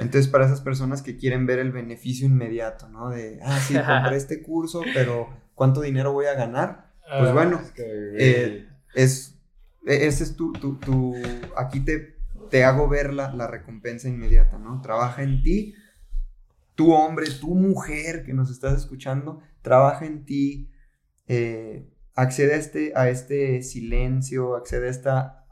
Entonces, 0.00 0.28
para 0.28 0.44
esas 0.44 0.60
personas 0.60 1.00
que 1.00 1.16
quieren 1.16 1.46
ver 1.46 1.58
el 1.58 1.72
beneficio 1.72 2.26
inmediato, 2.26 2.88
¿no? 2.88 3.08
De, 3.08 3.40
ah, 3.42 3.58
sí, 3.58 3.74
compré 3.86 4.16
este 4.16 4.42
curso, 4.42 4.82
pero 4.92 5.28
¿cuánto 5.54 5.80
dinero 5.80 6.12
voy 6.12 6.26
a 6.26 6.34
ganar? 6.34 6.92
Pues 7.18 7.30
ah, 7.30 7.32
bueno, 7.32 7.60
eh, 7.78 8.68
es 8.94 9.34
e-, 9.86 10.06
ese 10.06 10.24
es 10.24 10.36
tu, 10.36 10.52
tu, 10.52 10.76
tu 10.76 11.14
aquí 11.56 11.80
te, 11.80 12.18
te 12.50 12.64
hago 12.64 12.86
ver 12.86 13.14
la, 13.14 13.32
la, 13.32 13.46
recompensa 13.46 14.08
inmediata, 14.08 14.58
¿no? 14.58 14.82
Trabaja 14.82 15.22
en 15.22 15.42
ti, 15.42 15.74
tu 16.74 16.92
hombre, 16.92 17.26
tu 17.40 17.54
mujer 17.54 18.24
que 18.24 18.34
nos 18.34 18.50
estás 18.50 18.78
escuchando, 18.78 19.40
trabaja 19.62 20.04
en 20.04 20.26
ti, 20.26 20.70
eh, 21.26 21.90
accede 22.14 22.54
a 22.54 22.56
este, 22.56 22.92
a 22.96 23.08
este 23.08 23.62
silencio, 23.62 24.56
accede 24.56 24.86
a, 24.86 24.90
esta, 24.90 25.46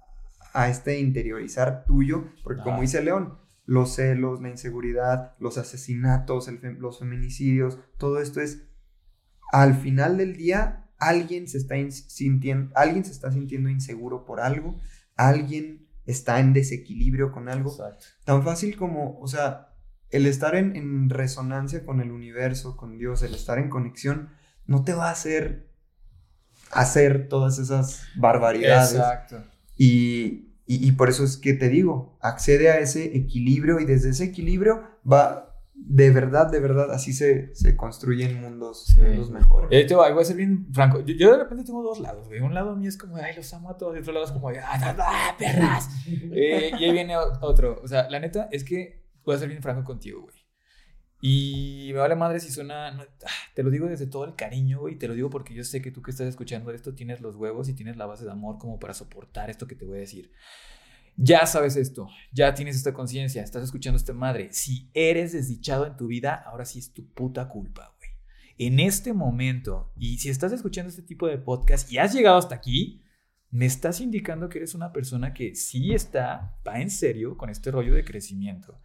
a 0.53 0.69
este 0.69 0.99
interiorizar 0.99 1.85
tuyo, 1.85 2.27
porque 2.43 2.63
como 2.63 2.81
dice 2.81 3.03
León, 3.03 3.39
los 3.65 3.95
celos, 3.95 4.41
la 4.41 4.51
inseguridad, 4.51 5.35
los 5.39 5.59
asesinatos, 5.59 6.49
los 6.79 6.99
feminicidios, 6.99 7.79
todo 7.99 8.21
esto 8.21 8.41
es, 8.41 8.69
al 9.53 9.75
final 9.75 10.19
del 10.19 10.37
día, 10.37 10.91
alguien 10.99 11.49
se 11.49 11.59
está 11.59 11.75
sintiendo, 11.91 12.73
alguien 12.77 13.05
se 13.05 13.13
está 13.13 13.31
sintiendo 13.33 13.69
inseguro 13.69 14.25
por 14.25 14.41
algo, 14.41 14.79
alguien 15.17 15.89
está 16.07 16.41
en 16.41 16.53
desequilibrio 16.53 17.33
con 17.33 17.49
algo. 17.49 17.77
Tan 18.25 18.43
fácil 18.43 18.77
como, 18.77 19.19
o 19.21 19.27
sea, 19.27 19.73
el 20.11 20.27
estar 20.27 20.55
en, 20.55 21.09
resonancia 21.11 21.85
con 21.85 22.01
el 22.01 22.11
universo, 22.11 22.77
con 22.77 22.99
Dios, 22.99 23.23
el 23.23 23.35
estar 23.35 23.59
en 23.59 23.69
conexión, 23.69 24.29
no 24.67 24.85
te 24.85 24.93
va 24.93 25.09
a 25.09 25.13
hacer 25.13 25.72
hacer 26.73 27.29
todas 27.29 27.59
esas 27.59 28.03
barbaridades. 28.17 28.95
Exacto. 28.95 29.45
Y, 29.77 30.49
y 30.67 30.93
por 30.93 31.09
eso 31.09 31.25
es 31.25 31.37
que 31.37 31.53
te 31.53 31.69
digo, 31.69 32.17
accede 32.21 32.71
a 32.71 32.79
ese 32.79 33.17
equilibrio 33.17 33.81
y 33.81 33.85
desde 33.85 34.11
ese 34.11 34.25
equilibrio 34.25 34.83
va, 35.11 35.53
de 35.75 36.11
verdad, 36.11 36.51
de 36.51 36.61
verdad, 36.61 36.91
así 36.93 37.13
se, 37.13 37.55
se 37.55 37.77
construyen 37.77 38.41
mundos, 38.41 38.95
mundos 38.97 39.31
mejores. 39.31 39.69
Eh, 39.71 39.85
te 39.87 39.95
voy, 39.95 40.11
a 40.11 40.25
ser 40.25 40.37
bien 40.37 40.67
franco. 40.73 41.01
Yo, 41.01 41.33
de 41.33 41.39
repente 41.39 41.65
tengo 41.65 41.83
dos 41.83 41.99
lados, 41.99 42.29
güey. 42.29 42.41
Un 42.41 42.55
lado 42.55 42.77
mío 42.77 42.89
es 42.89 42.97
como, 42.97 43.17
ay, 43.17 43.35
los 43.35 43.53
amo 43.53 43.71
a 43.71 43.77
todos. 43.77 43.97
Y 43.97 44.01
otro 44.01 44.13
lado 44.13 44.25
es 44.25 44.33
como, 44.33 44.49
ah, 44.49 44.55
ah 44.65 45.35
perras. 45.39 45.89
Eh, 46.35 46.73
y 46.79 46.85
ahí 46.85 46.93
viene 46.93 47.17
otro. 47.17 47.81
O 47.83 47.89
sea, 47.89 48.09
la 48.09 48.19
neta 48.19 48.49
es 48.51 48.65
que 48.65 49.05
voy 49.25 49.35
a 49.35 49.39
ser 49.39 49.49
bien 49.49 49.63
franco 49.63 49.85
contigo, 49.85 50.23
güey. 50.23 50.42
Y 51.23 51.91
me 51.95 52.01
vale 52.01 52.17
madre 52.17 52.41
si 52.41 52.51
suena. 52.51 52.89
Ah, 52.89 53.07
te 53.55 53.63
lo 53.63 53.71
digo 53.71 53.87
desde 53.87 54.07
todo 54.07 54.25
el 54.27 54.35
cariño, 54.35 54.81
güey. 54.81 54.99
Te 54.99 55.09
lo 55.09 55.15
digo 55.15 55.31
porque 55.31 55.55
yo 55.55 55.65
sé 55.65 55.81
que 55.81 55.91
tú 55.91 56.03
que 56.03 56.11
estás 56.11 56.27
escuchando 56.27 56.71
esto 56.73 56.95
tienes 56.95 57.23
los 57.23 57.37
huevos 57.37 57.71
y 57.71 57.75
tienes 57.75 57.97
la 57.97 58.07
base 58.07 58.25
de 58.25 58.33
amor 58.33 58.59
como 58.59 58.79
para 58.79 58.93
soportar 58.93 59.49
esto 59.49 59.67
que 59.67 59.77
te 59.77 59.87
voy 59.87 59.97
a 59.97 60.01
decir 60.01 60.31
ya 61.17 61.47
sabes 61.47 61.77
esto, 61.77 62.09
ya 62.33 62.55
tienes 62.55 62.77
esta 62.77 62.95
conciencia, 62.95 63.43
estás 63.43 63.65
escuchando 63.65 63.97
a 63.97 64.01
esta 64.01 64.13
madre. 64.13 64.49
Si 64.53 64.91
eres 64.95 65.33
desdichado 65.33 65.87
en 65.87 65.97
tu 65.97 66.07
vida, 66.07 66.43
ahora 66.47 66.65
sí 66.65 66.79
es 66.79 66.93
tu 66.93 67.07
puta 67.13 67.49
culpa, 67.49 67.95
güey. 67.99 68.11
En 68.59 68.81
este 68.81 69.13
momento, 69.13 69.93
y 69.97 70.19
si 70.19 70.29
estás 70.29 70.53
escuchando 70.53 70.91
este 70.91 71.03
tipo 71.03 71.27
de 71.27 71.39
podcast 71.39 71.91
y 71.93 71.99
has 71.99 72.15
llegado 72.15 72.39
hasta 72.39 72.55
aquí, 72.55 73.03
me 73.51 73.67
estás 73.67 74.01
indicando 74.01 74.49
que 74.49 74.59
eres 74.59 74.75
una 74.75 74.93
persona 74.93 75.35
que 75.35 75.55
sí 75.55 75.93
está, 75.93 76.59
va 76.67 76.81
en 76.81 76.91
serio 76.91 77.37
con 77.37 77.51
este 77.51 77.71
rollo 77.71 77.95
de 77.95 78.05
crecimiento. 78.05 78.81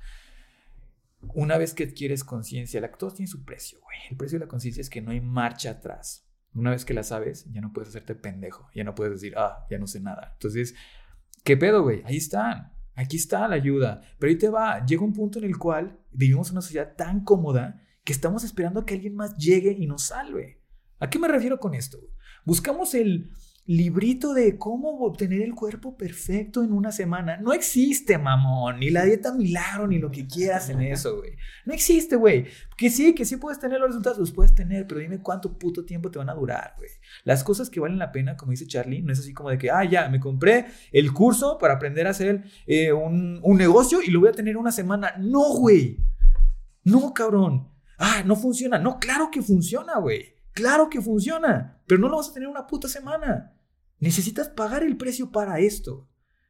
Una 1.34 1.58
vez 1.58 1.74
que 1.74 1.86
adquieres 1.86 2.24
conciencia, 2.24 2.82
la 2.82 2.92
todo 2.92 3.12
tiene 3.12 3.28
su 3.28 3.44
precio, 3.46 3.80
güey. 3.82 3.98
El 4.10 4.18
precio 4.18 4.40
de 4.40 4.46
la 4.46 4.50
conciencia 4.50 4.82
es 4.82 4.90
que 4.90 5.02
no 5.02 5.12
hay 5.12 5.22
marcha 5.22 5.72
atrás. 5.72 6.28
Una 6.54 6.72
vez 6.72 6.86
que 6.86 6.94
la 6.94 7.04
sabes, 7.04 7.46
ya 7.52 7.62
no 7.62 7.72
puedes 7.72 7.90
hacerte 7.90 8.16
pendejo, 8.16 8.68
ya 8.74 8.84
no 8.84 8.96
puedes 8.96 9.14
decir, 9.14 9.34
ah, 9.38 9.66
ya 9.70 9.78
no 9.78 9.86
sé 9.86 10.00
nada. 10.00 10.32
Entonces, 10.34 10.74
¿Qué 11.48 11.56
pedo, 11.56 11.82
güey? 11.82 12.02
Ahí 12.04 12.18
están. 12.18 12.74
Aquí 12.94 13.16
está 13.16 13.48
la 13.48 13.56
ayuda. 13.56 14.02
Pero 14.20 14.30
ahí 14.30 14.38
te 14.38 14.50
va. 14.50 14.86
Llega 14.86 15.06
un 15.06 15.14
punto 15.14 15.40
en 15.40 15.46
el 15.46 15.58
cual 15.58 15.98
vivimos 16.12 16.52
una 16.52 16.60
sociedad 16.60 16.94
tan 16.98 17.24
cómoda 17.24 17.82
que 18.04 18.12
estamos 18.12 18.44
esperando 18.44 18.86
que 18.86 18.96
alguien 18.96 19.16
más 19.16 19.38
llegue 19.38 19.72
y 19.72 19.88
nos 19.88 20.08
salve. 20.08 20.62
¿A 21.00 21.10
qué 21.10 21.20
me 21.20 21.30
refiero 21.30 21.58
con 21.58 21.74
esto? 21.74 22.00
Buscamos 22.44 22.94
el, 22.96 23.32
librito 23.68 24.34
de 24.34 24.58
cómo 24.58 25.02
obtener 25.02 25.42
el 25.42 25.54
cuerpo 25.54 25.98
perfecto 25.98 26.64
en 26.64 26.72
una 26.72 26.94
semana. 26.94 27.36
No 27.38 27.52
existe, 27.52 28.18
mamón. 28.18 28.80
Ni 28.80 28.90
la 28.90 29.04
dieta 29.04 29.34
milagro, 29.34 29.88
ni 29.88 30.00
lo 30.00 30.10
que 30.10 30.26
quieras 30.26 30.70
en 30.70 30.82
eso, 30.82 31.18
güey. 31.18 31.36
No 31.66 31.74
existe, 31.74 32.16
güey. 32.16 32.46
Que 32.78 32.90
sí, 32.90 33.14
que 33.14 33.26
sí 33.26 33.36
puedes 33.36 33.60
tener 33.60 33.80
los 33.80 33.90
resultados, 33.90 34.18
los 34.18 34.32
puedes 34.32 34.56
tener, 34.56 34.88
pero 34.88 35.02
dime 35.02 35.20
cuánto 35.20 35.60
puto 35.60 35.84
tiempo 35.84 36.10
te 36.10 36.18
van 36.18 36.30
a 36.30 36.34
durar, 36.34 36.76
güey. 36.78 36.90
Las 37.26 37.44
cosas 37.44 37.70
que 37.70 37.82
valen 37.82 38.00
la 38.00 38.14
pena, 38.14 38.38
como 38.38 38.52
dice 38.52 38.66
Charlie, 38.66 39.02
no 39.02 39.12
es 39.12 39.20
así 39.20 39.34
como 39.34 39.50
de 39.50 39.58
que, 39.58 39.70
ah, 39.70 39.84
ya, 39.84 40.08
me 40.08 40.22
compré 40.22 40.68
el 40.94 41.12
curso 41.12 41.58
para 41.58 41.74
aprender 41.74 42.08
a 42.08 42.12
hacer 42.12 42.46
eh, 42.66 42.94
un, 42.94 43.42
un 43.44 43.58
negocio 43.58 44.02
y 44.02 44.12
lo 44.12 44.22
voy 44.22 44.30
a 44.30 44.34
tener 44.34 44.56
una 44.56 44.72
semana. 44.72 45.14
No, 45.20 45.56
güey. 45.58 45.98
No, 46.86 47.14
cabrón. 47.14 47.68
Ah, 47.98 48.24
no 48.26 48.38
funciona. 48.38 48.80
No, 48.80 48.98
claro 48.98 49.30
que 49.30 49.42
funciona, 49.42 50.00
güey. 50.00 50.38
Claro 50.54 50.90
que 50.90 51.02
funciona, 51.02 51.82
pero 51.86 52.00
no 52.00 52.08
lo 52.10 52.18
vas 52.18 52.30
a 52.30 52.34
tener 52.34 52.48
una 52.48 52.66
puta 52.66 52.88
semana. 52.88 53.57
Necesitas 54.00 54.50
pagar 54.50 54.84
el 54.84 54.98
precio 54.98 55.32
para 55.32 55.60
esto. 55.60 56.08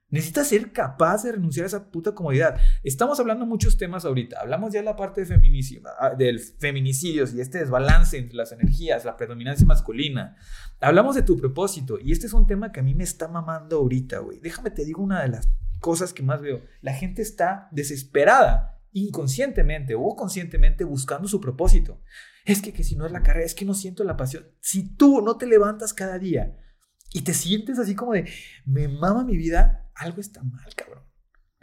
Necesitas 0.09 0.47
ser 0.47 0.71
capaz 0.71 1.23
de 1.23 1.33
renunciar 1.33 1.65
a 1.65 1.67
esa 1.67 1.91
puta 1.91 2.13
comodidad. 2.13 2.57
Estamos 2.81 3.19
hablando 3.19 3.45
muchos 3.45 3.77
temas 3.77 4.05
ahorita. 4.05 4.39
Hablamos 4.39 4.71
ya 4.71 4.79
de 4.79 4.85
la 4.85 4.95
parte 4.95 5.21
de 5.21 5.27
feminicidio, 5.27 5.83
ah, 5.99 6.15
del 6.15 6.39
feminicidios 6.39 7.33
y 7.33 7.41
este 7.41 7.57
desbalance 7.57 8.17
entre 8.17 8.37
las 8.37 8.53
energías, 8.53 9.03
la 9.03 9.17
predominancia 9.17 9.67
masculina. 9.67 10.37
Hablamos 10.79 11.15
de 11.15 11.23
tu 11.23 11.35
propósito 11.35 11.99
y 11.99 12.13
este 12.13 12.27
es 12.27 12.33
un 12.33 12.47
tema 12.47 12.71
que 12.71 12.79
a 12.79 12.83
mí 12.83 12.95
me 12.95 13.03
está 13.03 13.27
mamando 13.27 13.77
ahorita, 13.77 14.19
güey. 14.19 14.39
Déjame 14.39 14.71
te 14.71 14.85
digo 14.85 15.03
una 15.03 15.21
de 15.21 15.27
las 15.27 15.49
cosas 15.81 16.13
que 16.13 16.23
más 16.23 16.41
veo. 16.41 16.61
La 16.79 16.93
gente 16.93 17.21
está 17.21 17.67
desesperada, 17.71 18.79
inconscientemente 18.93 19.93
o 19.95 20.15
conscientemente 20.15 20.85
buscando 20.85 21.27
su 21.27 21.41
propósito. 21.41 22.01
Es 22.45 22.61
que, 22.61 22.71
que 22.71 22.85
si 22.85 22.95
no 22.95 23.05
es 23.05 23.11
la 23.11 23.23
carrera, 23.23 23.45
es 23.45 23.55
que 23.55 23.65
no 23.65 23.73
siento 23.73 24.05
la 24.05 24.15
pasión. 24.15 24.45
Si 24.61 24.95
tú 24.95 25.21
no 25.21 25.35
te 25.35 25.47
levantas 25.47 25.93
cada 25.93 26.17
día 26.17 26.57
y 27.17 27.21
te 27.21 27.33
sientes 27.33 27.79
así 27.79 27.95
como 27.95 28.13
de, 28.13 28.29
me 28.63 28.87
mama 28.87 29.23
mi 29.23 29.35
vida, 29.35 29.89
algo 29.95 30.21
está 30.21 30.43
mal, 30.43 30.75
cabrón. 30.75 31.03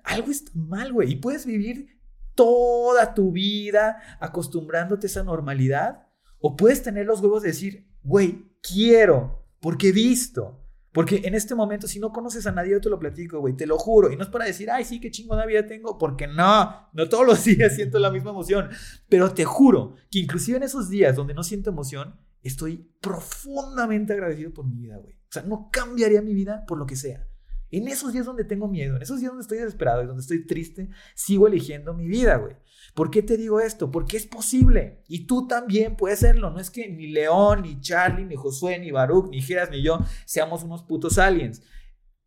algo 0.02 0.32
está 0.32 0.50
mal, 0.52 0.92
güey. 0.92 1.12
Y 1.12 1.16
puedes 1.16 1.46
vivir 1.46 2.00
toda 2.34 3.14
tu 3.14 3.30
vida 3.30 4.02
acostumbrándote 4.18 5.06
a 5.06 5.10
esa 5.10 5.22
normalidad. 5.22 6.08
O 6.40 6.56
puedes 6.56 6.82
tener 6.82 7.06
los 7.06 7.20
huevos 7.20 7.42
de 7.42 7.50
decir, 7.50 7.86
güey, 8.02 8.50
quiero, 8.62 9.46
porque 9.60 9.90
he 9.90 9.92
visto. 9.92 10.60
Porque 10.90 11.22
en 11.24 11.36
este 11.36 11.54
momento, 11.54 11.86
si 11.86 12.00
no 12.00 12.12
conoces 12.12 12.48
a 12.48 12.52
nadie, 12.52 12.72
yo 12.72 12.80
te 12.80 12.90
lo 12.90 12.98
platico, 12.98 13.38
güey, 13.38 13.54
te 13.54 13.68
lo 13.68 13.78
juro. 13.78 14.10
Y 14.10 14.16
no 14.16 14.24
es 14.24 14.30
para 14.30 14.46
decir, 14.46 14.72
ay, 14.72 14.84
sí, 14.84 14.98
qué 14.98 15.12
chingona 15.12 15.46
vida 15.46 15.64
tengo, 15.68 15.98
porque 15.98 16.26
no, 16.26 16.88
no 16.92 17.08
todos 17.08 17.24
los 17.24 17.44
días 17.44 17.72
siento 17.76 18.00
la 18.00 18.10
misma 18.10 18.30
emoción. 18.30 18.70
Pero 19.08 19.32
te 19.32 19.44
juro 19.44 19.94
que 20.10 20.18
inclusive 20.18 20.56
en 20.56 20.64
esos 20.64 20.90
días 20.90 21.14
donde 21.14 21.32
no 21.32 21.44
siento 21.44 21.70
emoción, 21.70 22.16
estoy 22.42 22.90
profundamente 23.00 24.14
agradecido 24.14 24.52
por 24.52 24.66
mi 24.66 24.80
vida, 24.80 24.96
güey. 24.96 25.13
O 25.34 25.40
sea, 25.40 25.42
no 25.42 25.68
cambiaría 25.72 26.22
mi 26.22 26.32
vida 26.32 26.64
por 26.64 26.78
lo 26.78 26.86
que 26.86 26.94
sea. 26.94 27.26
En 27.72 27.88
esos 27.88 28.12
días 28.12 28.24
donde 28.24 28.44
tengo 28.44 28.68
miedo, 28.68 28.94
en 28.94 29.02
esos 29.02 29.18
días 29.18 29.32
donde 29.32 29.42
estoy 29.42 29.58
desesperado 29.58 30.04
y 30.04 30.06
donde 30.06 30.20
estoy 30.20 30.46
triste, 30.46 30.90
sigo 31.16 31.48
eligiendo 31.48 31.92
mi 31.92 32.06
vida, 32.06 32.36
güey. 32.36 32.54
¿Por 32.94 33.10
qué 33.10 33.20
te 33.20 33.36
digo 33.36 33.58
esto? 33.58 33.90
Porque 33.90 34.16
es 34.16 34.26
posible. 34.26 35.02
Y 35.08 35.26
tú 35.26 35.48
también 35.48 35.96
puedes 35.96 36.20
serlo. 36.20 36.50
No 36.50 36.60
es 36.60 36.70
que 36.70 36.88
ni 36.88 37.08
León, 37.08 37.62
ni 37.62 37.80
Charlie, 37.80 38.26
ni 38.26 38.36
Josué, 38.36 38.78
ni 38.78 38.92
Baruch, 38.92 39.28
ni 39.28 39.42
Geras, 39.42 39.72
ni 39.72 39.82
yo 39.82 39.98
seamos 40.24 40.62
unos 40.62 40.84
putos 40.84 41.18
aliens. 41.18 41.62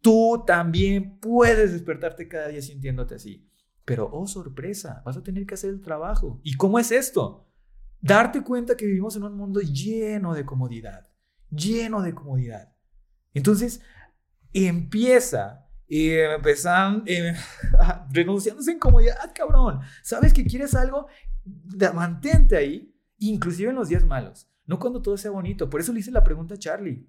Tú 0.02 0.44
también 0.46 1.18
puedes 1.22 1.72
despertarte 1.72 2.28
cada 2.28 2.50
día 2.50 2.62
sintiéndote 2.62 3.16
así. 3.16 3.50
Pero, 3.86 4.10
oh 4.12 4.28
sorpresa, 4.28 5.02
vas 5.06 5.16
a 5.16 5.24
tener 5.24 5.46
que 5.46 5.54
hacer 5.54 5.70
el 5.70 5.80
trabajo. 5.80 6.42
¿Y 6.44 6.58
cómo 6.58 6.78
es 6.78 6.92
esto? 6.92 7.48
Darte 8.02 8.44
cuenta 8.44 8.76
que 8.76 8.86
vivimos 8.86 9.16
en 9.16 9.24
un 9.24 9.38
mundo 9.38 9.62
lleno 9.62 10.34
de 10.34 10.44
comodidad. 10.44 11.08
Lleno 11.50 12.02
de 12.02 12.14
comodidad. 12.14 12.77
Entonces, 13.38 13.82
empieza 14.52 15.70
y 15.88 16.10
empezan 16.10 17.04
eh, 17.06 17.36
renunciándose 18.10 18.72
en 18.72 18.80
comodidad, 18.80 19.32
cabrón. 19.36 19.82
¿Sabes 20.02 20.34
que 20.34 20.44
quieres 20.44 20.74
algo? 20.74 21.06
Mantente 21.94 22.58
ahí, 22.58 22.92
inclusive 23.20 23.70
en 23.70 23.76
los 23.76 23.90
días 23.90 24.04
malos. 24.04 24.50
No 24.66 24.80
cuando 24.80 25.04
todo 25.04 25.18
sea 25.18 25.30
bonito. 25.30 25.70
Por 25.70 25.80
eso 25.80 25.94
le 25.94 26.00
hice 26.00 26.10
la 26.10 26.24
pregunta 26.24 26.56
a 26.56 26.58
Charlie. 26.58 27.08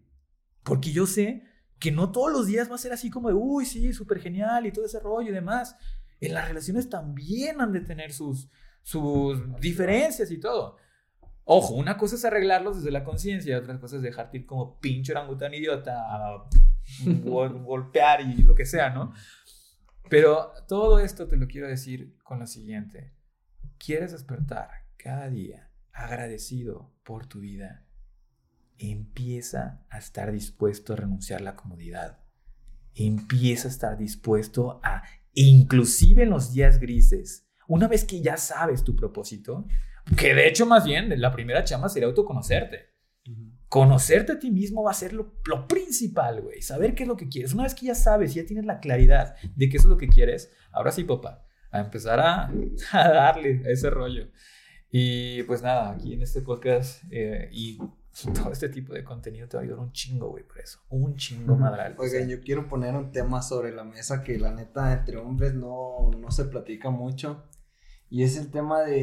Porque 0.64 0.92
yo 0.92 1.06
sé 1.06 1.44
que 1.78 1.90
no 1.90 2.12
todos 2.12 2.30
los 2.30 2.46
días 2.46 2.70
va 2.70 2.74
a 2.74 2.78
ser 2.78 2.92
así 2.92 3.08
como 3.08 3.28
de, 3.28 3.34
uy, 3.34 3.64
sí, 3.64 3.94
súper 3.94 4.20
genial 4.20 4.66
y 4.66 4.72
todo 4.72 4.84
ese 4.84 5.00
rollo 5.00 5.30
y 5.30 5.34
demás. 5.34 5.76
En 6.20 6.34
las 6.34 6.46
relaciones 6.46 6.90
también 6.90 7.62
han 7.62 7.72
de 7.72 7.80
tener 7.80 8.12
sus, 8.12 8.50
sus 8.82 9.58
diferencias 9.60 10.30
y 10.30 10.38
todo. 10.38 10.76
Ojo, 11.50 11.72
una 11.72 11.96
cosa 11.96 12.16
es 12.16 12.26
arreglarlos 12.26 12.76
desde 12.76 12.90
la 12.90 13.04
conciencia, 13.04 13.54
y 13.54 13.58
otra 13.58 13.80
cosa 13.80 13.96
es 13.96 14.02
dejarte 14.02 14.36
ir 14.36 14.44
como 14.44 14.78
pinche 14.80 15.12
orangután 15.12 15.54
idiota 15.54 16.46
golpear 17.24 18.20
y 18.20 18.42
lo 18.42 18.54
que 18.54 18.66
sea, 18.66 18.90
¿no? 18.90 19.14
Pero 20.10 20.52
todo 20.68 20.98
esto 20.98 21.26
te 21.26 21.38
lo 21.38 21.48
quiero 21.48 21.66
decir 21.66 22.18
con 22.22 22.38
lo 22.38 22.46
siguiente. 22.46 23.14
¿Quieres 23.78 24.12
despertar 24.12 24.68
cada 24.98 25.30
día 25.30 25.70
agradecido 25.90 26.92
por 27.02 27.24
tu 27.24 27.40
vida? 27.40 27.86
Empieza 28.76 29.86
a 29.88 29.96
estar 29.96 30.30
dispuesto 30.30 30.92
a 30.92 30.96
renunciar 30.96 31.40
a 31.40 31.44
la 31.44 31.56
comodidad. 31.56 32.18
Empieza 32.94 33.68
a 33.68 33.70
estar 33.70 33.96
dispuesto 33.96 34.80
a, 34.84 35.02
inclusive 35.32 36.24
en 36.24 36.30
los 36.30 36.52
días 36.52 36.78
grises, 36.78 37.48
una 37.66 37.88
vez 37.88 38.04
que 38.04 38.20
ya 38.20 38.36
sabes 38.36 38.84
tu 38.84 38.94
propósito, 38.94 39.66
que 40.16 40.34
de 40.34 40.48
hecho 40.48 40.66
más 40.66 40.84
bien 40.84 41.20
la 41.20 41.32
primera 41.32 41.64
chama 41.64 41.88
sería 41.88 42.08
autoconocerte. 42.08 42.88
Conocerte 43.68 44.32
a 44.32 44.38
ti 44.38 44.50
mismo 44.50 44.82
va 44.82 44.92
a 44.92 44.94
ser 44.94 45.12
lo, 45.12 45.34
principal, 45.68 46.40
güey. 46.40 46.62
Saber 46.62 46.94
qué 46.94 47.02
es 47.02 47.08
lo 47.08 47.18
que 47.18 47.28
quieres. 47.28 47.52
Una 47.52 47.64
vez 47.64 47.74
que 47.74 47.86
ya 47.86 47.94
sabes, 47.94 48.32
ya 48.32 48.46
tienes 48.46 48.64
la 48.64 48.80
claridad 48.80 49.36
de 49.54 49.68
qué 49.68 49.76
es 49.76 49.84
lo 49.84 49.98
que 49.98 50.08
quieres, 50.08 50.50
ahora 50.72 50.90
sí, 50.90 51.04
papá, 51.04 51.44
a 51.70 51.80
empezar 51.80 52.18
a, 52.18 52.50
darle 52.92 53.62
a 53.66 53.70
ese 53.70 53.90
rollo. 53.90 54.28
Y 54.90 55.42
pues 55.42 55.60
nada, 55.60 55.90
aquí 55.90 56.14
en 56.14 56.22
este 56.22 56.40
podcast 56.40 57.04
eh, 57.10 57.50
y 57.52 57.76
todo 58.34 58.50
este 58.50 58.70
tipo 58.70 58.94
de 58.94 59.04
contenido 59.04 59.46
te 59.48 59.58
va 59.58 59.62
a 59.62 59.64
ayudar 59.64 59.80
un 59.80 59.92
chingo, 59.92 60.30
güey, 60.30 60.44
por 60.44 60.60
eso. 60.60 60.80
Un 60.88 61.16
chingo 61.16 61.54
madral. 61.54 61.94
Oigan, 61.98 62.26
yo 62.26 62.40
quiero 62.40 62.66
poner 62.68 62.94
un 62.94 63.12
tema 63.12 63.42
sobre 63.42 63.72
la 63.72 63.84
mesa 63.84 64.22
que 64.22 64.38
la 64.38 64.50
neta 64.50 64.94
entre 64.94 65.18
hombres 65.18 65.52
no, 65.52 66.10
no 66.18 66.30
se 66.30 66.46
platica 66.46 66.88
mucho. 66.88 67.44
Y 68.08 68.22
es 68.22 68.38
el 68.38 68.50
tema 68.50 68.80
de 68.80 69.02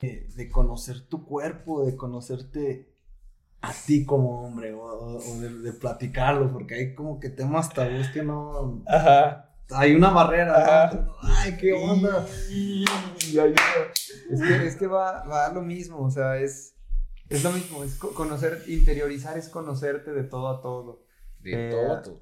de 0.00 0.48
conocer 0.50 1.06
tu 1.08 1.24
cuerpo, 1.24 1.84
de 1.84 1.96
conocerte 1.96 2.90
a 3.60 3.72
ti 3.72 4.06
como 4.06 4.42
hombre 4.42 4.72
o, 4.72 5.18
de, 5.40 5.72
platicarlo, 5.72 6.50
porque 6.52 6.74
hay 6.74 6.94
como 6.94 7.20
que 7.20 7.28
temas 7.28 7.68
tabús 7.70 8.08
que 8.08 8.22
no... 8.22 8.82
Ajá. 8.86 9.46
Hay 9.72 9.94
una 9.94 10.10
barrera. 10.10 10.90
Ay, 11.22 11.56
qué 11.56 11.72
onda. 11.72 12.26
es 12.26 14.42
que, 14.42 14.66
es 14.66 14.76
que 14.76 14.86
va, 14.88 15.22
va 15.24 15.46
a 15.46 15.52
lo 15.52 15.62
mismo, 15.62 15.98
o 15.98 16.10
sea, 16.10 16.38
es, 16.38 16.74
es 17.28 17.44
lo 17.44 17.52
mismo, 17.52 17.84
es 17.84 17.94
conocer, 17.94 18.64
interiorizar 18.66 19.38
es 19.38 19.48
conocerte 19.48 20.12
de 20.12 20.24
todo 20.24 20.48
a 20.48 20.60
todo. 20.60 21.04
De 21.38 21.70
todo 21.70 21.92
a 21.92 22.02
todo. 22.02 22.20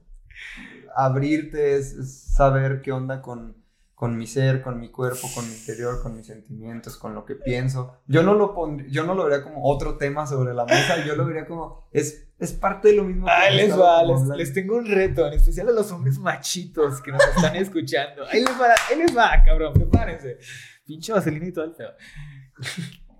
Abrirte 0.94 1.76
es 1.76 2.34
saber 2.34 2.82
qué 2.82 2.92
onda 2.92 3.22
con 3.22 3.56
con 3.98 4.16
mi 4.16 4.28
ser, 4.28 4.62
con 4.62 4.78
mi 4.78 4.92
cuerpo, 4.92 5.28
con 5.34 5.44
mi 5.44 5.56
interior, 5.56 6.00
con 6.00 6.14
mis 6.14 6.24
sentimientos, 6.24 6.96
con 6.96 7.16
lo 7.16 7.24
que 7.24 7.34
pienso. 7.34 8.00
Yo 8.06 8.22
no 8.22 8.32
lo 8.34 8.54
yo 8.86 9.02
no 9.02 9.12
lo 9.12 9.24
vería 9.24 9.42
como 9.42 9.64
otro 9.64 9.96
tema 9.96 10.24
sobre 10.24 10.54
la 10.54 10.64
mesa, 10.66 11.04
yo 11.04 11.16
lo 11.16 11.26
vería 11.26 11.48
como 11.48 11.88
es, 11.90 12.28
es 12.38 12.52
parte 12.52 12.90
de 12.90 12.94
lo 12.94 13.02
mismo. 13.02 13.26
Ahí 13.28 13.56
les 13.56 13.76
va, 13.76 14.04
les, 14.36 14.54
tengo 14.54 14.76
un 14.76 14.86
reto, 14.86 15.26
en 15.26 15.32
especial 15.32 15.70
a 15.70 15.72
los 15.72 15.90
hombres 15.90 16.16
machitos 16.16 17.02
que 17.02 17.10
nos 17.10 17.20
están 17.34 17.56
escuchando. 17.56 18.24
Ahí 18.30 18.44
les 18.44 18.60
va, 18.60 18.68
ahí 18.88 18.98
les 18.98 19.16
va, 19.16 19.32
cabrón, 19.44 19.74
prepárense. 19.74 20.38
Pinche 20.86 21.12
vaselina 21.12 21.48
y 21.48 21.52
todo 21.52 21.64
el 21.64 21.74
feo. 21.74 21.90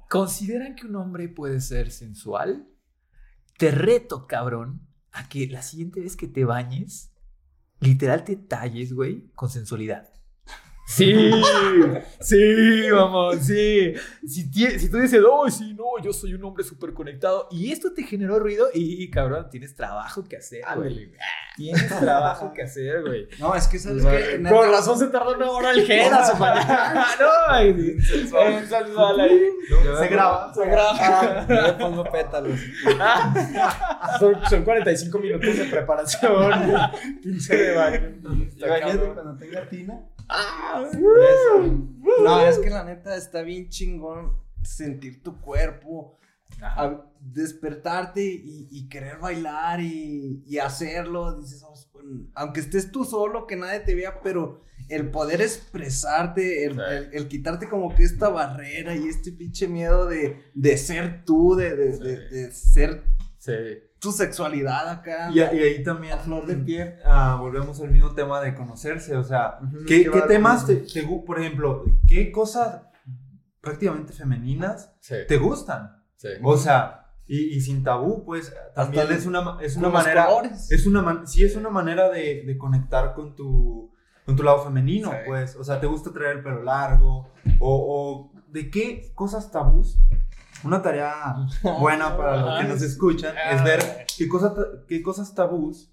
¿Consideran 0.09 0.76
que 0.76 0.86
un 0.86 0.94
hombre 0.94 1.28
puede 1.28 1.60
ser 1.60 1.90
sensual? 1.90 2.68
Te 3.56 3.72
reto, 3.72 4.28
cabrón, 4.28 4.86
a 5.10 5.28
que 5.28 5.48
la 5.48 5.62
siguiente 5.62 5.98
vez 5.98 6.16
que 6.16 6.28
te 6.28 6.44
bañes, 6.44 7.10
literal 7.80 8.22
te 8.22 8.36
talles, 8.36 8.92
güey, 8.92 9.28
con 9.34 9.50
sensualidad. 9.50 10.12
Sí, 10.89 11.31
sí, 12.19 12.90
vamos, 12.90 13.36
sí. 13.43 13.93
Si, 14.27 14.51
si 14.51 14.90
tú 14.90 14.97
dices, 14.97 15.23
oh, 15.31 15.48
sí, 15.51 15.74
no, 15.74 16.02
yo 16.02 16.15
soy 16.15 16.32
un 16.32 16.43
hombre 16.44 16.65
súper 16.65 16.94
conectado 16.94 17.47
y 17.51 17.70
esto 17.70 17.93
te 17.93 18.05
generó 18.05 18.39
ruido 18.39 18.69
y, 18.73 19.10
cabrón, 19.10 19.48
tienes 19.51 19.74
trabajo 19.74 20.24
que 20.24 20.39
hacer, 20.39 20.62
güey. 20.77 21.12
Tienes 21.56 21.89
trabajo 22.01 22.52
que 22.55 22.62
hacer, 22.62 23.02
güey. 23.02 23.28
No, 23.39 23.55
es 23.55 23.69
que 23.69 23.78
sabes 23.78 24.02
que. 24.02 24.39
Por 24.48 24.70
razón 24.70 24.98
se 24.98 25.09
tardó 25.09 25.36
una 25.36 25.51
hora 25.51 25.73
el 25.73 25.85
Geras, 25.85 26.32
No, 26.40 27.27
ay, 27.48 28.01
sensual 28.01 29.20
ahí. 29.20 29.43
Se 29.69 30.09
graba, 30.09 30.55
se 30.55 30.65
graba. 30.65 31.47
Yo 31.47 31.62
le 31.62 31.73
pongo 31.74 32.05
pétalos. 32.05 32.59
son, 34.19 34.36
son 34.48 34.65
45 34.65 35.19
minutos 35.19 35.55
de 35.55 35.65
preparación. 35.66 36.51
15 37.23 37.56
de 37.56 37.74
baño. 37.77 38.15
Imagínate 38.56 39.12
cuando 39.12 39.36
tenga 39.36 39.69
tina. 39.69 40.01
No, 42.22 42.40
es 42.40 42.59
que 42.59 42.70
la 42.70 42.84
neta 42.84 43.16
está 43.16 43.42
bien 43.42 43.68
chingón 43.68 44.36
sentir 44.62 45.22
tu 45.22 45.40
cuerpo, 45.40 46.18
despertarte 47.20 48.22
y, 48.22 48.88
querer 48.88 49.18
bailar 49.18 49.80
y, 49.80 50.59
hacerlo. 50.59 51.40
Dices, 51.40 51.62
oh, 51.62 51.74
aunque 52.34 52.60
estés 52.60 52.90
tú 52.90 53.05
solo, 53.05 53.46
que 53.46 53.56
nadie 53.56 53.80
te 53.80 53.94
vea, 53.94 54.20
pero 54.22 54.62
el 54.88 55.10
poder 55.10 55.40
expresarte, 55.40 56.64
el, 56.64 57.28
quitarte 57.28 57.68
como 57.68 57.94
que 57.94 58.05
esta 58.05 58.28
barrera 58.28 58.94
y 58.94 59.09
este 59.09 59.32
pinche 59.32 59.68
miedo 59.68 60.06
de, 60.06 60.76
ser 60.76 61.24
tú, 61.24 61.55
de, 61.55 61.74
de 61.76 62.52
ser 62.52 63.02
tu 63.98 64.12
sexualidad 64.12 64.89
acá. 64.89 65.31
Y, 65.32 65.40
ahí 65.40 65.82
también, 65.82 66.15
a 66.15 66.19
flor 66.19 66.47
de 66.47 66.56
piel, 66.56 66.94
ah, 67.05 67.36
volvemos 67.40 67.81
al 67.81 67.90
mismo 67.90 68.15
tema 68.15 68.40
de 68.40 68.55
conocerse. 68.55 69.16
O 69.16 69.24
sea, 69.24 69.59
¿qué, 69.86 70.10
temas 70.27 70.66
te, 70.66 70.85
por 71.27 71.40
ejemplo, 71.40 71.85
qué 72.06 72.31
cosas 72.31 72.82
prácticamente 73.60 74.12
femeninas 74.12 74.93
te 75.27 75.36
gustan? 75.36 76.02
O 76.43 76.56
sea, 76.56 77.06
y, 77.27 77.60
sin 77.60 77.82
tabú, 77.82 78.24
pues 78.24 78.55
también 78.74 79.10
es 79.12 79.27
una, 79.27 79.59
es 79.60 79.77
una 79.77 79.90
manera, 79.90 80.28
es 80.70 80.86
una, 80.86 81.27
sí 81.27 81.44
es 81.44 81.56
una 81.56 81.69
manera 81.69 82.09
de, 82.09 82.43
de, 82.44 82.56
conectar 82.56 83.15
con 83.15 83.36
tu, 83.36 83.93
con 84.24 84.35
tu 84.35 84.43
lado 84.43 84.65
femenino, 84.65 85.12
pues, 85.27 85.55
o 85.56 85.62
sea, 85.62 85.78
te 85.78 85.86
gusta 85.86 86.10
traer 86.10 86.39
el 86.39 86.43
pelo 86.43 86.62
largo, 86.62 87.31
o, 87.60 88.31
o 88.31 88.32
de 88.48 88.70
qué 88.70 89.12
cosas 89.15 89.51
tabús 89.51 89.98
una 90.64 90.82
tarea 90.82 91.36
buena 91.80 92.16
para 92.16 92.36
los 92.36 92.60
que 92.60 92.68
nos 92.68 92.82
escuchan 92.82 93.35
es 93.52 93.64
ver 93.64 94.06
qué, 94.16 94.28
cosa, 94.28 94.55
qué 94.86 95.02
cosas 95.02 95.35
tabús, 95.35 95.93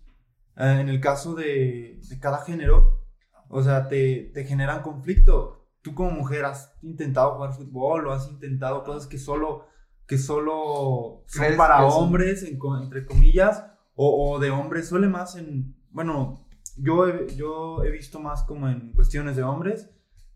eh, 0.58 0.78
en 0.80 0.90
el 0.90 1.00
caso 1.00 1.36
de, 1.36 2.00
de, 2.10 2.20
cada 2.20 2.40
género, 2.40 3.02
o 3.50 3.62
sea, 3.62 3.88
te, 3.88 4.32
te, 4.34 4.44
generan 4.46 4.82
conflicto. 4.82 5.68
Tú 5.82 5.94
como 5.94 6.12
mujer 6.12 6.46
has 6.46 6.74
intentado 6.82 7.36
jugar 7.36 7.54
fútbol 7.54 8.08
o 8.08 8.12
has 8.12 8.28
intentado 8.28 8.84
cosas 8.84 9.08
que 9.08 9.20
solo 9.20 9.68
que 10.08 10.18
solo 10.18 11.24
son 11.26 11.58
para 11.58 11.84
hombres, 11.86 12.44
entre 12.44 13.06
comillas, 13.06 13.66
o, 13.96 14.34
o, 14.34 14.40
de 14.40 14.52
hombres, 14.52 14.88
suele 14.88 15.08
más 15.08 15.36
en, 15.36 15.76
bueno, 15.90 16.46
yo 16.78 17.08
he, 17.08 17.36
yo 17.36 17.84
he 17.84 17.90
visto 17.90 18.20
más 18.20 18.44
como 18.44 18.68
en 18.70 18.92
cuestiones 18.94 19.36
de 19.36 19.44
hombres, 19.44 19.90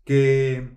que, 0.04 0.76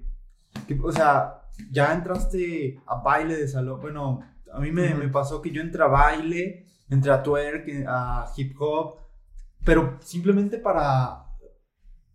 que, 0.68 0.80
o 0.80 0.92
sea, 0.92 1.43
ya 1.72 1.94
entraste 1.94 2.82
a 2.86 3.02
baile 3.02 3.36
de 3.36 3.48
salón, 3.48 3.82
bueno, 3.82 4.22
a 4.52 4.60
mí 4.60 4.72
me, 4.72 4.94
me 4.96 5.08
pasó 5.08 5.42
que 5.42 5.52
yo 5.52 5.62
entré 5.62 5.84
a 5.84 5.88
baile, 5.88 6.66
entré 6.90 7.12
a 7.12 7.24
twerk, 7.24 7.68
a 7.88 8.32
hip 8.36 8.56
hop, 8.60 8.98
pero 9.64 9.98
simplemente 10.02 10.58
para 10.58 11.24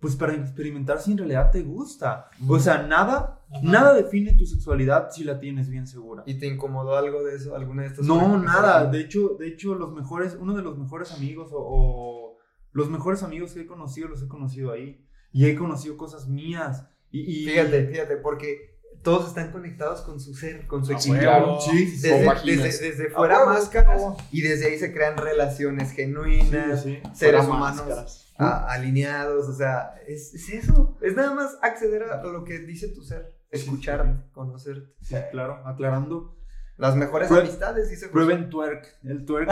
pues 0.01 0.15
para 0.15 0.35
experimentar 0.35 1.01
si 1.01 1.13
en 1.13 1.19
realidad 1.19 1.51
te 1.51 1.63
gusta. 1.63 2.29
O 2.47 2.59
sea, 2.59 2.87
nada, 2.87 3.45
nada 3.63 3.93
define 3.95 4.35
tu 4.35 4.47
sexualidad 4.47 5.09
si 5.11 5.25
la 5.25 5.41
tienes 5.41 5.69
bien 5.69 5.87
segura. 5.87 6.23
¿Y 6.27 6.39
te 6.39 6.47
incomodó 6.47 6.97
algo 6.97 7.25
de 7.25 7.35
eso, 7.35 7.57
alguna 7.57 7.83
de 7.83 7.89
estas 7.89 8.07
No, 8.07 8.39
nada. 8.39 8.87
De 8.87 9.01
hecho, 9.01 9.37
de 9.39 9.49
hecho, 9.49 9.75
los 9.75 9.93
mejores, 9.93 10.37
uno 10.41 10.55
de 10.55 10.63
los 10.63 10.79
mejores 10.79 11.13
amigos 11.13 11.51
o, 11.53 12.37
los 12.71 12.91
mejores 12.91 13.23
amigos 13.25 13.55
que 13.55 13.63
he 13.63 13.67
conocido 13.67 14.09
los 14.09 14.23
he 14.23 14.29
conocido 14.29 14.73
ahí. 14.73 15.05
Y 15.33 15.47
he 15.47 15.57
conocido 15.57 15.97
cosas 15.97 16.29
mías. 16.29 16.89
Y, 17.11 17.47
Fíjate, 17.47 17.87
fíjate, 17.87 18.17
porque 18.19 18.68
todos 19.03 19.29
están 19.29 19.53
conectados 19.53 20.03
con 20.03 20.21
su 20.21 20.35
ser, 20.35 20.67
con 20.67 20.85
su 20.85 20.93
ah, 20.93 20.99
Sí, 20.99 21.13
desde, 21.13 22.89
desde, 22.89 23.11
fuera 23.11 23.45
máscaras 23.45 24.03
y 24.31 24.43
desde 24.43 24.67
ahí 24.67 24.79
se 24.79 24.93
crean 24.93 25.17
relaciones 25.17 25.93
genuinas, 25.93 26.85
seres 27.15 27.45
humanos 27.47 28.25
alineados, 28.39 29.49
o 29.49 29.55
sea, 29.55 29.95
es, 30.07 30.35
eso, 30.49 30.97
es 31.03 31.17
nada 31.17 31.35
más 31.35 31.59
acceder 31.63 32.05
a 32.05 32.23
lo 32.23 32.45
que 32.45 32.59
dice 32.61 32.89
tu 32.89 33.03
ser, 33.03 33.37
escucharte, 33.51 34.31
conocerte. 34.33 34.95
Sí, 35.03 35.17
claro, 35.31 35.67
aclarando. 35.67 36.38
Las 36.79 36.95
mejores 36.95 37.29
amistades, 37.29 37.91
dice 37.91 38.07
Prueben 38.07 38.49
twerk, 38.51 38.99
el 39.03 39.25
twerk. 39.25 39.51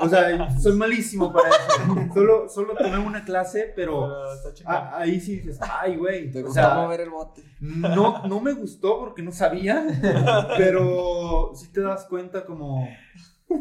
o 0.00 0.08
sea, 0.08 0.58
soy 0.58 0.72
malísimo 0.72 1.30
para 1.30 1.50
eso. 1.50 2.14
Solo, 2.14 2.48
solo 2.48 2.74
tomé 2.74 2.96
una 2.98 3.26
clase, 3.26 3.74
pero 3.76 4.10
ahí 4.66 5.20
sí 5.20 5.36
dices, 5.36 5.58
ay, 5.60 5.96
güey. 5.96 6.30
Te 6.30 6.42
gustó 6.42 6.62
mover 6.76 7.02
el 7.02 7.10
bote. 7.10 7.42
No, 7.60 8.26
no 8.26 8.40
me 8.40 8.52
gustó 8.52 9.00
porque 9.00 9.22
no 9.22 9.32
sabía, 9.32 9.86
pero 10.56 11.52
sí 11.54 11.68
te 11.70 11.82
das 11.82 12.06
cuenta 12.06 12.46
como... 12.46 12.88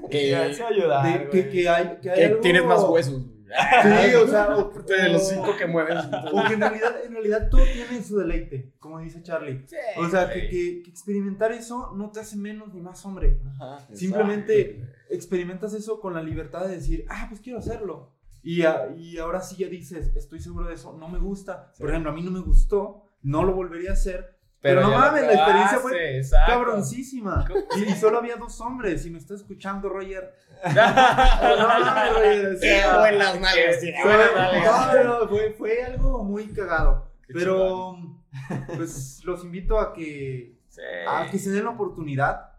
Que, 0.10 0.34
ayudar, 0.34 1.30
que, 1.30 1.50
que, 1.50 1.70
hay, 1.70 2.00
que, 2.02 2.10
hay 2.10 2.40
tienes 2.42 2.66
más 2.66 2.82
huesos. 2.84 3.26
Sí, 3.84 4.16
o 4.16 4.28
sea, 4.28 4.48
de 4.88 5.10
los 5.10 5.28
cinco 5.28 5.56
que 5.58 5.68
mueven. 5.68 5.98
Porque 6.32 6.54
en 6.54 6.62
realidad, 6.62 7.06
en 7.06 7.14
realidad 7.14 7.50
todo 7.50 7.64
tiene 7.72 8.04
su 8.04 8.18
deleite, 8.18 8.74
como 8.80 9.00
dice 9.00 9.22
Charlie. 9.22 9.66
o 9.98 10.10
sea, 10.10 10.32
que, 10.32 10.50
que, 10.50 10.84
experimentar 10.88 11.52
eso 11.52 11.94
no 11.96 12.12
te 12.12 12.20
hace 12.20 12.36
menos 12.36 12.74
ni 12.74 12.82
más 12.82 13.06
hombre. 13.06 13.40
Simplemente 13.94 14.84
experimentas 15.10 15.74
eso 15.74 16.00
con 16.00 16.14
la 16.14 16.24
libertad 16.24 16.68
de 16.68 16.76
decir, 16.76 17.06
ah, 17.10 17.28
pues 17.30 17.42
quiero 17.42 17.60
hacerlo. 17.60 18.12
Y, 18.42 18.64
y 18.98 19.18
ahora 19.18 19.42
sí 19.42 19.56
ya 19.56 19.68
dices, 19.68 20.12
estoy 20.16 20.40
seguro 20.40 20.68
de 20.68 20.76
eso, 20.76 20.98
no 20.98 21.08
me 21.08 21.20
gusta. 21.20 21.72
Por 21.80 21.90
ejemplo, 21.90 22.12
a 22.12 22.14
mí 22.14 22.22
no 22.22 22.32
me 22.32 22.42
gustó, 22.42 23.04
no 23.22 23.44
lo 23.44 23.54
volvería 23.54 23.92
a 23.92 23.94
hacer. 23.94 24.38
Pero, 24.64 24.82
no 24.82 24.92
mames, 24.92 25.24
la 25.24 25.34
experiencia 25.34 25.80
fue 25.80 26.22
cabroncísima. 26.48 27.46
Y, 27.78 27.84
y, 27.84 27.96
solo 27.96 28.18
había 28.18 28.38
dos 28.38 28.60
hombres. 28.62 29.06
Y 29.06 29.12
me 29.12 29.20
está 29.20 29.36
escuchando, 29.36 29.90
Roger 29.90 30.34
no, 35.04 35.28
fue, 35.28 35.54
fue 35.58 35.84
algo 35.84 36.24
muy 36.24 36.48
cagado. 36.48 37.12
pero, 37.28 37.98
pues, 38.76 39.22
los 39.24 39.44
invito 39.44 39.80
a 39.80 39.94
que, 39.94 40.60
a 41.08 41.28
que 41.30 41.38
se 41.40 41.52
den 41.52 41.66
la 41.66 41.72
oportunidad. 41.72 42.50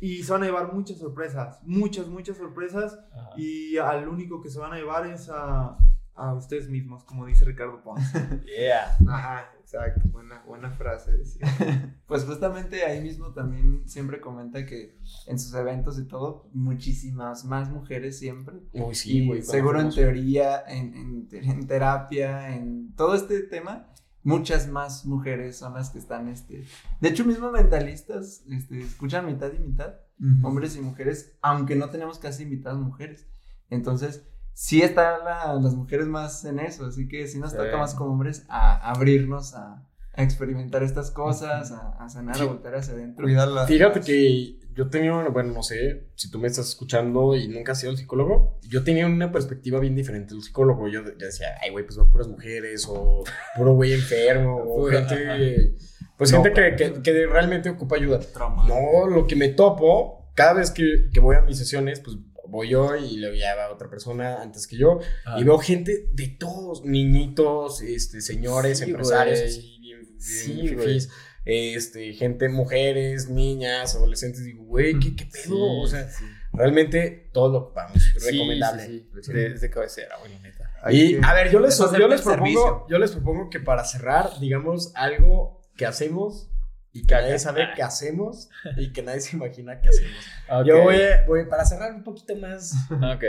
Y 0.00 0.24
se 0.24 0.32
van 0.32 0.42
a 0.42 0.46
llevar 0.46 0.72
muchas 0.72 0.98
sorpresas, 0.98 1.60
muchas, 1.62 2.08
muchas 2.08 2.36
sorpresas. 2.36 2.98
Y 3.36 3.76
al 3.76 4.08
único 4.08 4.40
que 4.40 4.50
se 4.50 4.58
van 4.58 4.72
a 4.72 4.76
llevar 4.76 5.06
es 5.06 5.28
a, 5.28 5.76
a 6.14 6.34
ustedes 6.34 6.68
mismos, 6.68 7.04
como 7.04 7.26
dice 7.26 7.44
Ricardo 7.44 7.82
Ponce. 7.82 8.18
Yeah. 8.44 8.96
Ajá, 9.08 9.52
exacto. 9.72 10.08
Buena, 10.10 10.42
buena 10.46 10.70
frase. 10.70 11.12
pues 12.06 12.24
justamente 12.24 12.84
ahí 12.84 13.00
mismo 13.00 13.32
también 13.32 13.82
siempre 13.86 14.20
comenta 14.20 14.66
que 14.66 14.98
en 15.26 15.38
sus 15.38 15.54
eventos 15.54 15.98
y 15.98 16.04
todo, 16.04 16.48
muchísimas 16.52 17.44
más 17.44 17.70
mujeres 17.70 18.18
siempre. 18.18 18.56
Uy, 18.72 18.94
sí, 18.94 19.26
güey. 19.26 19.42
Seguro 19.42 19.80
en 19.80 19.90
teoría, 19.90 20.62
en, 20.66 21.28
en, 21.30 21.66
terapia, 21.66 22.54
en 22.54 22.94
todo 22.94 23.14
este 23.14 23.40
tema. 23.40 23.88
Muchas 24.24 24.68
más 24.68 25.04
mujeres 25.04 25.56
son 25.56 25.74
las 25.74 25.90
que 25.90 25.98
están, 25.98 26.28
este, 26.28 26.64
de 27.00 27.08
hecho, 27.08 27.24
mismo 27.24 27.50
mentalistas, 27.50 28.44
este, 28.48 28.80
escuchan 28.80 29.26
mitad 29.26 29.52
y 29.52 29.58
mitad, 29.58 29.96
hombres 30.44 30.76
y 30.76 30.80
mujeres, 30.80 31.36
aunque 31.42 31.74
no 31.74 31.90
tenemos 31.90 32.20
casi 32.20 32.44
invitadas 32.44 32.78
mujeres. 32.78 33.26
Entonces, 33.68 34.24
sí 34.54 34.82
están 34.82 35.24
las 35.62 35.74
mujeres 35.74 36.06
más 36.06 36.44
en 36.44 36.58
eso, 36.60 36.86
así 36.86 37.08
que 37.08 37.26
sí 37.26 37.38
nos 37.38 37.56
toca 37.56 37.76
más 37.76 37.94
como 37.94 38.12
hombres 38.12 38.44
a 38.48 38.90
abrirnos 38.90 39.54
a, 39.54 39.86
experimentar 40.14 40.82
estas 40.82 41.10
cosas, 41.10 41.72
a, 41.72 42.06
sanar, 42.10 42.38
a 42.38 42.44
volver 42.44 42.74
hacia 42.74 42.92
adentro. 42.92 43.26
Fíjate 43.66 44.00
que 44.00 44.58
yo 44.74 44.90
tenía, 44.90 45.12
bueno, 45.28 45.52
no 45.52 45.62
sé 45.62 46.08
si 46.16 46.30
tú 46.30 46.38
me 46.38 46.48
estás 46.48 46.68
escuchando 46.68 47.34
y 47.34 47.48
nunca 47.48 47.72
has 47.72 47.80
sido 47.80 47.92
el 47.92 47.98
psicólogo, 47.98 48.58
yo 48.68 48.84
tenía 48.84 49.06
una 49.06 49.32
perspectiva 49.32 49.80
bien 49.80 49.94
diferente 49.94 50.34
del 50.34 50.42
psicólogo. 50.42 50.88
Yo, 50.88 51.02
decía, 51.02 51.54
ay, 51.62 51.70
güey, 51.70 51.86
pues 51.86 51.96
van 51.96 52.10
puras 52.10 52.28
mujeres, 52.28 52.86
o 52.88 53.24
puro 53.56 53.74
güey 53.74 53.94
enfermo, 53.94 54.62
o 54.66 54.86
gente, 54.86 55.76
pues 56.16 56.30
gente 56.30 56.52
que, 56.52 57.02
que, 57.02 57.26
realmente 57.26 57.70
ocupa 57.70 57.96
ayuda. 57.96 58.20
No, 58.66 59.06
lo 59.06 59.26
que 59.26 59.36
me 59.36 59.48
topo, 59.48 60.30
cada 60.34 60.54
vez 60.54 60.70
que, 60.70 61.08
que 61.12 61.20
voy 61.20 61.36
a 61.36 61.40
mis 61.40 61.58
sesiones, 61.58 62.00
pues 62.00 62.18
voy 62.52 62.68
yo 62.68 62.94
y 62.94 63.16
le 63.16 63.32
lleva 63.32 63.64
a 63.64 63.72
otra 63.72 63.88
persona 63.88 64.42
antes 64.42 64.66
que 64.66 64.76
yo. 64.76 65.00
Ah. 65.24 65.36
Y 65.40 65.44
veo 65.44 65.58
gente 65.58 66.08
de 66.12 66.28
todos, 66.28 66.84
niñitos, 66.84 67.80
este, 67.80 68.20
señores, 68.20 68.82
empresarios, 68.82 69.40
así, 69.40 69.78
bien, 69.80 70.76
bien 70.76 71.00
este, 71.44 72.12
gente, 72.12 72.48
mujeres, 72.48 73.28
niñas, 73.28 73.96
adolescentes. 73.96 74.44
Digo, 74.44 74.64
güey, 74.64 75.00
¿qué, 75.00 75.16
qué 75.16 75.26
pedo? 75.26 75.80
o 75.80 75.86
sea, 75.86 76.08
realmente 76.52 77.30
todo 77.32 77.50
lo 77.50 77.58
ocupamos. 77.58 77.98
recomendable. 78.22 79.06
Desde 79.12 79.70
cabecera, 79.70 80.18
bueno, 80.20 80.38
neta. 80.40 80.70
Y 80.90 81.16
a 81.24 81.32
ver, 81.32 81.50
yo 81.50 81.58
les, 81.58 81.76
yo 81.78 82.06
les, 82.06 82.20
propongo, 82.20 82.86
yo 82.88 82.98
les 82.98 83.12
propongo 83.12 83.48
que 83.50 83.60
para 83.60 83.84
cerrar, 83.84 84.38
digamos, 84.40 84.92
algo 84.94 85.62
que 85.74 85.86
hacemos 85.86 86.51
y 86.92 87.06
que 87.06 87.14
nadie 87.14 87.38
sabe 87.38 87.68
qué 87.74 87.82
hacemos 87.82 88.50
y 88.76 88.92
que 88.92 89.02
nadie 89.02 89.20
se 89.20 89.36
imagina 89.36 89.80
qué 89.80 89.88
hacemos. 89.88 90.66
Yo 90.66 90.82
voy, 90.82 90.98
voy, 91.26 91.46
para 91.46 91.64
cerrar 91.64 91.92
un 91.92 92.04
poquito 92.04 92.36
más 92.36 92.74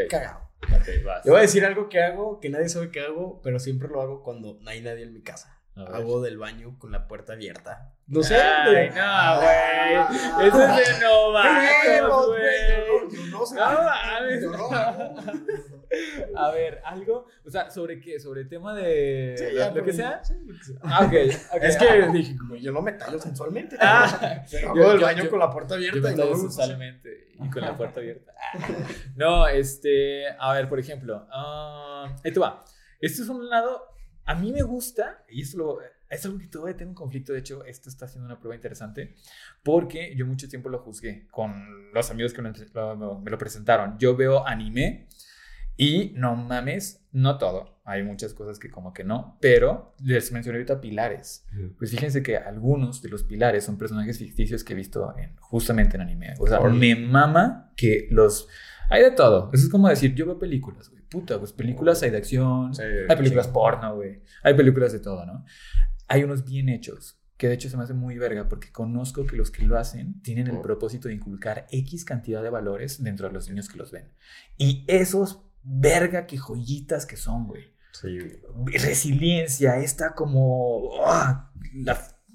cagado. 0.09 0.49
Yo 1.25 1.31
voy 1.31 1.39
a 1.39 1.41
decir 1.41 1.65
algo 1.65 1.89
que 1.89 2.01
hago, 2.01 2.39
que 2.39 2.49
nadie 2.49 2.69
sabe 2.69 2.91
que 2.91 3.01
hago, 3.01 3.41
pero 3.43 3.59
siempre 3.59 3.87
lo 3.87 4.01
hago 4.01 4.23
cuando 4.23 4.57
no 4.61 4.69
hay 4.69 4.81
nadie 4.81 5.03
en 5.03 5.13
mi 5.13 5.21
casa. 5.21 5.52
Hago 5.75 6.21
del 6.21 6.37
baño 6.37 6.77
con 6.77 6.91
la 6.91 7.07
puerta 7.07 7.33
abierta. 7.33 7.93
No 8.05 8.21
sé. 8.21 8.35
Ay, 8.35 8.91
no, 8.91 9.37
güey. 9.41 10.47
Eso 10.47 10.61
es 10.61 10.75
de 10.75 10.99
novatos, 11.03 12.27
güey. 12.27 13.31
No 13.31 13.43
sé. 13.45 13.59
A 16.35 16.51
ver, 16.51 16.81
algo, 16.85 17.27
o 17.45 17.49
sea, 17.49 17.69
¿sobre 17.69 17.99
qué? 17.99 18.19
¿Sobre 18.19 18.41
el 18.41 18.49
tema 18.49 18.75
de 18.75 19.35
sí, 19.37 19.45
ya, 19.55 19.71
lo, 19.71 19.83
que 19.83 19.93
sea? 19.93 20.23
Sí, 20.23 20.33
ah, 20.81 21.05
ok. 21.05 21.13
Es 21.61 21.77
que 21.77 22.07
dije, 22.11 22.35
yo 22.59 22.71
no 22.71 22.81
me 22.81 22.93
tallo 22.93 23.19
sensualmente. 23.19 23.75
Ah, 23.79 24.43
hago 24.67 24.89
del 24.89 24.99
baño 24.99 25.29
con 25.29 25.39
la 25.39 25.51
puerta 25.51 25.75
abierta. 25.75 25.97
Yo 25.97 26.03
me 26.03 26.15
tallo 26.15 26.35
sensualmente 26.35 27.27
y 27.39 27.49
con 27.49 27.61
la 27.61 27.75
puerta 27.75 27.99
abierta. 27.99 28.33
No, 29.15 29.47
este, 29.47 30.27
a 30.39 30.53
ver, 30.53 30.67
por 30.69 30.79
ejemplo, 30.79 31.27
uh, 31.29 32.09
esto 32.23 32.41
va. 32.41 32.63
Esto 32.99 33.23
es 33.23 33.29
un 33.29 33.49
lado 33.49 33.92
a 34.25 34.35
mí 34.35 34.51
me 34.51 34.61
gusta, 34.61 35.23
y 35.29 35.41
esto 35.41 35.57
lo, 35.57 35.79
es 36.13 36.25
algo 36.25 36.37
que 36.37 36.47
todavía 36.47 36.77
tengo 36.77 36.91
un 36.91 36.95
conflicto, 36.95 37.33
de 37.33 37.39
hecho, 37.39 37.65
esto 37.65 37.89
está 37.89 38.05
haciendo 38.05 38.27
una 38.27 38.39
prueba 38.39 38.55
interesante, 38.55 39.15
porque 39.63 40.15
yo 40.15 40.25
mucho 40.25 40.47
tiempo 40.47 40.69
lo 40.69 40.79
juzgué 40.79 41.27
con 41.31 41.91
los 41.93 42.11
amigos 42.11 42.33
que 42.33 42.41
me, 42.41 42.51
lo 42.51 43.37
presentaron. 43.37 43.97
Yo 43.97 44.15
veo 44.15 44.45
anime 44.45 45.07
Y 45.75 46.13
no 46.15 46.35
mames, 46.35 47.03
no 47.11 47.39
todo. 47.39 47.81
Hay 47.83 48.03
muchas 48.03 48.35
cosas 48.35 48.59
que 48.59 48.69
como 48.69 48.93
que 48.93 49.03
no, 49.03 49.37
pero 49.41 49.95
les 50.03 50.31
mencioné 50.31 50.59
ahorita 50.59 50.79
pilares. 50.79 51.47
Pues 51.79 51.89
fíjense 51.89 52.21
que 52.21 52.37
algunos 52.37 53.01
de 53.01 53.09
los 53.09 53.23
pilares 53.23 53.65
son 53.65 53.79
personajes 53.79 54.19
ficticios 54.19 54.63
que 54.63 54.73
he 54.73 54.75
visto 54.75 55.13
en, 55.17 55.35
justamente 55.37 55.95
en 55.95 56.01
anime. 56.01 56.35
O 56.39 56.47
sea, 56.47 56.59
me 56.59 56.95
mama 56.95 57.73
que 57.75 58.07
los... 58.11 58.47
Hay 58.89 59.01
de 59.01 59.11
todo. 59.11 59.49
Eso 59.51 59.63
es 59.63 59.71
como 59.71 59.89
decir, 59.89 60.13
yo 60.13 60.27
veo 60.27 60.37
películas, 60.37 60.89
güey. 60.89 61.02
Puta, 61.13 61.37
pues 61.37 61.53
películas 61.53 62.01
hay 62.01 62.09
de 62.09 62.17
acción, 62.17 62.71
hay 63.07 63.15
películas 63.15 63.47
porno, 63.47 63.95
güey. 63.95 64.23
Hay 64.41 64.55
películas 64.55 64.91
de 64.91 64.99
todo, 64.99 65.25
¿no? 65.25 65.45
Hay 66.07 66.23
unos 66.23 66.43
bien 66.43 66.69
hechos 66.69 67.19
que 67.37 67.47
de 67.47 67.53
hecho 67.53 67.69
se 67.69 67.77
me 67.77 67.83
hace 67.83 67.93
muy 67.93 68.17
verga 68.17 68.47
porque 68.47 68.71
conozco 68.71 69.25
que 69.25 69.35
los 69.35 69.51
que 69.51 69.63
lo 69.63 69.77
hacen 69.77 70.21
tienen 70.21 70.47
el 70.47 70.61
propósito 70.61 71.07
de 71.07 71.15
inculcar 71.15 71.67
X 71.71 72.05
cantidad 72.05 72.41
de 72.41 72.49
valores 72.49 73.03
dentro 73.03 73.27
de 73.27 73.33
los 73.33 73.47
niños 73.47 73.69
que 73.69 73.77
los 73.77 73.91
ven. 73.91 74.11
Y 74.57 74.85
esos 74.87 75.43
verga 75.61 76.25
que 76.25 76.37
joyitas 76.37 77.05
que 77.05 77.17
son, 77.17 77.47
güey. 77.47 77.73
Sí, 77.91 78.17
Resiliencia, 78.65 79.77
esta 79.77 80.15
como... 80.15 80.89
Ah, 81.05 81.51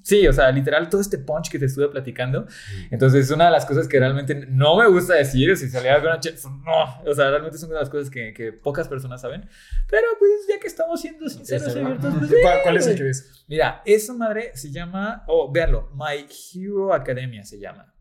sí, 0.09 0.26
o 0.26 0.32
sea, 0.32 0.51
literal 0.51 0.89
todo 0.89 1.02
este 1.02 1.18
punch 1.18 1.51
que 1.51 1.59
te 1.59 1.66
estuve 1.66 1.89
platicando. 1.89 2.47
Entonces, 2.90 3.26
es 3.26 3.30
una 3.30 3.44
de 3.47 3.51
las 3.51 3.66
cosas 3.66 3.86
que 3.86 3.98
realmente 3.98 4.35
no 4.48 4.78
me 4.78 4.89
gusta 4.89 5.14
decir. 5.14 5.55
Si 5.56 5.68
salía 5.68 5.97
alguna 5.97 6.18
no, 6.64 7.10
o 7.10 7.14
sea, 7.14 7.30
realmente 7.30 7.59
son 7.59 7.68
una 7.68 7.80
de 7.80 7.85
las 7.85 7.90
cosas 7.90 8.09
que, 8.09 8.32
que, 8.32 8.52
pocas 8.52 8.89
personas 8.89 9.20
saben. 9.20 9.47
Pero 9.89 10.06
pues, 10.18 10.47
ya 10.48 10.59
que 10.59 10.66
estamos 10.66 11.01
siendo 11.01 11.28
sinceros 11.28 11.76
y 11.76 11.78
abiertos, 11.78 12.14
pues, 12.18 12.32
¿Cuál, 12.62 12.76
es 12.78 12.86
el 12.86 12.97
que? 12.97 13.12
Mira, 13.48 13.82
esa 13.85 14.14
madre 14.14 14.52
se 14.55 14.70
llama, 14.70 15.24
oh, 15.26 15.52
véanlo, 15.52 15.90
My 15.94 16.26
Hero 16.55 16.94
Academia 16.94 17.44
se 17.44 17.59
llama. 17.59 17.94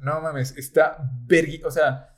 No, 0.00 0.20
mames, 0.20 0.56
está 0.58 0.98
vergui, 1.24 1.62
o 1.64 1.70
sea, 1.70 2.11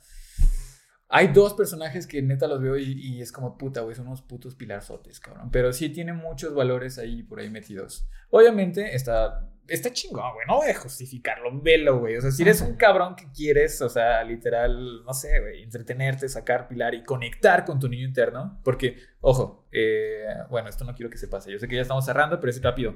hay 1.07 1.27
dos 1.27 1.53
personajes 1.53 2.07
que 2.07 2.21
neta 2.21 2.47
los 2.47 2.61
veo 2.61 2.77
y, 2.77 3.21
es 3.21 3.31
como 3.31 3.57
puta, 3.57 3.81
güey, 3.81 3.95
son 3.95 4.07
unos 4.07 4.21
putos 4.21 4.55
pilarzotes, 4.55 5.19
cabrón. 5.19 5.49
Pero 5.51 5.71
sí 5.71 5.89
tiene 5.89 6.13
muchos 6.13 6.53
valores 6.53 6.97
ahí 6.97 7.23
por 7.23 7.39
ahí 7.39 7.49
metidos. 7.49 8.07
Obviamente 8.31 8.95
está, 8.95 9.47
está 9.67 9.93
chingón, 9.93 10.33
güey, 10.33 10.47
no 10.47 10.57
voy 10.57 10.69
a 10.69 10.75
justificarlo, 10.75 11.61
velo, 11.61 11.99
güey. 11.99 12.17
O 12.17 12.21
sea, 12.21 12.31
si 12.31 12.41
eres 12.41 12.61
un 12.61 12.75
cabrón 12.75 13.15
que 13.15 13.31
quieres, 13.31 13.81
o 13.81 13.89
sea, 13.89 14.23
literal, 14.23 15.03
no 15.03 15.13
sé, 15.13 15.39
güey, 15.39 15.61
entretenerte, 15.61 16.27
sacar 16.27 16.67
pilar 16.67 16.95
y 16.95 17.03
conectar 17.03 17.65
con 17.65 17.79
tu 17.79 17.87
niño 17.87 18.07
interno, 18.07 18.59
porque, 18.63 18.97
ojo, 19.27 19.65
eh, 19.71 20.23
bueno, 20.51 20.69
esto 20.69 20.85
no 20.85 20.93
quiero 20.93 21.09
que 21.09 21.17
se 21.17 21.27
pase. 21.27 21.51
Yo 21.51 21.57
sé 21.57 21.67
que 21.67 21.75
ya 21.75 21.81
estamos 21.81 22.05
cerrando, 22.05 22.39
pero 22.39 22.51
es 22.51 22.61
rápido. 22.61 22.93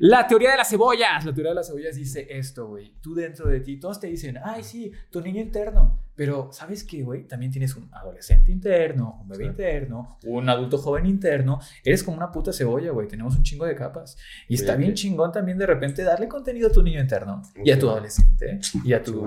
La 0.00 0.26
teoría 0.26 0.50
de 0.50 0.56
las 0.56 0.68
cebollas. 0.68 1.24
La 1.24 1.32
teoría 1.32 1.50
de 1.50 1.54
las 1.54 1.68
cebollas 1.68 1.94
dice 1.94 2.26
esto, 2.28 2.66
güey. 2.66 2.92
Tú 3.00 3.14
dentro 3.14 3.48
de 3.48 3.60
ti, 3.60 3.78
todos 3.78 4.00
te 4.00 4.08
dicen, 4.08 4.36
ay, 4.42 4.64
sí, 4.64 4.90
tu 5.10 5.20
niño 5.20 5.40
interno. 5.40 6.02
Pero, 6.16 6.50
¿sabes 6.52 6.82
qué, 6.82 7.02
güey? 7.04 7.28
También 7.28 7.52
tienes 7.52 7.76
un 7.76 7.88
adolescente 7.94 8.50
interno, 8.50 9.20
un 9.22 9.28
bebé 9.28 9.46
interno, 9.46 10.18
un 10.24 10.48
adulto 10.48 10.76
joven 10.76 11.06
interno. 11.06 11.60
Eres 11.84 12.02
como 12.02 12.16
una 12.16 12.32
puta 12.32 12.52
cebolla, 12.52 12.90
güey. 12.90 13.06
Tenemos 13.06 13.36
un 13.36 13.44
chingo 13.44 13.64
de 13.64 13.76
capas. 13.76 14.18
Y 14.48 14.56
está 14.56 14.74
bien 14.74 14.94
chingón 14.94 15.30
también 15.30 15.56
de 15.56 15.66
repente 15.66 16.02
darle 16.02 16.26
contenido 16.26 16.68
a 16.68 16.72
tu 16.72 16.82
niño 16.82 17.00
interno 17.00 17.42
y 17.64 17.70
a 17.70 17.78
tu 17.78 17.88
adolescente 17.88 18.58
y 18.84 18.92
a 18.92 19.02
tu 19.02 19.24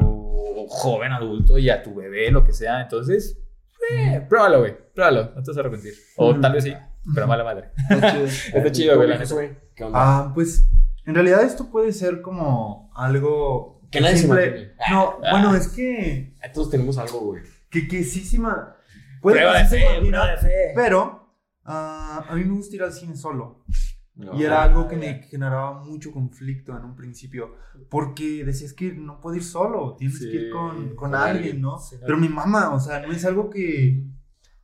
joven 0.67 1.13
adulto 1.13 1.57
y 1.57 1.69
a 1.69 1.81
tu 1.81 1.95
bebé, 1.95 2.29
lo 2.29 2.43
que 2.43 2.51
sea. 2.51 2.81
Entonces, 2.81 3.39
eh, 3.91 4.25
pruébalo, 4.27 4.59
güey. 4.59 4.75
Pruébalo. 4.93 5.31
No 5.35 5.43
te 5.43 5.51
vas 5.51 5.57
a 5.57 5.59
arrepentir. 5.59 5.93
O 6.17 6.39
tal 6.39 6.53
vez 6.53 6.63
sí, 6.63 6.73
pero 7.13 7.27
mala 7.27 7.43
madre. 7.43 7.71
Está 7.89 8.71
chido, 8.71 8.95
güey. 8.97 9.11
Ah, 9.93 10.31
pues 10.33 10.67
en 11.05 11.15
realidad 11.15 11.43
esto 11.43 11.69
puede 11.69 11.91
ser 11.91 12.21
como 12.21 12.91
algo. 12.95 13.81
Que 13.91 14.01
nadie 14.01 14.17
simple... 14.17 14.73
se 14.75 14.91
No, 14.91 15.19
ah. 15.23 15.31
bueno, 15.31 15.55
es 15.55 15.67
que. 15.67 16.35
Todos 16.53 16.69
tenemos 16.69 16.97
algo, 16.97 17.19
güey. 17.19 17.43
Que, 17.69 17.87
que 17.87 18.03
sí, 18.03 18.21
sí, 18.23 18.39
ma... 18.39 18.75
Puede 19.21 19.37
prueba 19.37 19.57
de 19.59 19.65
fe, 19.65 19.85
prueba 19.99 20.31
de 20.31 20.37
fe. 20.37 20.71
Pero 20.75 21.35
uh, 21.65 21.69
a 21.69 22.31
mí 22.33 22.43
me 22.43 22.55
gusta 22.55 22.75
ir 22.75 22.83
al 22.83 22.91
cine 22.91 23.15
solo 23.15 23.63
y 24.15 24.43
era 24.43 24.63
algo 24.63 24.87
que 24.87 24.95
me 24.95 25.23
generaba 25.23 25.83
mucho 25.83 26.11
conflicto 26.11 26.77
en 26.77 26.83
un 26.83 26.95
principio, 26.95 27.55
porque 27.89 28.45
decías 28.45 28.73
que 28.73 28.93
no 28.93 29.19
puedo 29.19 29.35
ir 29.35 29.43
solo, 29.43 29.95
tienes 29.97 30.19
que 30.19 30.25
ir 30.25 30.51
con, 30.51 30.95
con 30.95 31.15
alguien, 31.15 31.61
¿no? 31.61 31.77
Pero 32.05 32.17
mi 32.17 32.29
mamá, 32.29 32.73
o 32.73 32.79
sea, 32.79 32.99
no 32.99 33.11
es 33.11 33.25
algo 33.25 33.49
que, 33.49 34.05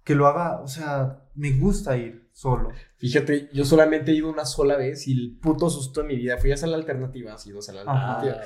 que 0.04 0.16
lo 0.16 0.28
haga, 0.28 0.62
o 0.62 0.68
sea, 0.68 1.24
me 1.34 1.52
gusta 1.58 1.98
ir 1.98 2.29
solo. 2.40 2.70
Fíjate, 2.96 3.50
yo 3.52 3.66
solamente 3.66 4.12
he 4.12 4.16
ido 4.16 4.30
una 4.30 4.46
sola 4.46 4.78
vez 4.78 5.10
y 5.10 5.12
el 5.12 5.38
puto 5.42 5.70
susto 5.70 6.02
de 6.02 6.08
mi 6.08 6.16
vida 6.16 6.38
fue 6.38 6.54
a 6.54 6.68
la 6.68 6.78
alternativa, 6.78 7.34
ha 7.34 7.38
sido 7.38 7.60
a 7.60 7.74
la 7.74 7.82
alternativa. 7.82 8.38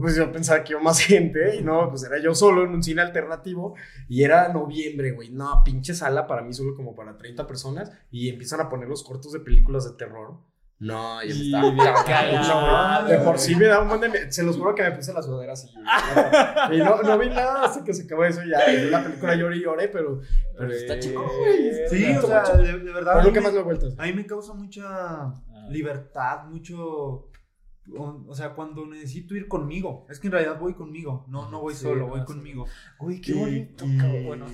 pues 0.00 0.16
yo 0.16 0.32
pensaba 0.32 0.64
que 0.64 0.72
iba 0.72 0.80
más 0.80 1.00
gente 1.12 1.56
y 1.56 1.62
no, 1.62 1.90
pues 1.90 2.02
era 2.04 2.18
yo 2.18 2.34
solo 2.34 2.64
en 2.64 2.70
un 2.70 2.82
cine 2.82 3.02
alternativo 3.02 3.74
y 4.08 4.22
era 4.22 4.48
noviembre, 4.48 5.12
güey. 5.12 5.28
No, 5.32 5.60
pinche 5.62 5.92
sala 5.92 6.26
para 6.26 6.40
mí 6.40 6.54
solo 6.54 6.74
como 6.74 6.94
para 6.94 7.18
30 7.18 7.46
personas 7.46 7.92
y 8.10 8.30
empiezan 8.30 8.60
a 8.60 8.70
poner 8.70 8.88
los 8.88 9.04
cortos 9.04 9.32
de 9.32 9.40
películas 9.40 9.84
de 9.84 9.98
terror. 9.98 10.38
No, 10.78 11.24
yo 11.24 11.34
me 11.34 11.42
estaba 11.42 12.04
cagando. 12.04 13.08
De 13.08 13.18
por 13.18 13.38
sí 13.38 13.56
me 13.56 13.64
da 13.64 13.80
un 13.80 13.88
montón 13.88 14.12
de. 14.12 14.30
Se 14.30 14.42
los 14.42 14.58
juro 14.58 14.74
que 14.74 14.82
me 14.82 14.92
puse 14.92 15.12
las 15.14 15.24
sudaderas 15.24 15.64
así. 15.64 15.74
y 16.74 16.78
no, 16.78 17.02
no 17.02 17.18
vi 17.18 17.30
nada 17.30 17.64
hasta 17.64 17.82
que 17.82 17.94
se 17.94 18.02
acabó 18.02 18.24
eso. 18.24 18.42
Ya 18.44 18.62
en 18.66 18.90
la 18.90 19.02
película 19.02 19.34
lloré 19.36 19.56
y 19.56 19.62
lloré, 19.62 19.88
pero, 19.88 20.20
pero 20.56 20.70
está 20.70 20.98
chico, 20.98 21.24
güey. 21.38 21.72
Sí, 21.88 22.14
o 22.16 22.26
sea, 22.26 22.42
de, 22.42 22.76
verdad. 22.92 23.22
Pero 23.24 23.42
más 23.42 23.54
lo 23.54 23.64
vueltas. 23.64 23.94
A 23.98 24.02
mí 24.02 24.12
me 24.12 24.26
causa 24.26 24.52
mucha 24.52 24.82
ah. 24.84 25.42
libertad, 25.70 26.44
mucho. 26.44 27.30
O, 27.96 28.34
sea, 28.34 28.52
cuando 28.54 28.84
necesito 28.84 29.34
ir 29.34 29.48
conmigo. 29.48 30.06
Es 30.10 30.20
que 30.20 30.26
en 30.26 30.32
realidad 30.32 30.58
voy 30.58 30.74
conmigo. 30.74 31.24
No, 31.28 31.48
no 31.50 31.60
voy 31.60 31.74
solo, 31.74 32.08
voy 32.08 32.24
conmigo. 32.24 32.66
Uy, 33.00 33.22
qué 33.22 33.32
bonito. 33.32 33.86
bueno, 34.26 34.44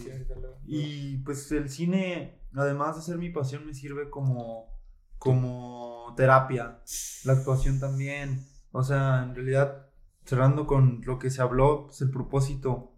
y 0.67 1.17
pues 1.19 1.51
el 1.51 1.69
cine, 1.69 2.43
además 2.55 2.95
de 2.95 3.03
ser 3.03 3.19
mi 3.19 3.31
pasión, 3.31 3.67
me 3.67 3.75
sirve 3.75 4.09
como. 4.09 4.69
como 5.19 5.82
terapia, 6.15 6.81
la 7.25 7.33
actuación 7.33 7.81
también. 7.81 8.47
O 8.73 8.83
sea, 8.83 9.23
en 9.23 9.35
realidad, 9.35 9.87
cerrando 10.25 10.67
con 10.67 11.03
lo 11.05 11.19
que 11.19 11.31
se 11.31 11.43
habló, 11.43 11.87
pues 11.87 12.01
el 12.03 12.11
propósito 12.11 12.95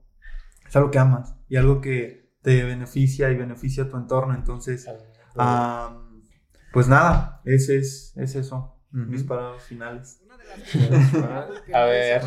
es 0.67 0.75
algo 0.77 0.91
que 0.91 0.99
amas 0.99 1.35
y 1.49 1.57
algo 1.57 1.81
que 1.81 2.33
te 2.43 2.63
beneficia 2.65 3.31
y 3.31 3.37
beneficia 3.37 3.85
a 3.85 3.89
tu 3.89 3.97
entorno. 3.97 4.35
Entonces, 4.35 4.89
pues 6.73 6.89
nada, 6.89 7.41
ese 7.45 7.79
es, 7.79 8.13
es 8.17 8.35
eso, 8.35 8.81
mis 8.91 9.25
palabras 9.25 9.63
finales. 9.65 10.21
a 11.75 11.85
ver, 11.85 12.23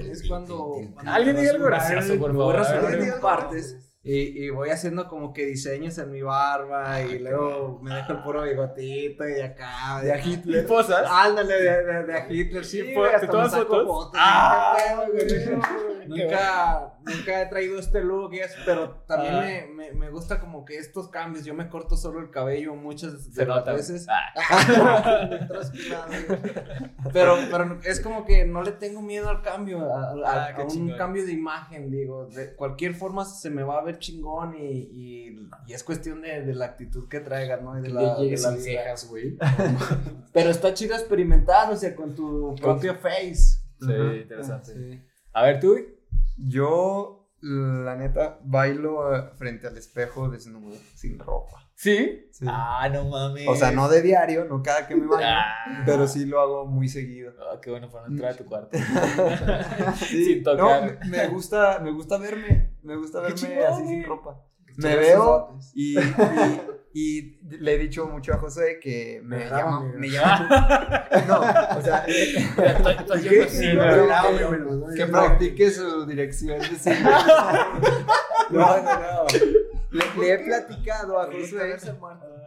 es 0.00 0.26
cuando, 0.26 0.74
alguien 1.06 1.36
diga 1.36 1.52
algo 1.52 1.66
gracioso, 1.66 2.18
por 2.18 2.32
favor. 2.32 3.20
partes 3.20 3.89
y, 4.02 4.46
y, 4.46 4.48
voy 4.48 4.70
haciendo 4.70 5.08
como 5.08 5.34
que 5.34 5.44
diseños 5.44 5.98
en 5.98 6.10
mi 6.10 6.22
barba 6.22 7.02
y 7.02 7.18
luego 7.18 7.80
me 7.82 7.94
dejo 7.94 8.12
el 8.12 8.22
puro 8.22 8.42
bigotito 8.44 9.28
y 9.28 9.32
de 9.32 9.42
acá. 9.42 10.00
De 10.02 10.10
a 10.10 10.18
Hitler. 10.18 10.66
¿Posas? 10.66 11.06
Ándale, 11.06 11.54
de, 11.54 11.84
de, 11.84 12.02
de, 12.04 12.14
a 12.14 12.26
Hitler, 12.32 12.64
sí. 12.64 12.80
sí 12.80 12.94
hasta 12.94 13.42
me 13.42 13.50
saco 13.50 13.86
fotos. 13.86 14.12
ah, 14.14 14.74
nunca, 16.06 16.94
nunca 17.04 17.42
he 17.42 17.46
traído 17.46 17.78
este 17.78 18.02
look, 18.02 18.34
y 18.34 18.40
eso, 18.40 18.56
pero 18.64 19.02
también 19.06 19.34
ah. 19.34 19.40
me, 19.40 19.66
me, 19.66 19.92
me, 19.92 20.10
gusta 20.10 20.40
como 20.40 20.64
que 20.64 20.76
estos 20.78 21.08
cambios. 21.08 21.44
Yo 21.44 21.54
me 21.54 21.68
corto 21.68 21.96
solo 21.96 22.20
el 22.20 22.30
cabello 22.30 22.74
muchas 22.74 23.34
de 23.34 23.46
las 23.46 23.64
veces. 23.64 24.06
Ah. 24.08 25.28
pero, 27.12 27.36
pero 27.50 27.80
es 27.84 28.00
como 28.00 28.24
que 28.24 28.44
no 28.44 28.62
le 28.62 28.72
tengo 28.72 29.02
miedo 29.02 29.28
al 29.28 29.42
cambio, 29.42 29.92
a, 29.92 30.10
a, 30.26 30.56
a 30.56 30.64
un 30.64 30.92
cambio 30.96 31.24
de 31.24 31.32
imagen, 31.32 31.90
digo. 31.90 32.26
De 32.26 32.54
cualquier 32.54 32.94
forma 32.94 33.24
se 33.24 33.50
me 33.50 33.62
va 33.62 33.78
a 33.78 33.82
ver 33.82 33.98
chingón 33.98 34.54
y, 34.56 34.66
y, 34.66 35.48
y 35.66 35.72
es 35.72 35.84
cuestión 35.84 36.22
de, 36.22 36.42
de, 36.42 36.54
la 36.54 36.66
actitud 36.66 37.08
que 37.08 37.20
traigas, 37.20 37.62
¿no? 37.62 37.78
Y 37.78 37.82
de 37.82 37.88
la, 37.90 38.16
de 38.16 38.30
las 38.30 38.62
cejas, 38.62 39.08
güey. 39.08 39.36
Pero 40.32 40.50
está 40.50 40.74
chido 40.74 40.94
experimentar, 40.94 41.70
o 41.72 41.76
sea, 41.76 41.94
con 41.94 42.14
tu 42.14 42.54
propio 42.56 42.94
face. 42.96 43.60
Sí, 43.80 43.92
interesante. 44.22 45.04
A 45.32 45.42
ver, 45.44 45.60
tú. 45.60 45.76
Yo, 46.36 47.30
la 47.40 47.96
neta, 47.96 48.38
bailo 48.42 49.14
eh, 49.14 49.30
frente 49.36 49.66
al 49.66 49.76
espejo 49.76 50.28
desnudo, 50.28 50.76
sin 50.94 51.18
ropa. 51.18 51.70
¿Sí? 51.74 52.28
¿Sí? 52.30 52.44
Ah, 52.46 52.88
no 52.92 53.04
mames. 53.08 53.48
O 53.48 53.56
sea, 53.56 53.70
no 53.70 53.88
de 53.88 54.02
diario, 54.02 54.44
no 54.44 54.62
cada 54.62 54.86
que 54.86 54.94
me 54.94 55.06
baño, 55.06 55.26
ah. 55.26 55.82
pero 55.86 56.06
sí 56.06 56.26
lo 56.26 56.40
hago 56.40 56.66
muy 56.66 56.88
seguido. 56.88 57.32
Ah, 57.40 57.58
qué 57.62 57.70
bueno 57.70 57.88
para 57.88 58.06
no 58.06 58.12
entrar 58.12 58.32
a 58.32 58.36
tu 58.36 58.44
cuarto. 58.44 58.76
sí, 59.96 60.24
sin 60.26 60.42
tocar. 60.42 60.98
No, 61.02 61.08
me 61.08 61.26
gusta, 61.28 61.78
me 61.80 61.90
gusta 61.90 62.18
verme, 62.18 62.76
me 62.82 62.96
gusta 62.96 63.20
verme 63.20 63.64
así 63.64 63.86
sin 63.86 64.04
ropa. 64.04 64.44
Me 64.76 64.96
veo 64.96 65.58
y, 65.74 65.98
y, 65.98 66.02
y, 66.92 67.38
le 67.58 67.74
he 67.74 67.78
dicho 67.78 68.06
mucho 68.06 68.32
a 68.32 68.38
José 68.38 68.80
que 68.82 69.20
me, 69.22 69.48
llama, 69.48 69.92
me 69.96 70.10
llama. 70.10 71.06
no, 71.28 71.40
o 71.40 71.82
sea, 71.82 72.04
que 74.96 75.06
practique 75.06 75.70
su 75.70 76.04
dirección 76.06 76.60
de 76.60 76.66
no, 78.50 78.50
no, 78.50 78.82
no. 78.82 79.26
Le, 79.90 80.32
he 80.32 80.38
platicado 80.38 81.20
a 81.20 81.26
Josué, 81.26 81.76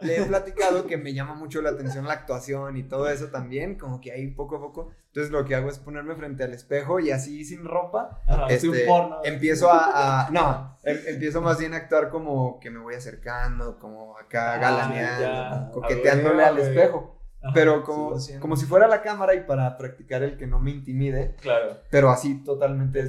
le 0.00 0.16
he 0.16 0.24
platicado 0.24 0.86
que 0.86 0.96
me 0.96 1.12
llama 1.12 1.34
mucho 1.34 1.60
la 1.60 1.70
atención 1.70 2.06
la 2.06 2.14
actuación 2.14 2.76
y 2.76 2.84
todo 2.84 3.08
eso 3.08 3.28
también, 3.28 3.76
como 3.76 4.00
que 4.00 4.12
ahí 4.12 4.28
poco 4.28 4.56
a 4.56 4.60
poco. 4.60 4.90
Entonces 5.08 5.30
lo 5.30 5.44
que 5.44 5.54
hago 5.54 5.68
es 5.68 5.78
ponerme 5.78 6.16
frente 6.16 6.42
al 6.42 6.52
espejo 6.52 6.98
y 7.00 7.10
así 7.10 7.44
sin 7.44 7.64
ropa, 7.64 8.22
este, 8.48 8.68
un 8.68 8.76
porno. 8.86 9.20
empiezo 9.24 9.70
a, 9.70 10.28
no, 10.32 10.76
em, 10.82 10.98
empiezo 11.06 11.40
más 11.40 11.58
bien 11.58 11.74
a 11.74 11.78
actuar 11.78 12.10
como 12.10 12.58
que 12.58 12.70
me 12.70 12.80
voy 12.80 12.94
acercando, 12.94 13.78
como 13.78 14.18
acá 14.18 14.54
ah, 14.54 14.58
galaneando, 14.58 15.72
coqueteándole 15.72 16.44
al 16.44 16.58
espejo 16.58 17.14
pero 17.52 17.82
como, 17.82 18.16
como 18.40 18.56
si 18.56 18.66
fuera 18.66 18.86
la 18.86 19.02
cámara 19.02 19.34
y 19.34 19.40
para 19.40 19.76
practicar 19.76 20.22
el 20.22 20.36
que 20.36 20.46
no 20.46 20.60
me 20.60 20.70
intimide. 20.70 21.36
Claro. 21.40 21.78
Pero 21.90 22.10
así 22.10 22.42
totalmente. 22.42 23.06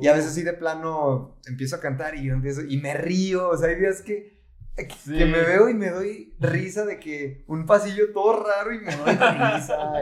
Y 0.00 0.06
a 0.06 0.12
veces 0.12 0.32
así 0.32 0.42
de 0.42 0.52
plano 0.52 1.38
empiezo 1.46 1.76
a 1.76 1.80
cantar 1.80 2.14
y 2.14 2.24
yo 2.24 2.34
empiezo 2.34 2.62
y 2.62 2.76
me 2.78 2.94
río. 2.94 3.48
O 3.48 3.56
sea, 3.56 3.70
hay 3.70 3.76
días 3.76 4.02
que, 4.02 4.42
que, 4.76 5.26
me 5.26 5.42
veo 5.42 5.68
y 5.68 5.74
me 5.74 5.90
doy 5.90 6.34
risa 6.38 6.84
de 6.84 7.00
que 7.00 7.44
un 7.48 7.66
pasillo 7.66 8.12
todo 8.12 8.44
raro 8.44 8.72
y 8.72 8.80
me 8.80 8.94
doy 8.94 9.12
risa. 9.14 9.92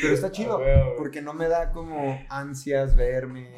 pero 0.00 0.14
está 0.14 0.30
chido 0.32 0.60
porque 0.96 1.22
no 1.22 1.34
me 1.34 1.48
da 1.48 1.72
como 1.72 2.18
ansias 2.28 2.94
verme. 2.96 3.54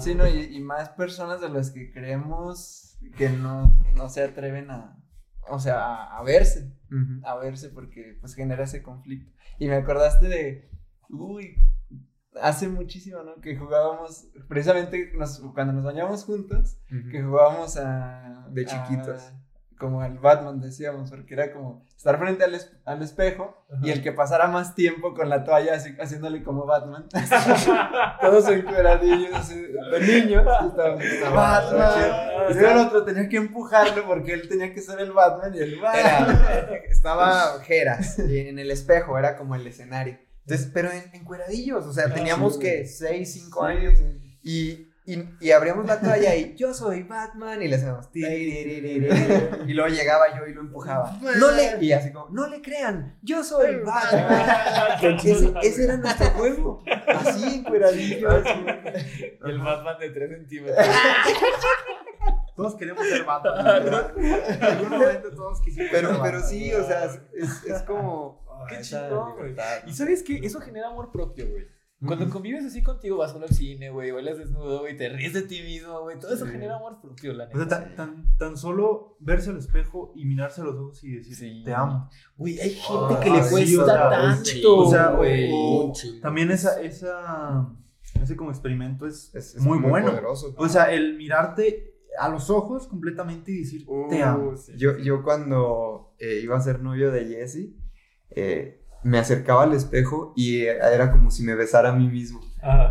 Sí, 0.00 0.14
no, 0.14 0.26
y, 0.26 0.60
más 0.60 0.90
personas 0.90 1.40
de 1.40 1.50
las 1.50 1.70
que 1.70 1.92
creemos 1.92 2.98
que 3.16 3.28
no, 3.28 3.78
no 3.94 4.08
se 4.08 4.22
atreven 4.22 4.70
a, 4.70 4.96
o 5.48 5.58
sea, 5.58 6.04
a, 6.04 6.22
verse, 6.22 6.72
a 7.24 7.36
verse 7.36 7.70
porque 7.70 8.16
pues 8.20 8.34
genera 8.34 8.64
ese 8.64 8.82
conflicto. 8.82 9.30
Y 9.58 9.68
me 9.68 9.76
acordaste 9.76 10.28
de, 10.28 10.70
uy, 11.08 11.56
hace 12.40 12.68
muchísimo, 12.68 13.22
¿no? 13.22 13.40
Que 13.40 13.56
jugábamos, 13.56 14.28
precisamente 14.48 15.12
cuando 15.54 15.72
nos 15.72 15.84
bañábamos 15.84 16.24
juntos, 16.24 16.78
que 17.10 17.22
jugábamos 17.22 17.76
a... 17.76 18.46
De 18.50 18.66
chiquitos 18.66 19.32
como 19.84 20.02
el 20.02 20.18
Batman 20.18 20.62
decíamos, 20.62 21.10
porque 21.10 21.34
era 21.34 21.52
como 21.52 21.84
estar 21.94 22.18
frente 22.18 22.42
al, 22.42 22.58
al 22.86 23.02
espejo 23.02 23.66
y 23.82 23.90
el 23.90 24.02
que 24.02 24.12
pasara 24.12 24.46
más 24.46 24.74
tiempo 24.74 25.12
con 25.12 25.28
la 25.28 25.44
toalla 25.44 25.74
así, 25.74 25.94
haciéndole 26.00 26.42
como 26.42 26.64
Batman. 26.64 27.06
Todos 28.22 28.48
encueradillos 28.48 29.48
de 29.50 30.00
niños. 30.00 30.46
Batman. 30.46 31.90
Y 32.48 32.56
el 32.56 32.78
otro 32.78 33.04
tenía 33.04 33.28
que 33.28 33.36
empujarlo 33.36 34.06
porque 34.06 34.32
él 34.32 34.48
tenía 34.48 34.72
que 34.72 34.80
ser 34.80 35.00
el 35.00 35.12
Batman 35.12 35.54
y 35.54 35.58
el 35.58 35.78
Batman. 35.78 36.38
estaba 36.88 37.60
Geras 37.60 38.18
en 38.18 38.58
el 38.58 38.70
espejo, 38.70 39.18
era 39.18 39.36
como 39.36 39.54
el 39.54 39.66
escenario. 39.66 40.18
Entonces, 40.46 40.70
pero 40.72 40.90
en, 40.90 41.04
encueradillos, 41.12 41.84
o 41.84 41.92
sea, 41.92 42.06
ah, 42.08 42.14
teníamos 42.14 42.56
que 42.56 42.86
6, 42.86 43.32
5 43.44 43.64
años. 43.64 43.98
Y 44.42 44.88
y, 45.06 45.22
y, 45.38 45.50
abríamos 45.50 45.84
la 45.86 46.00
toalla 46.00 46.34
y 46.34 46.54
yo 46.54 46.72
soy 46.72 47.02
Batman 47.02 47.60
y 47.62 47.68
le 47.68 47.76
hacemos 47.76 48.08
y 48.14 49.74
luego 49.74 49.88
llegaba 49.88 50.34
yo 50.38 50.46
y 50.46 50.54
lo 50.54 50.62
empujaba. 50.62 51.18
No 51.38 51.50
le, 51.50 51.84
y 51.84 51.92
así 51.92 52.10
como, 52.10 52.30
no 52.30 52.48
le 52.48 52.62
crean, 52.62 53.18
yo 53.20 53.44
soy 53.44 53.76
Batman. 53.84 55.18
ese, 55.22 55.52
ese, 55.62 55.84
era 55.84 55.98
nuestro 55.98 56.26
juego. 56.30 56.82
Así, 57.06 57.56
encueradillo. 57.56 58.30
El 59.44 59.58
Batman 59.58 59.98
de 59.98 60.10
3 60.10 60.30
centímetros. 60.30 60.86
Todos 62.56 62.76
queremos 62.76 63.06
ser 63.06 63.24
Batman. 63.24 64.12
En 64.16 64.62
algún 64.62 64.88
momento 64.88 65.30
todos 65.34 65.60
quisimos 65.60 65.88
pero, 65.90 66.12
ser 66.12 66.20
Pero 66.22 66.40
sí, 66.40 66.72
o 66.72 66.86
sea, 66.86 67.04
es, 67.04 67.64
es 67.64 67.82
como. 67.82 68.42
Qué 68.68 68.80
chido, 68.80 69.34
güey. 69.36 69.54
Y 69.86 69.92
sabes 69.92 70.22
que 70.22 70.36
eso 70.36 70.60
genera 70.60 70.88
amor 70.88 71.10
propio, 71.12 71.46
güey. 71.50 71.73
Cuando 72.00 72.28
convives 72.28 72.64
así 72.64 72.82
contigo, 72.82 73.16
vas 73.16 73.32
solo 73.32 73.46
al 73.46 73.54
cine, 73.54 73.90
güey, 73.90 74.10
bailas 74.10 74.38
desnudo, 74.38 74.80
güey, 74.80 74.96
te 74.96 75.08
ríes 75.08 75.32
de 75.32 75.42
ti 75.42 75.62
mismo, 75.62 76.02
güey. 76.02 76.18
Todo 76.18 76.34
eso 76.34 76.46
genera 76.46 76.76
amor 76.76 77.00
propio, 77.00 77.32
la 77.32 77.46
neta. 77.46 77.58
O 77.58 77.68
sea, 77.68 77.94
tan, 77.94 78.36
tan, 78.36 78.56
solo 78.56 79.16
verse 79.20 79.50
al 79.50 79.58
espejo 79.58 80.12
y 80.14 80.26
mirarse 80.26 80.60
a 80.60 80.64
los 80.64 80.76
ojos 80.76 81.02
y 81.04 81.12
decir, 81.12 81.64
te 81.64 81.72
amo. 81.72 82.10
Güey, 82.36 82.60
hay 82.60 82.70
gente 82.70 83.14
que 83.22 83.30
le 83.30 83.48
cuesta 83.48 84.10
tanto, 84.10 84.76
o 84.76 84.90
sea, 84.90 85.10
güey. 85.10 85.50
También 86.20 86.50
esa, 86.50 86.80
esa, 86.82 87.68
ese 88.22 88.36
como 88.36 88.50
experimento 88.50 89.06
es, 89.06 89.34
es, 89.34 89.56
muy, 89.60 89.78
bueno. 89.78 90.12
O 90.56 90.68
sea, 90.68 90.92
el 90.92 91.16
mirarte 91.16 91.94
a 92.18 92.28
los 92.28 92.50
ojos 92.50 92.86
completamente 92.86 93.52
y 93.52 93.60
decir, 93.60 93.86
te 94.10 94.22
amo. 94.22 94.54
Yo, 94.76 94.98
yo 94.98 95.22
cuando 95.22 96.14
eh, 96.18 96.40
iba 96.42 96.56
a 96.56 96.60
ser 96.60 96.80
novio 96.80 97.10
de 97.10 97.26
Jesse, 97.26 97.74
eh, 98.30 98.83
me 99.04 99.18
acercaba 99.18 99.62
al 99.62 99.74
espejo 99.74 100.32
y 100.34 100.62
era 100.62 101.12
como 101.12 101.30
si 101.30 101.42
me 101.44 101.54
besara 101.54 101.90
a 101.90 101.94
mí 101.94 102.08
mismo. 102.08 102.40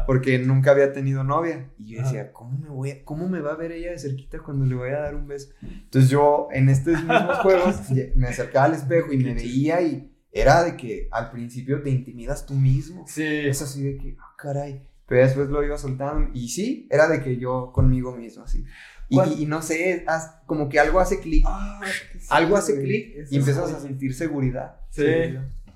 Porque 0.05 0.37
nunca 0.37 0.71
había 0.71 0.93
tenido 0.93 1.23
novia. 1.23 1.71
Y 1.79 1.95
yo 1.95 2.03
decía, 2.03 2.31
¿cómo 2.31 2.57
me, 2.57 2.69
voy 2.69 3.01
¿cómo 3.03 3.27
me 3.27 3.41
va 3.41 3.53
a 3.53 3.55
ver 3.55 3.71
ella 3.71 3.91
de 3.91 3.99
cerquita 3.99 4.39
cuando 4.39 4.65
le 4.65 4.75
voy 4.75 4.91
a 4.91 4.99
dar 4.99 5.15
un 5.15 5.27
beso? 5.27 5.49
Entonces 5.61 6.09
yo 6.09 6.47
en 6.51 6.69
estos 6.69 6.93
mismos 6.93 7.37
juegos 7.41 7.75
me 8.15 8.27
acercaba 8.27 8.65
al 8.65 8.73
espejo 8.73 9.11
y 9.11 9.17
me 9.17 9.33
veía 9.33 9.81
y 9.81 10.11
era 10.31 10.63
de 10.63 10.77
que 10.77 11.07
al 11.11 11.31
principio 11.31 11.81
te 11.81 11.89
intimidas 11.89 12.45
tú 12.45 12.53
mismo. 12.53 13.05
Sí. 13.07 13.23
Es 13.23 13.61
así 13.61 13.83
de 13.83 13.97
que, 13.97 14.15
ah, 14.19 14.35
caray. 14.37 14.87
Pero 15.07 15.25
después 15.25 15.49
lo 15.49 15.63
iba 15.63 15.77
soltando. 15.77 16.29
Y 16.33 16.49
sí, 16.49 16.87
era 16.91 17.07
de 17.07 17.21
que 17.21 17.37
yo 17.37 17.71
conmigo 17.73 18.15
mismo, 18.15 18.43
así. 18.43 18.63
Y, 19.09 19.45
no 19.45 19.61
sé, 19.61 20.05
como 20.45 20.69
que 20.69 20.79
algo 20.79 20.99
hace 20.99 21.19
clic. 21.19 21.45
Ah, 21.47 21.81
algo 22.29 22.55
hace 22.55 22.81
clic 22.81 23.27
y 23.29 23.37
empiezas 23.37 23.71
a 23.71 23.79
sentir 23.79 24.13
seguridad. 24.13 24.77
Sí. 24.89 25.35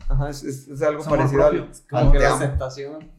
Ajá, 0.10 0.30
es, 0.30 0.44
es, 0.44 0.82
algo 0.82 1.04
parecido 1.04 1.46
al, 1.46 1.72
como 1.90 2.12
que 2.12 2.20
la 2.20 2.36
aceptación. 2.36 3.12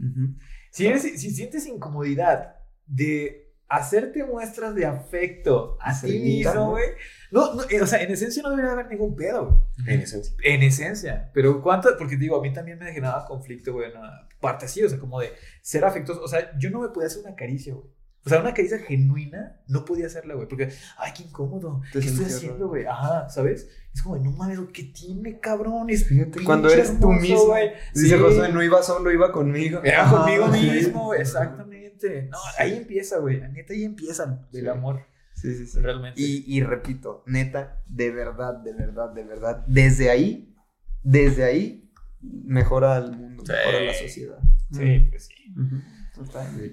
si, 0.70 0.98
si 0.98 1.30
sientes 1.30 1.66
incomodidad 1.66 2.56
de 2.86 3.48
hacerte 3.68 4.24
muestras 4.24 4.74
de 4.74 4.86
afecto 4.86 5.76
a 5.80 5.98
ti 6.00 6.18
mismo, 6.18 6.70
güey. 6.70 6.86
No, 7.30 7.54
no, 7.54 7.62
eh, 7.68 7.82
o 7.82 7.86
sea, 7.86 8.02
en 8.02 8.10
esencia 8.10 8.42
no 8.42 8.50
debería 8.50 8.72
haber 8.72 8.88
ningún 8.88 9.14
pedo. 9.14 9.66
En 9.86 10.00
esencia. 10.00 10.34
En 10.42 10.62
esencia. 10.62 11.30
Pero 11.34 11.62
cuánto, 11.62 11.90
porque 11.98 12.16
digo, 12.16 12.36
a 12.36 12.42
mí 12.42 12.52
también 12.52 12.78
me 12.78 12.86
generaba 12.86 13.26
conflicto, 13.26 13.74
güey, 13.74 13.90
en 13.90 13.98
una 13.98 14.26
parte 14.40 14.64
así, 14.64 14.82
o 14.82 14.88
sea, 14.88 14.98
como 14.98 15.20
de 15.20 15.32
ser 15.60 15.84
afectuoso. 15.84 16.22
O 16.22 16.28
sea, 16.28 16.56
yo 16.58 16.70
no 16.70 16.80
me 16.80 16.88
podía 16.88 17.08
hacer 17.08 17.22
una 17.22 17.34
caricia, 17.34 17.74
güey. 17.74 17.86
O 18.28 18.30
sea, 18.30 18.40
una 18.40 18.52
caricia 18.52 18.78
genuina 18.78 19.60
no 19.66 19.84
podía 19.84 20.06
hacerla, 20.06 20.34
güey, 20.34 20.46
porque, 20.46 20.68
ay, 20.98 21.12
qué 21.16 21.22
incómodo. 21.22 21.80
¿Qué 21.92 22.00
estoy 22.00 22.26
haciendo, 22.26 22.68
güey? 22.68 22.84
Ajá, 22.84 23.28
¿sabes? 23.30 23.68
Es 23.94 24.02
como, 24.02 24.16
no 24.18 24.30
mames, 24.32 24.58
¿qué 24.72 24.84
tiene, 24.84 25.40
cabrón? 25.40 25.88
Es 25.88 26.06
cuando 26.44 26.68
eres 26.68 27.00
tú 27.00 27.10
mismo. 27.10 27.46
Güey. 27.46 27.70
Dice 27.94 28.18
José, 28.18 28.52
no 28.52 28.62
iba 28.62 28.82
solo, 28.82 29.10
iba 29.10 29.32
conmigo. 29.32 29.80
Era 29.82 30.10
conmigo 30.10 30.48
mismo, 30.48 31.14
exactamente. 31.14 32.28
No, 32.30 32.38
ahí 32.58 32.76
empieza, 32.76 33.18
güey. 33.18 33.40
Neta, 33.40 33.72
ahí 33.72 33.84
empieza 33.84 34.46
el 34.52 34.68
amor. 34.68 35.06
Sí, 35.34 35.54
sí, 35.54 35.66
sí. 35.66 35.80
Realmente. 35.80 36.20
Y, 36.20 36.44
y 36.46 36.62
repito, 36.62 37.22
neta, 37.26 37.82
de 37.86 38.10
verdad, 38.10 38.54
de 38.58 38.72
verdad, 38.74 39.10
de 39.12 39.24
verdad. 39.24 39.64
Desde 39.66 40.10
ahí, 40.10 40.54
desde 41.02 41.44
ahí, 41.44 41.90
mejora 42.20 42.98
el 42.98 43.12
mundo, 43.12 43.42
mejora 43.46 43.80
la 43.80 43.94
sociedad. 43.94 44.38
Sí, 44.72 45.06
pues 45.10 45.26
sí. 45.26 45.52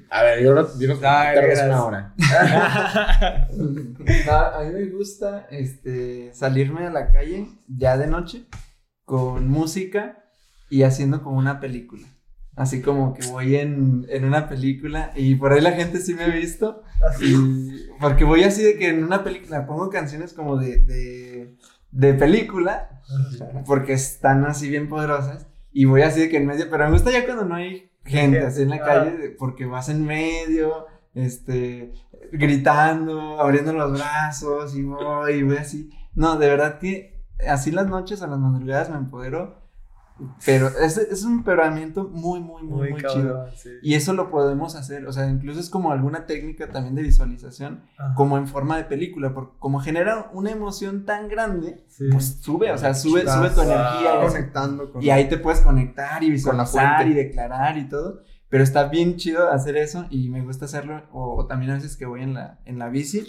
A 0.10 0.24
ver, 0.24 0.44
yo 0.44 0.54
no, 0.56 0.80
yo 0.80 0.88
no 0.88 0.98
una 0.98 1.84
hora. 1.84 2.14
a 4.58 4.64
mí 4.64 4.74
me 4.74 4.86
gusta 4.90 5.48
este, 5.50 6.34
salirme 6.34 6.88
a 6.88 6.92
la 6.92 7.12
calle 7.12 7.48
ya 7.68 7.98
de 7.98 8.08
noche 8.08 8.46
con 9.06 9.48
música 9.48 10.24
y 10.70 10.84
haciendo 10.84 11.22
como 11.24 11.38
una 11.38 11.60
película. 11.60 12.08
Así 12.56 12.82
como 12.82 13.14
que 13.14 13.28
voy 13.28 13.58
en, 13.58 14.06
en 14.10 14.24
una 14.24 14.48
película 14.48 15.12
y 15.16 15.36
por 15.36 15.52
ahí 15.52 15.60
la 15.60 15.74
gente 15.74 16.00
sí 16.00 16.14
me 16.14 16.24
ha 16.24 16.30
visto. 16.30 16.84
Y, 17.22 17.88
porque 18.00 18.24
voy 18.24 18.44
así 18.44 18.64
de 18.64 18.78
que 18.78 18.90
en 18.90 19.04
una 19.04 19.24
película 19.24 19.68
pongo 19.68 19.90
canciones 19.90 20.34
como 20.34 20.58
de, 20.58 20.78
de, 20.80 21.58
de 21.92 22.14
película, 22.14 23.02
porque 23.66 23.94
están 23.94 24.46
así 24.46 24.70
bien 24.70 24.88
poderosas. 24.88 25.48
Y 25.74 25.84
voy 25.84 26.04
así 26.04 26.22
de 26.22 26.30
que 26.30 26.38
en 26.38 26.46
medio, 26.46 26.70
pero 26.70 26.86
me 26.86 26.92
gusta 26.92 27.12
ya 27.12 27.26
cuando 27.26 27.44
no 27.44 27.56
hay 27.56 27.92
gente 28.06 28.40
así 28.40 28.62
en 28.62 28.70
la 28.70 28.80
calle 28.80 29.36
porque 29.38 29.66
vas 29.66 29.90
en 29.90 30.06
medio, 30.06 30.86
este, 31.14 31.94
gritando, 32.32 33.40
abriendo 33.40 33.74
los 33.74 33.94
brazos 33.94 34.76
y 34.76 34.84
voy, 34.84 35.34
y 35.34 35.44
voy 35.44 35.58
así. 35.58 35.90
No, 36.14 36.38
de 36.38 36.48
verdad 36.48 36.80
que 36.80 37.24
así 37.48 37.72
las 37.72 37.88
noches 37.88 38.22
a 38.22 38.28
las 38.28 38.40
madrugadas 38.40 38.90
me 38.90 38.98
empodero 38.98 39.65
pero 40.46 40.70
es, 40.70 40.98
es 40.98 41.24
un 41.24 41.40
empeoramiento 41.40 42.06
muy, 42.06 42.40
muy, 42.40 42.64
muy, 42.64 42.92
muy, 42.92 43.02
chido. 43.02 43.48
Y 43.82 43.96
eso 43.96 44.14
lo 44.14 44.30
podemos 44.30 44.76
hacer, 44.76 45.06
o 45.08 45.12
sea, 45.12 45.30
incluso 45.30 45.60
es 45.60 45.70
como 45.70 45.92
alguna 45.92 46.26
técnica 46.26 46.70
también 46.70 46.96
de 46.96 47.02
visualización, 47.02 47.84
como 48.16 48.38
en 48.38 48.48
forma 48.48 48.78
de 48.78 48.86
película, 48.86 49.34
porque 49.34 49.58
como 49.60 49.80
genera 49.80 50.30
una 50.34 50.52
emoción 50.52 51.06
tan 51.06 51.28
grande, 51.28 51.84
pues 52.12 52.40
sube, 52.42 52.72
o 52.72 52.78
sea, 52.78 52.94
sube, 52.94 53.22
sube 53.22 53.50
tu 53.50 53.62
energía. 53.62 54.22
conectando 54.22 54.92
y 55.02 55.10
ahí 55.10 55.28
te 55.28 55.38
puedes 55.38 55.60
conectar 55.60 56.24
y 56.24 56.32
visualizar 56.32 57.06
y 57.08 57.14
declarar 57.14 57.78
y 57.78 57.90
todo. 57.90 58.22
Pero 58.48 58.64
está 58.64 58.88
bien 58.88 59.18
chido 59.18 59.52
hacer 59.52 59.76
eso 59.76 60.06
y 60.10 60.30
me 60.30 60.42
gusta 60.42 60.66
hacerlo, 60.66 61.04
o, 61.12 61.46
también 61.46 61.72
a 61.72 61.76
veces 61.76 61.98
que 61.98 62.06
voy 62.06 62.22
en 62.22 62.36
la, 62.36 62.60
en 62.64 62.80
la 62.80 62.88
bici, 62.90 63.26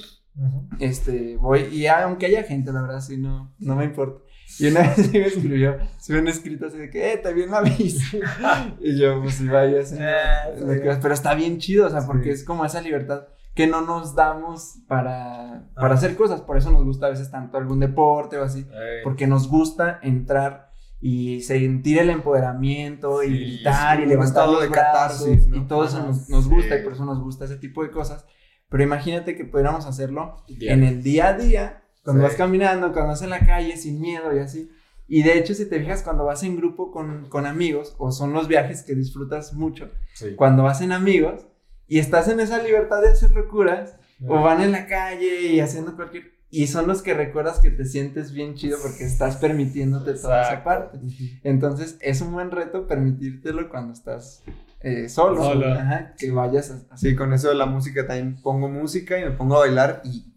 este, 0.78 1.36
voy, 1.36 1.62
y 1.72 1.86
aunque 1.86 2.26
haya 2.26 2.44
gente, 2.44 2.70
la 2.72 2.82
verdad, 2.82 3.00
sí, 3.00 3.16
no, 3.16 3.52
no 3.58 3.74
me 3.74 3.86
importa 3.86 4.25
y 4.58 4.68
una 4.68 4.80
vez 4.96 5.12
me 5.12 5.26
escribió, 5.26 5.78
se 5.98 6.12
me 6.12 6.20
un 6.20 6.28
escrito 6.28 6.66
así 6.66 6.78
de 6.78 6.90
que, 6.90 7.12
eh, 7.12 7.18
te 7.18 7.32
vi 7.32 7.42
en 7.42 7.50
la 7.50 7.62
bici. 7.62 8.20
y 8.80 8.98
yo, 8.98 9.20
pues 9.22 9.34
si 9.34 9.46
vaya, 9.46 9.80
así, 9.80 9.96
ah, 10.00 10.98
pero 11.02 11.14
está 11.14 11.34
bien 11.34 11.58
chido, 11.58 11.86
o 11.86 11.90
sea, 11.90 12.06
porque 12.06 12.30
es 12.30 12.44
como 12.44 12.64
esa 12.64 12.80
libertad 12.80 13.28
que 13.54 13.66
no 13.66 13.80
nos 13.80 14.14
damos 14.14 14.76
para, 14.86 15.70
para 15.74 15.94
hacer 15.94 16.14
cosas. 16.14 16.42
Por 16.42 16.58
eso 16.58 16.70
nos 16.70 16.84
gusta 16.84 17.06
a 17.06 17.10
veces 17.10 17.30
tanto 17.30 17.56
algún 17.56 17.80
deporte 17.80 18.36
o 18.36 18.44
así, 18.44 18.66
porque 19.02 19.26
nos 19.26 19.48
gusta 19.48 19.98
entrar 20.02 20.66
y 21.00 21.40
sentir 21.40 21.98
el 21.98 22.10
empoderamiento 22.10 23.22
y 23.22 23.38
gritar 23.38 24.00
y 24.00 24.06
levantar 24.06 24.48
los 24.48 24.68
brazos 24.68 25.28
y 25.28 25.60
todo 25.66 25.84
eso 25.84 26.02
nos, 26.04 26.28
nos 26.28 26.48
gusta 26.48 26.78
y 26.78 26.82
por 26.82 26.92
eso 26.92 27.04
nos 27.04 27.20
gusta 27.20 27.46
ese 27.46 27.56
tipo 27.56 27.82
de 27.82 27.90
cosas. 27.90 28.26
Pero 28.68 28.82
imagínate 28.82 29.36
que 29.36 29.44
pudiéramos 29.44 29.86
hacerlo 29.86 30.44
en 30.48 30.82
el 30.82 31.02
día 31.02 31.28
a 31.28 31.32
día, 31.34 31.82
cuando 32.06 32.22
vas 32.22 32.34
caminando, 32.34 32.92
cuando 32.92 33.08
vas 33.08 33.22
en 33.22 33.30
la 33.30 33.44
calle 33.44 33.76
sin 33.76 34.00
miedo 34.00 34.32
y 34.32 34.38
así. 34.38 34.70
Y 35.08 35.24
de 35.24 35.36
hecho, 35.36 35.54
si 35.54 35.66
te 35.66 35.80
fijas, 35.80 36.04
cuando 36.04 36.24
vas 36.24 36.44
en 36.44 36.56
grupo 36.56 36.92
con, 36.92 37.28
con 37.28 37.46
amigos, 37.46 37.96
o 37.98 38.12
son 38.12 38.32
los 38.32 38.46
viajes 38.46 38.84
que 38.84 38.94
disfrutas 38.94 39.54
mucho, 39.54 39.90
cuando 40.36 40.62
vas 40.62 40.80
en 40.82 40.92
amigos 40.92 41.46
y 41.88 41.98
estás 41.98 42.28
en 42.28 42.38
esa 42.38 42.62
libertad 42.62 43.02
de 43.02 43.08
hacer 43.08 43.32
locuras, 43.32 43.96
o 44.24 44.40
van 44.40 44.62
en 44.62 44.70
la 44.70 44.86
calle 44.86 45.48
y 45.48 45.58
haciendo 45.58 45.96
cualquier 45.96 46.36
y 46.48 46.68
son 46.68 46.86
los 46.86 47.02
que 47.02 47.12
recuerdas 47.12 47.58
que 47.58 47.70
te 47.70 47.84
sientes 47.84 48.32
bien 48.32 48.54
chido 48.54 48.78
porque 48.80 49.04
estás 49.04 49.36
permitiéndote 49.36 50.14
toda 50.14 50.42
esa 50.42 50.62
parte. 50.62 51.00
Entonces, 51.42 51.98
es 52.00 52.20
un 52.20 52.32
buen 52.32 52.52
reto 52.52 52.86
permitírtelo 52.86 53.68
cuando 53.68 53.92
estás 53.92 54.44
eh, 54.80 55.08
solo. 55.08 55.42
Ajá, 55.42 56.14
que 56.16 56.30
vayas 56.30 56.86
así. 56.88 57.16
con 57.16 57.32
eso 57.32 57.48
de 57.48 57.56
la 57.56 57.66
música 57.66 58.06
también 58.06 58.40
pongo 58.40 58.68
música 58.68 59.18
y 59.18 59.24
me 59.24 59.32
pongo 59.32 59.56
a 59.56 59.66
bailar 59.66 60.02
y, 60.04 60.35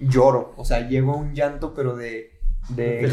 lloro. 0.00 0.54
O 0.56 0.64
sea, 0.64 0.88
llego 0.88 1.12
a 1.12 1.16
un 1.16 1.34
llanto, 1.34 1.74
pero 1.74 1.96
de. 1.96 2.32
De 2.68 3.06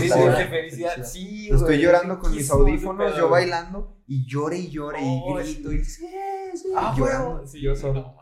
felicidad, 0.49 1.03
Sí, 1.03 1.49
Estoy 1.49 1.77
llorando 1.77 2.17
con 2.17 2.35
mis 2.35 2.49
audífonos, 2.49 3.15
yo 3.15 3.29
bailando 3.29 4.01
y 4.07 4.25
llore 4.25 4.57
y 4.57 4.69
llore 4.71 4.99
y 4.99 5.33
grito 5.35 5.71
y, 5.71 5.83
sí, 5.83 6.07
sí, 6.55 6.69
ah, 6.75 6.95
llorando. 6.97 7.45
Sí, 7.45 7.61
yo 7.61 7.75
solo. 7.75 8.15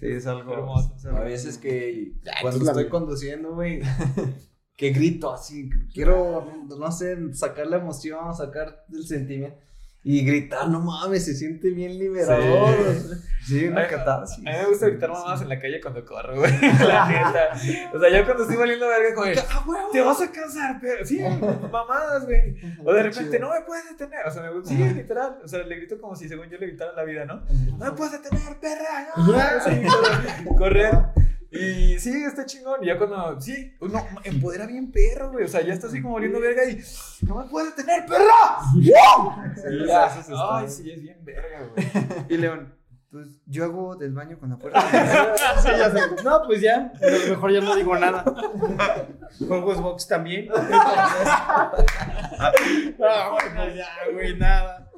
Sí, 0.00 0.06
es 0.06 0.26
algo 0.26 0.52
hermoso. 0.52 0.96
A 1.10 1.20
veces 1.20 1.58
que 1.58 2.14
cuando 2.40 2.64
estoy 2.64 2.88
conduciendo, 2.88 3.54
güey, 3.54 3.82
que 4.76 4.90
grito 4.90 5.32
así, 5.32 5.70
quiero, 5.92 6.52
no 6.66 6.90
sé, 6.90 7.32
sacar 7.34 7.66
la 7.66 7.76
emoción, 7.76 8.34
sacar 8.34 8.84
el 8.92 9.06
sentimiento. 9.06 9.58
Y 10.06 10.22
gritar, 10.22 10.68
no 10.68 10.80
mames, 10.80 11.24
se 11.24 11.34
siente 11.34 11.70
bien 11.70 11.98
liberador. 11.98 12.76
Sí, 13.46 13.66
una 13.66 13.86
catarsis. 13.86 14.38
A 14.46 14.50
mí 14.50 14.56
me 14.58 14.66
gusta 14.66 14.86
gritar 14.88 15.10
más 15.10 15.40
en 15.40 15.48
la 15.48 15.58
calle 15.58 15.80
cuando 15.80 16.04
corro, 16.04 16.36
güey. 16.36 16.52
La 16.60 17.08
neta. 17.08 17.90
O 17.94 17.98
sea, 17.98 18.10
yo 18.10 18.24
cuando 18.26 18.42
estoy 18.42 18.56
valiendo 18.56 18.86
verga, 18.86 19.14
güey. 19.14 19.34
Ah, 19.38 19.64
te 19.92 20.00
vas 20.02 20.20
a 20.20 20.30
cansar, 20.30 20.78
pero. 20.78 21.06
Sí, 21.06 21.20
mamadas, 21.72 22.26
güey. 22.26 22.54
O 22.84 22.92
de 22.92 23.02
repente, 23.02 23.38
no 23.38 23.50
me 23.50 23.62
puedes 23.62 23.88
detener. 23.90 24.26
O 24.26 24.30
sea, 24.30 24.42
me 24.42 24.52
gusta. 24.52 24.68
Sí, 24.68 24.76
literal. 24.76 25.38
O 25.42 25.48
sea, 25.48 25.62
le 25.62 25.76
grito 25.76 25.98
como 25.98 26.14
si 26.14 26.28
según 26.28 26.50
yo 26.50 26.58
le 26.58 26.66
gritara 26.66 26.92
la 26.92 27.04
vida, 27.04 27.24
¿no? 27.24 27.42
No 27.78 27.84
me 27.86 27.92
puedes 27.92 28.12
detener, 28.12 28.60
perra. 28.60 29.08
No. 29.16 30.56
correr. 30.56 30.92
Y 31.54 31.98
sí, 32.00 32.24
está 32.24 32.44
chingón. 32.44 32.82
Y 32.82 32.86
ya 32.86 32.98
cuando, 32.98 33.40
sí, 33.40 33.72
uno 33.80 34.04
empodera 34.24 34.66
bien 34.66 34.90
perro, 34.90 35.32
güey. 35.32 35.44
O 35.44 35.48
sea, 35.48 35.62
ya 35.62 35.72
está 35.72 35.86
así 35.86 36.02
como 36.02 36.14
volviendo 36.14 36.40
verga 36.40 36.68
y 36.68 36.82
no 37.26 37.36
me 37.36 37.44
puedes 37.44 37.76
detener, 37.76 38.06
perra. 38.06 38.58
Sí, 38.74 38.92
Ay, 40.36 40.68
sí, 40.68 40.90
es 40.90 41.02
bien 41.02 41.24
verga, 41.24 41.68
güey. 41.72 41.86
Y 42.28 42.36
León, 42.38 42.74
pues 43.14 43.40
yo 43.46 43.62
hago 43.62 43.94
del 43.94 44.12
baño 44.12 44.40
con 44.40 44.50
la 44.50 44.58
puerta. 44.58 44.80
sí, 45.62 45.68
ya 45.68 45.88
sé. 45.92 46.00
No, 46.24 46.42
pues 46.46 46.60
ya, 46.60 46.92
a 47.00 47.06
lo 47.06 47.28
mejor 47.28 47.52
ya 47.52 47.60
no 47.60 47.76
digo 47.76 47.96
nada. 47.96 48.24
Juego 49.38 49.72
Xbox 49.72 50.08
también. 50.08 50.48
no, 50.48 50.54
bueno, 52.98 53.68
ya, 53.72 53.86
güey, 54.12 54.36
nada. 54.36 54.90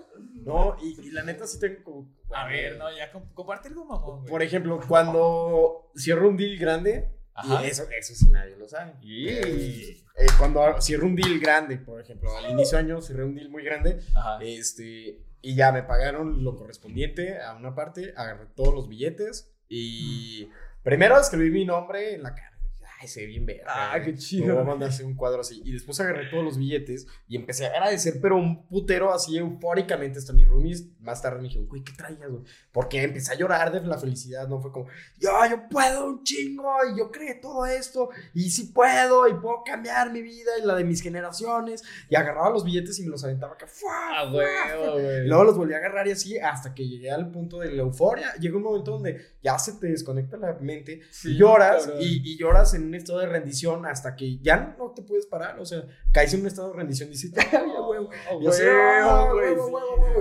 No, 0.46 0.78
y, 0.80 1.10
la 1.10 1.24
neta 1.24 1.46
sí 1.46 1.60
tengo 1.60 1.84
como. 1.84 2.08
A 2.30 2.46
ver, 2.46 2.76
no, 2.76 2.94
ya 2.94 3.10
comparte 3.34 3.68
algo, 3.68 3.84
mamón. 3.84 4.24
Por 4.24 4.42
ejemplo, 4.42 4.80
cuando 4.88 5.90
cierro 5.96 6.28
un 6.28 6.36
deal 6.36 6.58
grande, 6.58 7.10
y 7.44 7.66
eso, 7.66 7.86
eso 7.90 8.14
sí 8.14 8.28
nadie 8.30 8.56
lo 8.56 8.68
sabe. 8.68 8.94
Y 9.02 9.28
eh, 9.28 10.26
cuando 10.38 10.80
cierro 10.80 11.06
un 11.06 11.14
deal 11.14 11.38
grande, 11.38 11.78
por 11.78 12.00
ejemplo, 12.00 12.36
al 12.36 12.50
inicio 12.50 12.78
de 12.78 12.84
año 12.84 13.00
cerré 13.00 13.24
un 13.24 13.34
deal 13.34 13.50
muy 13.50 13.62
grande, 13.62 14.00
este, 14.40 15.22
y 15.42 15.54
ya 15.54 15.72
me 15.72 15.82
pagaron 15.82 16.42
lo 16.42 16.56
correspondiente 16.56 17.40
a 17.40 17.54
una 17.54 17.74
parte, 17.74 18.12
agarré 18.16 18.46
todos 18.54 18.74
los 18.74 18.88
billetes 18.88 19.52
y 19.68 20.48
primero 20.82 21.18
escribí 21.18 21.50
mi 21.50 21.64
nombre 21.64 22.14
en 22.14 22.22
la 22.22 22.34
cara 22.34 22.55
ay, 22.98 23.08
se 23.08 23.20
ve 23.20 23.26
bien 23.26 23.46
verga. 23.46 23.64
Ah, 23.68 24.00
qué 24.02 24.14
chido. 24.14 24.54
Voy 24.54 24.62
a 24.62 24.66
mandarse 24.66 25.04
un 25.04 25.14
cuadro 25.14 25.40
así. 25.40 25.60
Y 25.64 25.72
después 25.72 25.98
agarré 26.00 26.28
todos 26.30 26.44
los 26.44 26.56
billetes 26.56 27.06
y 27.28 27.36
empecé 27.36 27.66
a 27.66 27.70
agradecer, 27.70 28.18
pero 28.20 28.36
un 28.36 28.66
putero 28.66 29.12
así 29.12 29.36
eufóricamente 29.36 30.18
hasta 30.18 30.32
mis 30.32 30.48
roomies. 30.48 30.88
Más 31.00 31.20
tarde 31.22 31.38
me 31.38 31.44
dijeron, 31.44 31.68
güey, 31.68 31.82
¿qué 31.82 31.92
traías, 31.92 32.30
güey? 32.30 32.42
Porque 32.72 33.02
empecé 33.02 33.32
a 33.32 33.36
llorar 33.36 33.70
de 33.70 33.86
la 33.86 33.98
felicidad, 33.98 34.48
¿no? 34.48 34.60
Fue 34.60 34.72
como, 34.72 34.86
yo, 35.18 35.30
yo 35.50 35.68
puedo 35.68 36.06
un 36.06 36.22
chingo 36.24 36.72
y 36.92 36.98
yo 36.98 37.10
creé 37.10 37.34
todo 37.34 37.66
esto 37.66 38.08
y 38.34 38.50
sí 38.50 38.72
puedo 38.74 39.28
y 39.28 39.34
puedo 39.34 39.62
cambiar 39.64 40.12
mi 40.12 40.22
vida 40.22 40.52
y 40.60 40.66
la 40.66 40.74
de 40.74 40.84
mis 40.84 41.02
generaciones. 41.02 41.82
Y 42.08 42.16
agarraba 42.16 42.50
los 42.50 42.64
billetes 42.64 42.98
y 42.98 43.04
me 43.04 43.10
los 43.10 43.22
aventaba 43.24 43.54
acá. 43.54 43.66
Ah, 43.90 44.30
güey, 44.30 44.46
güey. 44.92 45.26
Luego 45.26 45.44
los 45.44 45.56
volví 45.56 45.74
a 45.74 45.78
agarrar 45.78 46.08
y 46.08 46.12
así 46.12 46.38
hasta 46.38 46.74
que 46.74 46.88
llegué 46.88 47.10
al 47.10 47.30
punto 47.30 47.58
de 47.58 47.72
la 47.72 47.82
euforia. 47.82 48.34
Llega 48.36 48.56
un 48.56 48.62
momento 48.62 48.92
donde 48.92 49.36
ya 49.42 49.58
se 49.58 49.74
te 49.74 49.88
desconecta 49.88 50.36
la 50.36 50.54
mente 50.54 51.02
y 51.24 51.36
lloras 51.36 51.90
y, 52.00 52.32
y 52.32 52.38
lloras 52.38 52.74
en 52.74 52.85
un 52.88 52.94
estado 52.94 53.20
de 53.20 53.26
rendición 53.26 53.86
hasta 53.86 54.16
que 54.16 54.38
ya 54.38 54.76
no 54.78 54.92
te 54.92 55.02
puedes 55.02 55.26
parar. 55.26 55.58
O 55.60 55.64
sea, 55.64 55.84
caes 56.12 56.34
en 56.34 56.40
un 56.40 56.46
estado 56.46 56.70
de 56.70 56.76
rendición 56.76 57.08
y 57.08 57.12
dices, 57.12 57.32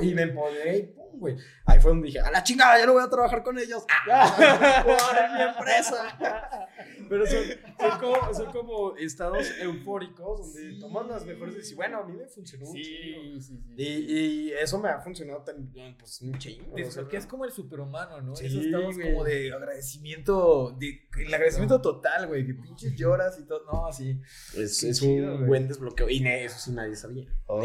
y 0.01 0.13
me 0.13 0.21
empoderé 0.23 0.77
y 0.77 1.04
güey. 1.17 1.37
Ahí 1.65 1.79
fue 1.79 1.91
donde 1.91 2.07
dije, 2.07 2.19
a 2.19 2.31
la 2.31 2.43
chingada, 2.43 2.77
ya 2.77 2.85
no 2.85 2.93
voy 2.93 3.03
a 3.03 3.09
trabajar 3.09 3.43
con 3.43 3.57
ellos. 3.57 3.85
¡Ah! 4.09 5.35
mi 5.35 5.41
empresa! 5.41 6.17
Pero 7.09 7.25
son, 7.27 7.43
son, 7.79 7.99
como, 7.99 8.33
son, 8.33 8.51
como, 8.51 8.95
estados 8.97 9.47
eufóricos 9.61 10.53
donde 10.53 10.79
tomas 10.79 11.07
las 11.07 11.25
mejores 11.25 11.55
decisiones. 11.55 11.71
Y 11.71 11.75
bueno, 11.75 11.99
a 11.99 12.05
mí 12.05 12.13
me 12.13 12.27
funcionó 12.27 12.65
sí, 12.65 12.83
sí, 12.83 13.41
sí. 13.41 13.63
Y, 13.77 13.83
y, 13.83 14.51
eso 14.53 14.79
me 14.79 14.89
ha 14.89 14.99
funcionado 15.01 15.41
también, 15.43 15.95
pues, 15.97 16.21
un 16.21 16.37
chingo. 16.37 16.75
Porque 16.95 17.17
es 17.17 17.25
como 17.25 17.45
el 17.45 17.51
superhumano, 17.51 18.21
¿no? 18.21 18.33
Esos 18.33 18.65
estados 18.65 18.97
como 18.97 19.23
de 19.23 19.53
agradecimiento, 19.53 20.75
de, 20.79 21.07
el 21.19 21.33
agradecimiento 21.33 21.81
total, 21.81 22.27
güey, 22.27 22.45
que 22.45 22.53
pinches 22.53 22.95
lloras 22.95 23.37
y 23.39 23.43
todo. 23.43 23.63
No, 23.71 23.91
sí. 23.91 24.19
Es, 24.57 24.83
es 24.83 25.01
un 25.01 25.45
buen 25.47 25.67
desbloqueo. 25.67 26.09
Y 26.09 26.25
eso 26.27 26.57
sí 26.59 26.71
nadie 26.71 26.95
sabía. 26.95 27.27
Oh. 27.47 27.61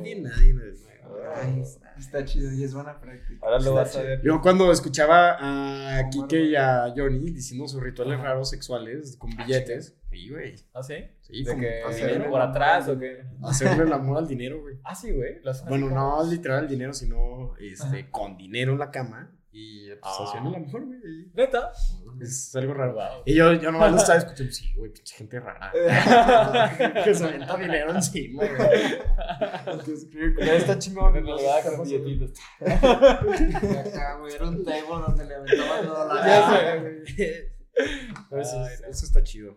Ni 0.00 0.14
nadie, 0.14 0.20
nadie, 0.20 0.54
nadie. 0.54 0.89
Está 1.98 2.24
chido 2.24 2.52
y 2.52 2.64
es 2.64 2.74
buena 2.74 2.98
práctica. 2.98 3.44
Ahora 3.44 3.60
lo 3.60 3.74
vas 3.74 3.96
a 3.96 4.02
ver. 4.02 4.22
Yo 4.22 4.40
cuando 4.40 4.72
escuchaba 4.72 5.36
a 5.38 6.08
Kike 6.08 6.44
y 6.44 6.56
a 6.56 6.92
Johnny 6.96 7.30
diciendo 7.30 7.68
sus 7.68 7.82
rituales 7.82 8.20
raros 8.20 8.48
sexuales 8.50 9.16
con 9.16 9.30
ah, 9.32 9.44
billetes. 9.44 9.96
Sí, 10.10 10.28
güey. 10.28 10.56
¿Ah, 10.74 10.82
sí? 10.82 10.94
Sí, 11.20 11.44
¿De 11.44 11.56
que 11.56 11.82
hacer 11.82 12.28
por 12.28 12.40
atrás 12.40 12.88
o 12.88 12.98
qué? 12.98 13.24
Hacerle 13.42 13.84
el 13.84 13.92
amor 13.92 14.18
al 14.18 14.26
dinero, 14.26 14.60
güey. 14.60 14.76
Ah, 14.82 14.94
sí, 14.94 15.12
güey. 15.12 15.40
Bueno, 15.68 15.90
no 15.90 16.24
literal 16.24 16.60
al 16.60 16.68
dinero, 16.68 16.92
sino 16.92 17.54
este, 17.58 18.10
con 18.10 18.36
dinero 18.36 18.72
en 18.72 18.78
la 18.78 18.90
cama 18.90 19.30
y 19.52 19.88
pues 19.88 20.00
ah. 20.02 20.24
haciendo 20.28 20.50
la 20.50 20.58
mejor, 20.60 20.86
güey. 20.86 21.00
¿Neta? 21.34 21.72
Es 22.20 22.54
algo 22.54 22.74
raro. 22.74 23.22
Y 23.26 23.34
yo, 23.34 23.52
yo 23.54 23.72
nomás 23.72 23.90
lo 23.90 23.98
estaba 23.98 24.18
escuchando. 24.18 24.52
Sí, 24.52 24.72
güey, 24.76 24.92
pinche 24.92 25.16
gente 25.16 25.40
rara. 25.40 25.72
que 27.04 27.14
se 27.14 27.24
avienta 27.24 27.56
dinero 27.56 27.92
encima, 27.92 28.44
güey. 28.46 28.98
Ya 30.46 30.54
está 30.54 30.78
chingón. 30.78 31.16
En 31.16 31.26
realidad, 31.26 31.76
con 31.76 31.84
billetitos. 31.84 32.32
Acá, 32.60 34.18
güey, 34.18 34.34
era 34.34 34.48
un 34.48 34.64
table 34.64 34.82
donde 34.88 35.26
le 35.26 35.34
aventaban 35.34 35.86
dólares. 35.86 36.24
Ya 36.26 36.50
sé, 36.50 36.78
güey. 36.80 38.40
Eso, 38.40 38.66
eso 38.66 39.06
está 39.06 39.22
chido. 39.24 39.56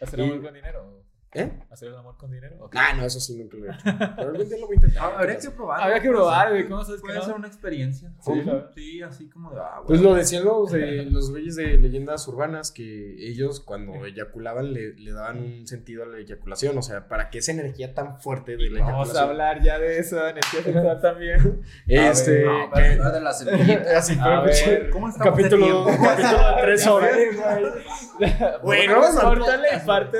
¿Hacer 0.00 0.20
amor 0.20 0.42
con 0.42 0.52
dinero? 0.52 1.03
¿Eh? 1.34 1.50
¿Hacer 1.68 1.88
el 1.88 1.96
amor 1.96 2.16
con 2.16 2.30
dinero? 2.30 2.70
Ah, 2.74 2.92
no, 2.96 3.04
eso 3.04 3.18
sí 3.18 3.34
nunca 3.34 3.56
lo 3.56 3.66
he 3.66 3.74
hecho. 3.74 3.82
Pero 4.16 4.30
algún 4.30 4.48
día 4.48 4.58
lo 4.58 4.66
voy 4.66 4.74
a 4.74 4.76
intentar. 4.76 5.02
Ah, 5.02 5.18
habría 5.18 5.36
que 5.36 5.50
probar. 5.50 5.80
Habría 5.82 6.00
que 6.00 6.08
probar, 6.08 6.50
güey. 6.50 6.68
¿Cómo 6.68 6.84
sabes 6.84 7.00
Puede 7.00 7.22
ser 7.22 7.34
una 7.34 7.48
experiencia. 7.48 8.12
Sí, 8.20 8.32
sí, 8.74 9.02
así 9.02 9.28
como 9.28 9.50
de. 9.50 9.60
Ah, 9.60 9.82
pues 9.84 10.00
lo 10.00 10.14
decían 10.14 10.44
los, 10.44 10.70
de, 10.70 11.04
los 11.10 11.30
güeyes 11.30 11.56
de 11.56 11.76
leyendas 11.78 12.28
urbanas 12.28 12.70
que 12.70 13.16
ellos 13.18 13.58
cuando 13.58 14.06
eyaculaban 14.06 14.72
le, 14.72 14.94
le, 14.94 15.12
daban 15.12 15.38
un 15.38 15.66
sentido 15.66 16.04
a 16.04 16.06
la 16.06 16.18
eyaculación. 16.18 16.78
O 16.78 16.82
sea, 16.82 17.08
para 17.08 17.30
que 17.30 17.38
esa 17.38 17.50
energía 17.50 17.94
tan 17.94 18.20
fuerte 18.20 18.52
de 18.52 18.70
la 18.70 18.78
eyaculación. 18.78 18.98
Vamos 18.98 19.16
a 19.16 19.22
hablar 19.22 19.60
ya 19.60 19.80
de 19.80 19.98
eso, 19.98 20.28
energía 20.28 20.62
sexual 20.62 21.00
también. 21.00 21.62
este. 21.88 22.44
No, 22.44 22.70
pero 22.72 23.10
de 23.10 23.20
las 23.20 23.42
Así. 23.42 24.16
Capítulo, 24.16 25.86
capítulo 25.86 25.86
de 25.86 26.62
tres 26.62 26.86
horas. 26.86 27.16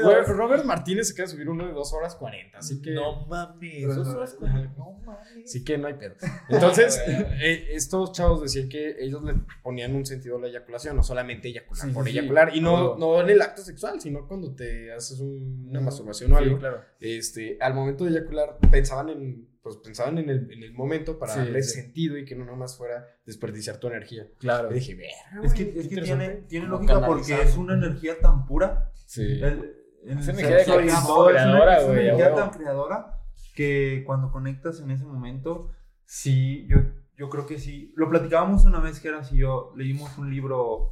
Robert, 0.02 0.28
Robert 0.28 0.64
Martínez 0.64 1.03
se 1.04 1.14
queda 1.14 1.26
subir 1.26 1.48
uno 1.48 1.66
de 1.66 1.72
dos 1.72 1.92
horas 1.92 2.14
40. 2.16 2.58
Así 2.58 2.80
que. 2.80 2.92
No 2.92 3.26
mames. 3.26 3.94
Dos 3.94 4.08
horas 4.08 4.34
40. 4.34 4.74
No 4.76 4.92
mames. 5.04 5.44
Así 5.44 5.64
que 5.64 5.78
no 5.78 5.86
hay 5.86 5.94
pedo. 5.94 6.14
Entonces, 6.48 7.00
eh, 7.06 7.68
estos 7.70 8.12
chavos 8.12 8.42
decían 8.42 8.68
que 8.68 8.96
ellos 8.98 9.22
le 9.24 9.34
ponían 9.62 9.94
un 9.94 10.06
sentido 10.06 10.36
a 10.36 10.40
la 10.40 10.48
eyaculación, 10.48 10.96
no 10.96 11.02
solamente 11.02 11.48
eyacular 11.48 11.92
por 11.92 12.08
eyacular. 12.08 12.56
Y 12.56 12.60
no, 12.60 12.96
no 12.96 13.20
en 13.20 13.30
el 13.30 13.42
acto 13.42 13.62
sexual, 13.62 14.00
sino 14.00 14.26
cuando 14.26 14.54
te 14.54 14.92
haces 14.92 15.20
una 15.20 15.80
masturbación 15.80 16.32
o 16.32 16.36
algo. 16.36 16.58
Claro. 16.58 16.82
Este, 17.00 17.58
al 17.60 17.74
momento 17.74 18.04
de 18.04 18.10
eyacular, 18.10 18.58
pensaban 18.70 19.10
en 19.10 19.54
pues 19.64 19.78
pensaban 19.78 20.18
en 20.18 20.28
el, 20.28 20.52
en 20.52 20.62
el 20.62 20.74
momento 20.74 21.18
para 21.18 21.36
darle 21.36 21.62
sentido 21.62 22.18
y 22.18 22.26
que 22.26 22.34
no 22.34 22.44
nomás 22.44 22.76
fuera 22.76 23.06
desperdiciar 23.24 23.78
tu 23.78 23.88
energía. 23.88 24.28
Claro. 24.38 24.70
Y 24.70 24.74
dije, 24.74 24.94
verga, 24.94 25.42
Es 25.42 25.54
que, 25.54 25.62
es 25.62 25.88
que 25.88 26.02
tiene, 26.02 26.68
lógica 26.68 27.06
porque 27.06 27.40
es 27.40 27.56
una 27.56 27.72
energía 27.72 28.18
tan 28.20 28.44
pura. 28.44 28.92
Sí. 29.06 29.22
El- 29.22 29.83
una- 30.12 30.22
creadora, 31.32 31.82
güey, 31.82 32.06
tan 32.34 32.50
creadora 32.50 33.20
que 33.54 34.02
cuando 34.06 34.30
conectas 34.32 34.80
en 34.80 34.90
ese 34.90 35.04
momento, 35.04 35.70
sí, 36.04 36.66
yo, 36.68 36.78
yo 37.16 37.28
creo 37.30 37.46
que 37.46 37.58
sí. 37.58 37.92
Lo 37.96 38.08
platicábamos 38.10 38.64
una 38.64 38.80
vez 38.80 39.00
que 39.00 39.08
era 39.08 39.22
si 39.24 39.36
yo 39.36 39.72
leímos 39.76 40.16
un 40.18 40.30
libro 40.30 40.90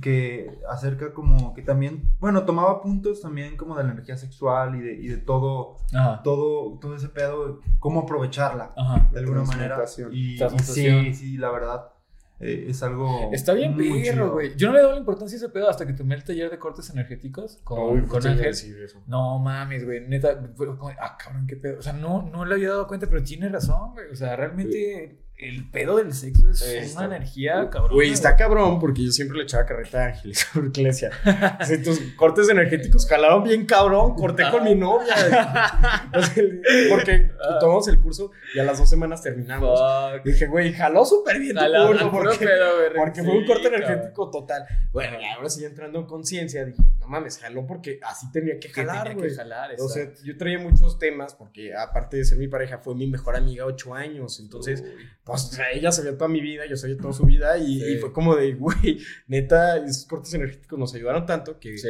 que 0.00 0.58
acerca 0.70 1.12
como 1.12 1.52
que 1.54 1.60
también, 1.62 2.16
bueno, 2.18 2.44
tomaba 2.44 2.80
puntos 2.80 3.20
también 3.20 3.56
como 3.56 3.76
de 3.76 3.84
la 3.84 3.92
energía 3.92 4.16
sexual 4.16 4.76
y 4.76 4.80
de, 4.80 4.94
y 4.94 5.08
de 5.08 5.18
todo, 5.18 5.76
Ajá. 5.94 6.22
todo, 6.22 6.78
todo 6.80 6.96
ese 6.96 7.08
pedo, 7.08 7.60
cómo 7.80 8.00
aprovecharla 8.00 8.72
Ajá. 8.76 9.08
de 9.12 9.18
alguna 9.18 9.42
manera. 9.42 9.76
Y, 10.10 10.34
y 10.34 10.58
sí, 10.60 11.14
sí, 11.14 11.36
la 11.36 11.50
verdad, 11.50 11.90
eh, 12.40 12.66
es 12.68 12.82
algo... 12.82 13.30
Está 13.32 13.52
bien 13.52 13.74
muy 13.74 14.02
perro, 14.02 14.32
güey. 14.32 14.56
Yo 14.56 14.68
no 14.68 14.74
le 14.74 14.82
doy 14.82 14.92
la 14.92 14.98
importancia 14.98 15.36
a 15.36 15.38
ese 15.38 15.48
pedo 15.48 15.68
hasta 15.68 15.86
que 15.86 15.92
tomé 15.92 16.14
el 16.16 16.24
taller 16.24 16.50
de 16.50 16.58
cortes 16.58 16.90
energéticos 16.90 17.60
con, 17.64 17.98
Uy, 17.98 18.06
con 18.06 18.26
Ángel. 18.26 18.46
eso. 18.46 19.02
No 19.06 19.38
mames, 19.38 19.84
güey. 19.84 20.00
Neta, 20.06 20.40
fue 20.56 20.66
como, 20.66 20.88
ah, 20.88 21.16
cabrón, 21.16 21.46
qué 21.46 21.56
pedo. 21.56 21.78
O 21.78 21.82
sea, 21.82 21.92
no, 21.92 22.22
no 22.22 22.44
le 22.44 22.54
había 22.54 22.70
dado 22.70 22.86
cuenta, 22.86 23.06
pero 23.06 23.22
tiene 23.22 23.48
razón, 23.48 23.92
güey. 23.92 24.10
O 24.10 24.16
sea, 24.16 24.36
realmente 24.36 25.24
el 25.48 25.68
pedo 25.70 25.96
del 25.96 26.12
sexo 26.14 26.48
es 26.50 26.94
una 26.96 27.04
energía, 27.06 27.68
cabrón. 27.70 27.92
Güey, 27.94 28.10
está 28.10 28.36
cabrón 28.36 28.78
porque 28.80 29.04
yo 29.04 29.10
siempre 29.12 29.36
le 29.38 29.44
echaba 29.44 29.66
carreta 29.66 30.04
a 30.04 30.06
Ángeles 30.08 30.46
porque 30.54 30.82
le 30.82 30.88
decía, 30.88 31.10
si 31.64 31.82
tus 31.82 31.98
cortes 32.16 32.48
energéticos 32.48 33.06
jalaron 33.06 33.42
bien 33.44 33.66
cabrón, 33.66 34.14
corté 34.14 34.44
con 34.50 34.64
mi 34.64 34.74
novia. 34.74 35.14
O 36.14 36.22
sea, 36.22 36.44
porque 36.90 37.30
tomamos 37.60 37.88
el 37.88 38.00
curso 38.00 38.30
y 38.54 38.58
a 38.60 38.64
las 38.64 38.78
dos 38.78 38.88
semanas 38.88 39.20
terminamos. 39.22 39.78
Fuck. 39.78 40.24
Dije, 40.24 40.46
güey, 40.46 40.72
jaló 40.72 41.04
súper 41.04 41.38
bien 41.40 41.56
tu 41.56 41.62
curso 42.10 42.10
porque, 42.10 42.46
Sí, 43.14 43.22
fue 43.24 43.36
un 43.38 43.46
corte 43.46 43.64
cabrón. 43.70 43.82
energético 43.82 44.30
total. 44.30 44.64
Bueno, 44.92 45.20
y 45.20 45.24
ahora 45.24 45.50
sí 45.50 45.64
entrando 45.64 45.98
en 45.98 46.06
conciencia, 46.06 46.64
dije, 46.64 46.82
no 47.00 47.08
mames, 47.08 47.38
jaló 47.38 47.66
porque 47.66 47.98
así 48.02 48.30
tenía 48.32 48.58
que 48.60 48.68
jalar, 48.68 49.02
tenía 49.02 49.14
güey. 49.18 49.28
que 49.30 49.34
jalar, 49.36 49.70
O 49.80 49.88
sea, 49.88 50.08
yo 50.22 50.36
traía 50.36 50.58
muchos 50.58 50.98
temas 50.98 51.34
porque 51.34 51.74
aparte 51.74 52.16
de 52.18 52.24
ser 52.24 52.38
mi 52.38 52.48
pareja, 52.48 52.78
fue 52.78 52.94
mi 52.94 53.06
mejor 53.08 53.36
amiga 53.36 53.66
ocho 53.66 53.94
años. 53.94 54.38
Entonces, 54.40 54.82
Uy. 54.82 55.04
O 55.34 55.38
sea, 55.38 55.70
ella 55.72 55.90
sabía 55.92 56.16
toda 56.16 56.28
mi 56.28 56.40
vida, 56.40 56.64
yo 56.68 56.76
sabía 56.76 56.96
toda 56.96 57.12
su 57.12 57.24
vida 57.24 57.58
y, 57.58 57.80
Sí. 57.80 57.92
y 57.92 57.96
fue 57.98 58.12
como 58.12 58.34
de, 58.36 58.54
güey, 58.54 58.98
neta, 59.26 59.76
esos 59.78 60.06
cortes 60.06 60.32
energéticos 60.34 60.78
nos 60.78 60.94
ayudaron 60.94 61.26
tanto 61.26 61.58
que 61.58 61.76
Sí. 61.78 61.88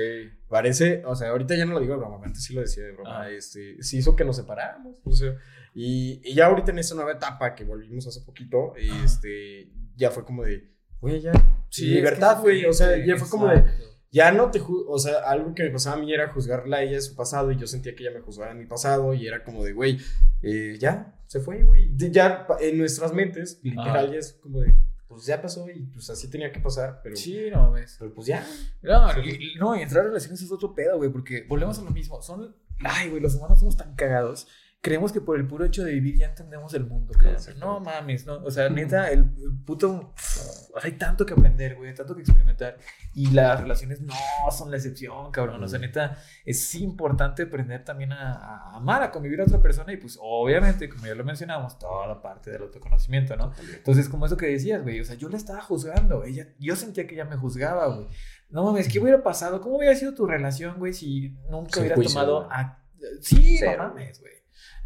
parece, 0.49 1.03
o 1.05 1.15
sea, 1.17 1.31
ahorita 1.31 1.55
ya 1.57 1.65
no 1.67 1.75
lo 1.75 1.81
digo 1.81 1.95
de 1.95 1.99
broma, 2.01 2.21
antes 2.25 2.43
sí 2.45 2.55
lo 2.55 2.61
decía 2.61 2.85
de 2.85 2.93
broma, 2.93 3.23
Ah. 3.23 3.31
este, 3.31 3.83
sí 3.83 3.99
hizo 3.99 4.15
que 4.17 4.25
nos 4.25 4.37
separáramos, 4.37 4.97
o 5.05 5.13
sea, 5.13 5.35
y, 5.75 6.21
y 6.25 6.35
ya 6.35 6.47
ahorita 6.47 6.71
en 6.71 6.79
esta 6.79 6.95
nueva 6.95 7.13
etapa 7.13 7.55
que 7.55 7.65
volvimos 7.65 8.07
hace 8.07 8.21
poquito, 8.21 8.75
este, 9.05 9.71
ya 9.97 10.11
fue 10.11 10.25
como 10.25 10.45
de, 10.45 10.71
güey, 11.01 11.21
ya, 11.21 11.33
Sí, 11.69 11.89
es 11.91 11.97
libertad, 11.97 12.37
que 12.37 12.43
güey, 12.43 12.65
o 12.67 12.73
sea, 12.73 12.97
ya 13.05 13.17
fue 13.17 13.29
como 13.29 13.49
de, 13.49 13.57
exacto. 13.57 13.85
ya 14.13 14.31
no 14.31 14.51
te 14.53 14.61
o 14.65 14.99
sea, 14.99 15.19
algo 15.29 15.55
que 15.55 15.65
me 15.65 15.71
pasaba 15.71 15.97
a 15.97 15.99
mí 15.99 16.13
era 16.15 16.29
juzgarla 16.33 16.77
a 16.77 16.83
ella 16.83 16.93
de 16.93 17.01
su 17.03 17.17
pasado 17.17 17.51
y 17.51 17.57
yo 17.57 17.67
sentía 17.67 17.95
que 17.97 18.05
ella 18.05 18.13
me 18.17 18.21
juzgaba 18.21 18.53
en 18.53 18.59
mi 18.59 18.67
pasado 18.67 19.13
y 19.15 19.27
era 19.27 19.43
como 19.43 19.65
de, 19.65 19.73
güey, 19.73 19.99
eh, 20.43 20.77
ya, 20.79 21.14
se 21.27 21.41
fue, 21.41 21.63
güey. 21.63 21.91
Ya 21.97 22.47
en 22.61 22.79
nuestras 22.79 23.13
mentes, 23.13 23.61
literal, 23.63 24.13
ya 24.13 24.19
es 24.19 24.33
como 24.35 24.61
de, 24.61 24.75
pues 25.09 25.27
ya 25.27 25.41
pasó 25.41 25.69
y 25.71 25.81
pues 25.87 26.11
así 26.11 26.29
tenía 26.29 26.51
que 26.53 26.61
pasar, 26.61 27.01
pero, 27.03 27.17
Sí, 27.17 27.39
no 27.53 27.71
mames. 27.71 27.97
pero 27.99 28.13
pues 28.15 28.27
ya. 28.27 28.47
No, 28.83 29.09
y- 29.25 29.55
no, 29.59 29.75
entrar 29.75 30.05
a 30.05 30.09
relaciones 30.09 30.41
es 30.43 30.51
otro 30.53 30.75
pedo, 30.75 30.97
güey, 30.97 31.11
porque 31.11 31.45
volvemos 31.49 31.79
a 31.79 31.83
lo 31.83 31.91
mismo. 31.91 32.21
Son, 32.23 32.55
ay, 32.85 33.11
güey, 33.11 33.21
los 33.23 33.35
humanos 33.37 33.59
somos 33.61 33.77
tan 33.77 33.95
cagados. 33.95 34.49
Creemos 34.85 35.13
que 35.13 35.23
por 35.23 35.39
el 35.39 35.47
puro 35.47 35.65
hecho 35.65 35.83
de 35.83 35.93
vivir 35.93 36.19
ya 36.19 36.27
entendemos 36.27 36.75
el 36.75 36.85
mundo, 36.85 37.15
cabrón. 37.15 37.41
No 37.59 37.81
mames, 37.81 38.27
no. 38.27 38.35
O 38.45 38.51
sea, 38.51 38.69
neta, 38.69 39.11
el, 39.11 39.21
el 39.21 39.59
puto. 39.65 40.13
Hay 40.83 40.93
tanto 40.93 41.25
que 41.25 41.33
aprender, 41.33 41.77
güey, 41.77 41.95
tanto 41.95 42.15
que 42.15 42.21
experimentar. 42.21 42.77
Y 43.15 43.31
las 43.31 43.63
relaciones 43.63 44.03
no 44.03 44.13
son 44.51 44.71
la 44.71 44.77
excepción, 44.77 45.33
cabrón. 45.33 45.65
O 45.65 45.69
sea, 45.69 45.79
neta, 45.79 46.19
es 46.45 46.75
importante 46.75 47.45
aprender 47.45 47.83
también 47.83 48.13
a, 48.13 48.35
a 48.35 48.77
amar, 48.77 49.03
a 49.03 49.11
convivir 49.11 49.41
a 49.41 49.45
otra 49.45 49.59
persona. 49.63 49.91
Y 49.91 49.97
pues, 49.97 50.19
obviamente, 50.21 50.87
como 50.91 51.07
ya 51.07 51.15
lo 51.15 51.25
mencionamos, 51.25 51.79
toda 51.79 52.21
parte 52.21 52.51
del 52.51 52.65
autoconocimiento, 52.65 53.37
¿no? 53.37 53.53
Entonces, 53.73 54.07
como 54.11 54.27
eso 54.27 54.37
que 54.37 54.49
decías, 54.49 54.83
güey, 54.83 55.01
o 55.01 55.05
sea, 55.07 55.15
yo 55.17 55.31
la 55.31 55.39
estaba 55.39 55.63
juzgando, 55.63 56.25
ella, 56.25 56.49
yo 56.59 56.77
sentía 56.77 57.07
que 57.07 57.15
ella 57.15 57.25
me 57.25 57.39
juzgaba, 57.39 57.87
güey. 57.87 58.07
No 58.51 58.65
mames, 58.65 58.89
¿qué 58.89 59.01
hubiera 59.01 59.23
pasado? 59.23 59.63
¿Cómo 59.63 59.79
hubiera 59.79 59.97
sido 59.97 60.13
tu 60.13 60.27
relación, 60.27 60.79
güey, 60.79 60.93
si 60.93 61.31
nunca 61.49 61.73
Sin 61.73 61.81
hubieras 61.85 61.97
juicio, 61.97 62.21
tomado 62.21 62.49
a... 62.53 62.85
Sí, 63.23 63.61
no 63.65 63.79
mames, 63.79 64.21
güey. 64.21 64.34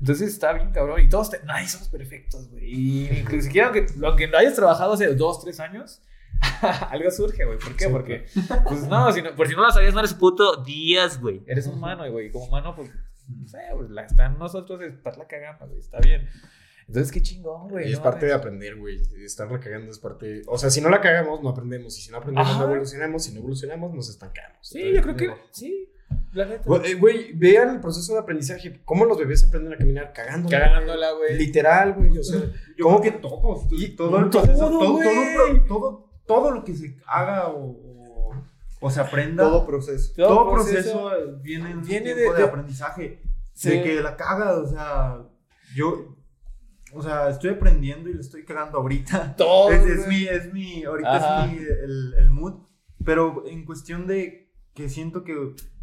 Entonces 0.00 0.28
está 0.28 0.52
bien, 0.52 0.70
cabrón. 0.70 1.00
Y 1.00 1.08
todos, 1.08 1.30
te... 1.30 1.42
nadie 1.44 1.68
somos 1.68 1.88
perfectos, 1.88 2.48
güey. 2.50 2.64
Y 2.64 3.24
ni 3.30 3.42
siquiera 3.42 3.68
aunque, 3.68 3.86
aunque 4.04 4.28
no 4.28 4.38
hayas 4.38 4.54
trabajado 4.54 4.92
hace 4.92 5.14
dos, 5.14 5.42
tres 5.42 5.58
años, 5.60 6.02
algo 6.90 7.10
surge, 7.10 7.44
güey. 7.44 7.58
¿Por 7.58 7.74
qué? 7.74 7.86
Sí, 7.86 7.90
Porque, 7.90 8.26
pues 8.64 8.86
no, 8.86 9.12
si 9.12 9.22
no, 9.22 9.34
por 9.34 9.48
si 9.48 9.54
no 9.54 9.62
lo 9.62 9.72
sabías, 9.72 9.94
no 9.94 10.00
eres 10.00 10.14
puto 10.14 10.62
días, 10.62 11.20
güey. 11.20 11.42
Eres 11.46 11.66
humano, 11.66 12.10
güey. 12.10 12.26
Y 12.26 12.30
como 12.30 12.46
humano, 12.46 12.74
pues, 12.76 12.90
no 13.28 13.48
sé, 13.48 13.58
pues 13.74 13.90
la 13.90 14.04
está 14.04 14.26
en 14.26 14.38
nosotros 14.38 14.80
estarla 14.80 15.26
cagando, 15.26 15.66
güey. 15.66 15.80
Está 15.80 15.98
bien. 15.98 16.28
Entonces, 16.86 17.12
qué 17.12 17.20
chingón, 17.20 17.68
güey. 17.68 17.88
Y 17.88 17.92
es 17.92 17.98
no 17.98 18.04
parte 18.04 18.26
de 18.26 18.32
aprender, 18.32 18.76
güey. 18.76 19.02
Estarla 19.22 19.60
cagando 19.60 19.90
es 19.90 19.98
parte. 19.98 20.42
O 20.46 20.56
sea, 20.56 20.70
si 20.70 20.80
no 20.80 20.88
la 20.88 21.00
cagamos, 21.00 21.42
no 21.42 21.50
aprendemos. 21.50 21.98
Y 21.98 22.02
si 22.02 22.10
no 22.10 22.16
aprendemos, 22.16 22.48
Ajá. 22.48 22.60
no 22.60 22.64
evolucionamos. 22.64 23.24
Si 23.24 23.32
no 23.32 23.40
evolucionamos, 23.40 23.94
nos 23.94 24.08
estancamos. 24.08 24.58
Sí, 24.62 24.92
yo 24.94 25.02
creo 25.02 25.16
que 25.16 25.30
sí. 25.50 25.92
Güey, 26.64 26.92
eh, 26.92 26.94
Güey, 26.94 27.32
vean 27.34 27.70
el 27.74 27.80
proceso 27.80 28.12
de 28.14 28.20
aprendizaje. 28.20 28.80
¿Cómo 28.84 29.04
los 29.04 29.18
bebés 29.18 29.44
aprenden 29.44 29.72
a 29.72 29.76
caminar? 29.76 30.12
Cagando. 30.12 30.48
Cagándola, 30.48 31.12
güey. 31.12 31.36
Literal, 31.38 31.94
güey. 31.94 32.16
O 32.18 32.22
sea, 32.22 32.40
Yo 32.76 32.84
¿cómo 32.84 33.00
creo 33.00 33.12
que 33.14 33.18
que 33.18 33.22
todos, 33.28 33.66
Y- 33.72 33.88
todo 33.96 34.18
el 34.18 34.30
todo, 34.30 34.42
proceso, 34.42 34.68
todo, 34.68 34.98
todo, 35.00 35.64
todo, 35.66 36.10
todo 36.26 36.50
lo 36.52 36.64
que 36.64 36.74
se 36.74 36.96
haga 37.06 37.48
o, 37.48 38.32
o, 38.80 38.90
se 38.90 39.00
aprenda, 39.00 39.42
Todo 39.44 39.58
todo, 39.58 39.66
proceso. 39.66 40.12
proceso, 40.52 41.12
eh, 41.16 41.34
viene 41.42 41.70
en 41.70 41.78
un 41.78 41.84
viene 41.84 42.14
tiempo 42.14 42.32
de- 42.32 42.38
de, 42.38 42.42
de- 42.44 42.48
aprendizaje, 42.48 43.22
Sí. 43.54 43.70
de 43.70 43.82
que 43.82 44.00
la 44.02 44.16
caga, 44.16 44.58
o 44.60 44.66
sea, 44.68 45.22
yo, 45.74 46.14
o 46.92 47.02
sea, 47.02 47.28
estoy 47.30 47.50
aprendiendo 47.50 48.08
y 48.08 48.14
le 48.14 48.20
estoy 48.20 48.44
cagando 48.44 48.78
ahorita. 48.78 49.34
Todo, 49.36 49.72
es, 49.72 50.06
mi, 50.06 50.24
es 50.28 50.52
mi, 50.52 50.84
ahorita 50.84 51.16
Ajá. 51.16 51.44
es 51.46 51.52
mi, 51.52 51.58
el, 51.58 52.14
el 52.18 52.30
mood, 52.30 52.60
pero 53.04 53.44
en 53.48 53.64
cuestión 53.64 54.06
de 54.06 54.52
que 54.74 54.88
siento 54.88 55.24
que 55.24 55.34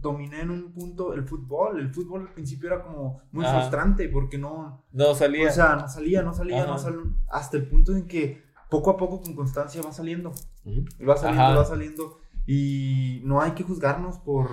dominé 0.06 0.42
en 0.42 0.50
un 0.52 0.72
punto 0.72 1.14
el 1.14 1.24
fútbol, 1.28 1.80
el 1.80 1.94
fútbol 1.94 2.22
al 2.22 2.34
principio 2.34 2.68
era 2.74 2.82
como 2.84 3.20
muy 3.32 3.44
Ajá. 3.46 3.60
frustrante 3.60 4.08
porque 4.10 4.38
no, 4.38 4.84
No 4.94 5.14
salía. 5.16 5.50
o 5.50 5.52
sea, 5.52 5.76
no 5.76 5.88
salía, 5.88 6.22
no 6.22 6.34
salía, 6.34 6.64
Ajá. 6.64 6.72
no 6.72 6.78
salía, 6.78 7.02
hasta 7.30 7.58
el 7.58 7.68
punto 7.68 7.92
en 7.96 8.08
que 8.08 8.44
poco 8.70 8.90
a 8.92 8.98
poco 8.98 9.22
con 9.22 9.36
constancia 9.36 9.82
va 9.82 9.92
saliendo, 9.92 10.32
y 10.64 11.04
va 11.06 11.18
saliendo, 11.18 11.44
Ajá. 11.44 11.56
va 11.58 11.66
saliendo, 11.66 12.20
y 12.48 13.22
no 13.26 13.42
hay 13.42 13.52
que 13.52 13.64
juzgarnos 13.64 14.18
por, 14.20 14.50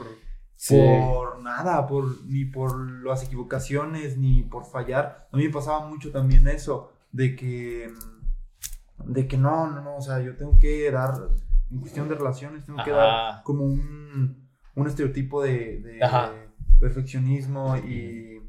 Sí. 0.57 0.77
por 0.77 1.43
nada, 1.43 1.87
por, 1.89 2.25
ni 2.27 2.45
por 2.45 2.79
las 3.05 3.25
equivocaciones, 3.25 4.17
ni 4.17 4.43
por 4.45 4.65
fallar. 4.65 5.29
A 5.33 5.37
mí 5.37 5.45
me 5.47 5.53
pasaba 5.53 5.89
mucho 5.89 6.13
también 6.13 6.47
eso, 6.47 6.93
de 7.11 7.35
que, 7.35 7.93
de 9.05 9.27
que 9.27 9.37
no, 9.37 9.67
no, 9.71 9.81
no, 9.83 9.97
o 9.97 10.01
sea, 10.01 10.21
yo 10.21 10.37
tengo 10.37 10.59
que 10.61 10.89
dar, 10.91 11.15
en 11.71 11.81
cuestión 11.81 12.09
de 12.09 12.15
relaciones, 12.15 12.65
tengo 12.65 12.83
que 12.85 12.91
dar 12.93 13.43
como 13.43 13.65
un, 13.65 14.42
un 14.75 14.87
estereotipo 14.87 15.43
de, 15.43 15.99
perfeccionismo 16.81 17.77
y 17.77 18.41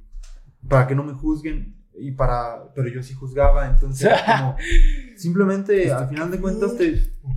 para 0.67 0.87
que 0.87 0.95
no 0.95 1.03
me 1.03 1.13
juzguen 1.13 1.75
y 1.95 2.11
para 2.11 2.73
pero 2.73 2.87
yo 2.87 3.03
sí 3.03 3.13
juzgaba 3.13 3.67
entonces 3.67 4.09
como 4.25 4.55
simplemente 5.15 5.91
al 5.91 6.09
final 6.09 6.31
de 6.31 6.39
cuentas 6.39 6.75
te, 6.75 6.93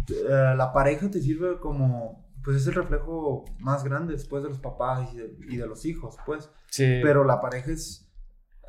te- 0.06 0.14
eh, 0.26 0.54
la 0.56 0.72
pareja 0.72 1.10
te 1.10 1.20
sirve 1.20 1.58
como 1.60 2.24
pues 2.42 2.58
es 2.58 2.66
el 2.68 2.74
reflejo 2.74 3.44
más 3.58 3.82
grande 3.84 4.12
después 4.14 4.42
de 4.42 4.48
los 4.48 4.58
papás 4.60 5.12
y 5.12 5.16
de, 5.16 5.36
y 5.48 5.56
de 5.56 5.66
los 5.66 5.84
hijos 5.84 6.16
pues. 6.24 6.48
Sí. 6.70 7.00
pero 7.02 7.24
la 7.24 7.40
pareja 7.40 7.72
es 7.72 8.05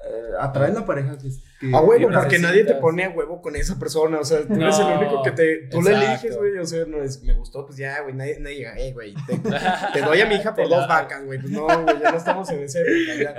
eh, 0.09 0.31
atrae 0.39 0.71
la 0.73 0.85
pareja 0.85 1.17
que, 1.17 1.27
es- 1.27 1.43
que 1.59 1.67
A 1.75 1.79
huevo, 1.79 1.93
Necesitas. 2.09 2.23
porque 2.23 2.39
nadie 2.39 2.63
te 2.65 2.75
pone 2.75 3.03
a 3.05 3.09
huevo 3.09 3.41
con 3.41 3.55
esa 3.55 3.77
persona. 3.79 4.19
O 4.19 4.23
sea, 4.23 4.45
tú 4.47 4.53
eres 4.53 4.77
el 4.79 4.85
único 4.97 5.23
que 5.23 5.31
te. 5.31 5.57
Tú 5.69 5.81
la 5.81 5.91
exacto. 5.91 6.11
eliges, 6.11 6.37
güey. 6.37 6.57
O 6.59 6.65
sea, 6.65 6.85
no 6.85 7.01
es. 7.03 7.23
Me 7.23 7.33
gustó, 7.33 7.65
pues 7.65 7.77
ya, 7.77 8.01
güey. 8.01 8.13
Nadie, 8.15 8.39
nadie 8.39 8.57
diga, 8.57 8.77
eh, 8.77 8.93
güey. 8.93 9.13
Te, 9.25 9.37
te 9.93 10.01
doy 10.01 10.21
a 10.21 10.25
mi 10.25 10.35
hija 10.35 10.53
por 10.55 10.67
la- 10.69 10.77
dos 10.77 10.87
vacas, 10.87 11.25
güey. 11.25 11.39
Pues 11.39 11.51
no, 11.51 11.65
güey. 11.65 11.99
Ya 12.01 12.11
no 12.11 12.17
estamos 12.17 12.49
en 12.51 12.59
ese. 12.63 12.83
Ya, 13.19 13.35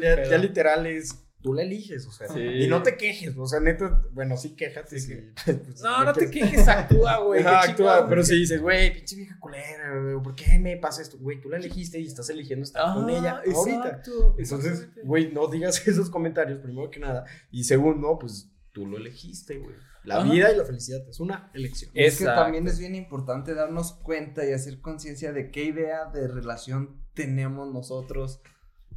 Ya 0.00 0.24
ya 0.24 0.38
literal 0.38 0.86
es. 0.86 1.14
Tú 1.42 1.54
la 1.54 1.62
eliges, 1.62 2.06
o 2.06 2.12
sea. 2.12 2.28
Sí. 2.28 2.38
Y 2.38 2.68
no 2.68 2.82
te 2.82 2.96
quejes, 2.98 3.34
o 3.36 3.46
sea, 3.46 3.60
neta. 3.60 4.02
Bueno, 4.12 4.36
sí, 4.36 4.54
quéjate. 4.54 4.98
Sí. 5.00 5.14
Pues, 5.44 5.80
No, 5.80 6.04
no 6.04 6.12
te 6.12 6.30
quejes, 6.30 6.68
actúa, 6.68 7.18
güey. 7.18 7.42
Actúa, 7.46 8.06
pero 8.08 8.22
si 8.22 8.36
dices, 8.36 8.60
güey, 8.60 8.92
pinche 8.92 9.16
vieja 9.16 9.38
culera, 9.40 9.98
güey, 10.02 10.22
¿por 10.22 10.34
qué 10.34 10.58
me 10.58 10.76
pasa 10.76 11.00
esto? 11.00 11.16
Güey, 11.18 11.40
tú 11.40 11.48
la 11.48 11.56
elegiste 11.56 11.98
y 11.98 12.06
estás 12.06 12.28
eligiendo 12.28 12.64
estar 12.64 12.94
con 12.94 13.08
Ah, 13.08 13.12
ella 13.12 13.42
ahorita. 13.54 14.02
Entonces, 14.38 14.88
güey, 15.04 15.32
no 15.32 15.48
digas 15.48 15.82
esos 15.88 16.10
comentarios, 16.10 16.58
primero 16.60 16.90
que 16.90 17.00
nada. 17.00 17.24
Y 17.50 17.64
segundo, 17.64 18.18
pues 18.18 18.50
tú 18.72 18.86
lo 18.86 18.98
elegiste, 18.98 19.58
güey. 19.58 19.76
La 20.04 20.16
Ajá. 20.18 20.30
vida 20.32 20.52
y 20.52 20.56
la 20.56 20.64
felicidad 20.64 21.00
es 21.08 21.20
una 21.20 21.50
elección. 21.54 21.90
Es 21.94 22.18
que 22.18 22.24
también 22.24 22.66
es 22.66 22.78
bien 22.78 22.94
importante 22.94 23.52
darnos 23.54 23.92
cuenta 23.92 24.46
y 24.46 24.52
hacer 24.52 24.80
conciencia 24.80 25.32
de 25.32 25.50
qué 25.50 25.64
idea 25.64 26.06
de 26.06 26.26
relación 26.28 27.02
tenemos 27.14 27.70
nosotros 27.72 28.40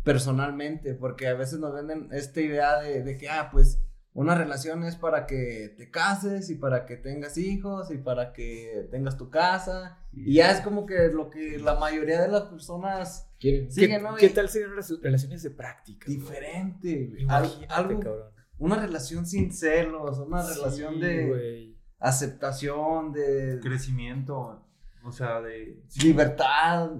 personalmente, 0.04 0.94
porque 0.94 1.28
a 1.28 1.34
veces 1.34 1.60
nos 1.60 1.74
venden 1.74 2.10
esta 2.12 2.42
idea 2.42 2.80
de, 2.82 3.04
de 3.04 3.18
que, 3.18 3.30
ah, 3.30 3.50
pues 3.52 3.80
una 4.16 4.36
relación 4.36 4.84
es 4.84 4.96
para 4.96 5.26
que 5.26 5.74
te 5.76 5.90
cases 5.90 6.50
y 6.52 6.56
para 6.56 6.86
que 6.86 6.98
tengas 6.98 7.36
hijos 7.38 7.90
y 7.90 7.98
para 7.98 8.32
que 8.32 8.88
tengas 8.92 9.18
tu 9.18 9.30
casa. 9.32 9.98
Y 10.12 10.36
ya 10.36 10.52
es 10.52 10.62
como 10.62 10.86
que 10.86 11.08
lo 11.08 11.32
que 11.32 11.58
la 11.58 11.76
mayoría 11.80 12.22
de 12.22 12.28
las 12.28 12.44
personas 12.44 13.28
quieren. 13.40 13.72
siguen, 13.72 13.98
¿Qué, 13.98 14.04
¿no? 14.04 14.16
¿Qué 14.16 14.26
Y- 14.28 14.30
tal 14.30 14.50
serían 14.50 14.76
las 14.76 14.94
relaciones 15.02 15.42
de 15.42 15.50
práctica? 15.50 16.06
Diferente, 16.08 17.08
güey. 17.08 17.26
Algo, 17.70 18.00
cabrón. 18.00 18.32
una 18.60 18.76
relación 18.80 19.26
sin 19.26 19.52
celos, 19.52 20.20
una 20.20 20.44
Sí, 20.44 20.60
relación 20.60 21.00
de 21.00 21.28
güey. 21.28 21.78
aceptación, 22.00 23.14
de 23.14 23.60
Crecimiento, 23.64 24.64
o 25.04 25.12
sea, 25.12 25.42
de... 25.42 25.82
libertad. 26.04 26.92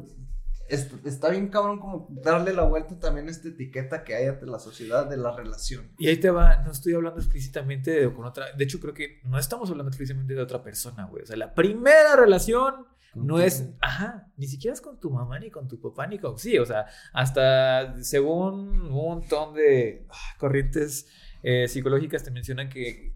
Es- 0.69 0.90
está 1.06 1.30
bien 1.30 1.49
cabrón 1.49 1.80
como 1.80 2.07
darle 2.10 2.53
la 2.53 2.64
vuelta 2.64 2.98
también 2.99 3.27
a 3.27 3.31
esta 3.31 3.49
etiqueta 3.49 4.03
que 4.03 4.15
hay 4.15 4.27
ante 4.27 4.45
la 4.45 4.60
sociedad 4.60 5.07
de 5.10 5.18
la 5.18 5.35
relación. 5.35 5.91
Y 5.98 6.07
ahí 6.07 6.18
te 6.18 6.30
va, 6.31 6.64
no 6.64 6.72
estoy 6.72 6.94
hablando 6.94 7.19
explícitamente 7.19 7.91
de 7.91 8.14
con 8.14 8.26
otra. 8.26 8.53
De 8.56 8.64
hecho, 8.64 8.80
creo 8.80 8.94
que 8.94 9.19
no 9.23 9.38
estamos 9.38 9.69
hablando 9.69 9.90
explícitamente 9.90 10.34
de 10.34 10.41
otra 10.41 10.64
persona, 10.64 11.06
güey. 11.06 11.23
O 11.23 11.26
sea, 11.26 11.35
la 11.35 11.53
primera 11.53 12.15
relación 12.15 12.85
no 13.15 13.40
es. 13.40 13.69
Ajá, 13.80 14.31
ni 14.38 14.48
siquiera 14.48 14.73
es 14.73 14.81
con 14.81 14.99
tu 14.99 15.11
mamá, 15.11 15.38
ni 15.38 15.52
con 15.52 15.68
tu 15.68 15.80
papá, 15.80 16.07
ni 16.07 16.18
con. 16.18 16.40
Sí, 16.40 16.57
o 16.57 16.65
sea, 16.65 16.85
hasta 17.14 18.02
según 18.03 18.69
un 18.81 18.90
montón 18.91 19.53
de 19.53 20.07
ah, 20.10 20.15
corrientes 20.40 21.07
eh, 21.44 21.68
psicológicas 21.68 22.23
te 22.23 22.31
mencionan 22.31 22.69
que 22.69 23.12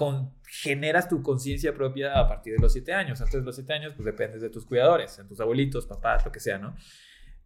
con, 0.00 0.32
generas 0.46 1.10
tu 1.10 1.22
conciencia 1.22 1.74
propia 1.74 2.18
a 2.18 2.26
partir 2.26 2.54
de 2.54 2.58
los 2.58 2.72
siete 2.72 2.94
años. 2.94 3.20
Antes 3.20 3.34
de 3.34 3.42
los 3.42 3.54
siete 3.54 3.74
años, 3.74 3.92
pues 3.94 4.06
dependes 4.06 4.40
de 4.40 4.48
tus 4.48 4.64
cuidadores, 4.64 5.18
en 5.18 5.28
tus 5.28 5.38
abuelitos, 5.40 5.84
papás, 5.84 6.24
lo 6.24 6.32
que 6.32 6.40
sea, 6.40 6.56
¿no? 6.58 6.74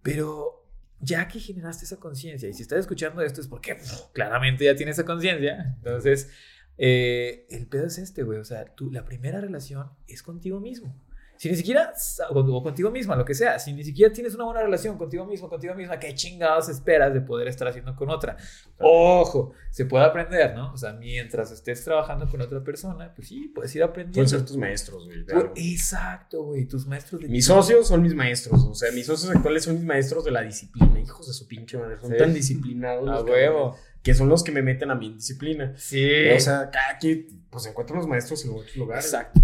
Pero 0.02 0.64
ya 1.01 1.26
que 1.26 1.40
generaste 1.40 1.85
esa 1.85 1.98
conciencia, 1.98 2.48
y 2.48 2.52
si 2.52 2.62
estás 2.62 2.78
escuchando 2.78 3.22
esto 3.22 3.40
es 3.40 3.48
porque 3.48 3.76
claramente 4.12 4.66
ya 4.66 4.76
tienes 4.76 4.97
esa 4.97 5.05
conciencia, 5.05 5.74
entonces 5.78 6.31
eh, 6.78 7.44
el 7.51 7.66
pedo 7.66 7.86
es 7.86 7.98
este, 7.98 8.22
güey, 8.22 8.39
o 8.39 8.44
sea, 8.44 8.66
tú, 8.76 8.89
la 8.89 9.05
primera 9.05 9.40
relación 9.40 9.90
es 10.06 10.22
contigo 10.22 10.60
mismo. 10.60 10.94
Si 11.36 11.51
ni 11.51 11.56
siquiera, 11.56 11.93
o, 12.31 12.39
o 12.40 12.62
contigo 12.62 12.90
misma, 12.90 13.16
lo 13.16 13.24
que 13.24 13.35
sea, 13.35 13.59
si 13.59 13.73
ni 13.73 13.82
siquiera 13.85 14.12
tienes 14.12 14.35
una 14.35 14.44
buena 14.44 14.62
relación 14.62 14.97
contigo 14.97 15.27
mismo, 15.27 15.48
contigo 15.48 15.74
misma, 15.74 15.98
¿qué 15.98 16.15
chingados 16.15 16.69
esperas 16.69 17.12
de 17.12 17.20
poder 17.20 17.48
estar 17.48 17.66
haciendo 17.69 17.94
con 17.97 18.09
otra? 18.09 18.36
Ojo, 18.78 19.52
se 19.70 19.85
puede 19.86 20.05
aprender, 20.05 20.55
¿no? 20.55 20.73
O 20.73 20.77
sea, 20.77 20.93
mientras 20.93 21.51
estés 21.51 21.82
trabajando 21.85 22.28
con 22.28 22.40
otra 22.40 22.62
persona, 22.62 23.12
pues 23.15 23.28
sí, 23.28 23.51
puedes 23.55 23.74
ir 23.74 23.82
aprendiendo. 23.82 24.15
Pueden 24.15 24.28
ser 24.28 24.44
tus 24.47 24.56
maestros, 24.56 25.06
güey. 25.06 25.24
algo. 25.32 25.52
Exacto, 25.56 26.43
güey, 26.44 26.66
tus 26.66 26.86
maestros 26.86 27.20
de 27.20 27.28
Mis 27.28 27.47
socios 27.47 27.89
son 27.89 28.02
mis 28.02 28.15
maestros, 28.15 28.62
o 28.65 28.74
sea, 28.74 28.93
mis 28.93 29.06
socios 29.06 29.35
actuales 29.35 29.65
son 29.65 29.74
mis 29.74 29.85
maestros 29.85 30.24
de 30.24 30.31
la 30.31 30.43
disciplina, 30.43 31.01
hijos 31.01 31.27
de 31.27 31.32
su 31.32 31.47
pinche 31.48 31.78
madre, 31.78 31.97
son 32.01 32.11
Sí. 32.12 32.16
tan 32.16 32.32
disciplinados 32.35 33.09
A 33.09 33.23
huevo. 33.23 33.77
que 34.02 34.15
son 34.15 34.28
los 34.28 34.44
que 34.44 34.52
me 34.52 34.62
meten 34.62 34.90
a 34.90 34.94
mi 34.94 35.12
disciplina. 35.15 35.73
Sí. 35.77 36.28
O 36.36 36.39
sea, 36.40 36.70
cada 36.70 36.98
quien, 36.98 37.47
pues 37.51 37.66
encuentro 37.66 37.97
los 37.97 38.06
maestros 38.06 38.44
en 38.44 38.51
otros 38.52 38.77
lugares. 38.77 39.05
Exacto. 39.06 39.40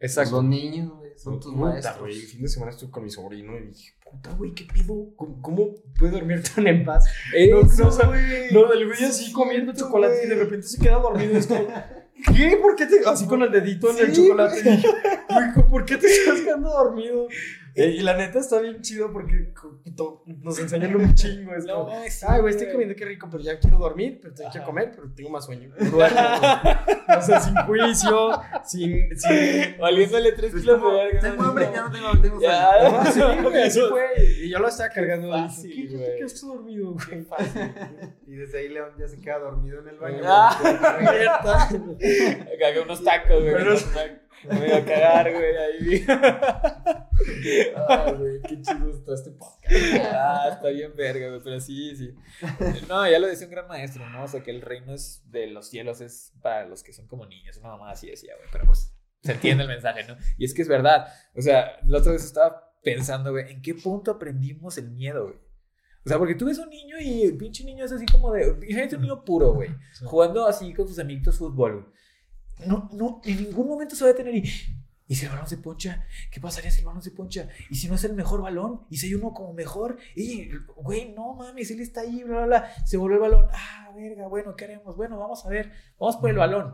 Exacto. 0.00 0.36
Los 0.36 0.44
niños, 0.44 0.92
son 1.16 1.40
tus 1.40 1.52
Puta, 1.52 1.66
maestros. 1.66 2.08
el 2.08 2.14
fin 2.22 2.42
de 2.42 2.48
semana 2.48 2.72
estuve 2.72 2.90
con 2.90 3.04
mi 3.04 3.10
sobrino 3.10 3.56
y 3.58 3.66
dije, 3.68 3.94
puta, 4.10 4.32
güey, 4.34 4.52
¿qué 4.54 4.64
pido? 4.72 5.14
¿Cómo, 5.16 5.40
cómo 5.42 5.68
puede 5.98 6.12
dormir 6.12 6.42
tan 6.42 6.66
en 6.66 6.84
paz? 6.84 7.04
No, 7.50 7.62
no, 7.62 7.88
o 7.88 7.90
sea, 7.92 8.10
no, 8.52 8.68
del 8.68 8.86
güey 8.86 9.04
así 9.04 9.32
comiendo 9.32 9.72
chocolate 9.72 10.24
y 10.24 10.28
de 10.28 10.34
repente 10.36 10.66
se 10.66 10.78
queda 10.80 10.98
dormido. 10.98 11.32
y 11.32 11.36
Es 11.36 11.46
como, 11.46 11.66
¿qué? 12.36 12.56
¿Por 12.60 12.76
qué 12.76 12.86
te.? 12.86 13.00
Así 13.06 13.26
con 13.26 13.42
el 13.42 13.50
dedito 13.50 13.90
en 13.90 13.98
el 14.06 14.12
chocolate. 14.12 14.58
Y 14.60 14.62
dije, 14.62 14.88
¿por 15.68 15.84
qué 15.84 15.96
te 15.96 16.06
estás 16.06 16.40
quedando 16.44 16.68
dormido? 16.70 17.28
Y 17.76 18.00
la 18.02 18.16
neta 18.16 18.38
está 18.38 18.60
bien 18.60 18.80
chido 18.82 19.12
porque 19.12 19.52
nos 20.42 20.58
enseñan 20.60 20.94
un 20.94 21.12
chingo. 21.16 21.54
Es 21.54 21.64
No, 21.64 21.86
como, 21.86 22.02
sí, 22.08 22.24
ay, 22.28 22.40
güey, 22.40 22.54
estoy 22.54 22.70
comiendo 22.70 22.94
qué 22.94 23.04
rico, 23.04 23.26
pero 23.30 23.42
ya 23.42 23.58
quiero 23.58 23.78
dormir, 23.78 24.20
pero 24.22 24.32
tengo 24.32 24.50
que 24.52 24.58
Ajá. 24.58 24.66
comer, 24.66 24.92
pero 24.94 25.10
tengo 25.12 25.30
más 25.30 25.44
sueño. 25.44 25.70
No 25.78 25.90
duermo, 25.90 26.20
güey. 26.20 27.18
O 27.18 27.22
sea, 27.22 27.40
sin 27.40 27.54
juicio, 27.56 28.30
sin. 28.64 29.18
sin 29.18 29.78
Valiéndole 29.78 30.32
tres 30.32 30.54
Es 30.54 30.60
kilos 30.60 30.80
como, 30.80 30.92
de 30.92 31.04
verga. 31.04 31.20
tengo 31.20 31.42
no, 31.42 31.48
hambre, 31.48 31.66
no. 31.66 31.72
ya 31.74 31.82
no 31.82 31.90
tengo, 31.90 32.20
tengo 32.20 32.40
Ya. 32.40 32.70
sueño. 32.80 32.98
Ah, 33.00 33.10
sí, 33.10 33.20
güey, 33.42 33.62
así 33.62 33.78
Eso- 33.80 33.88
fue. 33.90 34.06
Y 34.44 34.48
yo 34.50 34.58
lo 34.60 34.68
estaba 34.68 34.90
cargando. 34.90 35.30
fácil, 35.32 35.88
¿qué 35.88 35.96
güey. 35.96 36.10
te 36.10 36.16
quedaste 36.18 36.46
dormido, 36.46 36.92
güey? 36.92 37.26
Y 38.26 38.36
desde 38.36 38.58
ahí 38.58 38.68
León 38.68 38.90
ya 38.98 39.06
se 39.06 39.20
queda 39.20 39.38
dormido 39.38 39.80
en 39.80 39.88
el 39.88 39.98
baño. 39.98 40.20
Ah. 40.24 40.58
Cagué 42.60 42.80
unos 42.82 43.02
tacos, 43.04 43.42
güey. 43.42 43.52
Pero- 43.54 43.76
Me 44.50 44.58
voy 44.60 44.70
a 44.70 44.84
cagar, 44.84 45.32
güey, 45.32 45.56
ahí. 45.56 46.06
Ay, 47.88 48.12
güey, 48.14 48.42
qué 48.42 48.60
chido 48.60 48.90
está 48.90 49.14
este 49.14 49.30
podcast. 49.30 49.74
Ah, 50.12 50.50
está 50.52 50.68
bien 50.68 50.94
verga, 50.94 51.28
güey, 51.28 51.40
pero 51.42 51.60
sí, 51.60 51.96
sí. 51.96 52.14
No, 52.88 53.08
ya 53.08 53.18
lo 53.18 53.26
decía 53.26 53.46
un 53.46 53.52
gran 53.52 53.68
maestro, 53.68 54.08
¿no? 54.10 54.24
O 54.24 54.28
sea, 54.28 54.42
que 54.42 54.50
el 54.50 54.60
reino 54.60 54.92
es 54.92 55.22
de 55.30 55.46
los 55.46 55.68
cielos 55.68 56.00
es 56.00 56.32
para 56.42 56.66
los 56.66 56.82
que 56.82 56.92
son 56.92 57.06
como 57.06 57.24
niños. 57.26 57.56
Una 57.56 57.70
mamá 57.70 57.90
así 57.90 58.10
decía, 58.10 58.34
güey, 58.36 58.48
pero 58.52 58.66
pues 58.66 58.94
se 59.22 59.32
entiende 59.32 59.62
el 59.62 59.68
mensaje, 59.68 60.04
¿no? 60.06 60.16
Y 60.36 60.44
es 60.44 60.52
que 60.52 60.62
es 60.62 60.68
verdad. 60.68 61.06
O 61.34 61.40
sea, 61.40 61.78
la 61.86 61.98
otra 61.98 62.12
vez 62.12 62.24
estaba 62.24 62.74
pensando, 62.82 63.30
güey, 63.30 63.50
¿en 63.50 63.62
qué 63.62 63.74
punto 63.74 64.10
aprendimos 64.10 64.76
el 64.76 64.90
miedo, 64.90 65.24
güey? 65.24 65.38
O 66.04 66.08
sea, 66.08 66.18
porque 66.18 66.34
tú 66.34 66.44
ves 66.44 66.58
un 66.58 66.68
niño 66.68 66.96
y 67.00 67.22
el 67.22 67.36
pinche 67.38 67.64
niño 67.64 67.84
es 67.84 67.92
así 67.92 68.04
como 68.04 68.32
de. 68.32 68.44
Imagínate 68.68 68.96
un 68.96 69.02
niño 69.02 69.24
puro, 69.24 69.54
güey. 69.54 69.70
Jugando 70.04 70.46
así 70.46 70.74
con 70.74 70.86
sus 70.86 70.98
amiguitos 70.98 71.38
fútbol, 71.38 71.80
güey. 71.80 71.94
No, 72.66 72.88
no, 72.92 73.20
en 73.24 73.36
ningún 73.44 73.68
momento 73.68 73.96
se 73.96 74.04
va 74.04 74.10
a 74.10 74.12
detener 74.12 74.36
y. 74.36 74.50
¿Y 75.06 75.16
si 75.16 75.26
el 75.26 75.32
balón 75.32 75.46
se 75.46 75.58
poncha? 75.58 76.06
¿Qué 76.30 76.40
pasaría 76.40 76.70
si 76.70 76.80
el 76.80 76.86
balón 76.86 77.02
se 77.02 77.10
poncha? 77.10 77.48
¿Y 77.68 77.74
si 77.74 77.88
no 77.88 77.94
es 77.94 78.04
el 78.04 78.14
mejor 78.14 78.40
balón? 78.40 78.86
¿Y 78.88 78.96
si 78.96 79.08
hay 79.08 79.14
uno 79.14 79.34
como 79.34 79.52
mejor? 79.52 79.98
Y, 80.16 80.48
güey, 80.76 81.12
no 81.12 81.34
mames, 81.34 81.70
él 81.70 81.80
está 81.80 82.00
ahí, 82.00 82.22
bla, 82.22 82.36
bla, 82.38 82.46
bla. 82.46 82.86
Se 82.86 82.96
volvió 82.96 83.16
el 83.16 83.22
balón. 83.22 83.46
Ah, 83.52 83.92
verga, 83.94 84.26
bueno, 84.28 84.56
¿qué 84.56 84.64
haremos? 84.64 84.96
Bueno, 84.96 85.18
vamos 85.18 85.44
a 85.44 85.50
ver. 85.50 85.72
Vamos 85.98 86.16
por 86.16 86.30
el 86.30 86.36
balón. 86.36 86.72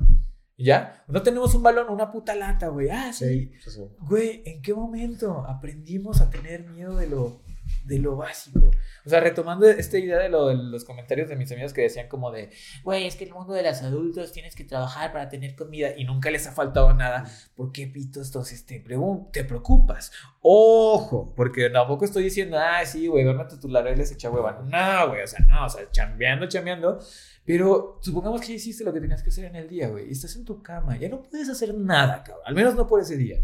¿Y 0.57 0.67
¿Ya? 0.67 1.05
No 1.09 1.23
tenemos 1.23 1.55
un 1.55 1.63
balón, 1.63 1.89
una 1.89 2.13
puta 2.13 2.37
lata, 2.37 2.69
güey. 2.69 2.89
Ah, 2.91 3.13
sí. 3.13 3.51
Sí, 3.65 3.71
sí. 3.71 3.81
Güey, 3.99 4.43
¿en 4.47 4.63
qué 4.63 4.75
momento 4.75 5.45
aprendimos 5.49 6.21
a 6.21 6.31
tener 6.31 6.69
miedo 6.69 6.97
de 6.97 7.09
lo, 7.09 7.43
de 7.85 7.99
lo 7.99 8.17
básico? 8.17 8.71
O 9.05 9.09
sea, 9.09 9.21
retomando 9.21 9.67
esta 9.67 9.99
idea 9.99 10.19
de, 10.19 10.29
lo, 10.29 10.49
de 10.49 10.57
los 10.57 10.85
comentarios 10.85 11.29
de 11.29 11.37
mis 11.37 11.51
amigos 11.53 11.73
que 11.73 11.83
decían 11.83 12.09
como 12.09 12.31
de, 12.31 12.51
güey, 12.83 13.07
es 13.07 13.17
que 13.17 13.25
el 13.25 13.33
mundo 13.33 13.55
de 13.55 13.63
los 13.63 13.83
adultos 13.83 14.33
tienes 14.33 14.55
que 14.55 14.65
trabajar 14.65 15.13
para 15.13 15.29
tener 15.29 15.55
comida 15.57 15.97
y 15.97 16.05
nunca 16.05 16.31
les 16.31 16.47
ha 16.47 16.53
faltado 16.53 16.93
nada. 16.95 17.25
¿Por 17.55 17.73
qué, 17.73 17.87
Pito, 17.87 18.23
entonces 18.23 18.67
te, 18.67 18.85
te 19.33 19.45
preocupas? 19.45 20.13
Ojo, 20.41 21.33
porque 21.35 21.71
tampoco 21.71 22.05
estoy 22.05 22.25
diciendo, 22.25 22.59
ah, 22.59 22.85
sí, 22.85 23.07
güey, 23.07 23.25
duérmete 23.25 23.57
tus 23.57 23.71
laureles, 23.71 24.13
echa 24.13 24.31
hueva. 24.31 24.63
No, 24.65 25.09
güey, 25.09 25.23
o 25.23 25.27
sea, 25.27 25.45
no, 25.47 25.67
o 25.67 25.69
sea, 25.69 25.91
chambeando, 25.91 26.47
chambeando. 26.47 26.99
Pero 27.45 27.99
supongamos 28.03 28.41
que 28.41 28.49
ya 28.49 28.55
hiciste 28.55 28.85
lo 28.85 28.93
que 28.93 29.01
tenías 29.01 29.23
que 29.23 29.31
hacer 29.31 29.47
en 29.47 29.57
el 29.57 29.69
día, 29.69 29.89
güey. 29.89 30.09
Y 30.09 30.13
estás 30.13 30.37
en 30.37 30.45
tu 30.45 30.63
cama, 30.63 30.97
ya 30.97 31.09
no 31.09 31.23
puedes 31.23 31.49
hacer 31.49 31.75
nada, 31.75 32.23
cabrón. 32.23 32.45
Al 32.47 32.55
menos 32.55 32.75
no 32.75 32.87
por 32.87 33.01
ese 33.01 33.17
día. 33.17 33.41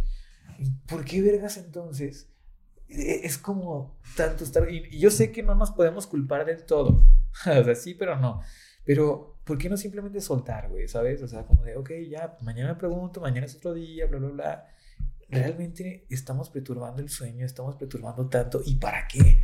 ¿Por 0.86 1.05
qué 1.05 1.20
vergas 1.23 1.57
entonces? 1.57 2.31
Eh, 2.89 3.21
Es 3.25 3.39
como 3.39 3.99
tanto 4.17 4.45
estar. 4.45 4.71
Y, 4.71 4.89
y 4.91 4.99
yo 4.99 5.11
sé 5.11 5.33
que 5.33 5.43
no 5.43 5.55
nos 5.55 5.71
podemos 5.73 6.07
culpar 6.07 6.45
del 6.45 6.65
todo. 6.65 7.05
o 7.47 7.65
sea, 7.65 7.75
sí, 7.75 7.95
pero 7.95 8.17
no. 8.17 8.41
Pero, 8.85 9.39
¿por 9.45 9.59
qué 9.59 9.69
no 9.69 9.77
simplemente 9.77 10.21
soltar, 10.21 10.69
güey? 10.69 10.87
¿Sabes? 10.87 11.21
O 11.23 11.29
sea, 11.29 11.45
como 11.45 11.63
de, 11.65 11.77
ok, 11.77 11.91
ya, 12.09 12.37
mañana 12.43 12.75
me 12.75 12.79
pregunto, 12.79 13.21
mañana 13.21 13.47
es 13.47 13.57
otro 13.57 13.75
día, 13.75 14.07
bla, 14.07 14.19
bla, 14.19 14.29
bla. 14.29 14.67
Realmente 15.29 16.07
estamos 16.09 16.51
perturbando 16.51 17.03
el 17.03 17.09
sueño, 17.09 17.45
estamos 17.45 17.75
perturbando 17.75 18.29
tanto. 18.29 18.63
¿Y 18.65 18.77
para 18.77 19.09
qué? 19.09 19.43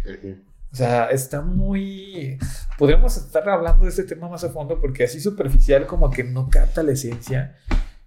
O 0.73 0.77
sea, 0.77 1.11
está 1.11 1.43
muy... 1.43 2.39
Podríamos 2.79 3.17
estar 3.17 3.47
hablando 3.49 3.83
de 3.83 3.91
este 3.91 4.05
tema 4.05 4.29
más 4.29 4.45
a 4.45 4.51
fondo 4.51 4.81
porque 4.81 5.05
así 5.05 5.21
superficial 5.21 5.87
como 5.87 6.09
que 6.09 6.23
no 6.23 6.49
capta 6.49 6.85
la 6.85 6.93
esencia. 6.93 7.57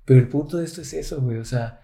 Pero 0.06 0.20
el 0.20 0.30
punto 0.30 0.57
de 0.57 0.66
esto 0.66 0.82
es 0.82 0.94
eso, 0.94 1.22
güey. 1.22 1.38
O 1.38 1.45
sea, 1.45 1.82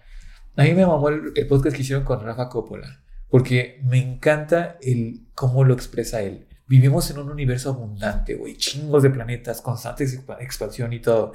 a 0.56 0.62
mí 0.62 0.72
me 0.72 0.86
mamó 0.86 1.10
el, 1.10 1.32
el 1.36 1.46
podcast 1.46 1.76
que 1.76 1.82
hicieron 1.82 2.04
con 2.04 2.20
Rafa 2.20 2.48
Coppola. 2.48 3.01
Porque 3.32 3.80
me 3.84 3.98
encanta 3.98 4.76
el 4.82 5.26
cómo 5.34 5.64
lo 5.64 5.72
expresa 5.72 6.20
él. 6.20 6.46
Vivimos 6.66 7.10
en 7.10 7.18
un 7.18 7.30
universo 7.30 7.70
abundante, 7.70 8.34
güey. 8.34 8.58
Chingos 8.58 9.02
de 9.02 9.08
planetas, 9.08 9.62
constante 9.62 10.04
expa- 10.04 10.36
expansión 10.42 10.92
y 10.92 11.00
todo. 11.00 11.32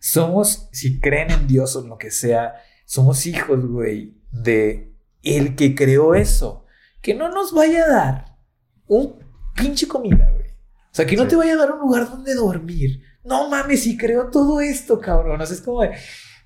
Somos, 0.00 0.70
si 0.72 1.00
creen 1.00 1.30
en 1.30 1.46
Dios 1.46 1.76
o 1.76 1.82
en 1.82 1.90
lo 1.90 1.98
que 1.98 2.10
sea, 2.10 2.54
somos 2.86 3.26
hijos, 3.26 3.62
güey, 3.66 4.16
de 4.32 4.94
el 5.22 5.54
que 5.54 5.74
creó 5.74 6.14
eso. 6.14 6.64
Que 7.02 7.12
no 7.14 7.30
nos 7.30 7.52
vaya 7.52 7.84
a 7.84 7.88
dar 7.88 8.38
un 8.86 9.18
pinche 9.54 9.86
comida, 9.86 10.30
güey. 10.32 10.48
O 10.48 10.94
sea, 10.96 11.04
que 11.04 11.14
no 11.16 11.28
te 11.28 11.36
vaya 11.36 11.52
a 11.52 11.58
dar 11.58 11.72
un 11.72 11.80
lugar 11.80 12.08
donde 12.08 12.34
dormir. 12.34 13.02
No 13.22 13.50
mames, 13.50 13.82
si 13.82 13.98
creó 13.98 14.30
todo 14.30 14.62
esto, 14.62 14.98
cabrón. 14.98 15.38
O 15.42 15.44
sea, 15.46 15.54
es 15.56 15.60
como 15.60 15.82
de. 15.82 15.90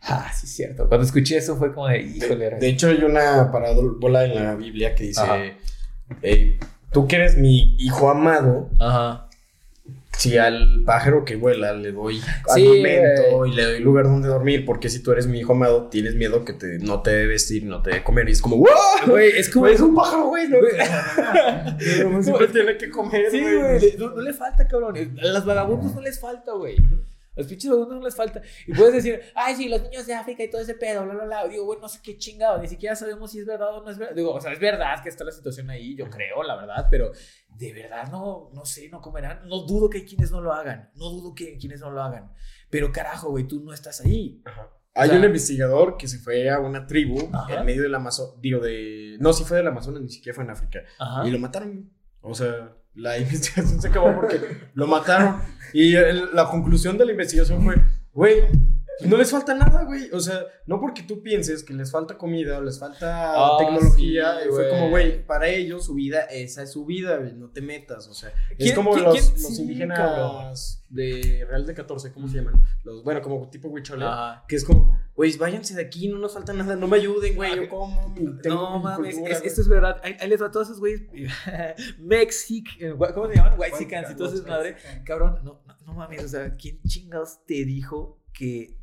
Ah, 0.02 0.30
sí, 0.34 0.46
es 0.46 0.52
cierto. 0.52 0.88
Cuando 0.88 1.04
escuché 1.06 1.36
eso 1.36 1.56
fue 1.56 1.72
como 1.74 1.88
de, 1.88 2.00
híjole. 2.02 2.46
era- 2.46 2.58
De 2.58 2.68
hecho, 2.68 2.88
hay 2.88 3.02
una 3.02 3.50
parábola 3.52 4.24
en 4.24 4.34
la 4.34 4.54
Biblia 4.54 4.94
que 4.94 5.04
dice: 5.04 5.20
Ajá. 5.20 5.36
"Ey, 6.22 6.58
Tú 6.92 7.06
que 7.06 7.16
eres 7.16 7.36
mi 7.36 7.76
hijo 7.78 8.08
amado, 8.08 8.70
Ajá. 8.80 9.28
si 10.16 10.38
al 10.38 10.84
pájaro 10.86 11.22
que 11.26 11.36
vuela 11.36 11.74
le 11.74 11.92
doy 11.92 12.18
alimento 12.48 13.44
y 13.44 13.52
le 13.54 13.62
doy 13.64 13.80
lugar 13.80 14.04
donde 14.06 14.26
dormir, 14.28 14.64
porque 14.64 14.88
si 14.88 15.02
tú 15.02 15.12
eres 15.12 15.26
mi 15.26 15.38
hijo 15.40 15.52
amado, 15.52 15.88
tienes 15.88 16.14
miedo 16.14 16.46
que 16.46 16.54
te, 16.54 16.78
no 16.78 17.02
te 17.02 17.10
debe 17.10 17.26
vestir, 17.26 17.64
no 17.64 17.82
te 17.82 17.90
debe 17.90 18.02
comer. 18.04 18.26
Y 18.30 18.32
es 18.32 18.40
como, 18.40 18.56
¡wow! 18.56 18.66
Güey, 19.06 19.32
es 19.36 19.50
como. 19.50 19.66
es 19.66 19.80
un 19.80 19.94
pájaro, 19.94 20.28
güey. 20.28 20.48
No, 20.48 20.56
siempre 22.22 22.48
tiene 22.48 22.76
que 22.78 22.88
comer. 22.90 23.30
Sí, 23.30 23.40
güey. 23.40 23.96
No, 23.98 24.10
no, 24.10 24.22
le 24.22 24.32
falta, 24.32 24.66
cabrón. 24.66 24.96
A 25.22 25.26
los 25.26 25.44
vagabundos 25.44 25.94
no 25.94 26.00
les 26.00 26.18
falta, 26.18 26.52
güey. 26.52 26.76
Los 27.38 27.46
pinches 27.46 27.70
vagabundos 27.70 27.98
no 27.98 28.04
les 28.04 28.16
falta. 28.16 28.42
Y 28.66 28.74
puedes 28.74 28.92
decir, 28.92 29.20
ay, 29.34 29.54
sí, 29.54 29.68
los 29.68 29.80
niños 29.82 30.06
de 30.06 30.14
África 30.14 30.42
y 30.42 30.50
todo 30.50 30.60
ese 30.60 30.74
pedo, 30.74 31.04
bla, 31.04 31.14
bla, 31.14 31.24
bla. 31.24 31.48
Digo, 31.48 31.64
güey, 31.64 31.80
no 31.80 31.88
sé 31.88 32.00
qué 32.02 32.18
chingado. 32.18 32.58
Ni 32.60 32.68
siquiera 32.68 32.96
sabemos 32.96 33.30
si 33.30 33.38
es 33.38 33.46
verdad 33.46 33.76
o 33.76 33.82
no 33.82 33.90
es 33.90 33.96
verdad. 33.96 34.14
Digo, 34.14 34.34
o 34.34 34.40
sea, 34.40 34.52
es 34.52 34.60
verdad 34.60 35.02
que 35.02 35.08
está 35.08 35.24
la 35.24 35.30
situación 35.30 35.70
ahí, 35.70 35.94
yo 35.94 36.10
creo, 36.10 36.42
la 36.42 36.56
verdad, 36.56 36.88
pero 36.90 37.12
de 37.48 37.72
verdad 37.72 38.10
no, 38.10 38.50
no 38.52 38.64
sé, 38.64 38.88
no 38.88 39.00
comerán. 39.00 39.48
No 39.48 39.62
dudo 39.62 39.88
que 39.88 39.98
hay 39.98 40.04
quienes 40.04 40.30
no 40.30 40.40
lo 40.40 40.52
hagan. 40.52 40.90
No 40.96 41.10
dudo 41.10 41.34
que 41.34 41.48
hay 41.48 41.58
quienes 41.58 41.80
no 41.80 41.90
lo 41.90 42.02
hagan. 42.02 42.32
Pero 42.68 42.92
carajo, 42.92 43.30
güey, 43.30 43.46
tú 43.46 43.60
no 43.60 43.72
estás 43.72 44.00
ahí. 44.00 44.42
Ajá. 44.44 44.70
Hay 44.94 45.10
un 45.10 45.22
investigador 45.22 45.96
que 45.96 46.08
se 46.08 46.18
fue 46.18 46.50
a 46.50 46.58
una 46.58 46.86
tribu 46.86 47.30
Ajá. 47.32 47.60
en 47.60 47.66
medio 47.66 47.82
del 47.82 47.94
Amazonas, 47.94 48.34
digo, 48.40 48.58
de... 48.58 49.16
No, 49.20 49.32
sí 49.32 49.44
fue 49.44 49.58
del 49.58 49.68
Amazonas, 49.68 50.02
ni 50.02 50.08
siquiera 50.08 50.34
fue 50.34 50.42
en 50.42 50.50
África. 50.50 50.80
Ajá. 50.98 51.26
Y 51.26 51.30
lo 51.30 51.38
mataron. 51.38 51.88
O 52.20 52.34
sea, 52.34 52.76
la 52.98 53.18
investigación 53.18 53.80
se 53.80 53.88
acabó 53.88 54.14
porque 54.14 54.40
lo 54.74 54.86
mataron. 54.86 55.40
Y 55.72 55.94
el, 55.94 56.34
la 56.34 56.48
conclusión 56.48 56.98
de 56.98 57.04
la 57.04 57.12
investigación 57.12 57.62
fue, 57.62 57.76
güey, 58.12 58.44
no 59.04 59.16
les 59.16 59.30
falta 59.30 59.54
nada, 59.54 59.84
güey. 59.84 60.10
O 60.12 60.20
sea, 60.20 60.44
no 60.66 60.80
porque 60.80 61.02
tú 61.02 61.22
pienses 61.22 61.62
que 61.62 61.72
les 61.72 61.90
falta 61.90 62.18
comida 62.18 62.58
o 62.58 62.62
les 62.62 62.78
falta 62.78 63.34
oh, 63.36 63.58
tecnología. 63.58 64.40
Sí, 64.42 64.48
fue 64.50 64.68
como, 64.68 64.90
güey, 64.90 65.24
para 65.24 65.46
ellos 65.46 65.84
su 65.84 65.94
vida, 65.94 66.22
esa 66.22 66.62
es 66.62 66.72
su 66.72 66.84
vida, 66.84 67.16
güey. 67.16 67.32
No 67.34 67.50
te 67.50 67.60
metas. 67.60 68.08
O 68.08 68.14
sea, 68.14 68.32
es 68.56 68.72
como 68.72 68.92
¿quién, 68.92 69.04
los, 69.04 69.14
¿quién? 69.14 69.42
los 69.42 69.56
sí, 69.56 69.62
indígenas 69.62 69.98
cabrón. 69.98 70.54
de 70.88 71.46
Real 71.48 71.66
de 71.66 71.74
14, 71.74 72.12
¿cómo 72.12 72.28
se 72.28 72.38
llaman? 72.38 72.60
Los, 72.82 73.04
bueno, 73.04 73.22
como 73.22 73.48
tipo 73.48 73.68
huichole. 73.68 74.04
Que 74.48 74.56
es 74.56 74.64
como, 74.64 74.98
güey, 75.18 75.36
váyanse 75.36 75.74
de 75.74 75.82
aquí, 75.82 76.06
no 76.06 76.16
nos 76.16 76.32
falta 76.32 76.52
nada. 76.52 76.76
No 76.76 76.86
me 76.86 76.96
ayuden, 76.96 77.34
güey. 77.34 77.56
Yo 77.56 77.68
como. 77.68 78.14
no 78.44 78.78
mames, 78.78 79.18
es, 79.18 79.42
esto 79.42 79.62
es 79.62 79.68
verdad. 79.68 80.00
Ahí, 80.04 80.16
ahí 80.20 80.28
les 80.28 80.40
va 80.40 80.46
a 80.46 80.50
todos 80.52 80.68
esos 80.68 80.78
güeyes. 80.78 81.02
Mexic, 81.98 82.68
¿cómo 82.96 83.26
se 83.26 83.34
llaman? 83.34 83.58
Whitexicans 83.58 84.12
y 84.12 84.14
todo 84.14 84.32
eso, 84.32 84.46
madre. 84.46 84.76
Cabrón, 85.04 85.40
no, 85.42 85.60
no, 85.66 85.76
no 85.84 85.92
mames. 85.92 86.22
O 86.22 86.28
sea, 86.28 86.54
¿quién 86.54 86.80
chingados 86.86 87.44
te 87.46 87.64
dijo 87.64 88.22
que 88.32 88.78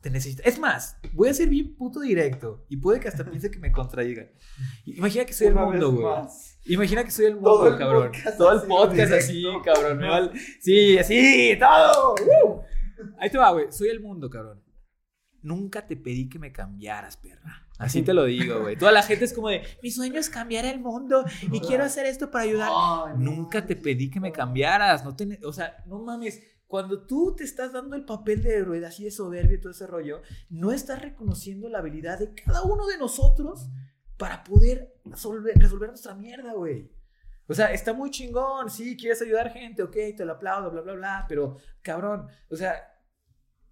te 0.00 0.10
necesita. 0.10 0.44
Es 0.44 0.60
más, 0.60 0.96
voy 1.12 1.28
a 1.28 1.34
ser 1.34 1.48
bien 1.48 1.74
puto 1.74 2.00
directo 2.00 2.64
y 2.68 2.76
puede 2.76 3.00
que 3.00 3.08
hasta 3.08 3.24
piense 3.24 3.50
que 3.50 3.58
me 3.58 3.72
contradigan. 3.72 4.30
Imagina 4.86 5.24
que 5.24 5.32
soy 5.32 5.48
el 5.48 5.56
mundo, 5.56 5.90
güey. 5.90 6.14
Imagina 6.66 7.02
que 7.02 7.10
soy 7.10 7.26
el 7.26 7.34
mundo, 7.34 7.50
todo 7.50 7.68
el 7.68 7.78
cabrón. 7.78 8.12
todo 8.38 8.52
el 8.52 8.68
podcast 8.68 9.12
así, 9.12 9.44
cabrón. 9.64 9.98
¿no? 9.98 10.30
Sí, 10.60 10.96
así, 10.98 11.58
todo. 11.58 12.14
Uh. 12.14 12.60
Ahí 13.18 13.28
te 13.28 13.38
va, 13.38 13.50
güey. 13.50 13.72
Soy 13.72 13.88
el 13.88 13.98
mundo, 13.98 14.30
cabrón. 14.30 14.69
Nunca 15.42 15.86
te 15.86 15.96
pedí 15.96 16.28
que 16.28 16.38
me 16.38 16.52
cambiaras, 16.52 17.16
perra. 17.16 17.66
Así 17.78 18.02
te 18.02 18.12
lo 18.12 18.24
digo, 18.24 18.60
güey. 18.60 18.76
Toda 18.76 18.92
la 18.92 19.02
gente 19.02 19.24
es 19.24 19.32
como 19.32 19.48
de, 19.48 19.62
mi 19.82 19.90
sueño 19.90 20.20
es 20.20 20.28
cambiar 20.28 20.66
el 20.66 20.80
mundo 20.80 21.24
y 21.50 21.60
quiero 21.60 21.84
hacer 21.84 22.06
esto 22.06 22.30
para 22.30 22.44
ayudar. 22.44 22.68
Oh, 22.70 23.08
Nunca 23.16 23.66
te 23.66 23.74
pedí 23.74 24.10
que 24.10 24.20
me 24.20 24.32
cambiaras. 24.32 25.04
No 25.04 25.16
te, 25.16 25.38
o 25.44 25.52
sea, 25.52 25.82
no 25.86 25.98
mames 26.00 26.42
cuando 26.70 27.04
tú 27.04 27.34
te 27.36 27.42
estás 27.42 27.72
dando 27.72 27.96
el 27.96 28.04
papel 28.04 28.42
de 28.42 28.54
héroe, 28.54 28.86
así 28.86 29.02
de 29.02 29.10
soberbio 29.10 29.56
y 29.56 29.60
todo 29.60 29.72
ese 29.72 29.88
rollo, 29.88 30.22
no 30.50 30.70
estás 30.70 31.02
reconociendo 31.02 31.68
la 31.68 31.78
habilidad 31.78 32.20
de 32.20 32.32
cada 32.32 32.62
uno 32.62 32.86
de 32.86 32.96
nosotros 32.96 33.68
para 34.16 34.44
poder 34.44 34.94
resolver, 35.04 35.58
resolver 35.58 35.88
nuestra 35.88 36.14
mierda, 36.14 36.52
güey. 36.52 36.88
O 37.48 37.54
sea, 37.54 37.72
está 37.72 37.92
muy 37.92 38.10
chingón, 38.10 38.70
sí, 38.70 38.96
quieres 38.96 39.20
ayudar 39.20 39.50
gente, 39.50 39.82
ok, 39.82 39.96
te 40.16 40.24
lo 40.24 40.34
aplaudo, 40.34 40.70
bla, 40.70 40.82
bla, 40.82 40.92
bla, 40.92 41.26
pero 41.28 41.56
cabrón, 41.82 42.28
o 42.48 42.54
sea, 42.54 42.89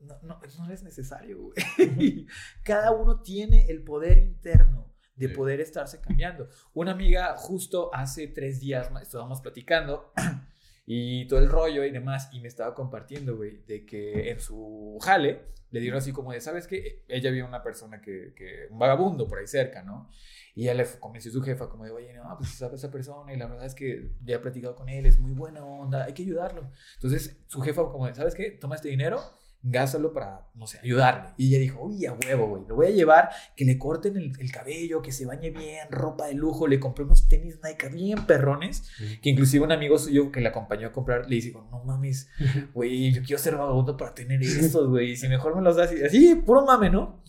no, 0.01 0.19
no, 0.23 0.41
no 0.41 0.73
es 0.73 0.83
necesario, 0.83 1.39
güey. 1.41 2.27
Cada 2.65 2.93
uno 2.93 3.20
tiene 3.20 3.66
el 3.69 3.83
poder 3.83 4.19
interno 4.19 4.89
de 5.19 5.29
poder 5.29 5.61
estarse 5.61 6.01
cambiando. 6.01 6.49
Una 6.75 6.93
amiga 6.93 7.35
justo 7.37 7.93
hace 7.93 8.29
tres 8.29 8.61
días 8.61 8.89
estábamos 9.03 9.41
platicando 9.41 10.12
y 10.87 11.27
todo 11.27 11.41
el 11.41 11.49
rollo 11.49 11.85
y 11.85 11.91
demás, 11.91 12.29
y 12.33 12.41
me 12.41 12.49
estaba 12.49 12.75
compartiendo, 12.75 13.37
güey, 13.37 13.65
de 13.66 13.85
que 13.85 14.31
en 14.31 14.41
su 14.41 14.97
jale 15.03 15.59
le 15.70 15.81
dieron 15.81 15.99
así 15.99 16.12
como 16.12 16.33
de, 16.33 16.41
¿sabes 16.41 16.66
qué? 16.66 17.05
Ella 17.09 17.31
vio 17.31 17.47
una 17.47 17.62
persona 17.62 18.01
que, 18.01 18.33
que 18.35 18.69
un 18.70 18.79
vagabundo 18.79 19.27
por 19.27 19.39
ahí 19.39 19.47
cerca, 19.47 19.83
¿no? 19.83 20.09
Y 20.55 20.62
ella 20.62 20.75
le 20.75 20.87
convenció 20.99 21.31
a 21.31 21.35
su 21.35 21.43
jefa 21.43 21.69
como 21.69 21.85
de, 21.85 21.91
oye, 21.91 22.15
no, 22.15 22.37
pues 22.39 22.51
sabe 22.51 22.77
esa 22.77 22.91
persona 22.91 23.33
y 23.35 23.37
la 23.37 23.47
verdad 23.47 23.66
es 23.66 23.75
que 23.75 24.12
ya 24.25 24.37
he 24.37 24.39
platicado 24.39 24.77
con 24.77 24.89
él, 24.89 25.05
es 25.05 25.19
muy 25.19 25.33
buena 25.33 25.65
onda, 25.65 26.05
hay 26.05 26.15
que 26.15 26.23
ayudarlo. 26.23 26.70
Entonces 26.95 27.39
su 27.49 27.61
jefa 27.61 27.83
como 27.91 28.07
de, 28.07 28.15
¿sabes 28.15 28.35
qué? 28.35 28.53
Toma 28.53 28.77
este 28.77 28.89
dinero 28.89 29.20
gástalo 29.62 30.12
para, 30.12 30.48
no 30.55 30.66
sé, 30.66 30.78
ayudarle. 30.82 31.30
Y 31.36 31.48
ella 31.48 31.59
dijo, 31.59 31.82
uy, 31.82 32.06
a 32.06 32.12
huevo, 32.12 32.48
güey, 32.48 32.62
lo 32.68 32.76
voy 32.76 32.86
a 32.86 32.90
llevar, 32.90 33.30
que 33.56 33.64
le 33.64 33.78
corten 33.78 34.16
el, 34.16 34.32
el, 34.39 34.52
cabello, 34.52 35.02
que 35.02 35.12
se 35.12 35.26
bañe 35.26 35.51
bien, 35.51 35.89
ropa 35.90 36.26
de 36.26 36.35
lujo, 36.35 36.66
le 36.66 36.78
compré 36.78 37.05
unos 37.05 37.28
tenis 37.28 37.59
Nike 37.62 37.89
bien 37.89 38.24
perrones, 38.26 38.89
que 39.20 39.30
inclusive 39.30 39.64
un 39.64 39.72
amigo 39.72 39.98
suyo 39.98 40.30
que 40.30 40.40
le 40.40 40.48
acompañó 40.48 40.89
a 40.89 40.93
comprar, 40.93 41.28
le 41.28 41.36
dijo, 41.36 41.66
no 41.70 41.82
mames, 41.85 42.30
güey, 42.72 43.12
yo 43.12 43.22
quiero 43.22 43.43
ser 43.43 43.56
vagabundo 43.56 43.97
para 43.97 44.14
tener 44.14 44.43
estos, 44.43 44.89
güey, 44.89 45.16
si 45.16 45.28
mejor 45.28 45.56
me 45.56 45.62
los 45.62 45.76
das, 45.76 45.93
así, 46.05 46.36
puro 46.36 46.64
mame, 46.64 46.90
¿no? 46.90 47.22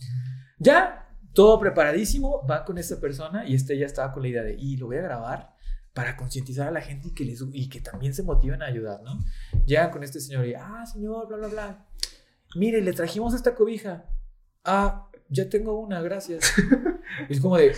Ya, 0.58 1.08
todo 1.32 1.58
preparadísimo, 1.58 2.46
va 2.48 2.64
con 2.64 2.78
esta 2.78 3.00
persona 3.00 3.46
y 3.46 3.54
este 3.54 3.76
ya 3.76 3.86
estaba 3.86 4.12
con 4.12 4.22
la 4.22 4.28
idea 4.28 4.42
de, 4.42 4.54
y 4.58 4.76
lo 4.76 4.86
voy 4.86 4.98
a 4.98 5.02
grabar 5.02 5.54
para 5.92 6.16
concientizar 6.16 6.68
a 6.68 6.70
la 6.70 6.80
gente 6.80 7.08
y 7.08 7.14
que, 7.14 7.24
les, 7.24 7.44
y 7.52 7.68
que 7.68 7.80
también 7.80 8.14
se 8.14 8.22
motiven 8.22 8.62
a 8.62 8.66
ayudar, 8.66 9.00
¿no? 9.02 9.18
Ya 9.66 9.90
con 9.90 10.04
este 10.04 10.20
señor 10.20 10.46
y, 10.46 10.54
ah, 10.54 10.84
señor, 10.86 11.26
bla, 11.26 11.36
bla, 11.36 11.48
bla 11.48 11.86
mire, 12.54 12.80
le 12.80 12.92
trajimos 12.92 13.34
esta 13.34 13.54
cobija. 13.54 14.06
Ah, 14.64 15.08
ya 15.28 15.48
tengo 15.48 15.78
una, 15.78 16.00
gracias. 16.02 16.52
es 17.28 17.40
como 17.40 17.56
de, 17.56 17.74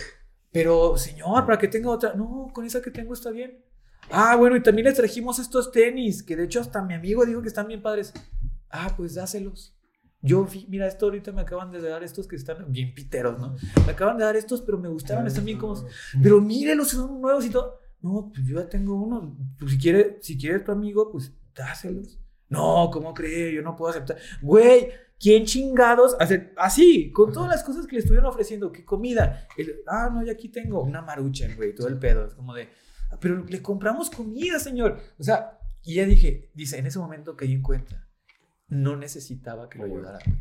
pero 0.51 0.97
señor, 0.97 1.45
para 1.45 1.57
que 1.57 1.67
tenga 1.67 1.89
otra. 1.89 2.13
No, 2.13 2.51
con 2.53 2.65
esa 2.65 2.81
que 2.81 2.91
tengo 2.91 3.13
está 3.13 3.31
bien. 3.31 3.63
Ah, 4.11 4.35
bueno, 4.35 4.55
y 4.55 4.63
también 4.63 4.87
le 4.87 4.93
trajimos 4.93 5.39
estos 5.39 5.71
tenis, 5.71 6.23
que 6.23 6.35
de 6.35 6.43
hecho 6.45 6.59
hasta 6.59 6.81
mi 6.81 6.93
amigo 6.93 7.25
dijo 7.25 7.41
que 7.41 7.47
están 7.47 7.67
bien 7.67 7.81
padres. 7.81 8.13
Ah, 8.69 8.93
pues 8.95 9.15
dáselos. 9.15 9.75
Yo, 10.21 10.47
mira, 10.69 10.87
esto 10.87 11.07
ahorita 11.07 11.33
me 11.33 11.41
acaban 11.41 11.69
de 11.69 11.81
dar 11.81 12.01
estos 12.01 12.27
que 12.27 12.37
están 12.37 12.71
bien 12.71 12.93
piteros, 12.93 13.37
¿no? 13.39 13.55
Me 13.85 13.91
acaban 13.91 14.17
de 14.17 14.23
dar 14.23 14.37
estos, 14.37 14.61
pero 14.61 14.77
me 14.77 14.87
gustaron, 14.87 15.27
están 15.27 15.43
bien 15.43 15.57
como. 15.57 15.75
Pero 16.21 16.39
mírelos, 16.39 16.89
son 16.89 17.19
nuevos 17.19 17.45
y 17.45 17.49
todo. 17.49 17.79
No, 18.01 18.31
pues 18.33 18.47
yo 18.47 18.57
ya 18.59 18.69
tengo 18.69 18.95
uno. 18.95 19.37
Pues 19.59 19.71
si 19.71 19.77
quiere, 19.77 20.19
si 20.21 20.37
quieres 20.37 20.63
tu 20.63 20.71
amigo, 20.71 21.11
pues 21.11 21.33
dáselos. 21.53 22.19
No, 22.53 22.89
¿cómo 22.91 23.13
cree? 23.13 23.51
Yo 23.53 23.61
no 23.61 23.75
puedo 23.75 23.89
aceptar. 23.91 24.17
Güey, 24.41 24.89
¿quién 25.19 25.45
chingados? 25.45 26.15
Hace, 26.19 26.53
así, 26.57 27.11
con 27.11 27.33
todas 27.33 27.49
las 27.49 27.63
cosas 27.63 27.87
que 27.87 27.93
le 27.93 27.99
estuvieron 27.99 28.29
ofreciendo, 28.29 28.71
¿qué 28.71 28.85
comida? 28.85 29.47
El, 29.57 29.81
ah, 29.87 30.09
no, 30.13 30.23
ya 30.23 30.33
aquí 30.33 30.49
tengo 30.49 30.81
una 30.83 31.01
marucha, 31.01 31.47
güey, 31.55 31.73
todo 31.73 31.87
el 31.87 31.97
pedo. 31.97 32.27
Es 32.27 32.35
como 32.35 32.53
de, 32.53 32.69
ah, 33.11 33.17
pero 33.19 33.43
le 33.43 33.61
compramos 33.61 34.09
comida, 34.11 34.59
señor. 34.59 34.99
O 35.17 35.23
sea, 35.23 35.59
y 35.81 35.95
ya 35.95 36.05
dije, 36.05 36.51
dice, 36.53 36.77
en 36.77 36.85
ese 36.85 36.99
momento 36.99 37.35
caí 37.35 37.53
en 37.53 37.63
cuenta, 37.63 38.07
no 38.67 38.95
necesitaba 38.95 39.67
que 39.67 39.79
lo 39.79 39.85
ayudara, 39.85 40.19
güey. 40.25 40.37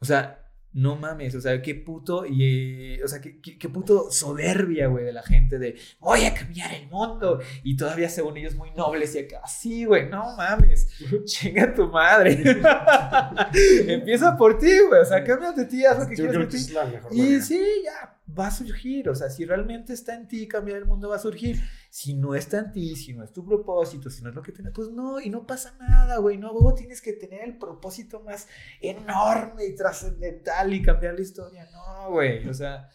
O 0.00 0.04
sea, 0.04 0.47
no 0.72 0.96
mames, 0.96 1.34
o 1.34 1.40
sea, 1.40 1.60
qué 1.62 1.74
puto 1.74 2.24
y, 2.26 3.00
o 3.02 3.08
sea, 3.08 3.20
qué, 3.20 3.40
qué, 3.40 3.58
qué 3.58 3.68
puto 3.68 4.10
soberbia, 4.10 4.86
güey, 4.88 5.04
de 5.04 5.12
la 5.12 5.22
gente 5.22 5.58
de 5.58 5.76
voy 5.98 6.24
a 6.24 6.34
cambiar 6.34 6.72
el 6.74 6.88
mundo 6.88 7.40
y 7.64 7.76
todavía 7.76 8.08
según 8.08 8.36
ellos 8.36 8.54
muy 8.54 8.70
nobles 8.72 9.14
y 9.14 9.20
acá, 9.20 9.42
sí, 9.46 9.84
güey, 9.84 10.08
no 10.08 10.36
mames, 10.36 10.88
chinga 11.24 11.74
tu 11.74 11.88
madre. 11.88 12.42
Empieza 13.86 14.36
por 14.36 14.58
ti, 14.58 14.78
güey, 14.88 15.00
o 15.00 15.04
sea, 15.04 15.24
cámbiate 15.24 15.64
ti, 15.64 15.84
haz 15.84 15.98
lo 15.98 16.06
que 16.06 16.14
quieras 16.14 16.48
ti. 16.48 16.72
Y 17.12 17.40
sí, 17.40 17.64
ya, 17.84 18.17
va 18.36 18.48
a 18.48 18.50
surgir, 18.50 19.08
o 19.08 19.14
sea, 19.14 19.30
si 19.30 19.44
realmente 19.44 19.92
está 19.92 20.14
en 20.14 20.28
ti 20.28 20.46
cambiar 20.46 20.78
el 20.78 20.84
mundo 20.84 21.08
va 21.08 21.16
a 21.16 21.20
surgir. 21.20 21.58
Si 21.90 22.14
no 22.14 22.34
está 22.34 22.58
en 22.58 22.72
ti, 22.72 22.96
si 22.96 23.14
no 23.14 23.24
es 23.24 23.32
tu 23.32 23.44
propósito, 23.44 24.10
si 24.10 24.22
no 24.22 24.28
es 24.28 24.34
lo 24.34 24.42
que 24.42 24.52
tienes, 24.52 24.72
pues 24.74 24.90
no, 24.90 25.20
y 25.20 25.30
no 25.30 25.46
pasa 25.46 25.74
nada, 25.78 26.18
güey, 26.18 26.36
no, 26.36 26.52
vos 26.52 26.74
tienes 26.74 27.00
que 27.00 27.14
tener 27.14 27.42
el 27.42 27.58
propósito 27.58 28.20
más 28.20 28.46
enorme 28.80 29.64
y 29.64 29.74
trascendental 29.74 30.72
y 30.72 30.82
cambiar 30.82 31.14
la 31.14 31.20
historia, 31.20 31.66
no, 31.72 32.10
güey, 32.10 32.46
o 32.48 32.54
sea, 32.54 32.90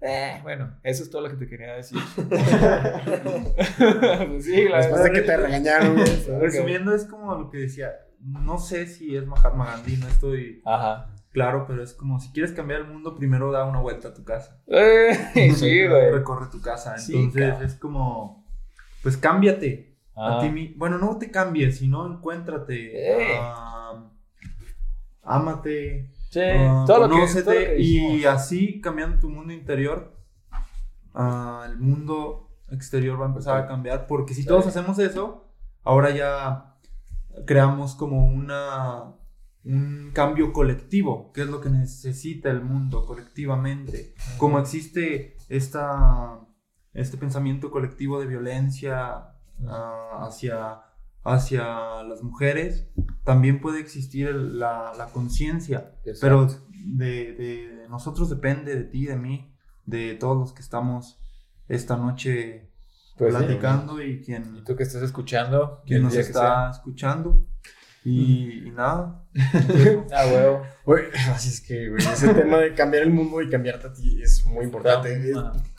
eh, 0.00 0.38
bueno, 0.42 0.78
eso 0.82 1.02
es 1.02 1.10
todo 1.10 1.22
lo 1.22 1.30
que 1.30 1.36
te 1.36 1.48
quería 1.48 1.74
decir. 1.74 1.98
pues 2.14 2.28
sí, 4.44 4.68
la 4.68 4.78
Después 4.78 5.04
de 5.04 5.10
que 5.10 5.22
te 5.22 5.36
regañaron. 5.36 5.96
Resumiendo, 6.38 6.94
es 6.94 7.06
como 7.06 7.34
lo 7.34 7.50
que 7.50 7.58
decía, 7.58 7.92
no 8.20 8.58
sé 8.58 8.86
si 8.86 9.16
es 9.16 9.26
Mahatma 9.26 9.66
Gandhi, 9.66 9.96
no 9.96 10.06
estoy... 10.06 10.62
Ajá 10.64 11.15
claro, 11.36 11.66
pero 11.68 11.82
es 11.82 11.92
como 11.92 12.18
si 12.18 12.30
quieres 12.32 12.52
cambiar 12.52 12.80
el 12.80 12.86
mundo, 12.86 13.14
primero 13.14 13.52
da 13.52 13.66
una 13.66 13.78
vuelta 13.78 14.08
a 14.08 14.14
tu 14.14 14.24
casa. 14.24 14.58
Eh, 14.68 15.52
sí, 15.54 15.86
güey. 15.86 16.10
Recorre 16.10 16.46
tu 16.50 16.62
casa. 16.62 16.96
Entonces 16.96 17.60
es 17.60 17.74
como, 17.74 18.46
pues 19.02 19.18
cámbiate. 19.18 19.98
A 20.14 20.38
ah. 20.38 20.40
ti 20.40 20.74
bueno, 20.78 20.96
no 20.96 21.18
te 21.18 21.30
cambies, 21.30 21.76
sino 21.76 22.06
encuéntrate. 22.06 23.34
Eh. 23.34 23.38
Uh, 23.38 24.08
ámate. 25.24 26.10
Sí, 26.30 26.40
uh, 26.40 26.86
todo, 26.86 27.06
lo 27.06 27.14
que, 27.14 27.42
todo 27.42 27.52
lo 27.52 27.60
que 27.60 27.80
Y 27.80 28.24
así, 28.24 28.80
cambiando 28.80 29.18
tu 29.18 29.28
mundo 29.28 29.52
interior, 29.52 30.16
uh, 31.14 31.64
el 31.66 31.76
mundo 31.76 32.48
exterior 32.70 33.20
va 33.20 33.26
a 33.26 33.28
empezar 33.28 33.58
a 33.58 33.66
cambiar. 33.66 34.06
Porque 34.06 34.32
si 34.32 34.46
todos 34.46 34.66
hacemos 34.66 34.98
eso, 34.98 35.52
ahora 35.84 36.12
ya 36.12 36.78
creamos 37.44 37.94
como 37.94 38.26
una 38.26 39.15
un 39.66 40.12
cambio 40.12 40.52
colectivo, 40.52 41.32
que 41.32 41.42
es 41.42 41.48
lo 41.48 41.60
que 41.60 41.70
necesita 41.70 42.50
el 42.50 42.62
mundo 42.62 43.04
colectivamente. 43.04 44.14
Como 44.38 44.60
existe 44.60 45.36
esta, 45.48 46.40
este 46.94 47.16
pensamiento 47.16 47.70
colectivo 47.70 48.20
de 48.20 48.26
violencia 48.26 49.34
ah, 49.66 50.26
hacia, 50.26 50.82
hacia 51.24 52.02
las 52.04 52.22
mujeres, 52.22 52.88
también 53.24 53.60
puede 53.60 53.80
existir 53.80 54.32
la, 54.32 54.92
la 54.96 55.06
conciencia, 55.06 55.96
pero 56.20 56.48
de, 56.86 57.32
de, 57.32 57.86
nosotros 57.88 58.30
depende, 58.30 58.76
de 58.76 58.84
ti, 58.84 59.06
de 59.06 59.16
mí, 59.16 59.52
de 59.84 60.14
todos 60.14 60.36
los 60.36 60.52
que 60.52 60.62
estamos 60.62 61.20
esta 61.68 61.96
noche 61.96 62.70
pues 63.18 63.34
platicando 63.34 64.00
y 64.00 64.20
quien... 64.20 64.56
Y 64.56 64.62
tú 64.62 64.76
que 64.76 64.84
estás 64.84 65.02
escuchando. 65.02 65.82
Quien 65.86 66.02
nos 66.02 66.14
está 66.14 66.70
escuchando. 66.70 67.48
Y, 68.08 68.70
nada. 68.70 69.20
ah, 70.12 70.26
huevo. 70.26 70.62
así 71.34 71.48
es 71.48 71.60
que, 71.60 71.88
güey, 71.88 72.00
ese 72.00 72.32
tema 72.32 72.58
de 72.58 72.72
cambiar 72.72 73.02
el 73.02 73.10
mundo 73.10 73.42
y 73.42 73.50
cambiarte 73.50 73.88
a 73.88 73.92
ti 73.92 74.22
es 74.22 74.46
muy 74.46 74.64
importante. 74.64 75.32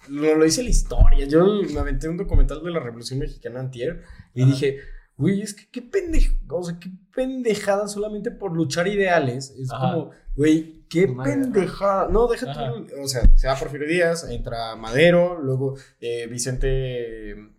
lo, 0.09 0.35
lo 0.35 0.43
dice 0.43 0.61
la 0.61 0.69
historia. 0.69 1.25
Yo 1.25 1.45
me 1.73 1.79
aventé 1.79 2.09
un 2.09 2.17
documental 2.17 2.61
de 2.61 2.71
la 2.71 2.81
Revolución 2.81 3.19
Mexicana 3.19 3.61
antier 3.61 4.03
y 4.33 4.43
dije, 4.43 4.79
güey, 5.15 5.41
es 5.41 5.53
que 5.53 5.69
qué 5.71 5.81
pendejo, 5.81 6.35
o 6.49 6.63
sea, 6.63 6.77
qué 6.79 6.91
pendejada 7.15 7.87
solamente 7.87 8.29
por 8.31 8.53
luchar 8.53 8.89
ideales. 8.89 9.51
Es 9.57 9.69
como, 9.69 10.11
güey, 10.35 10.85
qué 10.89 11.07
pendejada. 11.07 12.09
No, 12.09 12.27
déjate, 12.27 12.93
o 13.01 13.07
sea, 13.07 13.21
se 13.37 13.47
va 13.47 13.55
Porfirio 13.55 13.87
Díaz, 13.87 14.29
entra 14.29 14.75
Madero, 14.75 15.39
luego 15.41 15.77
eh, 16.01 16.27
Vicente 16.27 17.56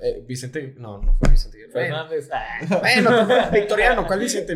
eh, 0.00 0.22
Vicente, 0.26 0.74
no, 0.76 0.98
no 0.98 1.14
fue 1.14 1.30
Vicente 1.30 1.58
Fernández. 1.72 2.28
Bueno, 2.68 3.26
Victoriano, 3.52 4.06
¿cuál 4.06 4.20
Vicente? 4.20 4.54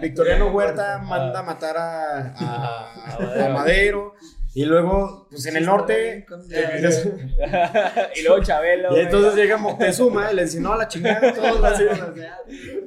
Victoriano 0.00 0.48
Huerta 0.48 0.98
manda 0.98 1.40
a 1.40 1.42
matar 1.42 1.76
a, 1.76 3.46
a 3.46 3.48
Madero. 3.50 4.14
Y 4.52 4.64
luego, 4.64 5.28
pues 5.30 5.46
en 5.46 5.56
el 5.56 5.64
norte. 5.64 6.26
y 8.16 8.22
luego 8.22 8.42
Chabelo. 8.42 8.96
Y 8.96 9.00
entonces 9.00 9.34
llega 9.36 9.56
Moctezuma 9.56 10.32
y 10.32 10.34
le 10.34 10.44
dice: 10.44 10.60
No, 10.60 10.76
la 10.76 10.88
chingada, 10.88 11.32
todos 11.34 11.62
así, 11.62 11.84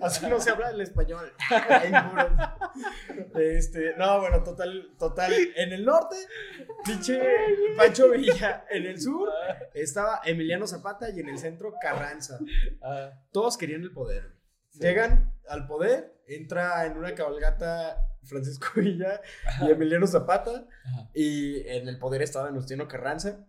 así 0.02 0.27
no 0.27 0.40
se 0.41 0.49
habla 0.49 0.72
el 0.72 0.81
español. 0.81 1.31
este, 3.35 3.95
no, 3.98 4.19
bueno, 4.19 4.44
total, 4.44 4.91
total. 4.99 5.34
En 5.56 5.72
el 5.72 5.85
norte, 5.85 6.18
pinche 6.85 7.22
Pancho 7.77 8.10
Villa. 8.10 8.65
En 8.69 8.85
el 8.85 8.99
sur 8.99 9.30
estaba 9.73 10.22
Emiliano 10.26 10.68
Zapata 10.68 11.10
y 11.10 11.22
en 11.22 11.30
el 11.30 11.38
centro 11.38 11.73
Carranza. 11.81 12.40
Ah. 12.81 13.11
Todos 13.31 13.57
querían 13.57 13.84
el 13.84 13.94
poder. 13.94 14.34
Llegan 14.73 15.31
al 15.48 15.68
poder, 15.68 16.12
entra 16.28 16.86
en 16.86 16.98
una 16.98 17.14
cabalgata 17.16 17.98
Francisco 18.24 18.68
Villa 18.76 19.22
y 19.62 19.72
Emiliano 19.72 20.08
Zapata. 20.08 20.68
Y 21.14 21.68
en 21.68 21.88
el 21.88 22.00
poder 22.00 22.22
estaba 22.22 22.45
Venustiano 22.45 22.88
Carranza. 22.88 23.45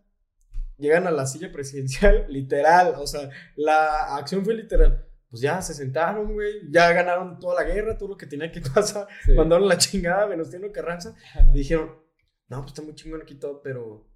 Llegan 0.76 1.06
a 1.06 1.10
la 1.10 1.26
silla 1.26 1.52
presidencial, 1.52 2.26
literal. 2.28 2.94
O 2.98 3.06
sea, 3.06 3.30
la 3.56 4.16
acción 4.16 4.44
fue 4.44 4.54
literal. 4.54 5.06
Pues 5.30 5.42
ya 5.42 5.60
se 5.62 5.74
sentaron, 5.74 6.32
güey. 6.34 6.70
Ya 6.70 6.92
ganaron 6.92 7.40
toda 7.40 7.62
la 7.62 7.68
guerra, 7.68 7.98
todo 7.98 8.10
lo 8.10 8.16
que 8.16 8.26
tenía 8.26 8.50
que 8.52 8.60
pasar. 8.74 9.06
Mandaron 9.36 9.68
la 9.68 9.78
chingada 9.78 10.22
a 10.22 10.26
Venustiano 10.26 10.70
Carranza. 10.72 11.14
Y 11.52 11.58
dijeron, 11.58 12.04
no, 12.48 12.60
pues 12.60 12.72
está 12.72 12.82
muy 12.82 12.94
chingón 12.94 13.22
aquí 13.22 13.34
todo, 13.36 13.60
pero. 13.62 14.08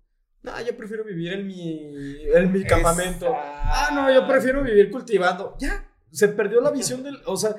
No, 0.43 0.53
yo 0.63 0.77
prefiero 0.77 1.03
vivir 1.03 1.33
en 1.33 1.47
mi, 1.49 2.25
en 2.33 2.53
mi 2.53 2.63
campamento. 2.63 3.33
Ah, 3.35 3.91
no, 3.93 4.13
yo 4.13 4.27
prefiero 4.27 4.63
vivir 4.63 4.89
cultivando. 4.91 5.57
Ya, 5.59 5.88
se 6.11 6.29
perdió 6.29 6.61
la 6.61 6.71
visión 6.71 7.03
del. 7.03 7.19
O 7.27 7.37
sea, 7.37 7.57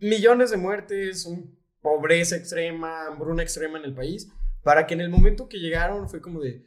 millones 0.00 0.50
de 0.50 0.56
muertes, 0.56 1.26
un 1.26 1.58
pobreza 1.80 2.36
extrema, 2.36 3.06
hambruna 3.06 3.42
extrema 3.42 3.78
en 3.78 3.84
el 3.84 3.94
país, 3.94 4.30
para 4.62 4.86
que 4.86 4.94
en 4.94 5.00
el 5.00 5.08
momento 5.08 5.48
que 5.48 5.58
llegaron 5.58 6.08
fue 6.08 6.20
como 6.20 6.40
de, 6.40 6.66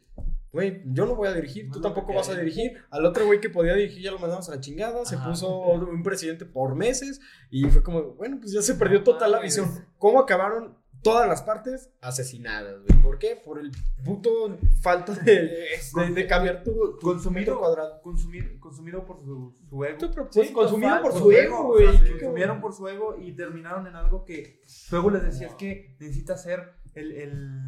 güey, 0.52 0.82
yo 0.86 1.06
no 1.06 1.16
voy 1.16 1.28
a 1.28 1.34
dirigir, 1.34 1.70
tú 1.72 1.82
tampoco 1.82 2.14
vas 2.14 2.30
a 2.30 2.36
dirigir. 2.36 2.74
Al 2.90 3.06
otro 3.06 3.26
güey 3.26 3.40
que 3.40 3.50
podía 3.50 3.74
dirigir 3.76 4.04
ya 4.04 4.12
lo 4.12 4.20
mandamos 4.20 4.50
a 4.50 4.56
la 4.56 4.62
chingada, 4.62 5.06
se 5.06 5.18
puso 5.18 5.60
un 5.60 6.04
presidente 6.04 6.45
por 6.45 6.76
meses 6.76 7.22
y 7.50 7.64
fue 7.66 7.84
como, 7.84 8.14
bueno, 8.14 8.38
pues 8.40 8.52
ya 8.52 8.62
se 8.62 8.76
perdió 8.76 9.04
total 9.04 9.32
la 9.32 9.40
visión. 9.40 9.86
¿Cómo 9.98 10.20
acabaron? 10.20 10.78
Todas 11.04 11.28
las 11.28 11.42
partes 11.42 11.92
asesinadas, 12.02 12.82
güey. 12.82 13.02
¿Por 13.02 13.20
qué? 13.20 13.36
Por 13.36 13.60
el 13.60 13.72
puto 14.06 14.58
falta 14.82 15.14
de, 15.14 15.68
de, 16.16 16.28
cambiar 16.28 16.64
tu, 16.64 16.98
consumido 17.02 17.60
cuadrado. 17.60 18.02
Consumir, 18.02 18.58
consumido 18.60 19.06
por 19.06 19.20
su, 19.20 19.54
su 19.70 19.84
ego. 19.84 19.98
Pues, 20.32 20.52
consumido 20.52 21.02
por, 21.02 21.14
su 21.14 21.32
ego, 21.32 21.64
güey. 21.64 21.88
consumieron 22.20 22.62
por 22.62 22.74
su 22.74 22.88
ego 22.88 23.18
y 23.18 23.34
terminaron 23.34 23.86
en 23.88 23.96
algo 23.96 24.24
que 24.24 24.62
luego 24.92 25.10
les 25.10 25.24
decía, 25.24 25.48
es 25.48 25.56
que 25.56 25.98
necesita 26.00 26.38
ser 26.38 26.74
el, 26.96 27.12
el, 27.12 27.68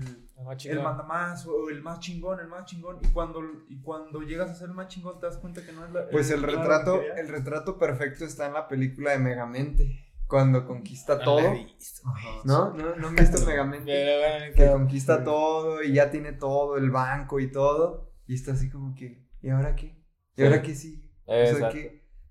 el 0.65 0.79
mandamás 0.81 1.45
o 1.45 1.69
el 1.69 1.81
más 1.81 1.99
chingón, 1.99 2.39
el 2.39 2.47
más 2.47 2.65
chingón. 2.65 2.99
Y 3.01 3.07
cuando, 3.09 3.41
y 3.67 3.81
cuando 3.81 4.21
llegas 4.21 4.49
a 4.49 4.55
ser 4.55 4.69
el 4.69 4.75
más 4.75 4.87
chingón 4.87 5.19
te 5.19 5.25
das 5.25 5.37
cuenta 5.37 5.65
que 5.65 5.73
no 5.73 5.85
es 5.85 5.91
la... 5.91 6.07
Pues 6.09 6.29
el, 6.31 6.41
retrato, 6.41 7.01
el 7.01 7.27
retrato 7.27 7.77
perfecto 7.77 8.23
está 8.23 8.45
en 8.45 8.53
la 8.53 8.67
película 8.69 9.11
de 9.11 9.19
Megamente 9.19 10.04
cuando 10.27 10.65
conquista 10.65 11.19
todo. 11.19 11.41
¿No? 12.43 12.73
¿No? 12.73 12.95
¿No 12.95 13.07
han 13.07 13.15
visto 13.15 13.45
Megamente? 13.45 14.53
que 14.55 14.67
conquista 14.67 15.23
todo 15.23 15.83
y 15.83 15.93
ya 15.93 16.09
tiene 16.09 16.33
todo, 16.33 16.77
el 16.77 16.89
banco 16.91 17.39
y 17.39 17.51
todo. 17.51 18.11
Y 18.27 18.35
está 18.35 18.53
así 18.53 18.69
como 18.69 18.95
que, 18.95 19.27
¿y 19.41 19.49
ahora 19.49 19.75
qué? 19.75 19.95
¿Y 20.35 20.43
ahora 20.43 20.61
qué 20.61 20.75
sigue? 20.75 21.11
O 21.25 21.33
sea, 21.33 21.69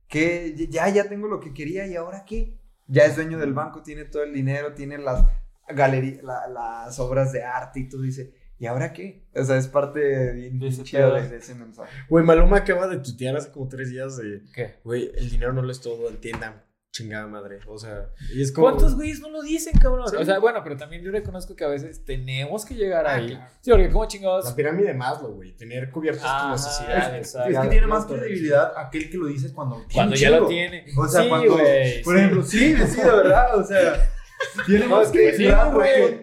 ¿qué, 0.08 0.68
Ya, 0.70 0.88
ya 0.88 1.08
tengo 1.08 1.28
lo 1.28 1.40
que 1.40 1.52
quería 1.52 1.86
y 1.86 1.96
ahora 1.96 2.24
qué? 2.24 2.58
Ya 2.86 3.04
es 3.04 3.16
dueño 3.16 3.38
del 3.38 3.54
banco, 3.54 3.82
tiene 3.82 4.04
todo 4.04 4.24
el 4.24 4.34
dinero, 4.34 4.74
tiene 4.74 4.98
las 4.98 5.24
galerías, 5.68 6.22
las 6.22 6.98
obras 6.98 7.32
de 7.32 7.42
arte 7.44 7.80
y 7.80 7.88
todo. 7.88 8.02
Dice, 8.02 8.34
¿y 8.58 8.66
ahora 8.66 8.92
qué? 8.92 9.26
O 9.34 9.42
sea, 9.44 9.56
es 9.56 9.68
parte 9.68 10.00
de, 10.00 10.50
de, 10.50 10.66
ese, 10.66 10.82
de 10.82 11.36
ese 11.36 11.54
mensaje. 11.54 11.90
Güey, 12.10 12.24
Maluma 12.24 12.58
acaba 12.58 12.88
de 12.88 12.98
tuitear 12.98 13.36
hace 13.36 13.50
como 13.52 13.68
tres 13.68 13.90
días 13.90 14.16
de... 14.16 14.42
¿Qué? 14.52 14.74
Güey, 14.84 15.12
el 15.14 15.30
dinero 15.30 15.52
no 15.52 15.62
lo 15.62 15.70
es 15.72 15.80
todo, 15.80 16.10
entiendan 16.10 16.63
chingada 16.94 17.26
madre. 17.26 17.58
O 17.66 17.76
sea, 17.76 18.08
y 18.32 18.40
es 18.40 18.52
como... 18.52 18.68
¿cuántos 18.68 18.94
güeyes 18.94 19.18
no 19.20 19.28
lo 19.28 19.42
dicen, 19.42 19.76
cabrón? 19.78 20.06
O 20.16 20.24
sea, 20.24 20.38
bueno, 20.38 20.60
pero 20.62 20.76
también 20.76 21.02
yo 21.02 21.10
reconozco 21.10 21.56
que 21.56 21.64
a 21.64 21.68
veces 21.68 22.04
tenemos 22.04 22.64
que 22.64 22.74
llegar 22.74 23.04
ah, 23.06 23.14
ahí. 23.14 23.36
Sí, 23.60 23.70
porque 23.72 23.90
como 23.90 24.06
chingados. 24.06 24.44
La 24.44 24.54
pirámide 24.54 24.88
de 24.88 24.94
Maslow, 24.94 25.32
güey. 25.32 25.56
Tener 25.56 25.90
cubiertas 25.90 26.42
tus 26.42 26.50
necesidades. 26.52 27.34
Es, 27.34 27.58
que 27.60 27.68
tiene 27.68 27.86
más 27.88 28.06
credibilidad 28.06 28.72
aquel 28.76 29.10
que 29.10 29.18
lo 29.18 29.26
dices 29.26 29.52
cuando. 29.52 29.84
Cuando 29.92 30.14
ya 30.14 30.30
lo 30.30 30.46
tiene. 30.46 30.86
O 30.96 31.08
sea, 31.08 31.28
cuando. 31.28 31.58
por 32.04 32.16
ejemplo, 32.16 32.42
sí, 32.44 32.76
sí, 32.86 33.00
de 33.00 33.10
verdad. 33.10 33.58
O 33.58 33.64
sea. 33.64 34.10
Tiene 34.66 34.86
más 34.88 35.10
credibilidad. 35.10 35.72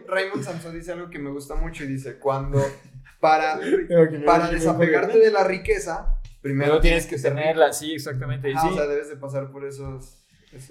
Raymond 0.07 0.43
Samson 0.43 0.73
dice 0.77 0.91
algo 0.91 1.10
que 1.10 1.18
me 1.18 1.31
gusta 1.31 1.56
mucho 1.56 1.84
y 1.84 1.88
dice: 1.88 2.18
cuando. 2.19 2.64
Para, 3.19 3.60
para 4.26 4.49
desapegarte 4.49 5.18
de 5.18 5.31
la 5.31 5.43
riqueza, 5.43 6.19
primero 6.41 6.80
tienes 6.80 7.07
que 7.07 7.18
tenerla. 7.18 7.73
Sí, 7.73 7.93
exactamente. 7.93 8.52
Ah, 8.56 8.68
o 8.68 8.73
sea, 8.73 8.85
debes 8.85 9.10
de 9.10 9.15
pasar 9.15 9.52
por 9.52 9.65
esos 9.65 10.20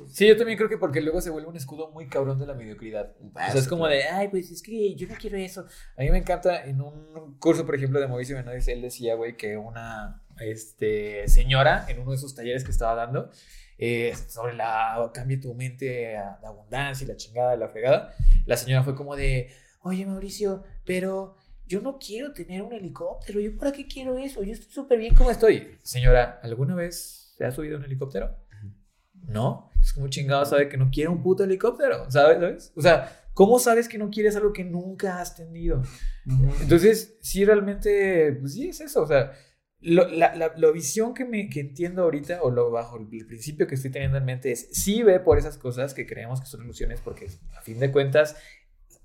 Sí, 0.09 0.27
yo 0.29 0.37
también 0.37 0.59
creo 0.59 0.69
que 0.69 0.79
porque 0.79 1.01
luego 1.01 1.21
se 1.21 1.31
vuelve 1.31 1.49
un 1.49 1.57
escudo 1.57 1.91
muy 1.91 2.09
cabrón 2.09 2.39
de 2.39 2.47
la 2.47 2.55
mediocridad. 2.55 3.15
O 3.21 3.39
sea, 3.39 3.55
es 3.55 3.69
como 3.69 3.87
de, 3.87 4.05
ay, 4.05 4.29
pues 4.29 4.51
es 4.51 4.63
que 4.63 4.95
yo 4.95 5.09
no 5.09 5.15
quiero 5.15 5.37
eso. 5.37 5.67
A 5.97 6.03
mí 6.03 6.11
me 6.11 6.19
encanta 6.19 6.65
en 6.65 6.81
un 6.81 7.39
curso, 7.39 7.65
por 7.65 7.75
ejemplo, 7.75 8.01
de 8.01 8.09
Mauricio 8.09 8.37
Menores, 8.37 8.69
él 8.69 8.83
decía, 8.83 9.15
güey, 9.15 9.37
que 9.37 9.57
una 9.57 10.23
este, 10.39 11.29
señora 11.29 11.87
en 11.89 12.01
uno 12.01 12.11
de 12.11 12.17
esos 12.17 12.35
talleres 12.35 12.65
que 12.65 12.71
estaba 12.71 12.95
dando, 12.95 13.31
eh, 13.79 14.13
sobre 14.29 14.55
la 14.55 15.11
cambia 15.15 15.41
tu 15.41 15.55
mente 15.55 16.17
a 16.17 16.39
la 16.43 16.49
abundancia 16.49 17.05
y 17.05 17.09
la 17.09 17.17
chingada 17.17 17.53
de 17.53 17.57
la 17.57 17.69
fregada, 17.69 18.15
la 18.45 18.57
señora 18.57 18.83
fue 18.83 18.95
como 18.95 19.17
de, 19.17 19.51
oye, 19.81 20.05
Mauricio, 20.05 20.65
pero 20.85 21.37
yo 21.67 21.81
no 21.81 21.99
quiero 21.99 22.33
tener 22.33 22.63
un 22.63 22.73
helicóptero, 22.73 23.41
¿yo 23.41 23.57
para 23.57 23.73
qué 23.73 23.87
quiero 23.87 24.19
eso? 24.19 24.43
Yo 24.43 24.53
estoy 24.53 24.73
súper 24.73 24.99
bien 24.99 25.15
como 25.15 25.31
estoy. 25.31 25.79
Señora, 25.83 26.41
¿alguna 26.43 26.75
vez 26.75 27.33
se 27.39 27.45
ha 27.45 27.53
subido 27.53 27.79
un 27.79 27.85
helicóptero? 27.85 28.37
No. 29.29 29.70
Es 29.81 29.93
como 29.93 30.09
chingado 30.09 30.45
sabe 30.45 30.69
que 30.69 30.77
no 30.77 30.91
quiere 30.91 31.09
un 31.09 31.23
puto 31.23 31.45
helicóptero, 31.45 32.11
¿sabes? 32.11 32.39
¿sabes? 32.39 32.73
O 32.77 32.83
sea, 32.83 33.25
¿cómo 33.35 33.59
sabes 33.59 33.89
que 33.89 33.99
no 33.99 34.11
quieres 34.11 34.37
algo 34.37 34.53
que 34.53 34.65
nunca 34.65 35.21
has 35.21 35.35
tenido? 35.35 35.83
Entonces, 36.61 37.17
sí, 37.23 37.45
realmente, 37.45 38.37
pues 38.41 38.55
sí, 38.55 38.69
es 38.69 38.81
eso. 38.81 39.03
O 39.03 39.07
sea, 39.07 39.33
la, 39.81 40.35
la, 40.37 40.71
visión 40.71 41.15
que, 41.15 41.25
me, 41.25 41.49
que 41.49 41.61
entiendo 41.61 42.03
ahorita, 42.03 42.43
o 42.43 42.51
lo 42.51 42.71
bajo 42.71 42.99
el 42.99 43.27
principio 43.27 43.67
que 43.67 43.77
estoy 43.77 43.91
teniendo 43.91 44.19
en 44.19 44.27
mente, 44.27 44.53
es 44.53 44.69
sí 44.73 45.03
ve 45.03 45.21
por 45.21 45.39
esas 45.39 45.57
cosas 45.57 45.95
que 45.95 46.07
creemos 46.07 46.41
que 46.41 46.47
son 46.47 46.63
ilusiones, 46.63 47.01
porque 47.01 47.29
a 47.57 47.63
fin 47.63 47.81
de 47.81 47.91
cuentas 47.91 48.37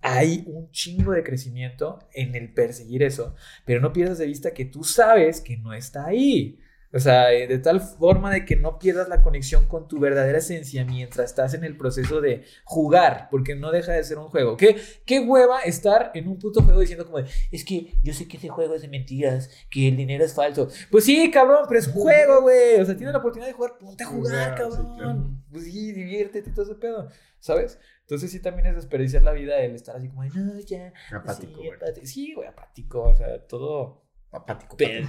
hay 0.01 0.43
un 0.47 0.69
chingo 0.71 1.13
de 1.13 1.23
crecimiento 1.23 1.99
en 2.13 2.35
el 2.35 2.53
perseguir 2.53 3.03
eso, 3.03 3.35
pero 3.65 3.79
no 3.79 3.93
pierdas 3.93 4.17
de 4.17 4.27
vista 4.27 4.53
que 4.53 4.65
tú 4.65 4.83
sabes 4.83 5.41
que 5.41 5.57
no 5.57 5.73
está 5.73 6.05
ahí. 6.05 6.59
O 6.95 6.99
sea, 6.99 7.33
eh, 7.33 7.45
de 7.45 7.59
tal 7.59 7.81
forma 7.81 8.31
de 8.31 8.45
que 8.45 8.55
no 8.55 8.79
pierdas 8.79 9.09
la 9.09 9.21
conexión 9.21 9.67
con 9.67 9.89
tu 9.89 9.99
verdadera 9.99 10.37
esencia 10.37 10.85
mientras 10.85 11.25
estás 11.29 11.53
en 11.53 11.65
el 11.65 11.75
proceso 11.75 12.21
de 12.21 12.45
jugar, 12.63 13.27
porque 13.29 13.53
no 13.53 13.69
deja 13.69 13.91
de 13.91 14.01
ser 14.05 14.17
un 14.17 14.29
juego. 14.29 14.55
¿Qué, 14.55 14.77
qué 15.05 15.19
hueva 15.19 15.59
estar 15.59 16.11
en 16.13 16.29
un 16.29 16.39
puto 16.39 16.63
juego 16.63 16.79
diciendo 16.79 17.05
como, 17.05 17.17
es 17.51 17.65
que 17.65 17.99
yo 18.01 18.13
sé 18.13 18.29
que 18.29 18.37
ese 18.37 18.47
juego 18.47 18.75
es 18.75 18.81
de 18.81 18.87
mentiras, 18.87 19.49
que 19.69 19.89
el 19.89 19.97
dinero 19.97 20.23
es 20.23 20.33
falso. 20.33 20.69
Pues 20.89 21.03
sí, 21.03 21.29
cabrón, 21.31 21.65
pero 21.67 21.81
es 21.81 21.87
un 21.87 21.93
juego, 21.95 22.43
güey. 22.43 22.79
O 22.79 22.85
sea, 22.85 22.95
tienes 22.95 23.11
la 23.11 23.19
oportunidad 23.19 23.49
de 23.49 23.53
jugar, 23.53 23.77
ponte 23.77 24.05
a 24.05 24.07
jugar, 24.07 24.55
cabrón. 24.55 25.43
Pues 25.51 25.65
sí, 25.65 25.91
diviértete 25.91 26.49
y 26.49 26.53
todo 26.53 26.63
ese 26.63 26.75
pedo, 26.75 27.09
¿sabes? 27.39 27.77
Entonces 28.03 28.31
sí 28.31 28.39
también 28.39 28.67
es 28.67 28.75
desperdiciar 28.75 29.21
la 29.21 29.33
vida 29.33 29.57
el 29.57 29.75
estar 29.75 29.97
así 29.97 30.07
como, 30.07 30.23
no, 30.23 30.59
ya. 30.61 30.93
Apático. 31.11 31.59
Sí, 32.03 32.33
güey, 32.33 32.47
apático. 32.47 33.01
O 33.01 33.15
sea, 33.17 33.45
todo 33.47 34.04
Apático. 34.35 34.75
pero, 34.77 35.07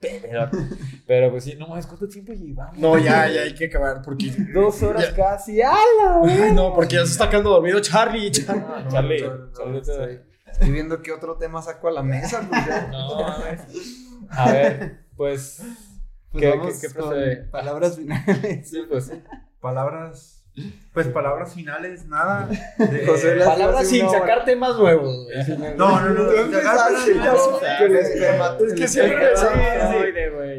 pero, 0.00 0.50
pero 1.06 1.30
pues 1.30 1.44
sí, 1.44 1.54
no 1.56 1.66
mames, 1.68 1.86
¿cuánto 1.86 2.08
tiempo 2.08 2.32
llevamos? 2.32 2.78
No, 2.78 2.96
ya, 2.98 3.28
ya 3.28 3.42
hay 3.42 3.54
que 3.54 3.66
acabar 3.66 4.02
porque. 4.02 4.32
Dos 4.54 4.82
horas 4.82 5.10
Ya. 5.10 5.14
casi. 5.14 5.60
¡Hala! 5.62 6.22
Ay, 6.24 6.52
no, 6.54 6.74
porque 6.74 6.94
ya 6.96 7.04
se 7.06 7.12
está 7.12 7.28
quedando 7.30 7.50
dormido 7.50 7.80
Charlie. 7.80 8.30
Charlie. 8.30 8.62
No, 8.62 8.88
Charlie, 8.90 9.20
No, 9.22 9.34
no, 9.36 9.52
Charlie, 9.52 9.78
estoy, 9.80 10.20
estoy 10.50 10.70
viendo 10.70 11.02
qué 11.02 11.12
otro 11.12 11.36
tema 11.36 11.60
saco 11.62 11.88
a 11.88 11.92
la 11.92 12.02
mesa. 12.02 12.46
Pues. 12.48 12.62
No, 12.90 13.20
mames. 13.22 13.60
A 14.30 14.50
ver, 14.52 15.04
pues. 15.16 15.62
Pues 16.32 16.42
¿Qué- 16.44 16.50
vamos 16.50 16.74
qué- 16.80 16.88
qué 16.88 16.94
con 16.94 17.08
procede? 17.08 17.36
palabras 17.44 17.96
finales. 17.96 18.68
Sí, 18.68 18.82
pues. 18.88 19.12
Palabras. 19.60 20.35
Pues 20.92 21.08
palabras 21.08 21.52
finales, 21.52 22.06
nada. 22.06 22.48
de- 22.78 23.06
José 23.06 23.36
Palabras 23.44 23.86
sin 23.86 24.02
una 24.02 24.10
hora. 24.10 24.20
sacar 24.20 24.44
temas 24.46 24.76
nuevos, 24.78 25.26
güey. 25.26 25.76
No, 25.76 26.00
no, 26.00 26.08
no. 26.10 26.30
Es 28.64 28.74
que 28.74 28.88
siempre-. 28.88 29.32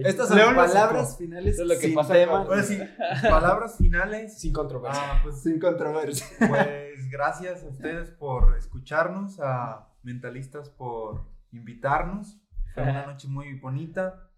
Estas 0.06 0.30
son 0.30 0.56
palabras 0.56 1.18
finales 1.18 1.53
Eso 1.56 1.64
es 1.64 1.68
lo 1.69 1.76
que 1.76 1.82
sin 1.88 1.95
pasa 1.95 2.14
tema, 2.14 2.38
Ahora 2.40 2.64
sí, 2.64 2.80
palabras 3.24 3.78
finales. 3.78 4.38
Sin 4.40 4.53
controversia. 4.53 5.02
Ah, 5.03 5.19
pues, 5.24 5.41
sin 5.41 5.60
controversia. 5.60 6.26
pues 6.48 7.10
gracias 7.10 7.64
a 7.64 7.68
ustedes 7.68 8.11
por 8.11 8.56
escucharnos, 8.57 9.40
a 9.40 9.88
Mentalistas 10.03 10.69
por 10.69 11.26
invitarnos. 11.52 12.40
Fue 12.74 12.84
una 12.84 13.06
noche 13.07 13.28
muy 13.28 13.57
bonita. 13.60 14.30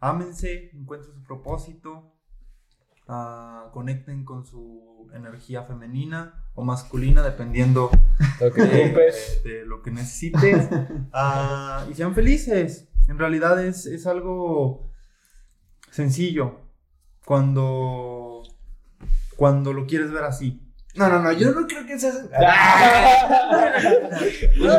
Ámense, 0.00 0.70
encuentren 0.74 1.14
su 1.14 1.22
propósito. 1.22 2.13
Ah, 3.08 3.70
conecten 3.72 4.24
con 4.24 4.44
su 4.44 5.10
energía 5.14 5.64
femenina 5.64 6.44
o 6.54 6.64
masculina, 6.64 7.22
dependiendo 7.22 7.90
de 9.44 9.64
lo 9.66 9.82
que 9.82 9.90
necesites. 9.90 10.68
Ah, 11.12 11.86
y 11.88 11.94
sean 11.94 12.14
felices. 12.14 12.88
En 13.08 13.18
realidad 13.18 13.64
es, 13.64 13.86
es 13.86 14.06
algo 14.06 14.90
sencillo 15.90 16.60
cuando, 17.24 18.42
cuando 19.36 19.72
lo 19.72 19.86
quieres 19.86 20.10
ver 20.10 20.24
así. 20.24 20.63
No, 20.96 21.08
no, 21.08 21.18
no, 21.20 21.32
yo 21.32 21.50
no 21.50 21.66
creo 21.66 21.84
que 21.86 21.98
seas. 21.98 22.16
¿Cómo 22.28 22.30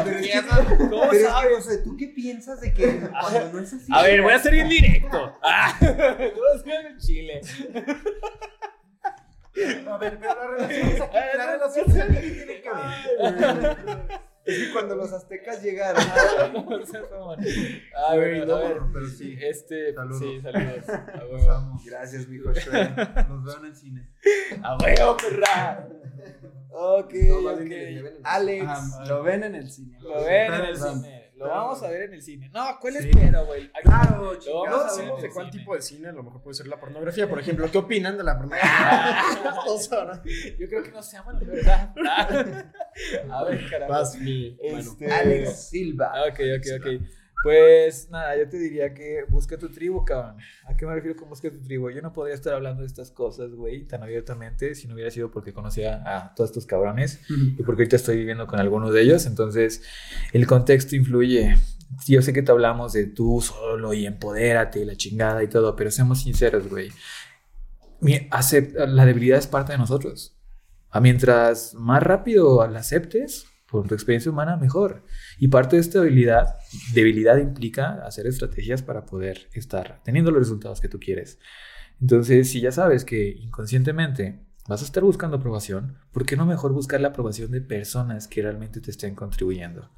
Pero 0.06 0.18
es 0.18 0.28
que, 0.28 0.42
sabes? 0.42 1.58
o 1.58 1.62
sea, 1.62 1.84
¿tú 1.84 1.98
qué 1.98 2.08
piensas 2.08 2.62
de 2.62 2.74
que 2.74 3.02
cuando 3.10 3.52
no 3.54 3.60
es 3.60 3.74
así? 3.74 3.92
A 3.94 4.02
ver, 4.04 4.22
voy 4.22 4.32
a 4.34 4.40
ser 4.40 4.54
bien 4.54 4.70
directo. 4.70 5.38
Ah, 5.44 5.76
Tú 5.80 5.86
vas 5.86 6.66
a 6.66 6.88
en 6.88 6.98
Chile. 7.00 7.42
A 9.88 9.98
ver, 9.98 10.18
pero 10.20 10.36
la 10.36 10.48
relación, 10.48 11.10
la 11.38 11.46
relación 11.52 11.86
tiene 11.86 12.62
que 12.62 12.70
ver. 12.70 14.26
Es 14.46 14.60
que 14.60 14.72
cuando 14.74 14.96
los 14.96 15.12
aztecas 15.12 15.64
llegaron. 15.64 16.04
Ah, 17.96 18.12
a 18.12 18.16
ver. 18.16 18.46
Pero 18.94 19.08
sí, 19.08 19.36
Este, 19.42 19.94
Saludos. 19.94 20.20
sí, 20.22 20.40
saludos. 20.42 21.84
Gracias, 21.86 22.28
mijo 22.28 22.54
Shrek. 22.54 23.28
Los 23.28 23.44
veo 23.44 23.58
en 23.60 23.66
el 23.66 23.76
cine. 23.76 24.08
A 24.62 24.78
huevo, 24.78 25.18
perra. 25.18 25.88
Ok, 26.70 27.14
No, 27.30 27.42
más 27.42 27.58
bien 27.58 27.70
que 27.70 27.76
les 27.78 27.88
ok. 27.88 27.94
lleven 27.96 28.14
el- 28.18 28.22
Alex, 28.24 28.66
Ajá. 28.68 29.06
lo 29.06 29.24
ven 29.24 29.44
en 29.44 29.56
el 29.56 29.70
cine. 29.72 29.98
Lo 30.02 30.24
ven 30.26 30.54
en 30.54 30.66
el 30.66 30.78
cine. 30.78 31.22
Lo 31.38 31.50
vamos 31.50 31.84
a 31.84 31.90
ver 31.90 32.04
en 32.04 32.14
el 32.14 32.22
cine. 32.22 32.50
No, 32.54 32.78
¿cuál 32.80 32.94
Sí. 32.94 33.10
espero, 33.10 33.46
güey? 33.46 33.70
Claro, 33.84 34.34
No 34.70 34.90
sabemos 34.90 35.22
de 35.22 35.30
cuál 35.30 35.52
cine. 35.52 35.60
tipo 35.60 35.76
de 35.76 35.82
cine, 35.82 36.08
a 36.08 36.12
lo 36.14 36.24
mejor 36.24 36.42
puede 36.42 36.56
ser 36.56 36.68
la 36.68 36.80
pornografía. 36.80 37.28
Por 37.30 37.40
ejemplo, 37.40 37.70
¿qué 37.70 37.78
opinan 37.78 38.18
de 38.18 38.24
la 38.24 38.38
pornografía? 38.38 39.22
Yo 40.60 40.68
creo 40.70 40.84
que 40.84 40.92
no 40.92 41.04
se 41.04 41.18
aman 41.18 41.38
de 41.40 41.46
verdad. 41.46 41.94
A 43.30 43.44
ver, 43.44 43.70
carajo. 43.70 43.92
Vas, 43.92 44.16
mi. 44.18 44.52
Bueno. 44.56 44.78
Este... 44.80 45.12
Alex 45.12 45.70
Silva. 45.70 46.14
Ok, 46.30 46.40
ok, 46.58 46.68
ok. 46.80 47.02
Pues 47.46 48.10
nada, 48.10 48.36
yo 48.36 48.50
te 48.50 48.58
diría 48.58 48.92
que 48.96 49.24
busca 49.30 49.56
tu 49.56 49.70
tribu, 49.70 50.04
cabrón. 50.04 50.38
¿A 50.68 50.76
qué 50.76 50.84
me 50.88 50.96
refiero 50.96 51.16
con 51.16 51.30
busca 51.30 51.52
tu 51.52 51.62
tribu? 51.62 51.92
Yo 51.92 52.02
no 52.02 52.12
podría 52.12 52.34
estar 52.34 52.56
hablando 52.56 52.82
de 52.82 52.88
estas 52.88 53.12
cosas, 53.12 53.52
güey, 53.52 53.86
tan 53.86 54.02
abiertamente 54.02 54.74
si 54.74 54.88
no 54.88 54.96
hubiera 54.96 55.12
sido 55.12 55.30
porque 55.30 55.54
conocía 55.54 56.02
a 56.08 56.34
todos 56.34 56.50
estos 56.50 56.66
cabrones 56.66 57.20
y 57.30 57.62
porque 57.62 57.84
ahorita 57.84 57.98
estoy 57.98 58.18
viviendo 58.18 58.48
con 58.48 58.60
algunos 58.60 58.92
de 58.96 59.04
ellos. 59.04 59.28
Entonces, 59.28 59.84
el 60.34 60.48
contexto 60.48 60.96
influye. 60.96 61.56
Yo 62.08 62.24
sé 62.24 62.34
que 62.34 62.42
te 62.42 62.52
hablamos 62.52 62.94
de 62.94 63.06
tú 63.06 63.40
solo 63.42 63.94
y 63.94 64.08
empodérate 64.08 64.80
y 64.80 64.86
la 64.86 64.96
chingada 64.96 65.44
y 65.44 65.48
todo, 65.48 65.76
pero 65.76 65.92
seamos 65.92 66.24
sinceros, 66.24 66.68
güey. 66.68 66.90
La 68.02 69.06
debilidad 69.06 69.38
es 69.38 69.46
parte 69.46 69.74
de 69.74 69.78
nosotros. 69.78 70.36
A 70.90 71.00
mientras 71.00 71.76
más 71.76 72.02
rápido 72.02 72.68
la 72.68 72.80
aceptes 72.80 73.46
por 73.70 73.88
tu 73.88 73.94
experiencia 73.94 74.32
humana, 74.32 74.58
mejor. 74.58 75.04
Y 75.40 75.48
parte 75.48 75.76
de 75.76 75.82
esta 75.82 76.02
debilidad, 76.02 76.56
debilidad 76.94 77.38
implica 77.38 78.06
hacer 78.06 78.28
estrategias 78.28 78.82
para 78.82 79.06
poder 79.06 79.50
estar 79.54 80.02
teniendo 80.04 80.32
los 80.32 80.40
resultados 80.40 80.82
que 80.82 80.90
tú 80.90 81.00
quieres. 81.00 81.40
Entonces, 82.02 82.50
si 82.50 82.62
ya 82.62 82.72
sabes 82.72 83.06
que 83.06 83.30
inconscientemente 83.30 84.40
vas 84.68 84.82
a 84.82 84.86
estar 84.86 85.04
buscando 85.04 85.38
aprobación, 85.38 85.98
¿por 86.12 86.26
qué 86.26 86.36
no 86.36 86.46
mejor 86.46 86.74
buscar 86.74 87.02
la 87.02 87.10
aprobación 87.10 87.52
de 87.52 87.62
personas 87.62 88.28
que 88.28 88.42
realmente 88.42 88.82
te 88.82 88.92
estén 88.92 89.16
contribuyendo? 89.16 89.90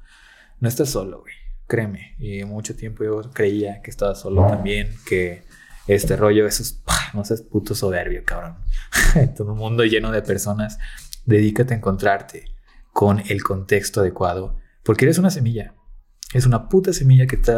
No 0.60 0.68
estás 0.68 0.90
solo, 0.90 1.20
güey. 1.20 1.34
Créeme. 1.66 2.14
Y 2.18 2.44
mucho 2.44 2.74
tiempo 2.74 3.04
yo 3.04 3.30
creía 3.32 3.82
que 3.82 3.90
estaba 3.90 4.14
solo 4.14 4.46
también, 4.46 4.90
que 5.06 5.42
este 5.86 6.16
rollo, 6.16 6.46
eso 6.46 6.62
es, 6.62 6.82
no 7.12 7.24
seas 7.24 7.42
puto 7.42 7.74
soberbio, 7.74 8.22
cabrón. 8.24 8.56
Todo 9.36 9.52
un 9.52 9.58
mundo 9.58 9.84
lleno 9.84 10.10
de 10.10 10.22
personas. 10.22 10.78
Dedícate 11.26 11.74
a 11.74 11.76
encontrarte 11.76 12.57
con 12.98 13.22
el 13.28 13.44
contexto 13.44 14.00
adecuado, 14.00 14.56
porque 14.82 15.04
eres 15.04 15.18
una 15.18 15.30
semilla. 15.30 15.76
Es 16.34 16.46
una 16.46 16.68
puta 16.68 16.92
semilla 16.92 17.28
que 17.28 17.36
te 17.36 17.52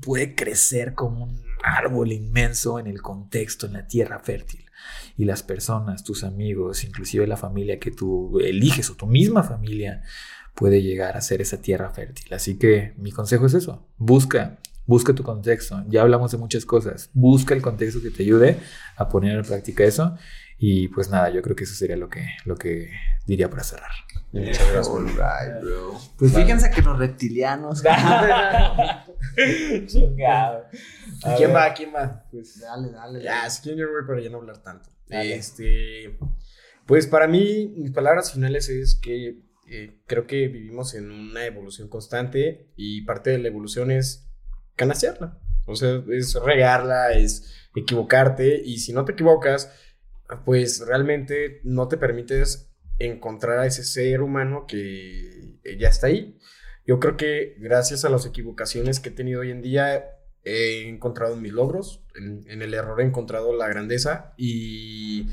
puede 0.00 0.34
crecer 0.34 0.94
como 0.94 1.26
un 1.26 1.44
árbol 1.62 2.10
inmenso 2.10 2.76
en 2.80 2.88
el 2.88 3.00
contexto, 3.00 3.66
en 3.66 3.74
la 3.74 3.86
tierra 3.86 4.18
fértil. 4.18 4.64
Y 5.16 5.26
las 5.26 5.44
personas, 5.44 6.02
tus 6.02 6.24
amigos, 6.24 6.82
inclusive 6.82 7.28
la 7.28 7.36
familia 7.36 7.78
que 7.78 7.92
tú 7.92 8.40
eliges 8.40 8.90
o 8.90 8.96
tu 8.96 9.06
misma 9.06 9.44
familia, 9.44 10.02
puede 10.56 10.82
llegar 10.82 11.16
a 11.16 11.20
ser 11.20 11.40
esa 11.40 11.62
tierra 11.62 11.90
fértil. 11.90 12.34
Así 12.34 12.58
que 12.58 12.92
mi 12.96 13.12
consejo 13.12 13.46
es 13.46 13.54
eso, 13.54 13.86
busca, 13.96 14.58
busca 14.86 15.14
tu 15.14 15.22
contexto. 15.22 15.84
Ya 15.86 16.02
hablamos 16.02 16.32
de 16.32 16.38
muchas 16.38 16.66
cosas, 16.66 17.10
busca 17.12 17.54
el 17.54 17.62
contexto 17.62 18.02
que 18.02 18.10
te 18.10 18.24
ayude 18.24 18.58
a 18.96 19.08
poner 19.08 19.38
en 19.38 19.44
práctica 19.44 19.84
eso. 19.84 20.16
Y 20.62 20.88
pues 20.88 21.08
nada, 21.08 21.30
yo 21.30 21.40
creo 21.40 21.56
que 21.56 21.64
eso 21.64 21.74
sería 21.74 21.96
lo 21.96 22.10
que, 22.10 22.22
lo 22.44 22.54
que 22.54 22.90
diría 23.26 23.48
para 23.48 23.64
cerrar. 23.64 23.88
Alright, 24.34 25.62
bro. 25.62 25.98
Pues 26.18 26.34
fíjense 26.34 26.70
que 26.70 26.82
los 26.82 26.98
reptilianos. 26.98 27.82
Chingado. 29.86 30.66
A 31.24 31.36
¿Quién 31.36 31.48
ver. 31.48 31.56
va? 31.56 31.72
¿Quién 31.72 31.94
va? 31.94 32.26
Pues. 32.30 32.60
Dale, 32.60 32.90
dale. 32.90 33.22
Ya, 33.22 33.48
si 33.48 33.62
quieren 33.62 33.80
yo 33.80 33.86
voy 33.90 34.06
para 34.06 34.20
ya 34.20 34.28
no 34.28 34.36
hablar 34.36 34.62
tanto. 34.62 34.90
Dale. 35.08 35.34
Este, 35.34 36.18
pues 36.84 37.06
para 37.06 37.26
mí, 37.26 37.72
mis 37.78 37.92
palabras 37.92 38.30
finales 38.30 38.68
es 38.68 38.96
que 38.96 39.40
eh, 39.66 40.02
creo 40.06 40.26
que 40.26 40.48
vivimos 40.48 40.92
en 40.92 41.10
una 41.10 41.46
evolución 41.46 41.88
constante 41.88 42.70
y 42.76 43.00
parte 43.06 43.30
de 43.30 43.38
la 43.38 43.48
evolución 43.48 43.90
es 43.90 44.28
canasearla. 44.76 45.38
O 45.64 45.74
sea, 45.74 46.02
es 46.10 46.34
regarla, 46.34 47.12
es 47.12 47.50
equivocarte 47.74 48.60
y 48.62 48.78
si 48.78 48.92
no 48.92 49.06
te 49.06 49.12
equivocas, 49.12 49.72
pues 50.44 50.84
realmente 50.86 51.60
no 51.64 51.88
te 51.88 51.96
permites 51.96 52.70
encontrar 52.98 53.58
a 53.58 53.66
ese 53.66 53.84
ser 53.84 54.20
humano 54.22 54.66
que 54.66 55.58
ya 55.78 55.88
está 55.88 56.08
ahí. 56.08 56.38
Yo 56.86 57.00
creo 57.00 57.16
que 57.16 57.56
gracias 57.58 58.04
a 58.04 58.10
las 58.10 58.26
equivocaciones 58.26 59.00
que 59.00 59.10
he 59.10 59.12
tenido 59.12 59.40
hoy 59.40 59.50
en 59.50 59.62
día, 59.62 60.16
he 60.44 60.88
encontrado 60.88 61.36
mis 61.36 61.52
logros, 61.52 62.04
en, 62.14 62.44
en 62.48 62.62
el 62.62 62.74
error 62.74 63.00
he 63.00 63.04
encontrado 63.04 63.54
la 63.54 63.68
grandeza 63.68 64.34
y 64.36 65.28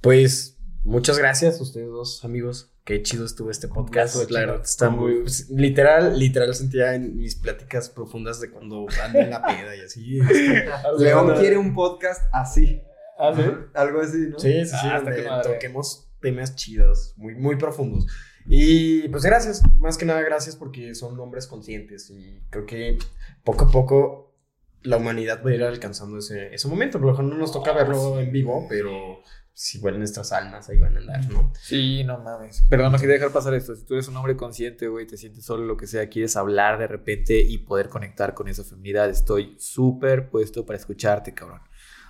pues 0.00 0.58
muchas 0.84 1.18
gracias 1.18 1.58
a 1.58 1.62
ustedes 1.62 1.88
dos 1.88 2.24
amigos. 2.24 2.72
Qué 2.84 3.02
chido 3.02 3.26
estuvo 3.26 3.50
este 3.50 3.66
podcast. 3.66 4.14
Estuvo 4.14 4.32
La 4.32 4.46
verdad, 4.46 4.60
está 4.62 4.90
muy 4.90 5.24
literal, 5.50 6.16
literal 6.16 6.54
sentía 6.54 6.94
en 6.94 7.16
mis 7.16 7.34
pláticas 7.34 7.90
profundas 7.90 8.40
de 8.40 8.52
cuando 8.52 8.86
ando 9.02 9.18
en 9.18 9.30
la 9.30 9.42
peda 9.42 9.74
y 9.74 9.80
así. 9.80 10.20
León 10.98 11.34
quiere 11.40 11.58
un 11.58 11.74
podcast 11.74 12.22
así. 12.32 12.80
¿Ah, 13.18 13.32
sí? 13.34 13.42
Algo 13.74 14.00
así, 14.00 14.18
¿no? 14.28 14.38
Sí, 14.38 14.64
sí, 14.64 14.70
sí, 14.70 14.88
Ah, 14.90 15.00
donde 15.00 15.28
toquemos 15.42 16.08
temas 16.20 16.54
chidos, 16.56 17.14
muy, 17.16 17.34
muy 17.34 17.56
profundos. 17.56 18.06
Y 18.48 19.08
pues 19.08 19.24
gracias, 19.24 19.62
más 19.80 19.98
que 19.98 20.04
nada 20.04 20.22
gracias 20.22 20.54
porque 20.54 20.94
son 20.94 21.18
hombres 21.18 21.46
conscientes 21.46 22.10
y 22.10 22.40
creo 22.50 22.64
que 22.64 22.98
poco 23.42 23.64
a 23.64 23.70
poco 23.70 24.36
la 24.82 24.98
humanidad 24.98 25.42
va 25.44 25.50
a 25.50 25.54
ir 25.54 25.64
alcanzando 25.64 26.18
ese, 26.18 26.54
ese 26.54 26.68
momento. 26.68 26.98
Por 26.98 27.06
lo 27.06 27.12
mejor 27.12 27.24
no 27.24 27.36
nos 27.36 27.50
toca 27.50 27.72
verlo 27.72 28.20
en 28.20 28.30
vivo, 28.30 28.66
pero 28.68 29.20
si 29.52 29.78
igual 29.78 29.98
nuestras 29.98 30.32
almas 30.32 30.68
ahí 30.68 30.78
van 30.78 30.96
a 30.96 31.00
andar, 31.00 31.28
¿no? 31.28 31.50
Sí, 31.58 32.04
no 32.04 32.18
mames. 32.18 32.62
Perdón, 32.68 32.92
no 32.92 32.98
quería 32.98 33.14
dejar 33.14 33.32
pasar 33.32 33.54
esto. 33.54 33.74
Si 33.74 33.84
tú 33.84 33.94
eres 33.94 34.06
un 34.06 34.16
hombre 34.16 34.36
consciente, 34.36 34.86
güey, 34.86 35.06
te 35.06 35.16
sientes 35.16 35.44
solo, 35.44 35.64
lo 35.64 35.76
que 35.76 35.86
sea, 35.86 36.08
quieres 36.08 36.36
hablar 36.36 36.78
de 36.78 36.86
repente 36.86 37.40
y 37.40 37.58
poder 37.58 37.88
conectar 37.88 38.34
con 38.34 38.48
esa 38.48 38.62
feminidad, 38.64 39.08
estoy 39.08 39.56
súper 39.58 40.28
puesto 40.28 40.66
para 40.66 40.78
escucharte, 40.78 41.34
cabrón. 41.34 41.62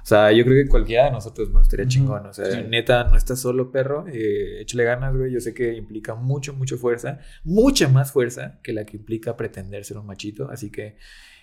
O 0.07 0.09
sea, 0.09 0.31
yo 0.31 0.45
creo 0.45 0.63
que 0.63 0.71
cualquiera 0.71 1.07
de 1.07 1.11
nosotros 1.11 1.51
no 1.51 1.61
estaría 1.61 1.85
chingón. 1.89 2.27
O 2.27 2.33
sea, 2.33 2.63
neta, 2.63 3.03
no 3.03 3.17
estás 3.17 3.41
solo, 3.41 3.73
perro. 3.73 4.07
Eh, 4.07 4.61
échale 4.61 4.85
ganas, 4.85 5.17
güey. 5.17 5.33
Yo 5.33 5.41
sé 5.41 5.53
que 5.53 5.75
implica 5.75 6.15
mucho, 6.15 6.55
mucho 6.55 6.79
fuerza. 6.79 7.19
Mucha 7.43 7.89
más 7.89 8.13
fuerza 8.13 8.61
que 8.63 8.73
la 8.73 8.87
que 8.87 8.99
implica 8.99 9.37
pretender 9.37 9.85
ser 9.85 9.99
un 9.99 10.07
machito. 10.07 10.49
Así 10.49 10.71
que, 10.71 10.97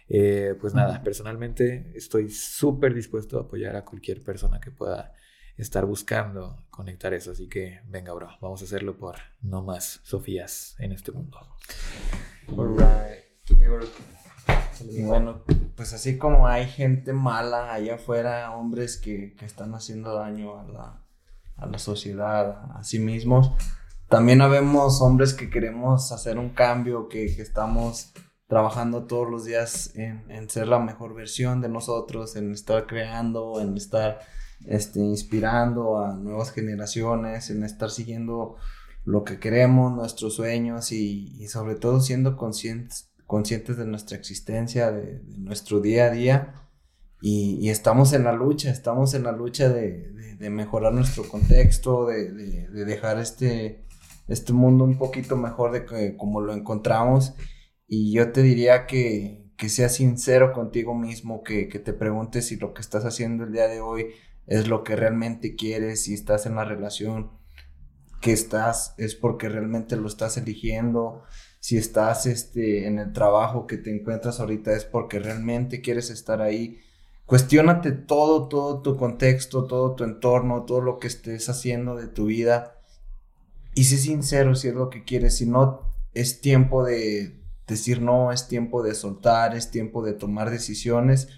eh, 0.08 0.56
pues 0.62 0.74
nada, 0.74 1.04
personalmente 1.04 1.92
estoy 1.94 2.30
súper 2.30 2.94
dispuesto 2.94 3.38
a 3.38 3.42
apoyar 3.42 3.76
a 3.76 3.84
cualquier 3.84 4.24
persona 4.24 4.62
que 4.62 4.72
pueda 4.72 5.14
estar 5.58 5.86
buscando 5.86 6.64
conectar 6.70 7.14
eso. 7.14 7.32
Así 7.32 7.50
que 7.50 7.82
venga, 7.90 8.14
bro, 8.14 8.30
vamos 8.40 8.62
a 8.62 8.64
hacerlo 8.64 8.96
por 8.96 9.18
no 9.42 9.62
más 9.62 10.00
Sofías 10.04 10.78
en 10.80 10.94
este 10.94 11.12
mundo. 11.12 11.38
Y 14.82 15.04
bueno, 15.04 15.44
pues 15.76 15.94
así 15.94 16.18
como 16.18 16.48
hay 16.48 16.68
gente 16.68 17.14
mala 17.14 17.74
allá 17.74 17.96
afuera, 17.96 18.52
hombres 18.56 18.98
que, 18.98 19.34
que 19.36 19.46
están 19.46 19.74
haciendo 19.76 20.16
daño 20.16 20.60
a 20.60 20.64
la, 20.64 21.02
a 21.58 21.66
la 21.66 21.80
sociedad, 21.80 22.72
a 22.76 22.84
sí 22.84 23.00
mismos, 23.00 23.52
también 24.10 24.42
habemos 24.42 25.02
hombres 25.02 25.34
que 25.34 25.50
queremos 25.50 26.12
hacer 26.12 26.38
un 26.38 26.50
cambio, 26.50 27.10
que, 27.10 27.36
que 27.36 27.42
estamos 27.42 28.14
trabajando 28.48 29.06
todos 29.06 29.28
los 29.30 29.46
días 29.46 29.96
en, 29.96 30.30
en, 30.30 30.50
ser 30.50 30.68
la 30.68 30.78
mejor 30.78 31.16
versión 31.16 31.62
de 31.62 31.70
nosotros, 31.70 32.36
en 32.36 32.52
estar 32.52 32.86
creando, 32.86 33.60
en 33.60 33.76
estar 33.76 34.20
este, 34.66 35.00
inspirando 35.00 36.00
a 36.00 36.14
nuevas 36.14 36.52
generaciones, 36.52 37.50
en 37.50 37.64
estar 37.64 37.90
siguiendo 37.90 38.58
lo 39.06 39.24
que 39.24 39.40
queremos, 39.40 39.92
nuestros 39.92 40.36
sueños 40.36 40.92
y, 40.92 41.36
y 41.40 41.48
sobre 41.48 41.76
todo 41.76 42.00
siendo 42.00 42.38
conscientes, 42.38 43.10
conscientes 43.34 43.78
de 43.78 43.86
nuestra 43.86 44.16
existencia, 44.16 44.92
de, 44.92 45.24
nuestro 45.40 45.80
día 45.80 46.06
a 46.06 46.12
día. 46.12 46.54
Y, 47.20 47.68
estamos 47.70 48.14
en 48.14 48.26
la 48.26 48.32
lucha, 48.32 48.70
estamos 48.70 49.16
en 49.16 49.24
la 49.24 49.32
lucha 49.32 49.70
de, 49.70 50.12
mejorar 50.52 50.94
nuestro 50.94 51.28
contexto, 51.28 52.06
de, 52.06 52.68
dejar 52.86 53.18
este, 53.20 53.88
este 54.28 54.54
mundo 54.54 54.84
un 54.84 55.00
poquito 55.00 55.36
mejor 55.36 55.72
de 55.72 56.16
como 56.16 56.42
lo 56.42 56.54
encontramos. 56.54 57.34
Y 57.88 58.14
yo 58.14 58.32
te 58.32 58.44
diría 58.44 58.86
que, 58.86 59.52
que 59.58 59.68
seas 59.68 59.96
sincero 59.96 60.54
contigo 60.54 60.94
mismo, 60.94 61.42
que, 61.42 61.68
que 61.70 61.80
te 61.80 61.94
preguntes 61.94 62.46
si 62.50 62.58
lo 62.58 62.76
que 62.76 62.82
estás 62.82 63.04
haciendo 63.04 63.46
el 63.46 63.52
día 63.52 63.68
de 63.68 63.82
hoy 63.82 64.10
es 64.46 64.68
lo 64.68 64.84
que 64.84 64.96
realmente 64.96 65.56
quieres, 65.56 66.04
si 66.04 66.14
estás 66.14 66.46
en 66.46 66.54
la 66.54 66.66
relación 66.66 67.32
que 68.22 68.32
estás, 68.32 68.94
es 69.00 69.16
porque 69.16 69.50
realmente 69.50 69.96
lo 69.96 70.08
estás 70.08 70.38
eligiendo, 70.38 71.24
si 71.64 71.78
estás 71.78 72.26
este, 72.26 72.88
en 72.88 73.00
el 73.00 73.14
trabajo 73.14 73.68
que 73.68 73.78
te 73.78 73.90
encuentras 73.90 74.42
ahorita 74.42 74.74
es 74.74 74.84
porque 74.84 75.20
realmente 75.20 75.80
quieres 75.80 76.10
estar 76.10 76.42
ahí. 76.42 76.82
Cuestiónate 77.26 77.94
todo, 77.94 78.50
todo 78.50 78.82
tu 78.82 78.98
contexto, 78.98 79.64
todo 79.64 79.96
tu 79.96 80.04
entorno, 80.04 80.64
todo 80.64 80.82
lo 80.82 81.00
que 81.00 81.08
estés 81.08 81.48
haciendo 81.48 81.96
de 81.96 82.08
tu 82.08 82.26
vida 82.26 82.82
y 83.76 83.86
sé 83.86 83.96
sincero 83.96 84.56
si 84.56 84.68
es 84.68 84.74
lo 84.74 84.90
que 84.90 85.06
quieres, 85.06 85.38
si 85.38 85.46
no 85.46 85.94
es 86.14 86.42
tiempo 86.42 86.84
de 86.84 87.40
decir 87.66 88.02
no, 88.02 88.34
es 88.34 88.50
tiempo 88.50 88.84
de 88.84 88.94
soltar, 88.94 89.56
es 89.56 89.72
tiempo 89.72 90.04
de 90.04 90.12
tomar 90.12 90.50
decisiones, 90.50 91.30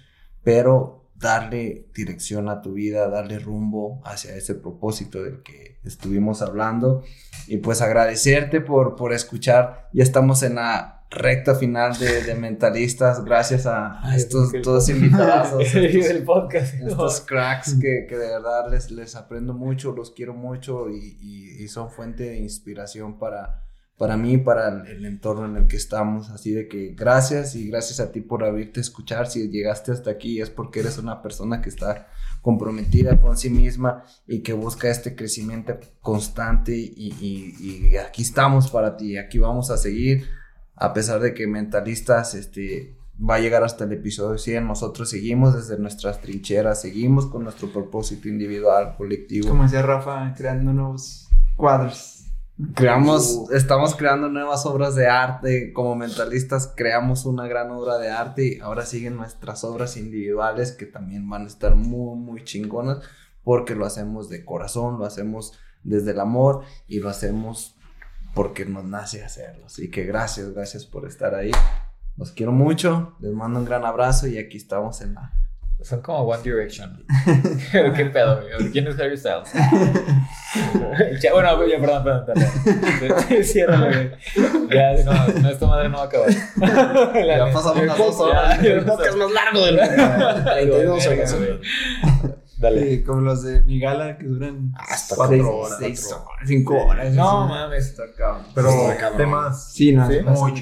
pero 0.42 1.05
darle 1.18 1.88
dirección 1.94 2.48
a 2.48 2.60
tu 2.60 2.74
vida, 2.74 3.08
darle 3.08 3.38
rumbo 3.38 4.00
hacia 4.04 4.36
ese 4.36 4.54
propósito 4.54 5.22
del 5.22 5.42
que 5.42 5.78
estuvimos 5.84 6.42
hablando. 6.42 7.02
Y 7.46 7.58
pues 7.58 7.80
agradecerte 7.80 8.60
por, 8.60 8.96
por 8.96 9.12
escuchar. 9.12 9.88
Ya 9.92 10.02
estamos 10.02 10.42
en 10.42 10.56
la 10.56 11.04
recta 11.10 11.54
final 11.54 11.96
de, 11.98 12.24
de 12.24 12.34
Mentalistas, 12.34 13.24
gracias 13.24 13.66
a, 13.66 14.00
estos 14.16 14.52
todos 14.62 14.88
invitados. 14.88 15.62
estos, 15.74 16.22
podcast, 16.22 16.74
estos 16.74 17.20
cracks 17.20 17.74
que, 17.80 18.06
que, 18.08 18.16
de 18.16 18.28
verdad 18.28 18.70
les, 18.70 18.90
les 18.90 19.14
aprendo 19.14 19.54
mucho, 19.54 19.92
los 19.92 20.10
quiero 20.10 20.34
mucho 20.34 20.90
y, 20.90 21.16
y, 21.20 21.62
y 21.62 21.68
son 21.68 21.90
fuente 21.90 22.24
de 22.24 22.38
inspiración 22.38 23.18
para, 23.18 23.65
para 23.98 24.16
mí, 24.16 24.36
para 24.36 24.68
el, 24.68 25.04
entorno 25.04 25.46
en 25.46 25.56
el 25.56 25.68
que 25.68 25.76
estamos. 25.76 26.30
Así 26.30 26.52
de 26.52 26.68
que 26.68 26.94
gracias 26.94 27.54
y 27.54 27.68
gracias 27.68 28.00
a 28.00 28.12
ti 28.12 28.20
por 28.20 28.44
abrirte 28.44 28.80
a 28.80 28.82
escuchar. 28.82 29.26
Si 29.26 29.48
llegaste 29.48 29.92
hasta 29.92 30.10
aquí 30.10 30.40
es 30.40 30.50
porque 30.50 30.80
eres 30.80 30.98
una 30.98 31.22
persona 31.22 31.62
que 31.62 31.70
está 31.70 32.08
comprometida 32.42 33.18
con 33.20 33.36
sí 33.36 33.50
misma 33.50 34.04
y 34.26 34.40
que 34.40 34.52
busca 34.52 34.88
este 34.88 35.16
crecimiento 35.16 35.78
constante 36.00 36.76
y, 36.76 37.12
y, 37.20 37.88
y 37.90 37.96
aquí 37.96 38.22
estamos 38.22 38.70
para 38.70 38.96
ti, 38.96 39.16
aquí 39.16 39.38
vamos 39.38 39.70
a 39.70 39.76
seguir. 39.76 40.26
A 40.76 40.92
pesar 40.92 41.20
de 41.20 41.32
que 41.32 41.46
Mentalistas 41.46 42.34
este, 42.34 42.96
va 43.18 43.36
a 43.36 43.38
llegar 43.40 43.64
hasta 43.64 43.84
el 43.84 43.92
episodio 43.92 44.36
100, 44.38 44.66
nosotros 44.66 45.08
seguimos 45.08 45.54
desde 45.54 45.80
nuestras 45.80 46.20
trincheras, 46.20 46.82
seguimos 46.82 47.26
con 47.26 47.44
nuestro 47.44 47.72
propósito 47.72 48.28
individual, 48.28 48.94
colectivo. 48.96 49.48
Como 49.48 49.62
decía 49.62 49.82
Rafa, 49.82 50.34
creando 50.36 50.72
nuevos 50.72 51.28
cuadros. 51.56 52.15
Creamos, 52.74 53.50
estamos 53.50 53.94
creando 53.96 54.30
nuevas 54.30 54.64
obras 54.64 54.94
de 54.94 55.08
arte, 55.08 55.74
como 55.74 55.94
mentalistas 55.94 56.72
creamos 56.74 57.26
una 57.26 57.46
gran 57.46 57.70
obra 57.70 57.98
de 57.98 58.10
arte 58.10 58.46
y 58.46 58.60
ahora 58.60 58.86
siguen 58.86 59.16
nuestras 59.16 59.62
obras 59.62 59.98
individuales 59.98 60.72
que 60.72 60.86
también 60.86 61.28
van 61.28 61.42
a 61.42 61.48
estar 61.48 61.74
muy, 61.74 62.16
muy 62.16 62.44
chingonas 62.44 63.00
porque 63.44 63.74
lo 63.74 63.84
hacemos 63.84 64.30
de 64.30 64.46
corazón, 64.46 64.98
lo 64.98 65.04
hacemos 65.04 65.52
desde 65.84 66.12
el 66.12 66.20
amor 66.20 66.62
y 66.88 67.00
lo 67.00 67.10
hacemos 67.10 67.76
porque 68.34 68.64
nos 68.64 68.84
nace 68.84 69.22
hacerlo. 69.22 69.66
Así 69.66 69.90
que 69.90 70.04
gracias, 70.04 70.54
gracias 70.54 70.86
por 70.86 71.06
estar 71.06 71.34
ahí. 71.34 71.50
Los 72.16 72.32
quiero 72.32 72.52
mucho, 72.52 73.16
les 73.20 73.34
mando 73.34 73.58
un 73.58 73.66
gran 73.66 73.84
abrazo 73.84 74.28
y 74.28 74.38
aquí 74.38 74.56
estamos 74.56 75.02
en 75.02 75.12
la 75.12 75.30
son 75.86 76.00
como 76.00 76.18
One 76.22 76.42
Direction. 76.42 77.04
¿Qué 77.70 78.06
pedo, 78.06 78.42
güey? 78.58 78.72
¿Quién 78.72 78.88
es 78.88 78.98
Harry 78.98 79.16
Styles? 79.16 79.52
bueno, 81.32 81.66
ya, 81.68 81.78
perdón, 81.80 82.02
perdón, 82.02 82.26
perdón. 82.26 83.44
Ciérralo, 83.44 83.86
güey. 83.86 84.10
Ya, 84.68 85.04
no, 85.04 85.28
no, 85.40 85.48
esta 85.48 85.66
madre 85.66 85.88
no 85.88 85.98
va 85.98 86.02
a 86.02 86.06
acabar. 86.06 86.30
ya 86.30 87.52
pasamos 87.52 87.86
las 87.86 87.98
dos 87.98 88.18
horas. 88.18 88.64
El 88.64 88.84
podcast 88.84 89.16
más 89.16 89.30
largo 89.30 89.64
del 89.64 89.76
mundo. 89.76 90.44
32 90.44 91.06
horas. 91.06 91.36
Dale. 92.58 92.82
Sí, 92.88 93.02
como 93.02 93.20
los 93.20 93.42
de 93.42 93.62
mi 93.62 93.78
gala 93.78 94.16
que 94.16 94.24
duran 94.26 94.72
hasta 94.78 95.14
cuatro 95.16 95.56
horas, 95.58 95.78
seis 95.78 96.10
horas, 96.12 96.26
cinco 96.46 96.74
horas. 96.86 97.12
No 97.12 97.46
mames, 97.48 97.86
está 97.88 98.04
cabrón. 98.16 98.44
Pero 98.54 98.70
temas. 99.16 99.72
Sí, 99.72 99.92
no, 99.92 100.08
¿Sí? 100.08 100.20
muy. 100.22 100.52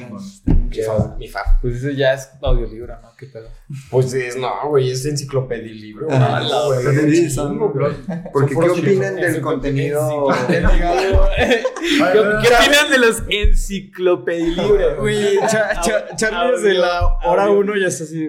Mi 1.19 1.29
fa. 1.29 1.59
Pues 1.62 1.77
eso 1.77 1.91
ya 1.91 2.15
es 2.15 2.31
audiolibro, 2.43 3.01
¿no? 3.01 3.09
¿Qué 3.16 3.27
pedo? 3.27 3.49
Pues 3.91 4.12
es, 4.12 4.37
no, 4.37 4.51
güey, 4.69 4.91
es 4.91 5.07
enciclopedia 5.07 5.71
y 5.71 5.75
libro. 5.75 6.09
Ah, 6.11 6.43
no, 6.43 6.66
güey, 6.66 6.83
güey. 6.85 7.15
sí, 7.16 7.31
son- 7.31 7.59
Porque 8.33 8.55
¿qué 8.57 8.71
opinan 8.71 9.15
del 9.15 9.41
contenido? 9.41 10.27
¿Qué, 10.49 11.62
¿Qué 12.03 12.11
opinan 12.11 12.91
de 12.91 12.99
los 12.99 13.23
enciclopedilibros? 13.29 14.99
Güey, 14.99 15.39
cha, 15.49 15.81
cha, 15.81 16.16
Charlie 16.16 16.53
desde 16.57 16.75
la 16.75 17.07
hora 17.25 17.51
1 17.51 17.77
ya 17.77 17.87
está 17.89 18.05
así. 18.05 18.29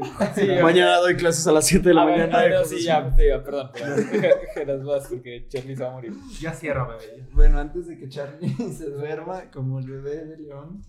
Mañana 0.62 0.98
doy 0.98 1.16
clases 1.16 1.46
a 1.48 1.52
las 1.52 1.66
7 1.66 1.90
de 1.90 1.96
la 1.96 2.06
mañana. 2.06 2.48
no, 2.48 2.60
no, 2.60 2.66
sí, 2.66 2.84
ya, 2.84 3.12
sí, 3.16 3.24
ya, 3.28 3.44
perdón. 3.72 4.06
Geras 4.53 4.84
vas 4.84 5.07
porque 5.07 5.48
Charlie 5.48 5.76
se 5.76 5.84
va 5.84 5.90
a 5.90 5.94
morir. 5.94 6.14
Ya 6.40 6.53
cierra, 6.53 6.88
bebé. 6.88 7.27
Bueno, 7.32 7.60
antes 7.60 7.88
de 7.88 7.98
que 7.98 8.10
Charlie 8.10 8.49
se 8.77 8.90
duerma, 8.90 9.49
como 9.52 9.80
el 9.80 9.90
bebé 9.90 10.26
de 10.26 10.38
León. 10.38 10.82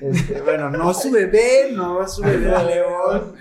Este, 0.00 0.40
bueno, 0.42 0.70
no 0.70 0.94
su 0.94 1.10
bebé, 1.10 1.70
no 1.72 2.06
su 2.08 2.22
bebé 2.22 2.46
de 2.46 2.64
León. 2.64 3.34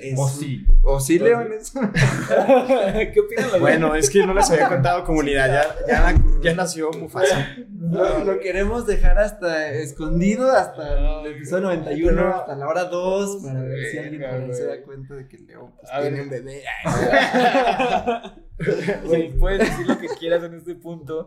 Es- 0.00 0.18
O 0.18 0.28
sí. 0.28 0.64
O 0.82 1.00
sí, 1.00 1.18
León 1.18 1.48
es. 1.58 1.72
¿Qué 1.72 3.20
opinan 3.20 3.50
los 3.52 3.60
Bueno, 3.60 3.94
es 3.94 4.08
que 4.10 4.24
no 4.24 4.34
les 4.34 4.50
había 4.50 4.68
contado 4.68 5.04
comunidad. 5.04 5.48
Ya, 5.88 6.12
ya, 6.12 6.14
ya 6.42 6.54
nació 6.54 6.90
Mufasa. 6.92 7.48
Lo, 7.78 8.24
lo 8.24 8.40
queremos 8.40 8.86
dejar 8.86 9.18
hasta 9.18 9.70
escondido, 9.72 10.50
hasta 10.50 11.20
el 11.22 11.32
episodio 11.32 11.64
91, 11.64 12.28
hasta 12.34 12.56
la 12.56 12.68
hora 12.68 12.84
2, 12.84 13.42
para 13.44 13.62
ver 13.62 13.84
si 13.90 13.98
alguien 13.98 14.22
por 14.22 14.30
ahí 14.30 14.54
se 14.54 14.66
da 14.66 14.82
cuenta 14.82 15.14
de 15.14 15.28
que 15.28 15.38
León 15.38 15.72
pues, 15.76 15.90
tiene 16.00 16.22
un 16.22 16.30
bebé. 16.30 16.62
Puedes 19.38 19.58
decir 19.58 19.86
lo 19.86 19.98
que 19.98 20.08
quieras 20.18 20.42
en 20.44 20.54
este 20.54 20.74
punto 20.74 21.26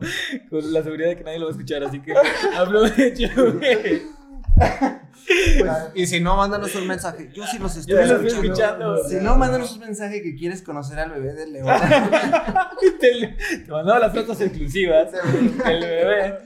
con 0.50 0.74
la 0.74 0.82
seguridad 0.84 1.10
de 1.10 1.18
que 1.18 1.24
nadie 1.24 1.40
lo 1.40 1.46
va 1.46 1.52
a 1.52 1.54
escuchar, 1.54 1.84
así 1.84 2.02
que 2.02 2.14
hablo 2.56 2.82
de 2.90 3.08
hecho, 3.08 3.28
güey. 4.60 5.72
Y 5.96 6.08
si 6.08 6.20
no, 6.20 6.36
mándanos 6.38 6.74
un 6.76 6.88
mensaje. 6.88 7.30
Yo 7.34 7.46
sí 7.46 7.58
los 7.60 7.76
estoy 7.76 7.96
Yo 7.96 8.02
escuchando. 8.02 8.28
estoy 8.28 8.44
escuchando. 8.46 9.10
Si 9.10 9.16
no, 9.18 9.36
mándanos 9.38 9.72
un 9.74 9.80
mensaje 9.80 10.22
que 10.22 10.36
quieres 10.36 10.62
conocer 10.62 11.00
al 11.00 11.12
bebé 11.12 11.34
de 11.34 11.48
León. 11.48 11.68
te, 13.00 13.36
te 13.66 13.72
mandaba 13.72 14.00
las 14.00 14.14
fotos 14.14 14.40
exclusivas 14.42 15.12
del 15.66 15.80
bebé. 15.82 16.38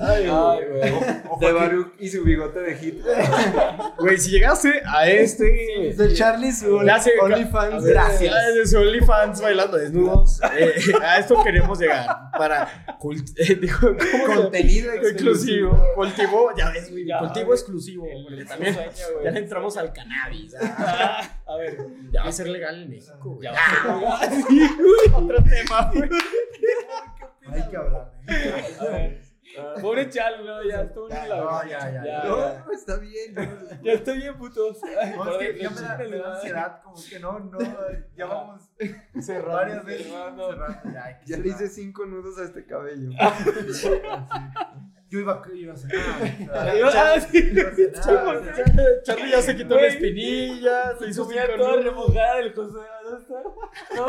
Ay, 0.00 0.26
güey. 0.28 0.92
De 1.40 1.52
Baruch 1.52 1.94
y 1.98 2.08
su 2.08 2.22
bigote 2.24 2.60
de 2.60 2.72
Hitler. 2.72 3.16
Güey, 3.98 4.16
si 4.18 4.30
llegaste 4.30 4.80
a 4.86 5.08
este. 5.08 5.92
De 5.96 6.14
Charlie 6.14 6.52
su 6.52 6.76
OnlyFans. 6.76 7.84
Gracias. 7.84 8.54
De 8.54 8.66
su 8.66 8.78
OnlyFans 8.78 9.40
bailando 9.40 9.76
desnudos. 9.76 10.40
Eh, 10.58 10.74
a 11.02 11.18
esto 11.18 11.42
queremos 11.42 11.78
llegar. 11.78 12.06
Para. 12.36 12.96
cult- 13.00 13.32
eh, 13.36 13.54
digo, 13.56 13.78
¿cómo 13.80 13.96
se- 14.26 14.34
Contenido 14.42 14.92
exclusivo. 14.92 15.80
Cultivo, 15.94 16.50
ya 16.56 16.70
ves, 16.70 16.90
güey. 16.90 17.06
Ya, 17.06 17.18
Cultivo 17.18 17.52
exclusivo. 17.54 18.06
Porque 18.28 18.44
también 18.44 18.74
sueño, 18.74 18.90
ya 19.24 19.30
le 19.30 19.38
entramos 19.40 19.76
al 19.76 19.92
cannabis. 19.92 20.54
A 20.54 21.56
ver, 21.58 21.78
Ya 22.12 22.22
va 22.22 22.28
a 22.28 22.32
ser 22.32 22.48
legal 22.48 22.82
en 22.82 22.90
México. 22.90 23.34
güey. 23.34 23.42
ya 23.48 23.54
Ah, 23.56 24.20
sí, 24.48 24.68
güey, 24.76 25.24
Otro 25.24 25.42
tema, 25.44 25.90
güey. 25.92 26.08
Hay 27.50 27.68
que 27.70 27.76
hablar. 27.76 28.12
A 28.80 28.84
ver. 28.84 29.27
Pobre 29.80 30.08
Charlie, 30.08 30.46
no, 30.46 30.62
ya 30.62 30.82
estuvo 30.82 31.08
en 31.10 31.28
la 31.28 31.36
No, 31.36 31.64
ya, 31.66 31.90
ya, 31.90 32.04
ya. 32.04 32.24
No, 32.24 32.72
está 32.72 32.96
bien. 32.98 33.34
Ya 33.82 33.92
estoy 33.92 34.16
bien, 34.18 34.36
putos. 34.38 34.78
Ay, 34.84 35.14
No, 35.16 35.24
perdón, 35.24 35.42
es 35.42 35.48
que 35.54 35.62
ya 35.62 35.70
me 35.70 35.80
da, 36.18 36.34
ansiedad, 36.34 36.82
como 36.82 36.96
que 37.08 37.18
no, 37.18 37.38
no, 37.40 37.58
ya 38.16 38.26
vamos 38.26 38.62
varias 38.78 39.84
veces 39.84 40.06
cerrando. 40.06 40.50
cerrando, 40.50 40.90
ya, 41.26 41.36
le 41.38 41.48
hice 41.48 41.68
cinco 41.68 42.04
nudos 42.06 42.38
a 42.38 42.44
este 42.44 42.64
cabello. 42.66 43.10
Yo 45.10 45.20
iba, 45.20 45.42
iba 45.54 45.72
a 45.72 45.76
cenar. 45.76 46.04
Ah. 46.52 46.64
Charlie- 49.02 49.30
ya 49.30 49.40
se 49.40 49.56
quitó 49.56 49.76
la 49.76 49.86
espinilla, 49.86 50.96
se 50.98 51.08
hizo 51.08 51.26
toda 51.26 51.56
nudos. 51.56 51.84
remojada 51.84 52.38
el 52.40 52.54
José. 52.54 52.78
¿Dónde 53.04 53.22
está? 53.22 53.42
No, 53.96 54.06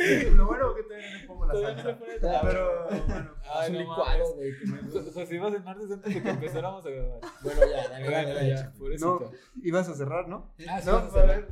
Lo 0.36 0.46
bueno 0.46 0.74
que 0.74 0.82
todavía 0.82 1.10
no 1.12 1.18
le 1.18 1.26
pongo 1.26 1.46
la 1.46 1.54
salsa. 1.54 1.98
Pero, 2.42 2.88
bueno, 3.06 3.30
Ay, 3.54 3.68
un 3.68 3.72
no 3.74 3.80
licuado, 3.80 4.36
mames. 4.36 5.14
güey. 5.14 5.34
iba 5.36 5.48
a 5.48 5.50
cenar 5.52 5.78
desde 5.78 5.94
antes 5.94 6.14
de 6.14 6.22
que 6.22 6.28
empezáramos 6.30 6.86
a 6.86 6.90
grabar. 6.90 7.20
Bueno, 7.42 7.60
ya, 7.60 7.88
dale, 7.88 8.10
dale, 8.10 8.48
ya, 8.48 8.54
dale. 8.56 8.70
pobrecito. 8.78 9.32
Ibas 9.62 9.88
a 9.88 9.94
cerrar, 9.94 10.28
¿no? 10.28 10.54
Ah, 10.68 10.80
sí, 10.80 10.86
no, 10.86 10.92
vas 10.92 11.14
a 11.14 11.20
a 11.20 11.26
ver. 11.26 11.48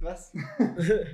Vas. 0.00 0.32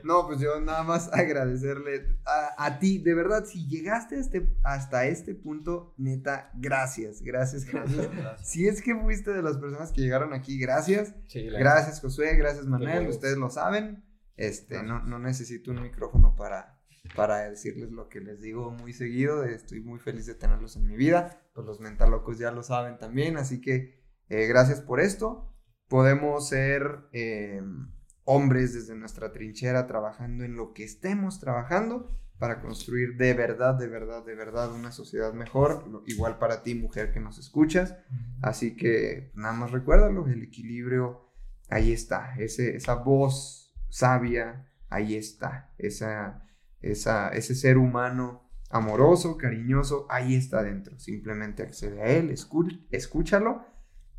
No, 0.04 0.28
pues 0.28 0.38
yo 0.38 0.60
nada 0.60 0.84
más 0.84 1.12
agradecerle 1.12 2.16
a, 2.24 2.66
a 2.66 2.78
ti, 2.78 2.98
de 2.98 3.14
verdad, 3.14 3.44
si 3.44 3.66
llegaste 3.66 4.14
a 4.14 4.20
este, 4.20 4.48
hasta 4.62 5.06
este 5.06 5.34
punto, 5.34 5.92
neta, 5.96 6.52
gracias, 6.54 7.20
gracias, 7.20 7.64
gracias. 7.64 8.08
Si 8.48 8.68
es 8.68 8.80
que 8.82 8.94
fuiste 8.94 9.32
de 9.32 9.42
las 9.42 9.58
personas 9.58 9.90
que 9.90 10.02
llegaron 10.02 10.32
aquí, 10.32 10.56
gracias. 10.60 11.14
Sí, 11.26 11.48
Gracias, 11.48 12.00
Josué, 12.00 12.36
gracias, 12.36 12.64
Manuel, 12.66 13.08
ustedes 13.08 13.36
lo 13.36 13.50
saben. 13.50 14.04
Este, 14.36 14.82
no, 14.82 15.02
no 15.02 15.18
necesito 15.18 15.70
un 15.70 15.82
micrófono 15.82 16.34
para, 16.36 16.78
para 17.14 17.48
decirles 17.48 17.90
lo 17.90 18.08
que 18.08 18.20
les 18.20 18.40
digo 18.40 18.70
muy 18.70 18.92
seguido. 18.92 19.44
Estoy 19.44 19.80
muy 19.80 19.98
feliz 19.98 20.26
de 20.26 20.34
tenerlos 20.34 20.76
en 20.76 20.86
mi 20.86 20.96
vida. 20.96 21.40
Pues 21.54 21.66
los 21.66 21.80
mentalocos 21.80 22.38
ya 22.38 22.50
lo 22.50 22.62
saben 22.62 22.98
también, 22.98 23.36
así 23.36 23.60
que 23.60 24.02
eh, 24.28 24.46
gracias 24.46 24.80
por 24.80 25.00
esto. 25.00 25.52
Podemos 25.88 26.48
ser 26.48 27.08
eh, 27.12 27.62
hombres 28.24 28.74
desde 28.74 28.96
nuestra 28.96 29.32
trinchera 29.32 29.86
trabajando 29.86 30.44
en 30.44 30.56
lo 30.56 30.72
que 30.72 30.84
estemos 30.84 31.38
trabajando 31.40 32.08
para 32.38 32.60
construir 32.60 33.16
de 33.16 33.32
verdad, 33.32 33.76
de 33.76 33.86
verdad, 33.86 34.24
de 34.24 34.34
verdad 34.34 34.72
una 34.72 34.92
sociedad 34.92 35.32
mejor. 35.32 35.84
Igual 36.06 36.38
para 36.38 36.62
ti, 36.62 36.74
mujer 36.74 37.12
que 37.12 37.20
nos 37.20 37.38
escuchas. 37.38 37.96
Así 38.42 38.76
que 38.76 39.30
nada 39.34 39.54
más 39.54 39.70
recuérdalo, 39.70 40.26
el 40.26 40.42
equilibrio 40.42 41.30
ahí 41.70 41.92
está, 41.92 42.34
ese, 42.38 42.76
esa 42.76 42.94
voz 42.94 43.65
sabia, 43.88 44.70
ahí 44.88 45.16
está, 45.16 45.72
esa, 45.78 46.42
esa, 46.80 47.28
ese 47.30 47.54
ser 47.54 47.78
humano 47.78 48.46
amoroso, 48.70 49.36
cariñoso, 49.36 50.06
ahí 50.10 50.34
está 50.34 50.62
dentro. 50.62 50.98
Simplemente 50.98 51.62
accede 51.62 52.02
a 52.02 52.06
él, 52.06 52.34
escúchalo 52.90 53.64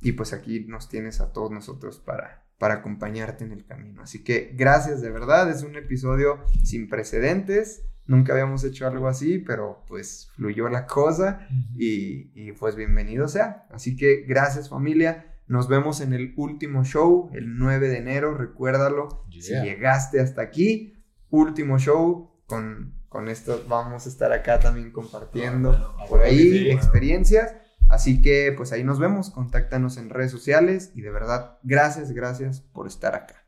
y 0.02 0.14
pues 0.14 0.34
aquí 0.34 0.66
nos 0.68 0.90
tienes 0.90 1.22
a 1.22 1.32
todos 1.34 1.52
nosotros 1.52 2.00
para, 2.00 2.48
para 2.58 2.76
acompañarte 2.76 3.44
en 3.44 3.52
el 3.52 3.66
camino. 3.66 4.02
Así 4.02 4.24
que 4.24 4.54
gracias 4.56 5.02
de 5.02 5.12
verdad, 5.12 5.50
es 5.50 5.64
un 5.64 5.76
episodio 5.76 6.44
sin 6.64 6.88
precedentes. 6.88 7.84
Nunca 8.06 8.32
habíamos 8.32 8.64
hecho 8.64 8.88
algo 8.88 9.10
así, 9.10 9.40
pero 9.40 9.84
pues 9.88 10.30
fluyó 10.36 10.70
la 10.70 10.86
cosa 10.86 11.46
y, 11.76 12.32
y, 12.34 12.54
pues 12.54 12.78
bienvenido 12.78 13.28
sea. 13.28 13.68
Así 13.70 13.98
que 13.98 14.24
gracias 14.26 14.70
familia. 14.70 15.37
Nos 15.48 15.68
vemos 15.70 16.02
en 16.02 16.14
el 16.14 16.34
último 16.36 16.84
show, 16.84 17.30
el 17.34 17.58
9 17.58 17.88
de 17.88 17.98
enero, 17.98 18.36
recuérdalo. 18.36 19.26
Yeah. 19.30 19.42
Si 19.42 19.54
llegaste 19.54 20.20
hasta 20.20 20.42
aquí, 20.42 20.94
último 21.30 21.80
show, 21.80 22.32
con, 22.46 22.94
con 23.08 23.30
esto 23.30 23.64
vamos 23.68 24.06
a 24.06 24.10
estar 24.10 24.32
acá 24.32 24.60
también 24.60 24.92
compartiendo 24.92 25.96
por 26.10 26.22
ahí 26.22 26.38
sí. 26.38 26.72
experiencias. 26.72 27.56
Así 27.90 28.22
que 28.22 28.54
pues 28.56 28.74
ahí 28.74 28.84
nos 28.84 29.00
vemos, 29.00 29.30
contáctanos 29.30 29.98
en 29.98 30.10
redes 30.10 30.32
sociales 30.32 30.92
y 30.94 31.02
de 31.02 31.12
verdad, 31.12 31.58
gracias, 31.64 32.12
gracias 32.12 32.60
por 32.60 32.86
estar 32.86 33.16
acá. 33.16 33.46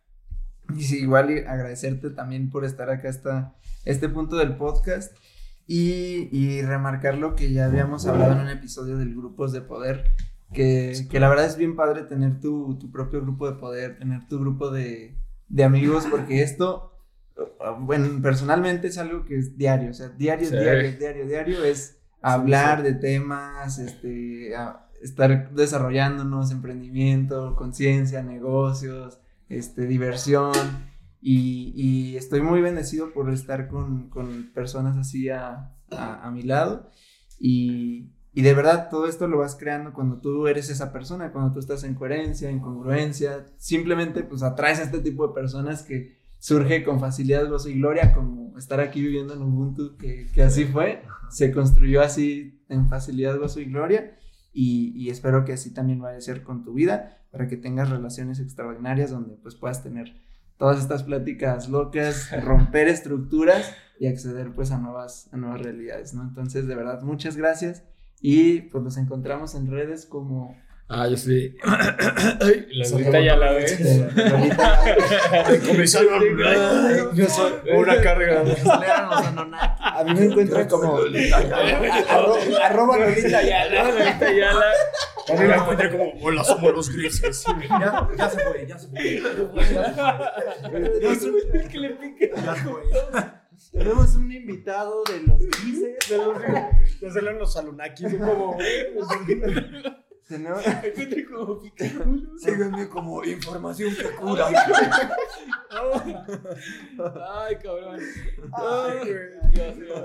Y 0.75 0.83
sí, 0.83 0.99
igual 0.99 1.31
y 1.31 1.39
agradecerte 1.39 2.11
también 2.11 2.49
por 2.49 2.63
estar 2.63 2.89
acá 2.89 3.09
hasta 3.09 3.55
este 3.83 4.07
punto 4.07 4.37
del 4.37 4.55
podcast 4.55 5.15
y, 5.67 6.29
y 6.31 6.61
remarcar 6.61 7.15
lo 7.15 7.35
que 7.35 7.51
ya 7.51 7.65
habíamos 7.65 8.05
hablado 8.05 8.33
en 8.33 8.39
un 8.39 8.49
episodio 8.49 8.97
del 8.97 9.13
Grupos 9.13 9.51
de 9.51 9.61
Poder, 9.61 10.13
que, 10.53 10.93
que 11.09 11.19
la 11.19 11.29
verdad 11.29 11.45
es 11.45 11.57
bien 11.57 11.75
padre 11.75 12.03
tener 12.03 12.39
tu, 12.39 12.77
tu 12.79 12.91
propio 12.91 13.21
grupo 13.21 13.49
de 13.49 13.57
poder, 13.59 13.97
tener 13.97 14.27
tu 14.27 14.39
grupo 14.39 14.71
de, 14.71 15.15
de 15.47 15.63
amigos, 15.63 16.05
porque 16.09 16.41
esto, 16.41 16.93
bueno, 17.81 18.21
personalmente 18.21 18.87
es 18.87 18.97
algo 18.97 19.25
que 19.25 19.37
es 19.37 19.57
diario, 19.57 19.91
o 19.91 19.93
sea, 19.93 20.09
diario, 20.09 20.49
Sí. 20.49 20.55
diario, 20.57 20.97
diario, 20.97 21.25
diario 21.27 21.63
es 21.63 21.97
hablar 22.21 22.83
de 22.83 22.93
temas, 22.93 23.79
este, 23.79 24.55
a- 24.55 24.85
estar 25.01 25.51
desarrollándonos, 25.53 26.51
emprendimiento, 26.51 27.55
conciencia, 27.55 28.21
negocios, 28.21 29.19
este, 29.47 29.85
diversión. 29.87 30.51
Y, 31.21 31.73
y 31.75 32.17
estoy 32.17 32.41
muy 32.41 32.61
bendecido 32.61 33.11
por 33.13 33.29
estar 33.31 33.67
con, 33.69 34.09
con 34.09 34.51
personas 34.53 34.97
así 34.97 35.29
a, 35.29 35.73
a- 35.91 36.27
a 36.27 36.31
mi 36.31 36.43
lado. 36.43 36.89
Y, 37.39 38.09
y 38.39 38.41
de 38.41 38.53
verdad 38.53 38.87
todo 38.89 39.05
esto 39.05 39.27
lo 39.27 39.39
vas 39.39 39.57
creando 39.57 39.91
cuando 39.91 40.21
tú 40.21 40.47
eres 40.47 40.69
esa 40.69 40.93
persona, 40.93 41.33
cuando 41.33 41.51
tú 41.51 41.59
estás 41.59 41.83
en 41.83 41.93
coherencia, 41.93 42.49
en 42.49 42.61
congruencia. 42.61 43.45
Simplemente 43.57 44.23
pues 44.23 44.43
atraes 44.43 44.79
a 44.79 44.83
este 44.83 44.99
tipo 44.99 45.27
de 45.27 45.33
personas 45.33 45.83
que 45.83 46.21
surge 46.37 46.85
con 46.85 47.01
facilidad, 47.01 47.49
gozo 47.49 47.67
y 47.67 47.73
gloria, 47.73 48.13
como 48.13 48.57
estar 48.57 48.79
aquí 48.79 49.01
viviendo 49.01 49.33
en 49.33 49.41
Ubuntu, 49.41 49.97
que, 49.97 50.27
que 50.33 50.41
así 50.41 50.63
fue. 50.63 51.01
Se 51.29 51.51
construyó 51.51 52.01
así 52.01 52.63
en 52.69 52.87
facilidad, 52.87 53.37
gozo 53.37 53.59
y 53.59 53.65
gloria. 53.65 54.17
Y, 54.53 54.93
y 54.95 55.09
espero 55.09 55.43
que 55.43 55.51
así 55.51 55.73
también 55.73 55.99
vaya 55.99 56.17
a 56.17 56.21
ser 56.21 56.41
con 56.41 56.63
tu 56.63 56.71
vida, 56.71 57.17
para 57.33 57.49
que 57.49 57.57
tengas 57.57 57.89
relaciones 57.89 58.39
extraordinarias 58.39 59.11
donde 59.11 59.35
pues 59.35 59.55
puedas 59.55 59.83
tener 59.83 60.15
todas 60.55 60.79
estas 60.79 61.03
pláticas 61.03 61.67
locas, 61.67 62.31
romper 62.45 62.87
estructuras 62.87 63.75
y 63.99 64.07
acceder 64.07 64.53
pues 64.53 64.71
a 64.71 64.77
nuevas, 64.77 65.27
a 65.33 65.35
nuevas 65.35 65.61
realidades, 65.61 66.13
¿no? 66.13 66.23
Entonces, 66.23 66.67
de 66.67 66.75
verdad, 66.75 67.01
muchas 67.01 67.35
gracias 67.35 67.83
y 68.21 68.61
pues 68.63 68.83
nos 68.83 68.97
encontramos 68.97 69.55
en 69.55 69.71
redes 69.71 70.05
como... 70.05 70.57
Ah, 70.91 71.07
yo 71.07 71.17
sí. 71.17 71.55
Lolita 72.71 73.19
ya 73.21 73.35
la 73.35 73.51
ves. 73.51 73.79
Lolita 74.15 74.79
Comenzó 75.67 75.99
Yo 77.13 77.27
soy 77.27 77.51
una 77.77 78.01
carga. 78.01 78.41
A 78.41 80.03
mí 80.03 80.13
me 80.15 80.25
encuentran 80.25 80.67
como 80.67 80.97
arro- 80.97 82.59
arroba 82.63 82.97
Lolita 82.97 83.37
Ayala. 83.37 83.83
Lolita 83.91 84.33
ya 84.33 84.51
la. 84.53 84.65
A 85.29 85.33
mí 85.39 85.47
me 85.47 85.53
encuentra 85.55 85.91
como, 85.91 86.11
hola, 86.23 86.43
somos 86.43 86.73
los 86.73 86.89
grises. 86.89 87.45
Ya, 87.69 88.09
ya 88.17 88.29
se 88.31 88.39
fue, 88.39 88.65
ya 88.67 88.79
se 88.79 88.87
fue. 88.87 88.99
Que 91.69 91.77
le 91.79 91.89
pique. 91.91 92.31
Ya 92.35 92.55
se 92.55 92.61
fue. 92.63 92.81
Tenemos 93.71 94.15
un 94.15 94.31
invitado 94.31 95.03
de 95.03 95.21
los 95.21 95.39
grises. 95.39 95.97
Ya 97.01 97.11
salen 97.11 97.37
los 97.37 97.55
alunakis. 97.57 98.13
como, 98.15 98.57
Tenemos, 100.27 100.63
como 101.31 101.59
picaculo. 101.59 102.37
síganme 102.37 102.87
como 102.87 103.23
información 103.23 103.95
que 103.95 104.11
cura. 104.11 104.47
Ay, 107.31 107.55
cabrón. 107.55 107.99
Ay, 108.53 109.13
Dios 109.53 109.75
mío. 109.75 109.95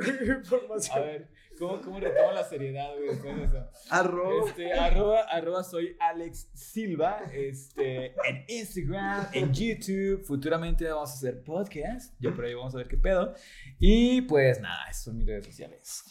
Este, 0.00 0.92
A 0.92 0.98
ver, 1.00 1.28
¿cómo, 1.58 1.80
cómo 1.80 2.00
retomo 2.00 2.32
la 2.32 2.44
seriedad, 2.44 2.94
güey, 2.96 3.08
después 3.08 3.36
de 3.36 3.44
eso? 3.44 3.70
Arroba. 3.90 4.46
Este, 4.48 4.72
arroba, 4.72 5.20
arroba 5.30 5.64
soy 5.64 5.96
Alex 6.00 6.50
Silva, 6.54 7.22
este, 7.32 8.14
en 8.28 8.44
Instagram, 8.48 9.26
en 9.32 9.52
YouTube, 9.52 10.24
futuramente 10.24 10.88
vamos 10.88 11.10
a 11.10 11.14
hacer 11.14 11.42
podcast, 11.42 12.14
yo 12.20 12.34
por 12.34 12.44
ahí 12.44 12.54
vamos 12.54 12.74
a 12.74 12.78
ver 12.78 12.88
qué 12.88 12.96
pedo, 12.96 13.34
y 13.78 14.22
pues 14.22 14.60
nada, 14.60 14.88
esas 14.90 15.04
son 15.04 15.18
mis 15.18 15.26
redes 15.26 15.46
sociales. 15.46 16.04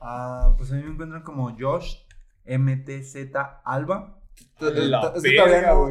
Ah, 0.00 0.54
pues 0.56 0.70
a 0.72 0.76
mí 0.76 0.82
me 0.82 0.92
encuentran 0.92 1.22
como 1.22 1.54
Josh 1.58 1.96
MTZ 2.46 3.16
Alba. 3.64 4.14
Todavía 4.58 5.00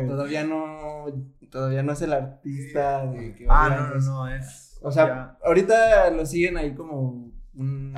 todavía 0.07 0.43
no, 0.45 1.05
todavía 1.51 1.83
no 1.83 1.91
es 1.91 2.01
el 2.01 2.13
artista 2.13 3.05
de 3.05 3.35
que 3.35 3.45
va 3.45 3.63
Ah, 3.63 3.65
a 3.65 3.69
no, 3.69 3.95
no, 3.95 3.99
no, 4.25 4.27
es. 4.35 4.66
O 4.87 4.91
sea, 4.91 5.07
ya. 5.07 5.37
ahorita 5.43 6.09
lo 6.11 6.25
siguen 6.25 6.57
ahí 6.57 6.73
como 6.73 7.31
un 7.53 7.93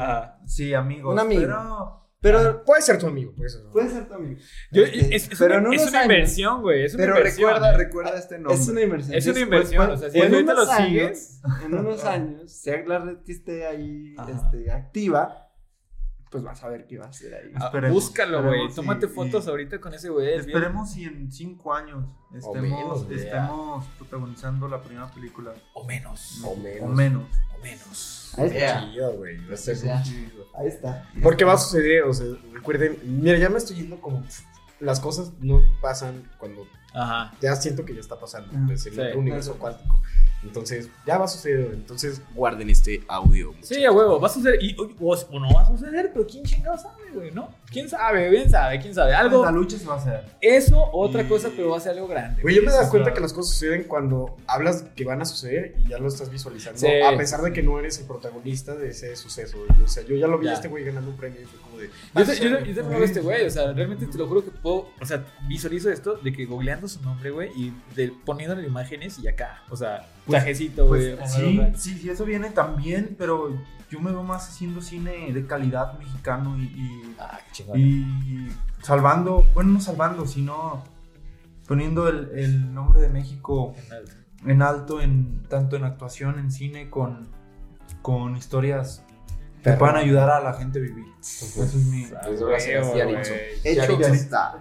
sí, 0.46 0.74
amigo. 0.74 1.12
Un 1.12 1.20
amigo. 1.20 1.42
Pero, 1.42 1.96
pero 2.22 2.64
puede 2.66 2.82
ser 2.82 2.98
tu 2.98 3.08
amigo, 3.08 3.34
puede 3.36 3.50
ser. 3.50 3.62
Puede 3.72 3.90
ser 3.90 4.08
tu 4.08 4.14
amigo. 4.14 4.40
Yo, 4.72 4.84
Este, 4.84 5.16
es, 5.16 5.32
es 5.32 5.40
pero 5.40 5.58
una, 5.60 5.68
en 5.68 5.74
es 5.74 5.82
unos 5.82 5.92
una 5.92 6.00
años- 6.02 6.12
inversión, 6.14 6.62
güey. 6.62 6.84
Es 6.86 6.94
una 6.96 7.04
Pero 7.04 7.18
inversión. 7.18 7.50
recuerda, 7.54 7.78
recuerda 7.78 8.18
este 8.18 8.36
nombre. 8.40 8.56
Es 8.56 8.68
una 8.68 8.82
inversión. 8.82 9.16
Es 9.18 9.28
una 9.28 9.40
inversión, 9.40 9.88
pues, 9.88 9.98
o 9.98 10.02
sea, 10.02 10.10
si 10.10 10.20
en 10.20 10.34
ahorita 10.34 10.54
lo 10.54 10.62
unos 10.64 10.74
años- 10.74 10.88
sigues. 10.90 11.42
En 11.66 11.74
unos 11.76 12.06
años, 12.06 12.52
sea 12.52 12.84
la 12.86 13.00
red 13.00 13.18
que 13.26 13.32
esté 13.32 13.66
ahí 13.66 14.16
este, 14.30 14.72
activa, 14.72 15.49
pues 16.30 16.44
vas 16.44 16.64
a 16.64 16.70
ver 16.70 16.86
qué 16.86 16.98
va 17.00 17.06
a 17.06 17.10
hacer 17.10 17.34
ahí. 17.34 17.52
Ah, 17.56 17.66
Esperemos, 17.66 17.94
Búscalo, 18.04 18.44
güey. 18.44 18.72
Tómate 18.74 19.08
y- 19.08 19.10
fotos 19.10 19.46
y- 19.46 19.50
ahorita 19.50 19.80
con 19.82 19.94
ese 19.94 20.10
güey. 20.10 20.34
es 20.34 20.46
Esperemos 20.46 20.92
si 20.92 21.04
en 21.06 21.32
cinco 21.32 21.74
años 21.74 22.06
estemos, 22.34 22.62
menos, 22.62 23.12
estemos 23.12 23.86
protagonizando 23.98 24.68
la 24.68 24.82
primera 24.82 25.08
película. 25.12 25.54
O 25.74 25.86
menos. 25.86 26.42
O 26.44 26.56
menos. 26.56 26.84
O 26.84 26.94
menos. 26.94 27.24
O 27.58 27.62
menos. 27.64 28.34
Ahí 28.38 28.48
está. 28.48 28.92
Chido, 28.92 29.14
güey. 29.18 29.38
Va 29.48 29.54
a 29.54 29.58
ser 29.58 29.78
chido. 30.04 30.46
Ahí 30.56 30.68
está. 30.68 31.10
Porque 31.24 31.44
va 31.46 31.54
a 31.54 31.58
suceder, 31.58 32.04
o 32.04 32.14
sea, 32.14 32.28
recuerden, 32.54 33.00
mira, 33.04 33.38
ya 33.38 33.50
me 33.50 33.58
estoy 33.58 33.78
yendo 33.78 34.00
como 34.00 34.24
las 34.80 35.00
cosas 35.00 35.34
no 35.42 35.62
pasan 35.82 36.30
cuando 36.38 36.66
Ajá. 36.94 37.34
ya 37.42 37.56
siento 37.56 37.84
que 37.86 37.94
ya 37.94 38.00
está 38.02 38.18
pasando, 38.20 38.50
Ajá. 38.56 38.64
pues, 38.68 38.86
en 38.86 38.94
Sí. 38.94 39.02
otro 39.02 39.20
universo 39.20 39.58
cuántico. 39.58 40.00
Entonces, 40.44 40.90
ya 41.06 41.18
va 41.18 41.26
a 41.26 41.28
suceder, 41.28 41.72
entonces 41.74 42.22
guarden 42.34 42.70
este 42.70 43.04
audio. 43.08 43.54
Sí, 43.62 43.84
a 43.84 43.92
huevo, 43.92 44.20
va 44.20 44.28
a 44.28 44.32
suceder. 44.32 44.64
Y, 44.64 44.76
o, 44.80 44.84
o 45.14 45.40
no 45.40 45.54
va 45.54 45.64
a 45.64 45.68
suceder, 45.68 46.12
pero 46.14 46.26
¿quién 46.26 46.44
chingado 46.44 46.78
sabe, 46.78 47.09
güey? 47.14 47.32
¿No? 47.32 47.50
¿Quién 47.72 47.88
sabe? 47.88 48.30
¿Quién 48.30 48.50
sabe? 48.50 48.80
¿Quién 48.80 48.94
sabe? 48.96 49.14
Algo. 49.14 49.46
La 49.46 49.52
lucha 49.52 49.78
se 49.78 49.86
va 49.86 49.94
a 49.96 49.98
hacer. 49.98 50.24
Eso, 50.42 50.90
otra 50.92 51.22
Y- 51.22 51.26
cosa, 51.28 51.50
pero 51.56 51.70
va 51.70 51.78
a 51.78 51.80
ser 51.80 51.92
algo 51.94 52.08
grande. 52.08 52.42
Güey, 52.42 52.56
yo 52.56 52.62
me 52.62 52.68
he 52.70 52.72
dado 52.72 52.84
Sí, 52.86 52.90
cuenta 52.90 53.06
claro. 53.10 53.16
que 53.16 53.22
las 53.22 53.34
cosas 53.34 53.54
suceden 53.54 53.84
cuando 53.84 54.36
hablas 54.48 54.86
que 54.96 55.06
van 55.06 55.22
a 55.22 55.26
suceder 55.26 55.76
y 55.86 55.90
ya 55.90 55.98
lo 56.00 56.08
estás 56.08 56.30
visualizando. 56.32 56.80
Sí. 56.80 56.88
A 56.88 57.16
pesar 57.18 57.42
de 57.42 57.54
que 57.54 57.62
no 57.62 57.80
eres 57.80 58.00
el 58.00 58.08
protagonista 58.08 58.74
de 58.76 58.90
ese 58.90 59.16
suceso. 59.16 59.58
güey. 59.68 59.84
O 59.84 59.88
sea, 59.88 60.04
yo 60.04 60.16
ya 60.16 60.28
lo 60.28 60.38
vi 60.40 60.48
a 60.48 60.54
este 60.54 60.68
güey 60.68 60.84
ganando 60.84 61.12
un 61.12 61.18
premio 61.18 61.42
y 61.42 61.46
fue 61.46 61.60
como 61.60 61.78
de. 61.78 61.90
Yo, 62.16 62.26
te- 62.26 62.36
yo, 62.40 62.60
yo 62.74 62.90
veo 62.90 63.02
a 63.02 63.06
este 63.06 63.22
güey, 63.22 63.46
o 63.46 63.50
sea, 63.50 63.72
realmente 63.74 64.06
te 64.08 64.18
lo 64.18 64.28
juro 64.28 64.44
que 64.44 64.52
puedo, 64.52 64.90
o 65.00 65.06
sea, 65.06 65.24
visualizo 65.48 65.90
esto 65.92 66.16
de 66.16 66.34
que 66.34 66.46
googleando 66.46 66.88
su 66.88 67.02
nombre, 67.02 67.30
güey, 67.32 67.50
y 67.56 67.74
de, 67.96 68.12
poniéndole 68.26 68.66
imágenes 68.68 69.18
y 69.20 69.28
acá, 69.28 69.64
o 69.70 69.78
sea, 69.78 70.08
Pues- 70.26 70.40
trajecito, 70.42 70.88
güey. 70.88 71.16
Pues, 71.16 71.32
sí, 71.34 71.62
sí, 71.78 71.98
sí, 72.00 72.10
eso 72.10 72.26
viene 72.26 72.50
también, 72.50 73.16
pero 73.18 73.56
yo 73.90 74.00
me 74.00 74.12
veo 74.12 74.24
más 74.24 74.48
haciendo 74.48 74.82
cine 74.82 75.32
de 75.34 75.46
calidad 75.46 75.98
mexicano 75.98 76.58
y, 76.58 76.64
y, 76.64 77.16
Ah, 77.20 77.40
y 77.76 78.48
salvando, 78.82 79.46
bueno, 79.54 79.72
no 79.72 79.82
salvando, 79.82 80.26
sino 80.26 80.84
poniendo 81.68 82.08
el, 82.08 82.32
el 82.34 82.74
nombre 82.74 83.02
de 83.02 83.10
México 83.10 83.76
en 84.46 84.62
alto, 84.62 85.02
en 85.02 85.44
tanto 85.50 85.76
en 85.76 85.84
actuación, 85.84 86.40
en 86.40 86.50
cine, 86.52 86.90
con, 86.90 87.28
con 88.02 88.38
historias 88.38 89.04
que 89.64 89.74
puedan 89.74 89.98
ayudar 89.98 90.30
a 90.30 90.40
la 90.40 90.54
gente 90.54 90.80
a 90.80 90.82
vivir. 90.82 91.06
Eso 91.20 91.64
es 91.64 91.76
mi... 91.76 92.06
Pues 92.06 92.42
güey. 92.42 92.56
Hecho 93.64 94.00
está. 94.00 94.58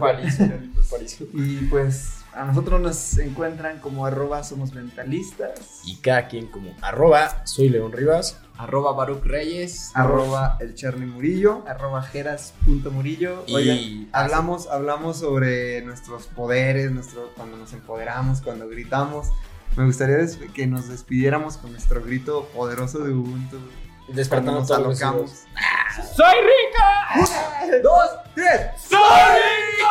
París. 0.00 0.38
Y 1.32 1.56
pues 1.66 2.24
a 2.34 2.44
nosotros 2.44 2.80
nos 2.80 3.18
encuentran 3.18 3.78
como 3.78 4.04
arroba 4.04 4.42
somos 4.42 4.74
mentalistas, 4.74 5.80
Y 5.84 5.96
cada 5.96 6.26
quien 6.26 6.48
como 6.48 6.74
arroba, 6.82 7.46
soy 7.46 7.68
León 7.68 7.92
Rivas. 7.92 8.40
Arroba 8.56 8.92
Baruch 8.92 9.24
Reyes. 9.24 9.90
arroba 9.94 10.56
el 10.60 10.74
Charlie 10.74 11.06
Murillo, 11.06 11.64
arroba 11.66 12.02
jeras.murillo. 12.02 13.44
Y- 13.46 13.54
Oigan, 13.54 14.08
hablamos, 14.12 14.68
hablamos 14.68 15.18
sobre 15.18 15.82
nuestros 15.82 16.26
poderes, 16.28 16.92
nuestro, 16.92 17.32
cuando 17.36 17.56
nos 17.56 17.72
empoderamos, 17.72 18.40
cuando 18.42 18.68
gritamos. 18.68 19.28
Me 19.76 19.84
gustaría 19.84 20.18
que 20.54 20.66
nos 20.68 20.88
despidiéramos 20.88 21.56
con 21.56 21.72
nuestro 21.72 22.00
grito 22.02 22.44
poderoso 22.54 23.00
de 23.00 23.12
Ubuntu. 23.12 23.58
Despertando 24.08 24.60
nos 24.60 24.70
alocamos. 24.70 25.30
¡Soy 26.14 26.34
rica! 26.34 27.80
¡Dos, 27.82 28.10
tres! 28.34 28.70
¡Soy 28.88 28.98
rica! 28.98 29.90